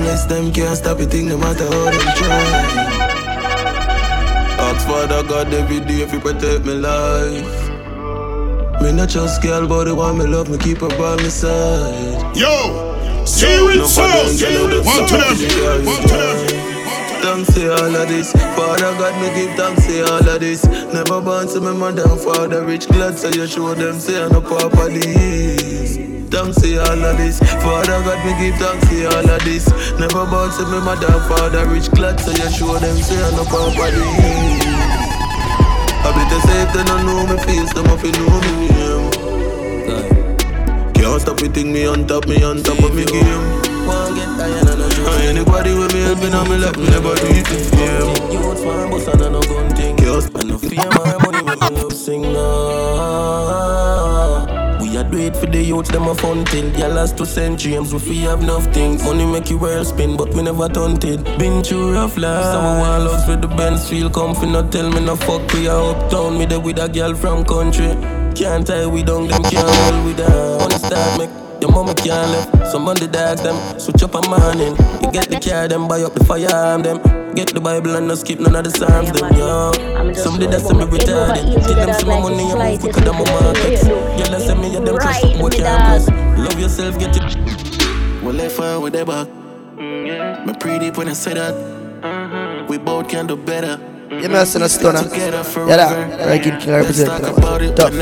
I'm 0.00 0.06
blessed, 0.06 0.28
them 0.30 0.50
can't 0.50 0.76
stop 0.78 0.98
it, 1.00 1.10
thing 1.10 1.28
no 1.28 1.36
matter 1.36 1.66
how 1.66 1.90
them 1.90 2.00
try. 2.16 2.40
Ask 4.58 4.86
Father 4.86 5.22
God 5.22 5.52
every 5.52 5.80
day 5.80 6.00
if 6.00 6.14
you 6.14 6.20
protect 6.20 6.64
my 6.64 6.72
life. 6.72 7.70
Me 8.80 8.92
not 8.92 9.10
just 9.10 9.42
girl, 9.42 9.66
but 9.68 9.84
the 9.84 9.94
one 9.94 10.16
me 10.16 10.24
love, 10.24 10.48
me 10.48 10.56
keep 10.56 10.78
her 10.78 10.88
by 10.88 11.16
my 11.16 11.28
side. 11.28 12.34
Yo, 12.34 13.26
see 13.26 13.44
C-Rich 13.44 13.84
Sound. 13.84 14.86
One 14.86 15.06
to 15.06 15.16
them. 15.18 15.84
One 15.84 16.00
to 16.00 16.16
them. 16.16 16.70
Thanks 17.20 17.52
to 17.52 17.70
all 17.70 17.94
of 17.94 18.08
this, 18.08 18.32
Father 18.32 18.96
God, 18.96 19.14
me 19.20 19.28
give 19.34 19.54
thanks 19.54 19.86
to 19.86 20.02
all 20.10 20.26
of 20.26 20.40
this. 20.40 20.64
Never 20.64 21.20
born 21.20 21.46
to 21.48 21.60
me 21.60 21.74
mother 21.76 22.08
and 22.08 22.18
father 22.18 22.64
rich, 22.64 22.88
glad 22.88 23.18
so 23.18 23.28
you 23.28 23.46
show 23.46 23.74
them 23.74 24.00
say 24.00 24.24
I 24.24 24.28
no 24.28 24.40
papa 24.40 24.88
this. 24.88 25.59
Thanks 26.30 26.60
to 26.62 26.78
all 26.78 27.04
of 27.04 27.16
this, 27.16 27.40
Father 27.40 27.98
God, 28.06 28.24
me 28.24 28.32
give 28.38 28.54
thanks 28.54 28.88
to 28.88 29.04
all 29.06 29.28
of 29.28 29.42
this. 29.42 29.66
Never 29.98 30.24
born 30.26 30.50
to 30.50 30.64
me 30.70 30.78
mother 30.78 31.18
father 31.26 31.66
rich, 31.66 31.90
glad 31.90 32.20
so 32.20 32.30
you 32.30 32.48
show 32.50 32.78
them 32.78 32.96
say 32.98 33.18
I 33.18 33.30
no 33.34 33.42
this. 33.42 34.64
I 36.02 36.10
better 36.14 36.40
say 36.46 36.62
if 36.62 36.72
they 36.72 36.84
don't 36.84 37.04
know 37.04 37.26
me 37.26 37.36
face, 37.42 37.72
them 37.74 37.86
if 37.90 38.02
you 38.04 38.12
know 38.12 38.40
me 38.46 38.52
name. 38.70 39.10
Can't 40.94 41.20
stop 41.20 41.42
it, 41.42 41.56
me 41.66 41.86
on 41.86 42.06
top, 42.06 42.26
me 42.28 42.42
on 42.44 42.62
top 42.62 42.78
of 42.78 42.94
me 42.94 43.04
game. 43.04 43.60
And 43.90 45.22
anybody 45.26 45.74
with 45.74 45.92
me 45.92 46.00
helping 46.02 46.34
on 46.34 46.48
me 46.48 46.58
like 46.58 46.76
me 46.78 46.84
never 46.90 47.14
do 47.16 47.26
it 47.26 47.50
yeah. 47.74 48.06
Youth 48.30 48.62
farm 48.62 48.90
bus 48.90 49.08
and 49.08 49.22
I 49.22 49.28
no 49.30 49.40
gun 49.42 49.68
thing. 49.74 49.96
Fear 49.96 50.88
my 50.90 51.16
money 51.24 51.42
when 51.42 51.58
me 51.58 51.68
love 51.80 51.92
sing 51.92 52.22
now. 52.22 54.19
A 55.00 55.04
do 55.10 55.16
it 55.16 55.34
for 55.34 55.46
the 55.46 55.62
youth, 55.62 55.88
them 55.88 56.08
a 56.08 56.14
fun 56.14 56.44
till 56.44 56.68
Y'all 56.78 56.90
last 56.90 57.16
two. 57.16 57.24
James, 57.56 57.94
we 57.94 57.98
fee 57.98 58.20
have 58.20 58.42
nothing 58.42 59.02
Money 59.02 59.24
make 59.24 59.48
you 59.48 59.56
world 59.56 59.86
spin, 59.86 60.14
but 60.14 60.34
we 60.34 60.42
never 60.42 60.66
it 60.66 61.24
Been 61.38 61.62
through 61.62 61.94
rough 61.94 62.18
life 62.18 62.44
Some 62.44 62.80
want 62.80 63.04
loves 63.04 63.26
with 63.26 63.40
the 63.40 63.48
Benz 63.48 63.88
feel 63.88 64.10
comfy 64.10 64.46
Not 64.46 64.70
tell 64.70 64.90
me 64.90 65.00
no 65.00 65.16
fuck, 65.16 65.50
we 65.54 65.68
a 65.68 65.74
uptown 65.74 66.36
Me 66.38 66.44
there 66.44 66.60
with 66.60 66.78
a 66.78 66.86
girl 66.86 67.14
from 67.14 67.46
country 67.46 67.96
Can't 68.34 68.66
tie 68.66 68.86
we 68.86 69.02
down, 69.02 69.26
them 69.28 69.42
can't 69.44 69.74
hold 69.74 70.04
we 70.04 70.12
down 70.12 70.58
Money 70.58 70.76
start 70.76 71.18
make 71.18 71.30
your 71.60 71.70
mama 71.72 71.94
can't 71.94 72.30
left. 72.32 72.72
Some 72.72 72.88
on 72.88 72.96
them 72.96 73.78
switch 73.78 74.02
up 74.02 74.14
a 74.14 74.26
morning. 74.30 74.74
You 75.02 75.12
get 75.12 75.28
the 75.28 75.38
car 75.38 75.68
them 75.68 75.88
buy 75.88 76.00
up 76.00 76.14
the 76.14 76.24
firearm 76.24 76.82
them. 76.82 77.19
Get 77.34 77.54
the 77.54 77.60
Bible 77.60 77.94
and 77.96 78.08
no 78.08 78.14
skip 78.16 78.40
none 78.40 78.56
of 78.56 78.64
the 78.64 78.70
psalms 78.70 79.12
them 79.12 79.32
yo. 79.36 79.72
Some 80.14 80.38
did 80.38 80.50
that 80.50 80.60
send 80.62 80.78
me 80.78 80.84
retarded. 80.84 81.64
Till 81.64 81.74
them 81.76 81.94
see 81.94 82.06
my 82.06 82.20
money 82.20 82.50
and 82.50 82.58
move 82.58 82.80
quicker 82.80 83.00
than 83.00 83.14
my 83.14 83.24
markets. 83.30 83.84
Yeah, 83.86 84.28
they 84.28 84.44
send 84.44 84.60
me 84.60 84.72
yeah 84.72 84.80
them 84.80 84.98
say 85.00 85.20
something 85.20 85.40
what 85.40 85.52
can't 85.52 86.04
prove. 86.04 86.38
Love 86.38 86.58
yourself, 86.58 86.98
get 86.98 87.14
your. 87.16 87.28
We 88.24 88.32
left 88.32 88.58
her 88.58 88.80
with 88.80 88.92
their 88.92 89.04
back. 89.04 89.28
Mm-hmm. 89.28 90.46
Me 90.46 90.54
pretty 90.58 90.90
when 90.90 91.08
I 91.08 91.12
say 91.12 91.34
that. 91.34 91.54
Mm-hmm. 91.54 92.66
We 92.66 92.78
both 92.78 93.08
can 93.08 93.26
do 93.26 93.36
better. 93.36 93.78
You 94.10 94.28
messing 94.28 94.62
a 94.62 94.68
stunner. 94.68 95.02
Yeah, 95.16 95.76
that. 95.76 96.26
Ranking 96.26 96.58
King 96.58 96.74
represent. 96.74 97.24
Tough. 97.76 97.94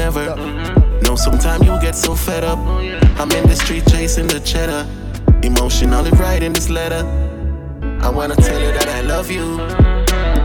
No, 1.03 1.17
sometimes 1.17 1.65
you 1.65 1.79
get 1.81 1.95
so 1.95 2.15
fed 2.15 2.45
up. 2.45 2.59
Oh, 2.59 2.79
I'm 3.19 3.31
in 3.33 3.47
the 3.47 3.57
street 3.57 3.85
chasing 3.89 4.27
the 4.27 4.41
cheddar. 4.41 4.87
Emotionally 5.43 6.11
writing 6.13 6.55
this 6.55 6.71
letter. 6.71 7.28
I 8.01 8.11
wanna 8.11 8.37
tell 8.37 8.61
you 8.61 8.73
that 8.73 8.89
I 8.89 9.01
love 9.03 9.31
you. 9.31 9.61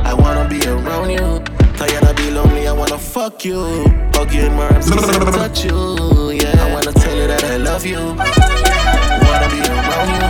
I 0.04 0.14
wanna 0.14 0.48
be 0.50 0.62
around 0.68 1.10
you. 1.12 1.40
Tired 1.78 2.04
of 2.04 2.16
be 2.16 2.30
lonely, 2.32 2.68
I 2.68 2.74
wanna 2.74 2.98
fuck 2.98 3.46
you. 3.46 3.84
Hug 4.14 4.34
you 4.34 4.44
in 4.44 4.54
my 4.56 4.68
arms, 4.68 4.90
touch 4.90 5.66
you. 5.66 6.32
Yeah, 6.32 6.66
I 6.66 6.74
wanna 6.74 6.94
tell 6.94 7.16
you 7.16 7.28
that 7.28 7.44
I 7.44 7.58
love 7.58 7.86
you. 7.86 8.00
Wanna 8.00 9.50
be 9.54 9.60
around 9.70 10.10
you. 10.14 10.28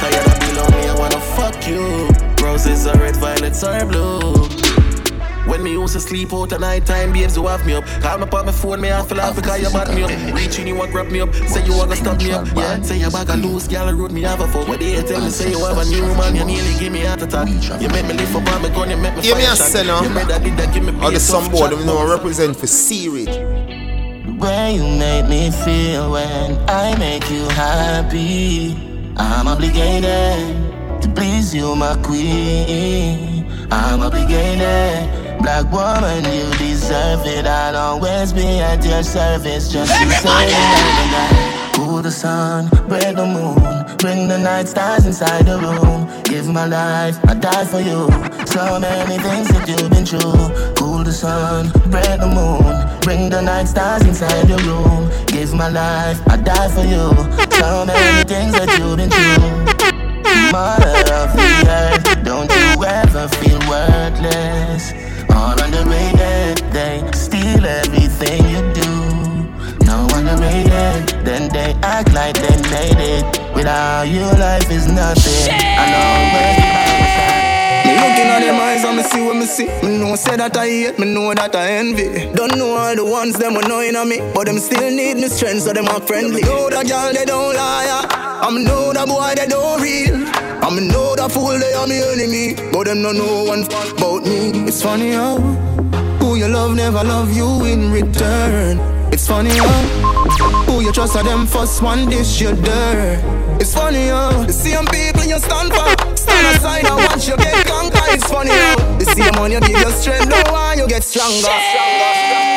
Tired 0.00 0.26
of 0.26 0.38
be 0.40 0.48
lonely, 0.58 0.88
I 0.88 0.94
wanna 0.98 1.20
fuck 1.36 1.66
you. 1.66 2.08
Roses 2.44 2.86
are 2.86 2.98
red, 2.98 3.16
violets 3.16 3.62
are 3.64 3.84
blue. 3.86 4.53
When 5.46 5.62
me 5.62 5.72
used 5.72 5.92
to 5.92 6.00
sleep 6.00 6.32
out 6.32 6.52
at 6.52 6.60
night 6.60 6.86
time, 6.86 7.12
babes, 7.12 7.36
you 7.36 7.46
have 7.46 7.66
me 7.66 7.74
up. 7.74 7.84
Call 8.00 8.18
me 8.18 8.24
up 8.24 8.34
on 8.34 8.46
my 8.46 8.52
phone, 8.52 8.80
me 8.80 8.88
have 8.88 9.08
to 9.08 9.14
laugh 9.14 9.36
because 9.36 9.60
you 9.60 9.70
bad 9.70 9.94
me 9.94 10.02
up. 10.02 10.34
Reaching 10.34 10.66
you, 10.66 10.74
want 10.74 10.92
grab 10.92 11.10
me 11.10 11.20
up. 11.20 11.34
Say 11.34 11.64
you 11.66 11.76
wanna 11.76 11.96
stop 11.96 12.18
me 12.18 12.32
up. 12.32 12.46
Yeah, 12.56 12.80
say 12.82 12.98
you 12.98 13.10
back 13.10 13.28
a 13.28 13.36
loose, 13.36 13.68
girl, 13.68 13.92
road 13.92 14.12
me 14.12 14.22
have 14.22 14.40
a 14.40 14.48
fuck. 14.48 14.66
But 14.66 14.80
they 14.80 15.02
tell 15.02 15.22
me, 15.22 15.30
say 15.30 15.50
you 15.50 15.64
have 15.64 15.76
a 15.76 15.84
new 15.84 16.02
man, 16.16 16.34
you 16.34 16.44
nearly 16.44 16.78
give 16.78 16.92
me 16.92 17.00
heart 17.00 17.22
attack. 17.22 17.48
You 17.48 17.88
make 17.88 18.06
me 18.06 18.14
live 18.14 18.34
up 18.36 18.48
on 18.54 18.62
my 18.62 18.68
gun, 18.70 18.90
you 18.90 18.96
make 18.96 19.14
me 19.16 19.22
Give 19.22 19.36
me 19.36 19.44
a 19.44 19.48
fire 19.48 19.56
shot. 19.56 19.66
cell 19.66 20.02
You 20.04 20.10
made 20.10 20.28
that, 20.28 20.42
did 20.42 20.56
that, 20.56 20.72
give 20.72 20.82
me 20.82 20.90
Or 20.92 21.10
the 21.10 21.12
bass, 21.12 21.22
some 21.22 21.44
tough 21.44 21.52
boy, 21.52 21.58
track. 21.58 21.70
them 21.72 21.86
know 21.86 22.10
represent 22.10 22.56
for 22.56 22.66
Seaweed. 22.66 23.28
The 23.28 24.36
way 24.40 24.74
you 24.76 24.82
make 24.98 25.28
me 25.28 25.50
feel 25.50 26.12
when 26.12 26.58
I 26.68 26.96
make 26.98 27.30
you 27.30 27.46
happy. 27.50 28.76
I'm 29.16 29.46
obligated 29.46 31.02
to 31.02 31.08
please 31.14 31.54
you, 31.54 31.76
my 31.76 31.96
queen. 32.02 33.46
I'm 33.70 34.00
obligated. 34.00 35.23
Black 35.44 35.70
woman, 35.70 36.24
you 36.24 36.50
deserve 36.56 37.26
it. 37.26 37.44
I'll 37.44 37.76
always 37.76 38.32
be 38.32 38.60
at 38.60 38.82
your 38.82 39.02
service. 39.02 39.70
Just 39.70 39.92
to 39.92 40.08
say 40.08 40.48
that. 40.48 41.72
Cool 41.74 42.00
the 42.00 42.10
sun, 42.10 42.70
break 42.88 43.14
the 43.14 43.26
moon, 43.26 43.60
bring 43.98 44.26
the 44.26 44.38
night 44.38 44.68
stars 44.68 45.04
inside 45.04 45.44
the 45.44 45.58
room. 45.58 46.08
Give 46.24 46.48
my 46.48 46.64
life, 46.64 47.18
I 47.28 47.34
die 47.34 47.66
for 47.66 47.80
you. 47.80 48.08
So 48.46 48.80
many 48.80 49.18
things 49.18 49.48
that 49.48 49.68
you've 49.68 49.90
been 49.90 50.06
through. 50.06 50.48
Cool 50.76 51.04
the 51.04 51.12
sun, 51.12 51.68
break 51.90 52.20
the 52.24 52.30
moon, 52.32 53.00
bring 53.02 53.28
the 53.28 53.42
night 53.42 53.68
stars 53.68 54.02
inside 54.06 54.48
the 54.48 54.56
room. 54.64 55.10
Give 55.26 55.52
my 55.52 55.68
life, 55.68 56.26
I 56.26 56.38
die 56.38 56.68
for 56.68 56.86
you. 56.88 57.12
So 57.52 57.84
many 57.84 58.24
things 58.24 58.52
that 58.54 58.78
you've 58.78 58.96
been 58.96 59.10
through. 59.10 59.74
Mother 60.52 61.04
of 61.20 61.36
the 61.36 61.50
earth, 61.68 62.24
don't 62.24 62.50
you 62.50 62.82
ever 62.82 63.28
feel 63.28 63.58
worthless. 63.68 65.03
Underrated, 65.84 66.58
they 66.72 67.02
steal 67.12 67.64
everything 67.64 68.40
you 68.48 68.62
do. 68.72 68.90
No 69.84 70.08
underrated, 70.16 71.24
then 71.26 71.52
they 71.52 71.76
act 71.82 72.12
like 72.14 72.34
they 72.36 72.56
made 72.72 72.96
it. 72.98 73.54
Without 73.54 74.04
you, 74.04 74.24
life 74.40 74.70
is 74.70 74.86
nothing. 74.88 75.52
I 75.52 75.84
know 75.92 76.32
where. 76.32 76.84
Me 77.84 77.92
looking 78.00 78.30
at 78.32 78.40
them 78.40 78.60
eyes 78.60 78.82
and 78.84 78.96
me 78.96 79.02
see 79.02 79.20
what 79.26 79.36
me 79.36 79.44
see. 79.44 79.66
Me 79.86 79.98
know 79.98 80.16
say 80.16 80.36
that 80.36 80.56
I 80.56 80.66
hate, 80.66 80.98
me 80.98 81.12
know 81.12 81.34
that 81.34 81.54
I 81.54 81.72
envy. 81.72 82.32
Don't 82.32 82.56
know 82.56 82.76
all 82.76 82.96
the 82.96 83.04
ones 83.04 83.38
them 83.38 83.54
knowing 83.54 83.94
on 83.94 84.08
me, 84.08 84.20
but 84.34 84.46
them 84.46 84.58
still 84.58 84.90
need 84.90 85.16
me 85.18 85.28
strength, 85.28 85.62
so 85.64 85.72
them 85.74 85.88
are 85.88 86.00
friendly. 86.00 86.40
Know 86.42 86.70
that 86.70 86.88
girl 86.88 87.12
they 87.12 87.26
don't 87.26 87.54
lie, 87.54 87.86
ah. 87.90 88.48
I'm 88.48 88.64
know 88.64 88.92
that 88.94 89.06
boy 89.06 89.34
they 89.36 89.46
don't 89.46 89.82
real. 89.82 90.33
I'm 90.64 90.88
know 90.88 91.14
that 91.14 91.30
fool 91.30 91.58
they 91.58 91.74
are 91.74 91.86
me 91.86 92.00
enemy, 92.00 92.54
but 92.72 92.84
them 92.84 93.02
don't 93.02 93.18
know 93.18 93.44
one 93.44 93.64
fuck 93.64 93.98
about 93.98 94.24
me. 94.24 94.64
It's 94.66 94.82
funny 94.82 95.12
how 95.12 95.36
who 95.36 96.36
you 96.36 96.48
love 96.48 96.74
never 96.74 97.04
love 97.04 97.30
you 97.36 97.66
in 97.66 97.92
return. 97.92 98.80
It's 99.12 99.28
funny 99.28 99.50
how 99.50 99.68
who 100.64 100.80
you 100.80 100.90
trust 100.90 101.16
are 101.16 101.22
them 101.22 101.46
first 101.46 101.82
one 101.82 102.08
dish 102.08 102.40
your 102.40 102.54
dirt. 102.54 103.20
It's 103.60 103.74
funny 103.74 104.08
how 104.08 104.42
the 104.42 104.54
same 104.54 104.86
people 104.86 105.24
you 105.24 105.38
stand 105.38 105.68
for 105.68 106.16
stand 106.16 106.56
aside 106.56 106.86
and 106.86 106.96
watch 106.96 107.28
you 107.28 107.36
get 107.36 107.66
conquered. 107.66 108.14
It's 108.16 108.24
funny 108.24 108.48
how 108.48 108.96
the 108.96 109.04
same 109.04 109.38
one 109.38 109.52
you 109.52 109.60
give 109.60 109.78
your 109.78 109.92
strength, 109.92 110.30
no 110.30 110.50
one 110.50 110.78
you 110.78 110.88
get 110.88 111.04
stronger. 111.04 111.44
Hard 111.44 112.53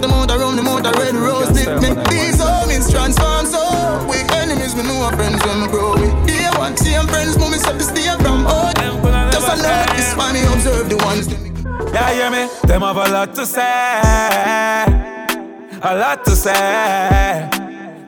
hypnosis. 0.00 0.04
I 0.04 0.06
must 0.06 0.30
have 0.30 0.56
the 0.56 0.62
mouth 0.62 0.86
of 0.86 0.94
red 0.96 1.14
rose 1.14 1.50
lip. 1.52 1.82
Me 1.82 1.88
these 2.10 2.40
homies 2.40 2.90
transform 2.90 3.46
so 3.46 3.62
we 4.08 4.18
enemies. 4.36 4.74
Me 4.74 4.82
know 4.82 5.02
our 5.02 5.12
friends 5.16 5.44
when 5.44 5.62
we 5.62 5.68
grow 5.68 5.92
with. 5.94 6.26
Day 6.26 6.48
one, 6.56 6.76
same 6.76 7.06
friends, 7.06 7.38
move 7.38 7.50
me 7.50 7.58
set 7.58 7.78
to 7.78 7.84
stay 7.84 8.08
from. 8.18 8.46
Oh, 8.46 8.72
just 9.32 9.48
a 9.48 9.56
this 9.94 10.14
why 10.14 10.32
me 10.32 10.42
observe 10.52 10.88
the 10.88 10.96
ones. 11.04 11.28
Yeah, 11.92 12.12
hear 12.12 12.30
me? 12.30 12.48
Them 12.66 12.82
have 12.82 12.96
a 12.96 13.10
lot 13.10 13.34
to 13.34 13.46
say, 13.46 13.62
a 15.82 15.96
lot 15.96 16.24
to 16.24 16.36
say, 16.36 17.48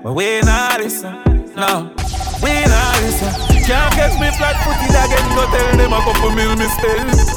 but 0.02 0.12
we 0.12 0.40
not 0.42 0.80
listen. 0.80 1.12
No, 1.56 1.92
we 2.42 2.64
not 2.66 3.00
listen. 3.02 3.30
Can't 3.64 3.92
catch 3.94 4.18
me 4.20 4.30
flat-footed 4.36 4.90
again. 4.90 5.34
Go 5.36 5.46
tell 5.50 5.76
them 5.76 5.92
a 5.92 6.00
couple 6.02 6.30
mil 6.32 6.56
mistakes. 6.56 7.36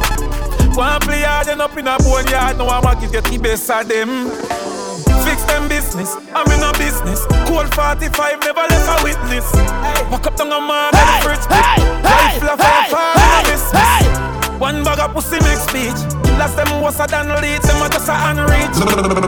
One 0.75 0.99
play 1.01 1.21
hard 1.21 1.47
and 1.49 1.61
up 1.61 1.77
in 1.77 1.87
a 1.87 1.97
boneyard. 1.99 2.57
Now 2.57 2.67
I'm 2.67 3.11
get 3.11 3.23
the 3.25 3.37
best 3.37 3.69
of 3.69 3.87
them. 3.87 4.29
Fix 5.23 5.43
them 5.43 5.69
business, 5.69 6.15
I'm 6.33 6.49
in 6.51 6.63
a 6.63 6.73
business. 6.77 7.25
Cold 7.47 7.73
45, 7.73 8.39
never 8.41 8.65
left 8.67 8.99
a 8.99 9.03
witness. 9.03 9.53
Walk 10.09 10.27
up 10.27 10.35
down 10.35 10.51
a 10.51 10.59
man, 10.59 10.91
get 10.91 11.07
a 11.09 11.23
fridge 11.23 11.41
split. 11.41 12.03
Rifle 12.03 12.49
a 12.49 12.57
fire, 12.57 12.89
fire, 12.89 13.13
and 13.21 13.47
a 13.47 13.51
miss. 13.51 14.59
One 14.59 14.83
bag 14.83 14.99
of 14.99 15.13
pussy 15.13 15.39
make 15.41 15.59
speech. 15.59 16.22
Last 16.37 16.55
them 16.55 16.81
was 16.81 16.99
a 16.99 17.07
than 17.07 17.29
lead, 17.41 17.61
them 17.61 17.81
a 17.81 17.89
just 17.89 18.09
a 18.09 18.15
unreach. 18.29 18.77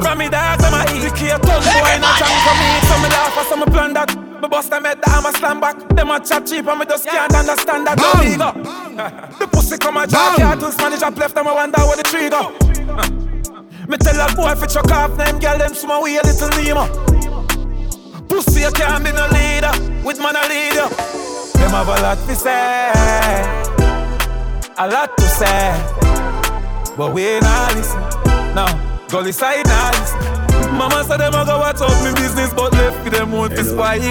From 0.04 0.18
me 0.18 0.30
dog, 0.30 0.60
them 0.60 0.74
a 0.74 0.82
eat. 0.94 1.14
The 1.14 1.38
ton 1.40 1.62
boy, 1.62 1.96
not 2.02 2.20
jam 2.20 2.36
for 2.44 2.56
me. 2.60 2.70
Some 2.88 3.02
me 3.02 3.10
laugh, 3.10 3.48
some 3.48 3.60
me 3.60 3.66
plan 3.66 3.94
that. 3.94 4.10
Me 4.42 4.48
bust 4.48 4.70
them 4.70 4.84
head, 4.84 5.00
I'm 5.06 5.26
a 5.26 5.32
stand 5.38 5.62
back. 5.62 5.78
Them 5.90 6.12
a 6.12 6.20
chat 6.20 6.46
cheap, 6.46 6.68
and 6.68 6.80
me 6.80 6.86
just 6.86 7.08
can't 7.08 7.34
understand 7.34 7.88
that. 7.88 7.98
Big 8.20 8.42
up. 8.42 8.56
The 9.40 9.48
pussy 9.48 9.78
come 9.78 9.98
a 9.98 10.08
jack, 10.08 10.38
cartoons 10.38 10.78
manager 10.78 11.12
left, 11.12 11.36
them 11.36 11.48
a 11.48 11.54
wonder 11.54 11.82
where 11.82 11.98
the 11.98 12.04
trigger. 12.04 13.16
Me 13.88 13.98
tell 13.98 14.20
a 14.20 14.34
boy 14.36 14.56
fi 14.56 14.66
chuck 14.66 14.92
off 14.92 15.16
them 15.16 15.38
girl 15.38 15.58
them 15.60 15.76
small 15.76 16.02
way 16.02 16.16
a 16.18 16.24
little 16.24 16.50
Lima. 16.58 16.88
Pussy 18.28 18.62
you 18.62 18.72
can't 18.72 19.04
be 19.04 19.12
no 19.12 19.28
leader 19.30 19.72
with 20.04 20.18
man 20.18 20.36
a 20.36 20.48
leader. 20.50 20.90
Them 21.54 21.70
have 21.70 21.88
a 21.88 22.02
lot 22.02 22.18
to 22.18 22.36
say, 22.36 23.02
a 24.78 24.88
lot 24.88 25.16
to 25.18 25.24
say, 25.24 25.72
but 26.98 27.14
we 27.14 27.40
not 27.40 27.76
listen. 27.76 28.00
No, 28.56 28.66
gully 29.10 29.32
side 29.32 29.66
not 29.66 29.94
listen. 30.00 30.20
Mama 30.78 31.04
said 31.04 31.18
them 31.20 31.34
a 31.34 31.46
go 31.46 31.60
watch 31.60 31.82
out 31.82 32.04
me 32.04 32.12
business, 32.14 32.54
but 32.54 32.72
left 32.74 33.04
for 33.04 33.10
them 33.10 33.32
want 33.32 33.56
to 33.56 33.64
spoil. 33.64 34.02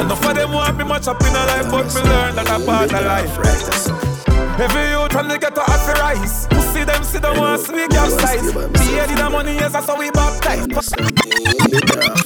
Enough 0.00 0.26
of 0.26 0.34
them 0.34 0.52
want 0.52 0.76
me 0.78 0.84
much 0.84 1.06
up 1.08 1.20
in 1.20 1.28
a 1.28 1.46
life, 1.46 1.70
but 1.70 1.86
me 1.94 2.00
learn 2.02 2.34
that 2.36 2.48
a 2.48 2.64
part 2.64 2.92
of 2.92 3.04
life. 3.04 3.38
Every 4.60 4.90
youth 4.90 5.12
from 5.12 5.28
the 5.28 5.38
ghetto 5.38 5.62
have 5.62 5.86
to 5.86 6.00
rise. 6.00 6.46
Pussy 6.48 6.84
them 6.84 7.02
see 7.02 7.18
them 7.18 7.38
want 7.38 7.62
sweet 7.62 7.90
girl 7.90 8.08
size. 8.10 8.52
Be 8.52 8.98
in 8.98 9.14
the 9.16 9.28
money, 9.30 9.54
yes, 9.54 9.72
that's 9.72 9.86
how 9.86 9.98
we 9.98 10.10
baptize. 10.10 10.66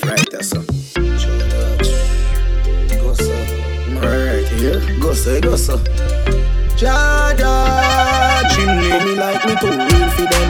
Right, 0.04 0.28
that's 0.30 0.48
so. 0.50 0.60
Go 2.98 3.14
so. 3.14 3.34
Right 4.00 4.48
here. 4.48 4.80
Go 5.00 5.12
so, 5.14 5.40
go 5.40 5.56
so. 5.56 6.53
Jaja, 6.76 8.42
chimney. 8.54 8.90
Me 9.04 9.14
like 9.14 9.44
me 9.46 9.54
too 9.56 9.70
real 9.70 10.08
for 10.10 10.26
them. 10.26 10.48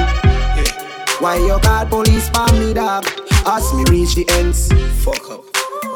Why 1.20 1.36
you 1.36 1.58
call 1.60 1.86
police 1.86 2.28
for 2.30 2.52
me, 2.54 2.72
dog? 2.72 3.06
Ask 3.46 3.74
me 3.74 3.84
reach 3.90 4.14
the 4.14 4.24
ends. 4.30 4.72
Fuck 5.04 5.30
up. 5.30 5.44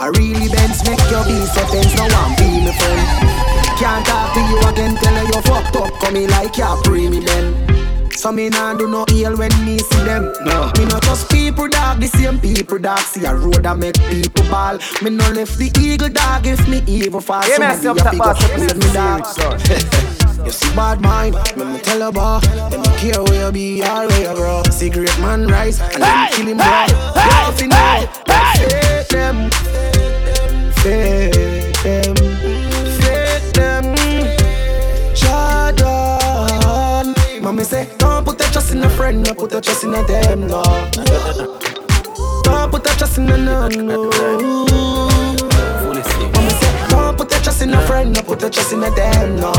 I 0.01 0.09
really 0.09 0.49
bends 0.49 0.85
make 0.89 1.01
your 1.11 1.25
be 1.25 1.35
so 1.47 1.65
tense. 1.73 1.99
I'm 1.99 2.37
be 2.37 2.61
my 2.65 2.73
friend. 2.77 3.39
Can't 3.79 4.07
talk 4.07 4.35
to 4.35 4.41
you 4.41 4.59
again. 4.69 4.95
Tell 4.97 5.15
her 5.15 5.25
you 5.25 5.43
fucked 5.43 5.77
up. 5.77 6.01
Come 6.01 6.15
me 6.15 6.27
like 6.27 6.57
you 6.57 6.77
pre 6.85 7.09
me 7.09 7.21
then. 7.21 7.78
So 8.19 8.33
me 8.33 8.49
nah 8.49 8.75
do 8.75 8.89
no 8.89 9.05
ill 9.13 9.37
when 9.37 9.53
me 9.65 9.79
see 9.79 10.03
them. 10.03 10.33
No. 10.45 10.73
Me 10.77 10.87
not 10.87 11.03
just 11.05 11.31
people 11.31 11.69
dog, 11.69 12.01
the 12.01 12.09
same 12.09 12.41
people 12.41 12.77
dog. 12.79 12.99
See 12.99 13.25
a 13.25 13.33
road 13.33 13.63
that 13.63 13.79
make 13.79 13.95
people 14.11 14.43
ball. 14.51 14.77
Me 15.03 15.11
no 15.11 15.31
left 15.31 15.57
the 15.57 15.71
eagle 15.79 16.09
dog 16.09 16.45
if 16.45 16.67
me 16.67 16.83
evil 16.89 17.21
fall. 17.21 17.47
Yeah, 17.47 17.59
man, 17.59 17.79
Somebody 17.81 18.09
stop 18.09 18.09
a 18.09 18.11
pick 18.11 18.19
that 18.19 18.29
up 18.29 18.41
boss, 18.41 18.59
with 18.59 18.77
me 18.83 18.93
dog. 18.93 20.19
You 20.45 20.53
see 20.53 20.75
bad 20.75 21.01
mind, 21.01 21.37
when 21.55 21.73
me 21.75 21.79
tell 21.79 22.03
a 22.03 22.13
bar, 22.13 22.41
them 22.41 22.83
no 22.83 22.91
care 22.97 23.23
where 23.23 23.47
you 23.47 23.53
be 23.53 23.83
or 23.83 24.09
where 24.09 24.31
you 24.31 24.35
grow. 24.35 24.63
Cigarette 24.65 25.19
man 25.21 25.47
rise 25.47 25.81
and 25.81 26.03
then 26.03 26.33
kill 26.33 26.47
him 26.47 26.57
bro. 26.57 26.87
You 26.87 27.53
fi 27.55 27.67
know, 27.67 28.09
fake 28.27 29.09
them, 29.09 29.51
fake 30.83 31.83
them, 31.83 31.83
fake 31.83 32.15
them. 32.15 32.18
Jordan, 37.59 37.65
mommy 37.65 37.65
say 37.65 37.89
don't 37.99 38.25
put 38.25 38.39
put 38.39 38.41
your 38.41 38.53
trust 38.53 38.73
in 38.73 38.85
a 38.85 38.91
friend, 38.91 39.27
no 39.27 39.35
put 39.35 39.53
your 39.53 39.61
trust 39.61 39.85
in 39.85 39.95
a 39.95 40.03
them, 40.05 40.47
no. 40.47 40.63
Don't 42.45 42.71
put 42.71 42.87
your 42.87 42.95
trust 42.95 43.19
in 43.19 43.29
a 43.31 43.37
no, 43.37 43.69
no. 43.69 44.11
Don't 46.89 47.17
put 47.17 47.31
your 47.33 47.41
trust 47.41 47.63
in 47.63 47.75
a 47.75 47.81
friend, 47.87 48.15
no 48.15 48.23
put 48.23 48.41
your 48.41 48.51
trust 48.51 48.73
in 48.73 48.83
a 48.85 48.91
them, 48.91 49.37
no. 49.37 49.53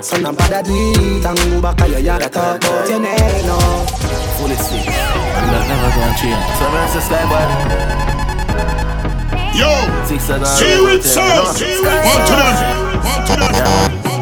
Son 0.00 0.26
of 0.26 0.36
bad 0.36 0.64
do 0.64 0.72
it 0.72 1.24
and 1.24 1.38
go 1.38 1.60
back 1.60 1.76
to 1.78 1.88
your 1.88 2.00
yard 2.00 2.22
and 2.22 2.32
talk 2.32 2.56
about 2.56 2.88
your 2.88 3.00
name, 3.00 3.46
no. 3.46 3.58
Fully 4.38 4.56
sick, 4.56 4.86
and 4.86 5.50
that's 5.50 5.68
never 5.68 5.90
gonna 5.98 6.14
change. 6.20 6.44
So 6.58 6.64
I'm 6.66 6.72
gonna 6.72 7.02
say, 7.02 7.24
boy. 7.28 7.46
Yo, 9.58 9.70
Spirit 10.56 11.02
Sound, 11.02 11.48
one 11.48 12.22
to 12.26 12.34
them, 12.36 12.54
one 13.02 13.22
to 13.26 13.34
them. 13.34 14.17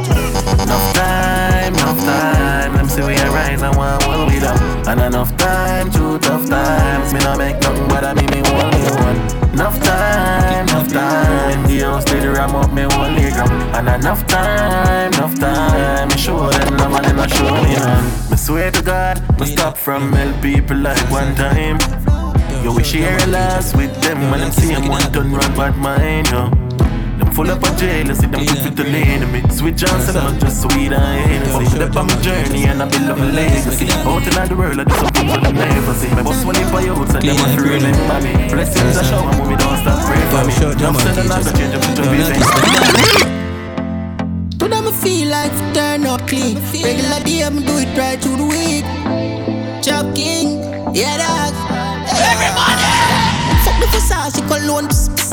Enough 1.66 1.74
time, 1.74 1.74
enough 1.74 2.04
time. 2.06 2.76
Them 2.76 2.88
say 2.88 3.06
we 3.06 3.14
arise 3.14 3.62
and 3.62 3.76
want 3.76 4.06
what 4.06 4.28
we 4.28 4.38
done. 4.38 4.86
And 4.86 5.00
enough 5.00 5.36
time, 5.36 5.90
two 5.90 6.18
tough 6.20 6.48
times. 6.48 7.12
Me 7.12 7.18
not 7.20 7.38
make 7.38 7.60
nothing 7.60 7.88
but 7.88 8.04
I 8.04 8.14
mean 8.14 8.30
me 8.30 8.40
one 8.52 8.70
me 8.70 8.82
one. 9.02 9.52
Enough 9.52 9.82
time, 9.82 10.68
enough 10.68 10.88
time. 10.92 11.62
When 11.62 11.78
the 11.78 11.84
house 11.84 12.04
did 12.04 12.24
ram 12.24 12.54
up 12.54 12.72
me 12.72 12.86
one 12.86 13.14
gram. 13.14 13.50
And 13.74 13.88
enough 13.88 14.26
time, 14.26 15.12
enough 15.14 15.38
time. 15.38 16.08
Me 16.08 16.16
show 16.16 16.50
them 16.50 16.76
love 16.76 16.92
and 16.94 17.04
then 17.04 17.18
I 17.18 17.26
show 17.26 17.54
me 17.62 17.74
none. 17.74 18.30
Me 18.30 18.36
swear 18.36 18.70
to 18.70 18.82
God, 18.82 19.40
me 19.40 19.46
stop 19.46 19.76
from 19.76 20.12
help 20.12 20.40
people 20.40 20.76
like 20.76 21.10
one 21.10 21.34
time. 21.34 21.78
Yo, 22.62 22.74
we 22.74 22.84
share 22.84 23.16
a 23.22 23.26
last 23.26 23.76
with 23.76 23.94
them 24.02 24.30
when 24.30 24.40
them 24.40 24.52
see 24.52 24.74
them 24.74 24.88
one 24.88 25.02
turn 25.12 25.32
run 25.32 25.54
bad 25.56 25.76
mind, 25.76 26.28
yo. 26.30 26.65
Them 27.36 27.44
full 27.44 27.54
up 27.54 27.68
of 27.68 27.76
jealousy, 27.78 28.26
them 28.26 28.40
give 28.40 28.64
it 28.64 28.76
to 28.76 28.82
the 28.82 28.96
enemy. 28.96 29.42
Switch 29.50 29.84
on, 29.84 30.00
so 30.00 30.12
not 30.12 30.40
just 30.40 30.62
sweet 30.62 30.90
and 30.90 31.20
Hennessy. 31.28 31.66
Step 31.66 31.94
on 31.94 32.06
my 32.06 32.16
journey 32.22 32.64
and 32.64 32.82
I 32.82 32.88
build 32.88 33.10
up 33.10 33.18
a 33.18 33.28
legacy. 33.28 33.92
Out 34.08 34.24
in 34.24 34.48
the 34.48 34.56
world, 34.56 34.80
I 34.80 34.84
do 34.84 34.94
some 34.96 35.12
things 35.12 35.32
that 35.32 35.42
them 35.44 35.54
never 35.54 35.92
see. 35.92 36.08
My 36.16 36.22
boss 36.22 36.44
when 36.46 36.56
one 36.56 36.72
for 36.72 36.80
you, 36.80 36.96
so 36.96 37.20
them 37.20 37.36
want 37.36 37.52
to 37.52 37.60
remember 37.60 38.20
me. 38.24 38.48
Blessings 38.48 38.96
I 38.96 39.04
shower 39.04 39.28
when 39.36 39.52
we 39.52 39.56
don't 39.60 39.76
stop 39.84 40.00
praying 40.08 40.28
for 40.32 40.48
me. 40.48 40.52
I'm 40.80 40.96
sending 40.96 41.28
out 41.28 41.44
the 41.44 41.52
change 41.52 41.76
up 41.76 41.84
to 41.92 42.08
be 42.08 42.24
To 44.56 44.64
them 44.64 44.88
I 44.88 44.92
feel 44.96 45.28
like 45.28 45.52
turn 45.76 46.06
up 46.06 46.24
clean. 46.24 46.56
Regular 46.56 47.20
day 47.20 47.44
I'm 47.44 47.60
do 47.60 47.76
it 47.84 47.92
right 47.98 48.16
through 48.16 48.40
the 48.40 48.48
week. 48.48 48.88
Chop 49.84 50.08
King, 50.16 50.64
yeah 50.96 51.20
dog. 51.20 51.52
Everybody. 52.08 52.95
The 53.96 54.02
Versace 54.02 54.44
cologne, 54.44 54.88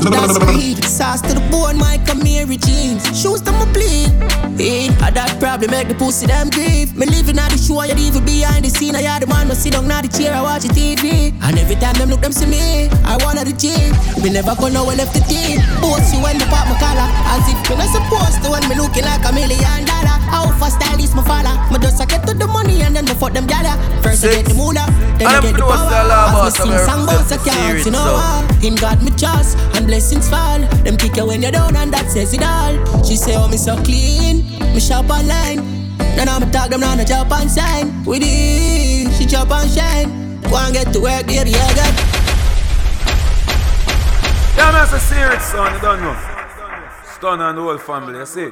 that's 0.08 0.40
weed. 0.48 0.80
Sauce 0.86 1.20
to 1.22 1.34
the 1.36 1.44
bone, 1.52 1.78
my 1.78 1.98
Camry 2.08 2.56
jeans. 2.56 3.04
Shoes 3.12 3.42
to 3.42 3.52
my 3.52 3.68
bleed. 3.76 4.08
Eh, 4.56 4.88
hey, 4.88 5.04
I 5.04 5.12
that 5.12 5.36
probably 5.40 5.68
make 5.68 5.90
the 5.92 5.96
pussy 5.96 6.28
them 6.28 6.48
grieve. 6.50 6.96
Me 6.96 7.06
living 7.06 7.36
at 7.40 7.52
the 7.52 7.60
show, 7.60 7.84
you 7.84 7.92
even 8.00 8.24
behind 8.24 8.64
the 8.64 8.70
scene. 8.70 8.96
I 8.96 9.04
had 9.04 9.24
the 9.24 9.28
man, 9.28 9.50
no 9.50 9.54
sit 9.54 9.74
down, 9.74 9.88
now 9.92 10.00
the 10.00 10.08
chair, 10.08 10.32
I 10.32 10.42
watch 10.42 10.64
the 10.64 10.72
TV. 10.72 11.36
And 11.44 11.60
every 11.60 11.76
time 11.76 12.00
them 12.00 12.08
look, 12.08 12.22
them 12.22 12.32
see 12.32 12.48
me. 12.48 12.88
I 13.04 13.20
wanna 13.20 13.44
the 13.44 13.52
gym. 13.52 13.92
Me 14.24 14.32
never 14.32 14.56
go 14.56 14.72
nowhere 14.72 14.96
left 14.96 15.12
the 15.12 15.20
team. 15.28 15.60
Boss 15.84 16.16
you 16.16 16.24
when 16.24 16.40
the 16.40 16.48
pop 16.48 16.64
my 16.72 16.80
collar. 16.80 17.10
As 17.36 17.44
if 17.52 17.60
me 17.68 17.76
not 17.76 17.92
supposed 17.92 18.40
to 18.48 18.48
when 18.48 18.64
me 18.72 18.80
looking 18.80 19.04
like 19.04 19.28
a 19.28 19.32
million 19.36 19.84
dollar. 19.84 20.16
How 20.32 20.48
fast 20.56 20.80
style 20.80 21.04
is 21.04 21.12
my 21.12 21.24
father. 21.28 21.52
Me 21.68 21.84
just 21.84 22.00
I 22.00 22.08
get 22.08 22.24
to 22.28 22.34
the 22.34 22.48
money 22.48 22.80
and 22.80 22.96
then 22.96 23.12
fuck 23.20 23.36
them 23.36 23.44
gala. 23.44 23.76
First 24.00 24.24
I 24.24 24.40
get 24.40 24.48
the 24.48 24.56
moolah, 24.56 24.88
then 25.20 25.28
I 25.28 25.44
get 25.44 25.60
the 25.60 25.68
power. 25.68 26.48
As 26.48 26.56
me 26.64 26.72
sing 26.72 26.80
song 26.88 27.04
boss 27.04 27.28
I 27.28 27.38
can't, 27.44 27.84
you 27.84 27.92
know 27.92 28.16
what? 28.16 28.53
In 28.62 28.76
God 28.76 29.02
me 29.02 29.12
trust 29.12 29.58
and 29.76 29.88
blessings 29.88 30.30
fall. 30.30 30.60
Them 30.84 30.98
kick 30.98 31.16
you 31.16 31.26
when 31.26 31.42
you're 31.42 31.52
down 31.52 31.76
and 31.76 31.94
that 31.94 32.10
says 32.12 32.34
it 32.34 32.44
all. 32.44 33.04
She 33.04 33.16
say 33.16 33.36
oh 33.36 33.48
me 33.48 33.58
so 33.58 33.76
clean, 33.84 34.46
me 34.74 34.80
shop 34.80 35.10
online. 35.10 35.64
Now 36.16 36.38
I'm 36.38 36.52
talk 36.52 36.70
them 36.70 36.82
now, 36.82 36.96
no 36.96 37.04
job 37.04 37.32
and 37.32 37.50
sign. 37.50 38.06
With 38.06 38.22
it, 38.24 39.12
she 39.18 39.26
chop 39.26 39.52
and 39.52 39.70
shine. 39.70 40.42
Go 40.44 40.58
and 40.58 40.74
get 40.74 40.94
to 40.94 41.00
work, 41.00 41.26
baby, 41.26 41.56
I 41.56 41.74
got. 41.76 41.94
Yeah, 44.56 44.72
man, 44.72 44.84
it's 44.84 44.94
a 44.94 45.00
serious 45.00 45.44
son, 45.44 45.74
you 45.74 45.82
don't 45.82 46.02
know. 46.02 46.16
Stun 47.16 47.42
and 47.42 47.58
the 47.58 47.62
whole 47.62 47.78
family, 47.78 48.20
you 48.20 48.26
see. 48.26 48.52